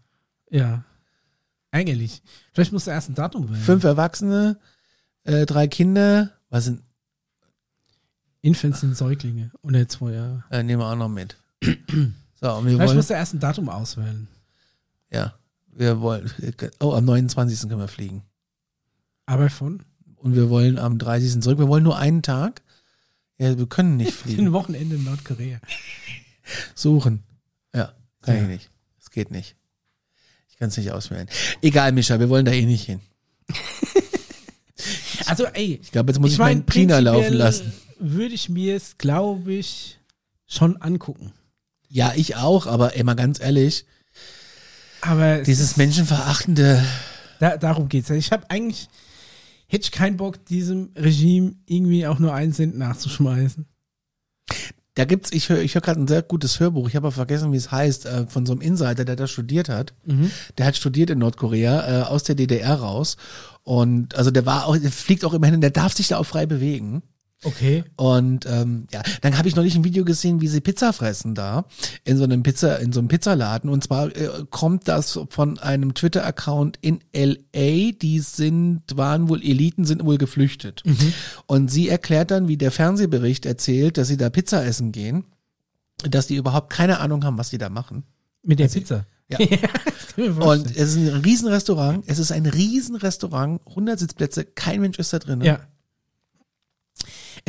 ja. 0.49 0.83
Eigentlich. 1.71 2.21
Vielleicht 2.53 2.71
musst 2.71 2.85
du 2.85 2.91
erst 2.91 3.09
ein 3.09 3.15
Datum 3.15 3.49
wählen. 3.49 3.59
Fünf 3.59 3.83
Erwachsene, 3.83 4.59
äh, 5.23 5.47
drei 5.47 5.67
Kinder. 5.67 6.29
Was 6.51 6.65
sind, 6.65 6.83
Infants 8.41 8.81
sind 8.81 8.95
Säuglinge. 8.95 9.49
Unter 9.61 9.87
zwei 9.87 10.11
Jahre. 10.11 10.43
äh, 10.51 10.61
nehmen 10.61 10.83
wir 10.83 10.85
auch 10.91 10.95
noch 10.95 11.09
mit. 11.09 11.35
So, 12.39 12.51
und 12.53 12.65
wir 12.65 12.73
Vielleicht 12.73 12.87
wollen, 12.89 12.97
musst 12.97 13.09
du 13.09 13.13
erst 13.15 13.33
ein 13.33 13.39
Datum 13.39 13.69
auswählen. 13.69 14.27
ja, 15.09 15.33
wir 15.75 16.01
wollen, 16.01 16.31
oh, 16.79 16.93
am 16.93 17.05
29. 17.05 17.61
können 17.69 17.79
wir 17.79 17.87
fliegen. 17.87 18.23
Aber 19.25 19.49
von 19.49 19.83
Und 20.15 20.35
wir 20.35 20.49
wollen 20.49 20.77
am 20.77 20.97
30. 20.99 21.41
zurück. 21.41 21.59
Wir 21.59 21.67
wollen 21.67 21.83
nur 21.83 21.97
einen 21.97 22.21
Tag. 22.21 22.61
Ja, 23.37 23.57
wir 23.57 23.67
können 23.67 23.97
nicht 23.97 24.11
fliegen. 24.13 24.47
ein 24.47 24.53
Wochenende 24.53 24.95
in 24.95 25.03
Nordkorea. 25.03 25.59
Suchen. 26.75 27.23
Ja, 27.73 27.93
kann 28.21 28.35
Ja. 28.35 28.41
ich 28.43 28.47
nicht. 28.47 28.69
Es 29.01 29.09
geht 29.11 29.31
nicht. 29.31 29.55
Ich 30.49 30.57
kann 30.57 30.69
es 30.69 30.77
nicht 30.77 30.91
auswählen. 30.91 31.27
Egal, 31.61 31.91
Mischa, 31.93 32.19
wir 32.19 32.29
wollen 32.29 32.45
da 32.45 32.51
eh 32.51 32.65
nicht 32.65 32.85
hin. 32.85 32.99
Also, 35.27 35.45
ey. 35.45 35.79
Ich 35.81 35.91
glaube, 35.91 36.11
jetzt 36.11 36.19
muss 36.19 36.33
ich, 36.33 36.37
mein, 36.37 36.57
meinen 36.57 36.65
Prina 36.65 36.99
laufen 36.99 37.33
lassen. 37.33 37.71
Würde 37.99 38.35
ich 38.35 38.49
mir 38.49 38.75
es, 38.75 38.97
glaube 38.97 39.53
ich, 39.53 39.97
schon 40.47 40.77
angucken. 40.81 41.31
Ja, 41.87 42.11
ich 42.15 42.35
auch, 42.35 42.67
aber 42.67 42.95
ey, 42.97 43.03
mal 43.03 43.13
ganz 43.13 43.39
ehrlich, 43.39 43.85
Aber 45.05 45.39
es 45.39 45.45
dieses 45.45 45.77
menschenverachtende, 45.77 46.83
Da, 47.39 47.57
darum 47.57 47.89
geht's. 47.89 48.09
Ich 48.09 48.31
habe 48.31 48.49
eigentlich, 48.49 48.87
hätte 49.67 49.83
ich 49.83 49.91
keinen 49.91 50.17
Bock, 50.17 50.45
diesem 50.45 50.91
Regime 50.95 51.55
irgendwie 51.65 52.07
auch 52.07 52.19
nur 52.19 52.33
einen 52.33 52.53
Cent 52.53 52.77
nachzuschmeißen. 52.77 53.65
da 54.95 55.05
gibt's, 55.05 55.31
ich 55.33 55.49
höre 55.49 55.61
ich 55.61 55.73
hör 55.73 55.81
gerade 55.81 55.99
ein 55.99 56.07
sehr 56.07 56.21
gutes 56.21 56.59
Hörbuch, 56.59 56.87
ich 56.87 56.95
habe 56.95 57.07
aber 57.07 57.15
vergessen, 57.15 57.51
wie 57.51 57.57
es 57.57 57.71
heißt, 57.71 58.05
äh, 58.05 58.27
von 58.27 58.45
so 58.45 58.53
einem 58.53 58.61
Insider, 58.61 59.03
der 59.03 59.15
da 59.15 59.27
studiert 59.27 59.67
hat. 59.69 59.93
Der 60.57 60.65
hat 60.67 60.77
studiert 60.77 61.09
in 61.09 61.19
Nordkorea, 61.19 62.01
äh, 62.01 62.03
aus 62.03 62.23
der 62.23 62.35
DDR 62.35 62.75
raus. 62.75 63.17
Und 63.63 64.15
also 64.15 64.31
der 64.31 64.45
war 64.45 64.67
auch, 64.67 64.77
der 64.77 64.91
fliegt 64.91 65.25
auch 65.25 65.33
immerhin, 65.33 65.61
der 65.61 65.71
darf 65.71 65.93
sich 65.93 66.09
da 66.09 66.17
auch 66.17 66.25
frei 66.25 66.45
bewegen. 66.45 67.01
Okay. 67.43 67.83
Und 67.95 68.45
ähm, 68.45 68.87
ja, 68.91 69.01
dann 69.21 69.37
habe 69.37 69.47
ich 69.47 69.55
neulich 69.55 69.75
ein 69.75 69.83
Video 69.83 70.05
gesehen, 70.05 70.41
wie 70.41 70.47
sie 70.47 70.61
Pizza 70.61 70.93
fressen 70.93 71.35
da 71.35 71.65
in 72.03 72.17
so 72.17 72.23
einem 72.23 72.43
Pizza 72.43 72.79
in 72.79 72.91
so 72.91 72.99
einem 72.99 73.07
Pizzaladen. 73.07 73.69
Und 73.69 73.83
zwar 73.83 74.15
äh, 74.15 74.29
kommt 74.49 74.87
das 74.87 75.19
von 75.29 75.59
einem 75.59 75.93
Twitter-Account 75.93 76.77
in 76.81 76.99
LA. 77.15 77.91
Die 78.01 78.19
sind 78.19 78.83
waren 78.95 79.29
wohl 79.29 79.41
Eliten, 79.41 79.85
sind 79.85 80.05
wohl 80.05 80.17
geflüchtet. 80.17 80.83
Und 81.45 81.69
sie 81.69 81.89
erklärt 81.89 82.31
dann, 82.31 82.47
wie 82.47 82.57
der 82.57 82.71
Fernsehbericht 82.71 83.45
erzählt, 83.45 83.97
dass 83.97 84.07
sie 84.07 84.17
da 84.17 84.29
Pizza 84.29 84.65
essen 84.65 84.91
gehen, 84.91 85.25
dass 86.09 86.27
die 86.27 86.35
überhaupt 86.35 86.71
keine 86.71 86.99
Ahnung 86.99 87.23
haben, 87.23 87.37
was 87.37 87.49
die 87.49 87.57
da 87.57 87.69
machen. 87.69 88.03
Mit 88.43 88.59
der 88.59 88.67
Pizza. 88.67 89.05
Ja. 89.29 89.39
Und 90.17 90.67
es 90.75 90.95
ist 90.95 90.97
ein 90.97 91.21
Riesenrestaurant. 91.21 92.03
Es 92.07 92.19
ist 92.19 92.31
ein 92.31 92.45
Riesenrestaurant, 92.45 93.61
100 93.67 93.99
Sitzplätze, 93.99 94.45
kein 94.45 94.81
Mensch 94.81 94.99
ist 94.99 95.13
da 95.13 95.19
drin. 95.19 95.41
ja. 95.41 95.59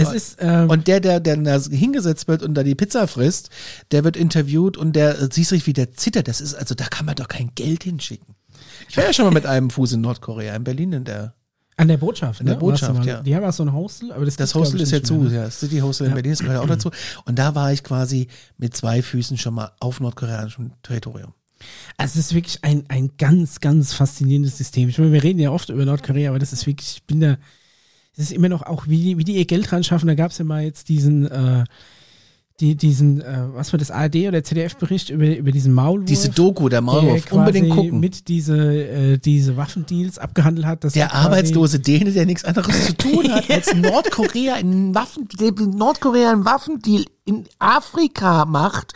Es 0.09 0.14
ist, 0.14 0.36
ähm, 0.40 0.70
Und 0.70 0.86
der, 0.86 1.00
der, 1.00 1.20
der 1.20 1.36
da 1.36 1.59
hingesetzt 1.59 2.28
wird 2.28 2.42
und 2.42 2.55
da 2.55 2.62
die 2.62 2.74
Pizza 2.74 3.07
frisst, 3.07 3.50
der 3.90 4.05
wird 4.05 4.16
interviewt 4.16 4.76
und 4.76 4.94
der 4.94 5.20
äh, 5.20 5.28
siehst 5.30 5.52
du, 5.52 5.66
wie 5.66 5.72
der 5.72 5.92
zittert. 5.94 6.28
Das 6.28 6.40
ist, 6.40 6.55
also 6.55 6.74
da 6.74 6.84
kann 6.86 7.07
man 7.07 7.14
doch 7.14 7.28
kein 7.28 7.50
Geld 7.55 7.84
hinschicken. 7.84 8.34
Ich 8.88 8.96
war 8.96 9.05
ja 9.05 9.12
schon 9.12 9.24
mal 9.24 9.32
mit 9.32 9.46
einem 9.46 9.70
Fuß 9.70 9.92
in 9.94 10.00
Nordkorea, 10.00 10.55
in 10.55 10.64
Berlin 10.64 10.92
in 10.92 11.05
der. 11.05 11.34
an 11.76 11.88
der 11.88 11.96
Botschaft. 11.96 12.40
an 12.40 12.46
der 12.46 12.55
ne? 12.57 12.61
Botschaft, 12.61 13.05
ja. 13.05 13.22
Die 13.22 13.34
haben 13.34 13.44
auch 13.44 13.52
so 13.52 13.64
ein 13.64 13.72
Hostel, 13.72 14.12
aber 14.12 14.24
das, 14.24 14.36
Das 14.36 14.55
Hostel 14.55 14.80
ist 14.80 14.92
ja 14.92 15.02
zu, 15.02 15.22
ne? 15.24 15.34
ja, 15.34 15.44
das 15.44 15.61
City 15.61 15.78
Hostel 15.78 16.05
in 16.05 16.11
Ja. 16.11 16.14
Berlin, 16.14 16.32
das 16.32 16.40
gehört 16.40 16.61
auch 16.61 16.68
dazu. 16.68 16.90
Und 17.24 17.38
da 17.38 17.55
war 17.55 17.72
ich 17.72 17.82
quasi 17.82 18.28
mit 18.59 18.76
zwei 18.76 19.02
Füßen 19.02 19.38
schon 19.38 19.55
mal 19.55 19.72
auf 19.80 20.00
nordkoreanischem 20.00 20.72
Territorium. 20.82 21.32
Also 21.96 22.18
es 22.18 22.26
ist 22.26 22.34
wirklich 22.34 22.62
ein, 22.62 22.84
ein 22.88 23.12
ganz, 23.16 23.61
ganz 23.61 23.94
faszinierendes 23.94 24.59
System. 24.59 24.88
Ich 24.88 24.98
meine, 24.98 25.12
wir 25.12 25.22
reden 25.22 25.38
ja 25.40 25.50
oft 25.50 25.70
über 25.70 25.84
Nordkorea, 25.84 26.30
aber 26.30 26.38
das 26.38 26.52
ist 26.52 26.66
wirklich, 26.66 26.96
ich 26.96 27.05
bin 27.05 27.20
da 27.20 27.36
es 28.16 28.24
ist 28.24 28.32
immer 28.32 28.48
noch 28.48 28.62
auch, 28.62 28.86
wie, 28.88 28.98
die- 29.02 29.18
wie 29.18 29.24
die 29.24 29.36
ihr 29.36 29.44
Geld 29.46 29.72
ran 29.72 29.84
schaffen. 29.84 30.06
Da 30.06 30.14
gab 30.14 30.30
es 30.30 30.38
ja 30.38 30.44
mal 30.44 30.62
jetzt 30.64 30.88
diesen, 30.88 31.26
äh, 31.30 31.64
die, 32.60 32.76
diesen, 32.76 33.20
äh, 33.20 33.46
was 33.52 33.72
war 33.72 33.78
das, 33.78 33.90
ARD 33.90 34.28
oder 34.28 34.44
ZDF-Bericht 34.44 35.10
über, 35.10 35.36
über 35.36 35.50
diesen 35.50 35.72
Maulwurf. 35.72 36.06
Diese 36.06 36.28
Doku, 36.30 36.68
der 36.68 36.78
der 36.78 36.82
Maulwurf, 36.82 37.26
quasi 37.26 37.36
unbedingt 37.40 37.70
gucken. 37.70 37.98
mit 37.98 38.28
diese, 38.28 38.56
äh, 38.56 39.18
diese 39.18 39.56
Waffendeals 39.56 40.18
abgehandelt 40.18 40.64
hat. 40.66 40.84
Dass 40.84 40.92
Der 40.92 41.06
er 41.06 41.14
arbeitslose 41.14 41.80
Däne, 41.80 42.12
der 42.12 42.26
nichts 42.26 42.44
anderes 42.44 42.86
zu 42.86 42.96
tun 42.96 43.28
hat, 43.32 43.50
als 43.50 43.74
Nordkorea 43.74 44.54
einen 44.54 44.94
Waffen, 44.94 45.26
der 45.40 45.50
Nordkorea 45.52 46.30
einen 46.30 46.44
Waffendeal 46.44 47.04
in 47.24 47.44
Afrika 47.58 48.44
macht. 48.44 48.92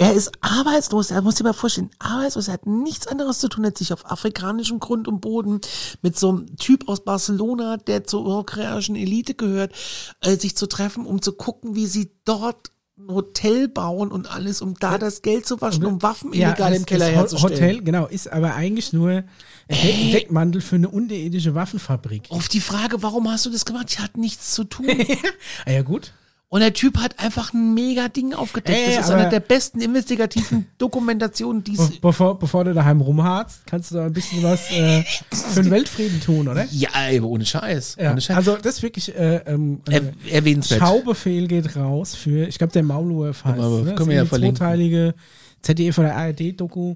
Er 0.00 0.12
ist 0.14 0.30
arbeitslos, 0.40 1.10
er 1.10 1.22
muss 1.22 1.34
dir 1.34 1.44
mal 1.44 1.52
vorstellen, 1.52 1.90
arbeitslos, 1.98 2.46
er 2.48 2.54
hat 2.54 2.66
nichts 2.66 3.08
anderes 3.08 3.40
zu 3.40 3.48
tun, 3.48 3.64
als 3.64 3.80
sich 3.80 3.92
auf 3.92 4.08
afrikanischem 4.10 4.78
Grund 4.78 5.08
und 5.08 5.20
Boden 5.20 5.60
mit 6.02 6.16
so 6.16 6.28
einem 6.30 6.56
Typ 6.56 6.88
aus 6.88 7.02
Barcelona, 7.04 7.76
der 7.78 8.04
zur 8.04 8.22
nordkoreanischen 8.22 8.94
Elite 8.94 9.34
gehört, 9.34 9.72
äh, 10.20 10.36
sich 10.36 10.56
zu 10.56 10.66
treffen, 10.68 11.04
um 11.04 11.20
zu 11.20 11.32
gucken, 11.32 11.74
wie 11.74 11.86
sie 11.86 12.12
dort 12.24 12.70
ein 12.96 13.12
Hotel 13.14 13.68
bauen 13.68 14.10
und 14.10 14.28
alles, 14.28 14.60
um 14.62 14.74
da 14.74 14.98
das 14.98 15.22
Geld 15.22 15.46
zu 15.46 15.60
waschen, 15.60 15.84
um 15.84 16.02
Waffen 16.02 16.32
illegal 16.32 16.70
das- 16.70 16.78
im 16.78 16.86
Keller 16.86 17.06
herzustellen. 17.06 17.52
Hotel, 17.54 17.82
genau, 17.82 18.06
ist 18.06 18.30
aber 18.32 18.54
eigentlich 18.54 18.92
nur 18.92 19.10
ein 19.10 19.28
Deck- 19.68 20.12
Deckmantel 20.12 20.60
für 20.60 20.76
eine 20.76 20.88
unethische 20.88 21.54
Waffenfabrik. 21.54 22.24
Auf 22.30 22.48
die 22.48 22.60
Frage, 22.60 23.02
warum 23.02 23.28
hast 23.30 23.46
du 23.46 23.50
das 23.50 23.64
gemacht? 23.64 23.86
Ich 23.90 23.98
hatte 24.00 24.18
nichts 24.20 24.52
zu 24.54 24.62
tun. 24.64 24.86
Ah, 25.66 25.70
ja, 25.72 25.82
gut. 25.82 26.12
Und 26.50 26.60
der 26.60 26.72
Typ 26.72 26.96
hat 26.96 27.18
einfach 27.22 27.52
ein 27.52 27.74
mega 27.74 28.08
Ding 28.08 28.32
aufgedeckt. 28.32 28.78
Ey, 28.78 28.96
das 28.96 29.04
ist 29.04 29.10
aber- 29.10 29.20
eine 29.20 29.30
der 29.30 29.40
besten 29.40 29.82
investigativen 29.82 30.66
Dokumentationen, 30.78 31.62
die 31.62 31.72
Be 31.72 31.82
es. 31.82 32.00
bevor, 32.00 32.38
bevor 32.38 32.64
du 32.64 32.72
daheim 32.72 33.02
rumharzt, 33.02 33.66
kannst 33.66 33.90
du 33.90 33.96
da 33.96 34.06
ein 34.06 34.14
bisschen 34.14 34.42
was 34.42 34.70
äh, 34.70 35.02
für 35.30 35.62
den 35.62 35.70
Weltfrieden 35.70 36.20
tun, 36.22 36.48
oder? 36.48 36.64
Ja, 36.70 36.88
ey, 37.06 37.20
ohne 37.20 37.44
Scheiß. 37.44 37.96
Ja, 38.00 38.12
Ohne 38.12 38.22
Scheiß. 38.22 38.34
also 38.36 38.56
das 38.56 38.76
ist 38.76 38.82
wirklich 38.82 39.14
äh, 39.14 39.42
ähm, 39.46 39.82
äh, 39.90 40.00
er, 40.26 40.34
erwähnenswert. 40.36 40.80
Schaubefehl 40.80 41.48
geht 41.48 41.76
raus 41.76 42.14
für, 42.14 42.48
ich 42.48 42.56
glaube, 42.56 42.72
der 42.72 42.82
Maulwurf 42.82 43.44
heißt. 43.44 43.56
Maulwurf, 43.58 43.84
ne? 43.84 43.94
können 43.94 44.08
wir 44.08 44.16
Das 44.20 44.24
ja 44.26 44.28
verlinken. 44.30 44.56
zweiteilige 44.56 45.14
ZDF 45.60 45.98
oder 45.98 46.14
ARD-Doku 46.16 46.94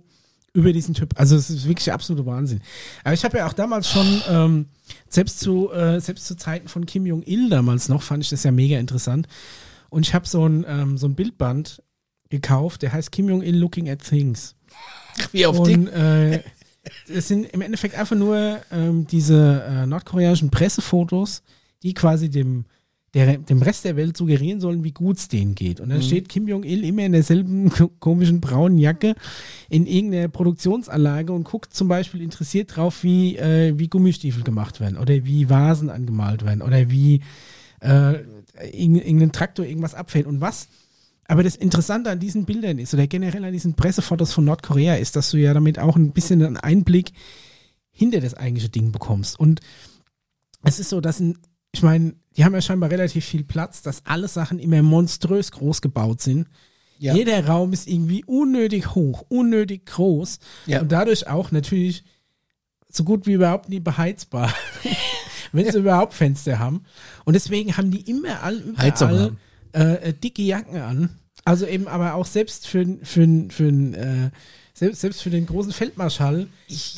über 0.54 0.72
diesen 0.72 0.94
Typ. 0.94 1.12
Also 1.18 1.36
es 1.36 1.50
ist 1.50 1.66
wirklich 1.66 1.84
der 1.84 1.94
absolute 1.94 2.24
Wahnsinn. 2.24 2.60
Aber 3.04 3.12
ich 3.14 3.24
habe 3.24 3.36
ja 3.38 3.46
auch 3.46 3.52
damals 3.54 3.90
schon, 3.90 4.22
ähm, 4.30 4.66
selbst 5.14 5.40
zu, 5.40 5.70
äh, 5.72 6.00
selbst 6.00 6.26
zu 6.26 6.36
Zeiten 6.36 6.68
von 6.68 6.86
Kim 6.86 7.06
Jong-il 7.06 7.50
damals 7.50 7.88
noch, 7.88 8.02
fand 8.02 8.22
ich 8.24 8.30
das 8.30 8.44
ja 8.44 8.52
mega 8.52 8.78
interessant. 8.78 9.28
Und 9.90 10.06
ich 10.06 10.14
habe 10.14 10.26
so 10.26 10.46
ein, 10.46 10.64
ähm, 10.66 10.96
so 10.96 11.06
ein 11.06 11.14
Bildband 11.14 11.82
gekauft, 12.30 12.82
der 12.82 12.92
heißt 12.92 13.12
Kim 13.12 13.28
Jong-il 13.28 13.56
Looking 13.56 13.90
at 13.90 14.02
Things. 14.02 14.54
Wie 15.32 15.44
auf 15.44 15.58
Und 15.58 15.88
äh, 15.88 16.42
es 17.08 17.28
sind 17.28 17.44
im 17.46 17.60
Endeffekt 17.60 17.94
einfach 17.94 18.16
nur 18.16 18.60
ähm, 18.70 19.06
diese 19.06 19.62
äh, 19.68 19.86
nordkoreanischen 19.86 20.50
Pressefotos, 20.50 21.42
die 21.82 21.94
quasi 21.94 22.30
dem, 22.30 22.64
der, 23.14 23.36
dem 23.38 23.60
Rest 23.60 23.84
der 23.84 23.96
Welt 23.96 24.16
suggerieren 24.16 24.60
sollen, 24.60 24.84
wie 24.84 24.92
gut 24.92 25.18
es 25.18 25.28
denen 25.28 25.54
geht. 25.54 25.80
Und 25.80 25.90
dann 25.90 25.98
Mhm. 25.98 26.02
steht 26.02 26.28
Kim 26.30 26.48
Jong-il 26.48 26.82
immer 26.84 27.04
in 27.04 27.12
derselben 27.12 27.68
ko- 27.70 27.90
komischen 27.98 28.40
braunen 28.40 28.78
Jacke 28.78 29.14
in 29.68 29.86
irgendeiner 29.86 30.28
Produktionsanlage 30.28 31.32
und 31.32 31.44
guckt 31.44 31.74
zum 31.74 31.88
Beispiel 31.88 32.22
interessiert 32.22 32.74
drauf, 32.76 33.02
wie, 33.02 33.36
äh, 33.36 33.78
wie 33.78 33.88
Gummistiefel 33.88 34.42
gemacht 34.42 34.80
werden 34.80 34.96
oder 34.96 35.24
wie 35.26 35.50
Vasen 35.50 35.90
angemalt 35.90 36.44
werden 36.44 36.62
oder 36.62 36.90
wie 36.90 37.20
äh, 37.80 38.14
irgend- 38.72 39.04
irgendein 39.04 39.32
Traktor 39.32 39.66
irgendwas 39.66 39.94
abfällt. 39.94 40.26
Und 40.26 40.40
was 40.40 40.68
aber 41.26 41.42
das 41.42 41.56
Interessante 41.56 42.10
an 42.10 42.18
diesen 42.18 42.44
Bildern 42.44 42.78
ist, 42.78 42.92
oder 42.94 43.06
generell 43.06 43.44
an 43.44 43.52
diesen 43.52 43.74
Pressefotos 43.74 44.32
von 44.32 44.44
Nordkorea, 44.44 44.96
ist, 44.96 45.16
dass 45.16 45.30
du 45.30 45.36
ja 45.38 45.54
damit 45.54 45.78
auch 45.78 45.96
ein 45.96 46.12
bisschen 46.12 46.42
einen 46.42 46.56
Einblick 46.58 47.12
hinter 47.90 48.20
das 48.20 48.34
eigentliche 48.34 48.68
Ding 48.68 48.90
bekommst. 48.92 49.38
Und 49.38 49.60
es 50.64 50.78
ist 50.78 50.90
so, 50.90 51.00
dass, 51.00 51.20
ein, 51.20 51.38
ich 51.72 51.82
meine, 51.82 52.14
die 52.36 52.44
haben 52.44 52.54
ja 52.54 52.60
scheinbar 52.60 52.90
relativ 52.90 53.24
viel 53.24 53.44
Platz, 53.44 53.82
dass 53.82 54.04
alle 54.06 54.28
Sachen 54.28 54.58
immer 54.58 54.82
monströs 54.82 55.50
groß 55.52 55.80
gebaut 55.82 56.20
sind. 56.20 56.46
Ja. 56.98 57.14
Jeder 57.14 57.44
Raum 57.46 57.72
ist 57.72 57.88
irgendwie 57.88 58.24
unnötig 58.24 58.94
hoch, 58.94 59.24
unnötig 59.28 59.86
groß 59.86 60.38
Ja. 60.66 60.80
und 60.82 60.92
dadurch 60.92 61.26
auch 61.26 61.50
natürlich 61.50 62.04
so 62.88 63.04
gut 63.04 63.26
wie 63.26 63.32
überhaupt 63.32 63.68
nie 63.68 63.80
beheizbar, 63.80 64.54
wenn 65.52 65.70
sie 65.70 65.78
überhaupt 65.78 66.14
Fenster 66.14 66.58
haben. 66.58 66.84
Und 67.24 67.34
deswegen 67.34 67.76
haben 67.76 67.90
die 67.90 68.08
immer 68.08 68.42
all, 68.42 68.56
überall 68.56 69.36
äh, 69.72 70.12
dicke 70.12 70.42
Jacken 70.42 70.76
an. 70.80 71.18
Also 71.44 71.66
eben 71.66 71.88
aber 71.88 72.14
auch 72.14 72.26
selbst 72.26 72.68
für, 72.68 72.86
für, 73.02 73.46
für, 73.48 73.68
äh, 73.68 74.30
selbst, 74.82 75.00
selbst 75.00 75.22
für 75.22 75.30
den 75.30 75.46
großen 75.46 75.72
Feldmarschall 75.72 76.48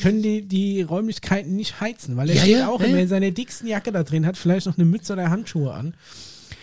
können 0.01 0.23
die 0.23 0.43
die 0.43 0.81
Räumlichkeiten 0.83 1.55
nicht 1.55 1.81
heizen, 1.81 2.17
weil 2.17 2.31
er 2.31 2.37
Ja, 2.37 2.43
steht 2.43 2.59
ja, 2.59 2.69
auch 2.69 2.81
ja. 2.81 2.87
immer 2.87 2.99
in 3.01 3.09
seiner 3.09 3.31
dicksten 3.31 3.69
Jacke 3.69 3.93
da 3.93 4.03
drin, 4.03 4.25
hat 4.25 4.39
vielleicht 4.39 4.67
noch 4.67 4.79
eine 4.79 4.87
Mütze 4.87 5.13
oder 5.13 5.29
Handschuhe 5.29 5.73
an. 5.75 5.95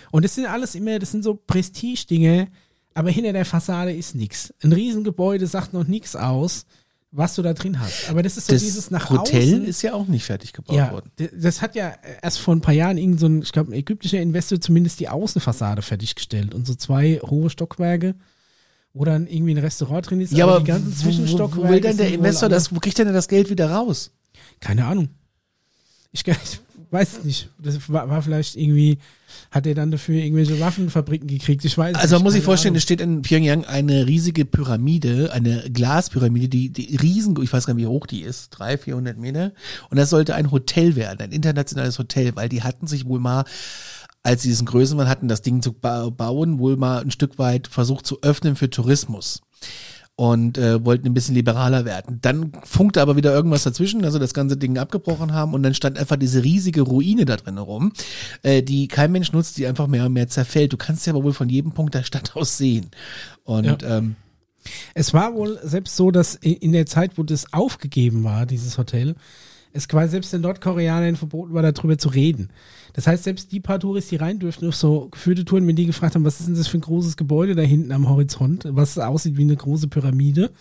Und 0.09 0.25
das 0.25 0.33
sind 0.35 0.47
alles 0.47 0.73
immer, 0.73 0.97
das 0.97 1.11
sind 1.11 1.23
so 1.23 1.35
Prestige-Dinge, 1.35 2.47
aber 2.95 3.11
hinter 3.11 3.33
der 3.33 3.45
Fassade 3.45 3.93
ist 3.93 4.15
nichts. 4.15 4.51
Ein 4.63 4.73
Riesengebäude 4.73 5.45
sagt 5.45 5.73
noch 5.73 5.85
nichts 5.85 6.15
aus, 6.15 6.65
was 7.11 7.35
du 7.35 7.41
da 7.41 7.53
drin 7.53 7.79
hast. 7.79 8.09
Aber 8.09 8.23
das 8.23 8.35
ist 8.37 8.47
so 8.47 8.53
Das 8.53 8.63
dieses 8.63 8.89
nach 8.89 9.09
Hotel 9.11 9.41
außen. 9.43 9.65
ist 9.65 9.81
ja 9.83 9.93
auch 9.93 10.07
nicht 10.07 10.23
fertig 10.25 10.53
gebaut 10.53 10.75
Ja, 10.75 10.91
worden. 10.91 11.11
das 11.37 11.61
hat 11.61 11.75
ja 11.75 11.93
erst 12.21 12.39
vor 12.39 12.55
ein 12.55 12.61
paar 12.61 12.73
Jahren 12.73 12.97
irgend 12.97 13.19
so 13.19 13.27
ein, 13.27 13.41
ich 13.43 13.51
glaube, 13.51 13.71
ein 13.71 13.73
ägyptischer 13.75 14.19
Investor 14.19 14.59
zumindest 14.59 14.99
die 14.99 15.07
Außenfassade 15.09 15.81
fertiggestellt 15.83 16.55
und 16.55 16.65
so 16.65 16.73
zwei 16.73 17.19
hohe 17.23 17.49
Stockwerke, 17.49 18.15
dann 18.93 19.27
irgendwie 19.27 19.53
ein 19.53 19.57
Restaurant 19.57 20.09
drin 20.09 20.21
ist. 20.21 20.33
Ja, 20.33 20.45
aber 20.45 20.59
die 20.59 20.65
ganzen 20.65 20.93
wo, 21.05 21.39
wo, 21.39 21.55
wo 21.57 21.69
will 21.69 21.81
denn 21.81 21.97
der 21.97 22.13
Investor 22.13 22.49
das, 22.49 22.73
wo 22.73 22.79
kriegt 22.79 22.97
denn 22.97 23.11
das 23.13 23.27
Geld 23.27 23.49
wieder 23.49 23.71
raus? 23.71 24.11
Keine 24.59 24.85
Ahnung. 24.85 25.09
Ich, 26.11 26.27
ich 26.27 26.59
weiß 26.91 27.23
nicht. 27.23 27.49
Das 27.57 27.89
war, 27.89 28.09
war 28.09 28.21
vielleicht 28.21 28.57
irgendwie, 28.57 28.97
hat 29.49 29.65
er 29.65 29.75
dann 29.75 29.91
dafür 29.91 30.15
irgendwelche 30.15 30.59
Waffenfabriken 30.59 31.27
gekriegt? 31.27 31.63
Ich 31.63 31.77
weiß 31.77 31.95
Also 31.95 32.15
man 32.15 32.23
muss 32.23 32.33
sich 32.33 32.43
vorstellen, 32.43 32.73
Ahnung. 32.73 32.77
es 32.77 32.83
steht 32.83 33.01
in 33.01 33.21
Pyongyang 33.21 33.63
eine 33.65 34.07
riesige 34.07 34.43
Pyramide, 34.43 35.31
eine 35.31 35.69
Glaspyramide, 35.71 36.49
die, 36.49 36.69
die 36.69 36.97
riesen, 36.97 37.41
ich 37.41 37.51
weiß 37.51 37.65
gar 37.65 37.73
nicht, 37.73 37.83
wie 37.83 37.87
hoch 37.87 38.07
die 38.07 38.21
ist, 38.21 38.49
300, 38.51 38.81
400 38.83 39.17
Meter. 39.17 39.53
Und 39.89 39.97
das 39.97 40.09
sollte 40.09 40.35
ein 40.35 40.51
Hotel 40.51 40.97
werden, 40.97 41.21
ein 41.21 41.31
internationales 41.31 41.97
Hotel, 41.97 42.35
weil 42.35 42.49
die 42.49 42.61
hatten 42.61 42.87
sich 42.87 43.05
wohl 43.05 43.19
mal, 43.19 43.45
als 44.23 44.41
sie 44.43 44.49
diesen 44.49 44.65
Größenwahn 44.67 45.07
hatten, 45.07 45.27
das 45.27 45.41
Ding 45.41 45.61
zu 45.61 45.73
ba 45.73 46.09
bauen, 46.09 46.59
wohl 46.59 46.77
mal 46.77 47.01
ein 47.01 47.11
Stück 47.11 47.39
weit 47.39 47.67
versucht 47.67 48.05
zu 48.05 48.21
öffnen 48.21 48.55
für 48.55 48.69
Tourismus. 48.69 49.41
Und 50.17 50.59
äh, 50.59 50.85
wollten 50.85 51.07
ein 51.07 51.13
bisschen 51.15 51.33
liberaler 51.33 51.83
werden. 51.83 52.19
Dann 52.21 52.51
funkte 52.63 53.01
aber 53.01 53.15
wieder 53.15 53.33
irgendwas 53.33 53.63
dazwischen, 53.63 54.05
also 54.05 54.19
das 54.19 54.35
ganze 54.35 54.55
Ding 54.55 54.77
abgebrochen 54.77 55.33
haben 55.33 55.55
und 55.55 55.63
dann 55.63 55.73
stand 55.73 55.97
einfach 55.97 56.17
diese 56.17 56.43
riesige 56.43 56.81
Ruine 56.81 57.25
da 57.25 57.37
drin 57.37 57.57
rum, 57.57 57.91
äh, 58.43 58.61
die 58.61 58.87
kein 58.87 59.11
Mensch 59.13 59.31
nutzt, 59.31 59.57
die 59.57 59.65
einfach 59.65 59.87
mehr 59.87 60.05
und 60.05 60.13
mehr 60.13 60.27
zerfällt. 60.27 60.73
Du 60.73 60.77
kannst 60.77 61.07
ja 61.07 61.13
aber 61.13 61.23
wohl 61.23 61.33
von 61.33 61.49
jedem 61.49 61.71
Punkt 61.71 61.95
der 61.95 62.03
Stadt 62.03 62.35
aus 62.35 62.57
sehen. 62.57 62.91
Und 63.45 63.81
ähm, 63.83 64.15
Es 64.93 65.13
war 65.13 65.33
wohl 65.33 65.59
selbst 65.63 65.95
so, 65.95 66.11
dass 66.11 66.35
in 66.35 66.71
der 66.71 66.85
Zeit, 66.85 67.17
wo 67.17 67.23
das 67.23 67.51
aufgegeben 67.53 68.23
war, 68.23 68.45
dieses 68.45 68.77
Hotel, 68.77 69.15
es 69.73 69.87
quasi 69.87 70.11
selbst 70.11 70.33
den 70.33 70.41
Nordkoreanern 70.41 71.15
verboten 71.15 71.53
war, 71.53 71.63
darüber 71.63 71.97
zu 71.97 72.09
reden. 72.09 72.49
Das 72.93 73.07
heißt, 73.07 73.23
selbst 73.23 73.51
die 73.51 73.59
paar 73.59 73.79
Touristen, 73.79 74.11
die 74.11 74.15
rein 74.17 74.39
dürften 74.39 74.67
auf 74.67 74.75
so 74.75 75.07
geführte 75.09 75.45
Touren, 75.45 75.65
wenn 75.67 75.75
die 75.75 75.85
gefragt 75.85 76.15
haben, 76.15 76.25
was 76.25 76.39
ist 76.39 76.47
denn 76.47 76.55
das 76.55 76.67
für 76.67 76.77
ein 76.77 76.81
großes 76.81 77.17
Gebäude 77.17 77.55
da 77.55 77.61
hinten 77.61 77.91
am 77.91 78.09
Horizont, 78.09 78.65
was 78.67 78.97
aussieht 78.97 79.37
wie 79.37 79.43
eine 79.43 79.55
große 79.55 79.87
Pyramide, 79.87 80.51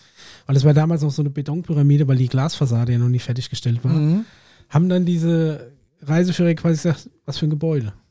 weil 0.45 0.55
es 0.55 0.63
war 0.63 0.73
damals 0.73 1.01
noch 1.01 1.11
so 1.11 1.21
eine 1.21 1.29
Betonpyramide, 1.29 2.07
weil 2.07 2.17
die 2.17 2.27
Glasfassade 2.29 2.91
ja 2.93 2.97
noch 2.97 3.09
nicht 3.09 3.23
fertiggestellt 3.23 3.83
war, 3.83 3.93
Mhm. 3.93 4.25
haben 4.69 4.87
dann 4.89 5.05
diese 5.05 5.71
Reiseführer 6.01 6.53
quasi 6.55 6.75
gesagt, 6.77 7.09
was 7.25 7.37
für 7.37 7.45
ein 7.47 7.51
Gebäude. 7.51 7.93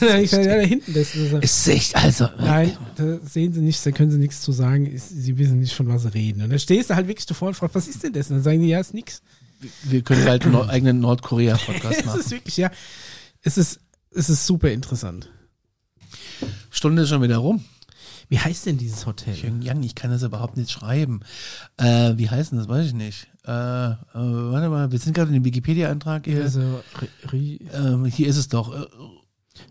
Ich 0.00 0.30
gesagt, 0.30 0.46
ja, 0.46 0.56
da 0.56 0.62
hinten, 0.62 0.94
das, 0.94 1.12
das, 1.12 1.44
ist 1.44 1.68
echt, 1.68 1.94
also. 1.96 2.26
Nein, 2.38 2.72
da 2.96 3.18
sehen 3.22 3.52
sie 3.52 3.60
nichts, 3.60 3.82
da 3.84 3.90
können 3.90 4.10
sie 4.10 4.16
nichts 4.18 4.40
zu 4.40 4.50
sagen. 4.50 4.86
Ist- 4.86 5.10
Sie 5.10 5.36
wissen 5.36 5.58
nicht, 5.60 5.74
von 5.74 5.88
was 5.88 6.02
sie 6.04 6.14
reden. 6.14 6.40
Und 6.42 6.48
dann 6.50 6.58
stehst 6.58 6.88
du 6.88 6.94
halt 6.94 7.06
wirklich 7.06 7.26
davor 7.26 7.48
und 7.48 7.54
fragst, 7.54 7.74
was 7.74 7.86
ist 7.88 8.02
denn 8.02 8.14
das? 8.14 8.30
Und 8.30 8.36
dann 8.36 8.42
sagen 8.42 8.60
die, 8.60 8.68
ja, 8.68 8.80
ist 8.80 8.94
nix. 8.94 9.20
Wir 9.84 10.02
können 10.02 10.24
bald 10.24 10.44
einen 10.44 10.56
eigenen 10.68 11.00
Nordkorea-Podcast 11.00 11.98
Es 12.00 12.04
machen. 12.06 12.20
ist 12.20 12.30
wirklich, 12.30 12.56
ja, 12.56 12.70
es 13.42 13.58
ist, 13.58 13.80
es 14.10 14.28
ist 14.30 14.46
super 14.46 14.70
interessant. 14.70 15.30
Stunde 16.70 17.02
ist 17.02 17.08
schon 17.08 17.22
wieder 17.22 17.38
rum. 17.38 17.64
Wie 18.28 18.38
heißt 18.38 18.66
denn 18.66 18.78
dieses 18.78 19.04
Hotel? 19.06 19.34
Pyongyang, 19.34 19.82
ich 19.82 19.94
kann 19.94 20.10
das 20.10 20.22
überhaupt 20.22 20.56
nicht 20.56 20.70
schreiben. 20.70 21.20
Äh, 21.76 22.14
wie 22.16 22.30
heißt 22.30 22.52
denn 22.52 22.58
das? 22.58 22.68
Weiß 22.68 22.86
ich 22.86 22.94
nicht. 22.94 23.28
Äh, 23.46 23.50
äh, 23.50 23.94
warte 24.14 24.68
mal, 24.70 24.90
wir 24.90 24.98
sind 24.98 25.12
gerade 25.14 25.28
in 25.28 25.34
dem 25.34 25.44
Wikipedia-Eintrag 25.44 26.24
hier. 26.24 26.42
Also, 26.42 26.80
Ähm, 27.32 28.06
hier 28.06 28.26
ist 28.28 28.38
es 28.38 28.48
doch. 28.48 28.74
Äh, 28.74 28.86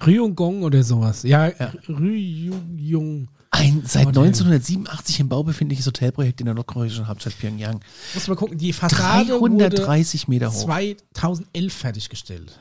Ryungong 0.06 0.62
oder 0.64 0.84
sowas. 0.84 1.24
Ja, 1.24 1.48
Ja. 1.48 1.74
Ryung. 1.90 3.28
Ein 3.56 3.84
seit 3.86 4.08
Hotel. 4.08 4.24
1987 4.24 5.20
im 5.20 5.30
Bau 5.30 5.44
befindliches 5.44 5.86
Hotelprojekt 5.86 6.42
in 6.42 6.46
der 6.46 6.56
nordkoreanischen 6.56 7.08
Hauptstadt 7.08 7.38
Pyongyang. 7.38 7.82
Muss 8.16 8.28
mal 8.28 8.36
gucken, 8.36 8.58
die 8.58 8.74
Fassade 8.74 9.40
wurde 9.40 9.70
330 9.70 10.28
Meter 10.28 10.52
hoch. 10.52 10.66
2011 10.66 11.72
fertiggestellt. 11.74 12.60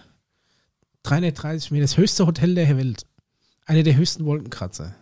330 1.05 1.71
Meter, 1.71 1.85
das 1.85 1.97
höchste 1.97 2.27
Hotel 2.27 2.55
der 2.55 2.77
Welt. 2.77 3.07
Einer 3.65 3.83
der 3.83 3.97
höchsten 3.97 4.27
Wolkenkratzer. 4.27 4.95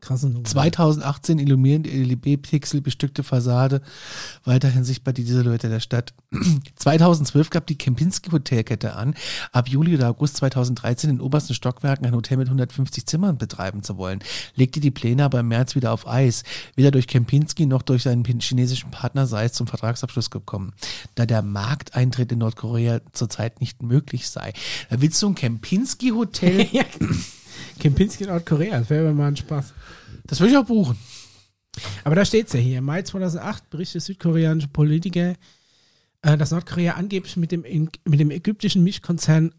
Krasse 0.00 0.28
Nummer. 0.28 0.44
2018 0.44 1.40
illuminierte 1.40 1.90
LED-Pixel 1.90 2.80
bestückte 2.80 3.24
Fassade, 3.24 3.82
weiterhin 4.44 4.84
sichtbar 4.84 5.12
die 5.12 5.24
Silhouette 5.24 5.68
der 5.68 5.80
Stadt. 5.80 6.14
2012 6.76 7.50
gab 7.50 7.66
die 7.66 7.76
Kempinski 7.76 8.30
Hotelkette 8.30 8.94
an, 8.94 9.14
ab 9.50 9.68
Juli 9.68 9.96
oder 9.96 10.08
August 10.08 10.36
2013 10.36 11.10
in 11.10 11.16
den 11.16 11.20
obersten 11.20 11.54
Stockwerken 11.54 12.06
ein 12.06 12.14
Hotel 12.14 12.36
mit 12.36 12.46
150 12.46 13.06
Zimmern 13.06 13.38
betreiben 13.38 13.82
zu 13.82 13.96
wollen, 13.96 14.20
legte 14.54 14.78
die 14.78 14.92
Pläne 14.92 15.24
aber 15.24 15.40
im 15.40 15.48
März 15.48 15.74
wieder 15.74 15.92
auf 15.92 16.06
Eis. 16.06 16.44
Weder 16.76 16.92
durch 16.92 17.08
Kempinski 17.08 17.66
noch 17.66 17.82
durch 17.82 18.04
seinen 18.04 18.24
chinesischen 18.24 18.92
Partner 18.92 19.26
sei 19.26 19.46
es 19.46 19.52
zum 19.52 19.66
Vertragsabschluss 19.66 20.30
gekommen, 20.30 20.74
da 21.16 21.26
der 21.26 21.42
Markteintritt 21.42 22.30
in 22.30 22.38
Nordkorea 22.38 23.00
zurzeit 23.12 23.60
nicht 23.60 23.82
möglich 23.82 24.28
sei. 24.30 24.52
Da 24.90 25.00
willst 25.00 25.20
du 25.22 25.28
ein 25.28 25.34
Kempinski-Hotel? 25.34 26.68
ja. 26.70 26.84
Kempinski 27.78 28.24
in 28.24 28.30
Nordkorea, 28.30 28.78
das 28.78 28.90
wäre 28.90 29.12
mal 29.12 29.28
ein 29.28 29.36
Spaß. 29.36 29.72
Das 30.26 30.40
würde 30.40 30.52
ich 30.52 30.58
auch 30.58 30.66
buchen. 30.66 30.96
Aber 32.04 32.14
da 32.14 32.24
steht 32.24 32.48
es 32.48 32.52
ja 32.52 32.60
hier. 32.60 32.78
Im 32.78 32.84
Mai 32.84 33.02
2008 33.02 33.70
berichtet 33.70 34.02
südkoreanische 34.02 34.68
Politiker, 34.68 35.34
äh, 36.22 36.36
dass 36.36 36.50
Nordkorea 36.50 36.94
angeblich 36.94 37.36
mit 37.36 37.52
dem, 37.52 37.62
mit 38.04 38.20
dem 38.20 38.30
ägyptischen 38.30 38.82
Mischkonzern 38.82 39.54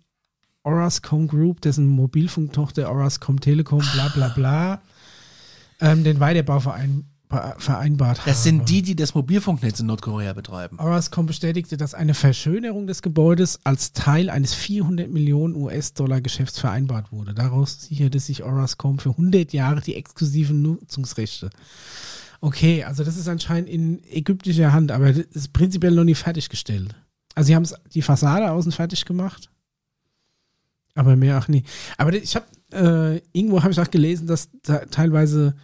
Orascom 0.63 1.27
Group, 1.27 1.61
dessen 1.61 1.87
Mobilfunktochter 1.87 2.89
Orascom 2.91 3.39
Telekom, 3.39 3.83
bla 3.93 4.09
bla 4.09 4.27
bla, 4.29 4.81
ähm, 5.79 6.03
den 6.03 6.19
Weiterbau 6.19 6.59
verein, 6.59 7.05
vereinbart 7.29 8.21
Das 8.25 8.43
sind 8.43 8.69
die, 8.69 8.81
die 8.81 8.95
das 8.95 9.13
Mobilfunknetz 9.13 9.79
in 9.79 9.85
Nordkorea 9.85 10.33
betreiben. 10.33 10.79
Orascom 10.79 11.27
bestätigte, 11.27 11.77
dass 11.77 11.93
eine 11.93 12.15
Verschönerung 12.15 12.87
des 12.87 13.03
Gebäudes 13.03 13.59
als 13.63 13.93
Teil 13.93 14.31
eines 14.31 14.55
400 14.55 15.11
Millionen 15.11 15.55
US-Dollar 15.55 16.21
Geschäfts 16.21 16.59
vereinbart 16.59 17.11
wurde. 17.11 17.35
Daraus 17.35 17.81
sicherte 17.81 18.19
sich 18.19 18.43
Orascom 18.43 18.97
für 18.97 19.11
100 19.11 19.53
Jahre 19.53 19.81
die 19.81 19.95
exklusiven 19.95 20.63
Nutzungsrechte. 20.63 21.51
Okay, 22.41 22.83
also 22.83 23.03
das 23.03 23.15
ist 23.15 23.27
anscheinend 23.27 23.69
in 23.69 24.03
ägyptischer 24.05 24.73
Hand, 24.73 24.91
aber 24.91 25.13
das 25.13 25.25
ist 25.25 25.53
prinzipiell 25.53 25.91
noch 25.91 26.05
nie 26.05 26.15
fertiggestellt. 26.15 26.95
Also 27.35 27.47
sie 27.47 27.55
haben 27.55 27.67
die 27.93 28.01
Fassade 28.01 28.49
außen 28.49 28.71
fertig 28.71 29.05
gemacht, 29.05 29.51
aber 30.95 31.15
mehr 31.15 31.37
auch 31.37 31.47
nie. 31.47 31.63
Aber 31.97 32.11
ich 32.13 32.35
habe 32.35 32.45
äh, 32.71 33.21
irgendwo 33.33 33.61
habe 33.61 33.71
ich 33.71 33.79
auch 33.79 33.91
gelesen, 33.91 34.25
dass 34.25 34.49
da 34.63 34.79
teilweise 34.85 35.55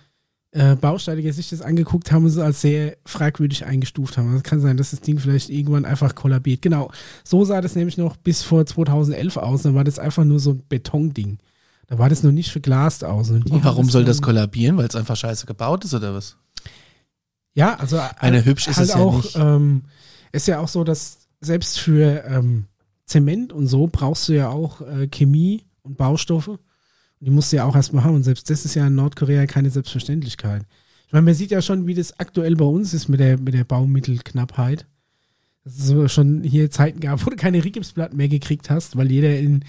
äh, 0.56 0.78
Bausteine 0.78 1.34
sich 1.34 1.50
das 1.50 1.62
angeguckt 1.62 2.14
haben 2.14 2.24
und 2.24 2.30
es 2.30 2.38
als 2.38 2.62
sehr 2.62 2.96
fragwürdig 3.06 3.66
eingestuft 3.66 4.18
haben. 4.18 4.28
Also 4.28 4.38
es 4.38 4.44
kann 4.44 4.62
sein, 4.62 4.78
dass 4.78 4.92
das 4.92 5.02
Ding 5.02 5.20
vielleicht 5.20 5.50
irgendwann 5.50 5.84
einfach 5.84 6.16
kollabiert. 6.16 6.62
Genau, 6.62 6.92
so 7.26 7.44
sah 7.44 7.60
das 7.60 7.76
nämlich 7.76 7.98
noch 7.98 8.16
bis 8.16 8.42
vor 8.42 8.66
2011 8.66 9.36
aus. 9.36 9.64
Dann 9.64 9.76
war 9.76 9.84
das 9.84 10.00
einfach 10.00 10.24
nur 10.24 10.40
so 10.40 10.52
ein 10.52 10.64
Betonding. 10.70 11.40
Da 11.88 12.00
war 12.00 12.08
das 12.08 12.24
noch 12.24 12.32
nicht 12.32 12.52
verglast 12.52 13.04
aus. 13.04 13.32
Und, 13.32 13.52
und 13.52 13.66
warum 13.66 13.90
soll 13.90 14.06
das 14.06 14.22
kollabieren? 14.22 14.78
Weil 14.78 14.88
es 14.88 14.96
einfach 14.96 15.18
scheiße 15.18 15.46
gebaut 15.46 15.84
ist 15.84 15.94
oder 15.94 16.14
was? 16.14 16.38
Ja, 17.54 17.76
also 17.76 17.98
eine 17.98 18.38
halt, 18.38 18.46
hübsch 18.46 18.70
ist 18.70 18.78
halt 18.78 18.88
es 18.88 18.96
ja 18.96 19.02
auch, 19.02 19.24
nicht. 19.24 19.36
Ähm, 19.36 19.84
ist 20.32 20.48
ja 20.48 20.60
auch 20.60 20.70
so, 20.70 20.86
dass 20.86 21.18
selbst 21.42 21.80
für 21.80 22.24
ähm, 22.26 22.66
Zement 23.06 23.52
und 23.52 23.68
so 23.68 23.88
brauchst 23.88 24.30
du 24.30 24.34
ja 24.34 24.50
auch 24.50 24.80
äh, 24.80 25.08
Chemie 25.08 25.66
und 25.82 25.98
Baustoffe. 25.98 26.60
Die 27.20 27.32
musst 27.32 27.52
du 27.52 27.58
ja 27.58 27.66
auch 27.66 27.76
erstmal 27.76 28.04
haben. 28.04 28.16
Und 28.16 28.24
selbst 28.24 28.50
das 28.50 28.66
ist 28.66 28.76
ja 28.76 28.88
in 28.88 28.96
Nordkorea 28.96 29.46
keine 29.48 29.70
Selbstverständlichkeit. 29.70 30.64
Ich 31.08 31.14
meine, 31.14 31.24
man 31.24 31.34
sieht 31.34 31.52
ja 31.52 31.62
schon, 31.62 31.88
wie 31.88 31.94
das 31.94 32.20
aktuell 32.20 32.56
bei 32.56 32.66
uns 32.66 32.94
ist 32.94 33.08
mit 33.08 33.20
der, 33.20 33.38
mit 33.38 33.54
der 33.54 33.64
Baumittelknappheit. 33.64 34.86
Dass 35.64 35.78
es 35.78 35.88
so 35.88 36.08
schon 36.08 36.44
hier 36.44 36.70
Zeiten 36.72 37.00
gab, 37.00 37.22
wo 37.26 37.30
du 37.30 37.36
keine 37.36 37.64
Rigipsplatten 37.64 38.18
mehr 38.18 38.28
gekriegt 38.28 38.70
hast, 38.70 38.98
weil 38.98 39.12
jeder 39.12 39.38
in, 39.38 39.64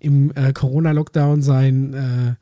im 0.00 0.32
äh, 0.34 0.52
Corona-Lockdown 0.52 1.42
sein, 1.42 1.94
äh, 1.94 2.34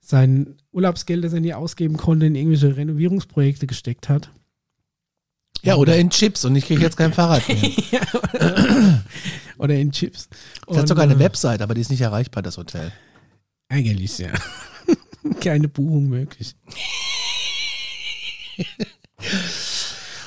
sein 0.00 0.56
Urlaubsgeld, 0.72 1.24
das 1.24 1.32
er 1.32 1.40
nie 1.40 1.54
ausgeben 1.54 1.96
konnte, 1.96 2.26
in 2.26 2.34
irgendwelche 2.34 2.76
Renovierungsprojekte 2.76 3.66
gesteckt 3.66 4.08
hat. 4.08 4.30
Ja, 5.62 5.76
oder 5.76 5.96
in 5.96 6.10
Chips 6.10 6.44
und 6.44 6.54
ich 6.54 6.66
kriege 6.66 6.80
jetzt 6.80 6.96
kein 6.96 7.12
Fahrrad 7.12 7.48
mehr. 7.48 7.56
ja, 7.90 8.00
oder, 8.12 9.04
oder, 9.58 9.74
in 9.74 9.90
Chips. 9.90 10.28
Es 10.68 10.76
hat 10.76 10.86
sogar 10.86 11.04
eine 11.04 11.14
äh, 11.14 11.18
Website, 11.18 11.60
aber 11.60 11.74
die 11.74 11.80
ist 11.80 11.90
nicht 11.90 12.02
erreichbar, 12.02 12.42
das 12.42 12.56
Hotel. 12.56 12.92
Eigentlich 13.68 14.18
ja. 14.18 14.32
Keine 15.40 15.68
Buchung 15.68 16.08
möglich. 16.08 16.54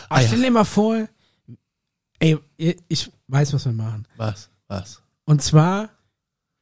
ah, 0.10 0.22
stell 0.22 0.42
dir 0.42 0.52
mal 0.52 0.66
vor, 0.66 1.08
ey, 2.20 2.38
ich 2.58 3.12
weiß, 3.28 3.54
was 3.54 3.66
wir 3.66 3.72
machen. 3.72 4.06
Was? 4.18 4.50
Was? 4.68 5.02
Und 5.26 5.42
zwar, 5.42 5.90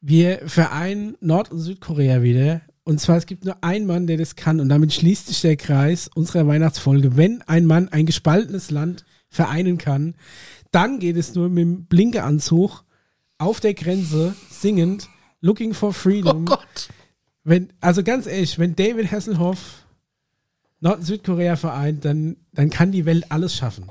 wir 0.00 0.48
vereinen 0.48 1.16
Nord- 1.20 1.50
und 1.50 1.58
Südkorea 1.58 2.22
wieder. 2.22 2.60
Und 2.84 3.00
zwar, 3.00 3.16
es 3.16 3.26
gibt 3.26 3.44
nur 3.44 3.62
einen 3.62 3.86
Mann, 3.86 4.06
der 4.06 4.16
das 4.16 4.36
kann. 4.36 4.60
Und 4.60 4.68
damit 4.68 4.92
schließt 4.94 5.26
sich 5.26 5.40
der 5.40 5.56
Kreis 5.56 6.08
unserer 6.14 6.46
Weihnachtsfolge. 6.46 7.16
Wenn 7.16 7.42
ein 7.42 7.66
Mann 7.66 7.88
ein 7.88 8.06
gespaltenes 8.06 8.70
Land 8.70 9.04
vereinen 9.28 9.78
kann, 9.78 10.14
dann 10.70 10.98
geht 10.98 11.16
es 11.16 11.34
nur 11.34 11.48
mit 11.48 11.62
dem 11.62 11.84
Blinkeanzug 11.86 12.84
auf 13.38 13.60
der 13.60 13.74
Grenze 13.74 14.34
singend 14.50 15.08
Looking 15.40 15.74
for 15.74 15.92
Freedom. 15.92 16.42
Oh 16.42 16.56
Gott. 16.56 16.88
Wenn, 17.44 17.72
also 17.80 18.02
ganz 18.02 18.26
ehrlich, 18.26 18.58
wenn 18.58 18.76
David 18.76 19.10
Hasselhoff 19.10 19.84
Nord- 20.80 20.98
und 20.98 21.04
Südkorea 21.04 21.56
vereint, 21.56 22.04
dann, 22.04 22.36
dann 22.52 22.70
kann 22.70 22.92
die 22.92 23.04
Welt 23.04 23.30
alles 23.30 23.56
schaffen. 23.56 23.86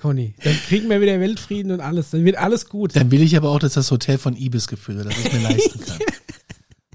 Conny, 0.00 0.34
dann 0.42 0.54
kriegen 0.54 0.90
wir 0.90 1.00
wieder 1.00 1.18
Weltfrieden 1.20 1.72
und 1.72 1.80
alles. 1.80 2.10
Dann 2.10 2.24
wird 2.24 2.36
alles 2.36 2.68
gut. 2.68 2.96
Dann 2.96 3.10
will 3.10 3.22
ich 3.22 3.36
aber 3.36 3.50
auch, 3.50 3.60
dass 3.60 3.74
das 3.74 3.90
Hotel 3.90 4.18
von 4.18 4.36
Ibis 4.36 4.66
geführt 4.68 4.98
wird, 4.98 5.08
dass 5.08 5.18
ich 5.18 5.32
mir 5.32 5.40
leisten 5.40 5.80
kann. 5.86 5.98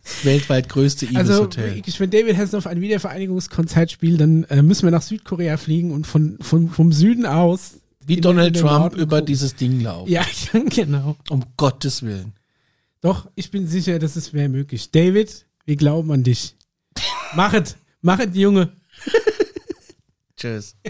Das 0.04 0.24
weltweit 0.26 0.70
größte 0.70 1.06
Ibis-Hotel. 1.06 1.82
Also, 1.84 2.00
wenn 2.00 2.12
David 2.12 2.38
Hasselhoff 2.38 2.68
ein 2.68 2.82
Wiedervereinigungskonzert 2.82 3.90
spielt, 3.90 4.22
dann 4.22 4.44
äh, 4.46 4.62
müssen 4.62 4.84
wir 4.84 4.92
nach 4.92 5.02
Südkorea 5.02 5.58
fliegen 5.58 5.92
und 5.92 6.06
von, 6.06 6.38
von, 6.42 6.70
vom 6.70 6.92
Süden 6.92 7.26
aus. 7.26 7.80
Wie 8.06 8.22
Donald 8.22 8.56
Trump 8.60 8.96
über 8.96 9.22
dieses 9.22 9.56
Ding 9.56 9.82
laufen. 9.82 10.12
Ja, 10.12 10.24
genau. 10.70 11.16
Um 11.30 11.44
Gottes 11.58 12.04
Willen. 12.04 12.34
Doch, 13.06 13.30
ich 13.36 13.52
bin 13.52 13.68
sicher, 13.68 14.00
dass 14.00 14.16
es 14.16 14.34
wäre 14.34 14.50
möglich. 14.50 14.90
David, 14.90 15.46
wir 15.66 15.76
glauben 15.76 16.12
an 16.12 16.24
dich. 16.24 16.56
Mach 17.36 17.54
es. 17.54 17.78
Mach 18.02 18.18
es, 18.18 18.36
Junge. 18.36 18.76
Tschüss. 20.36 20.76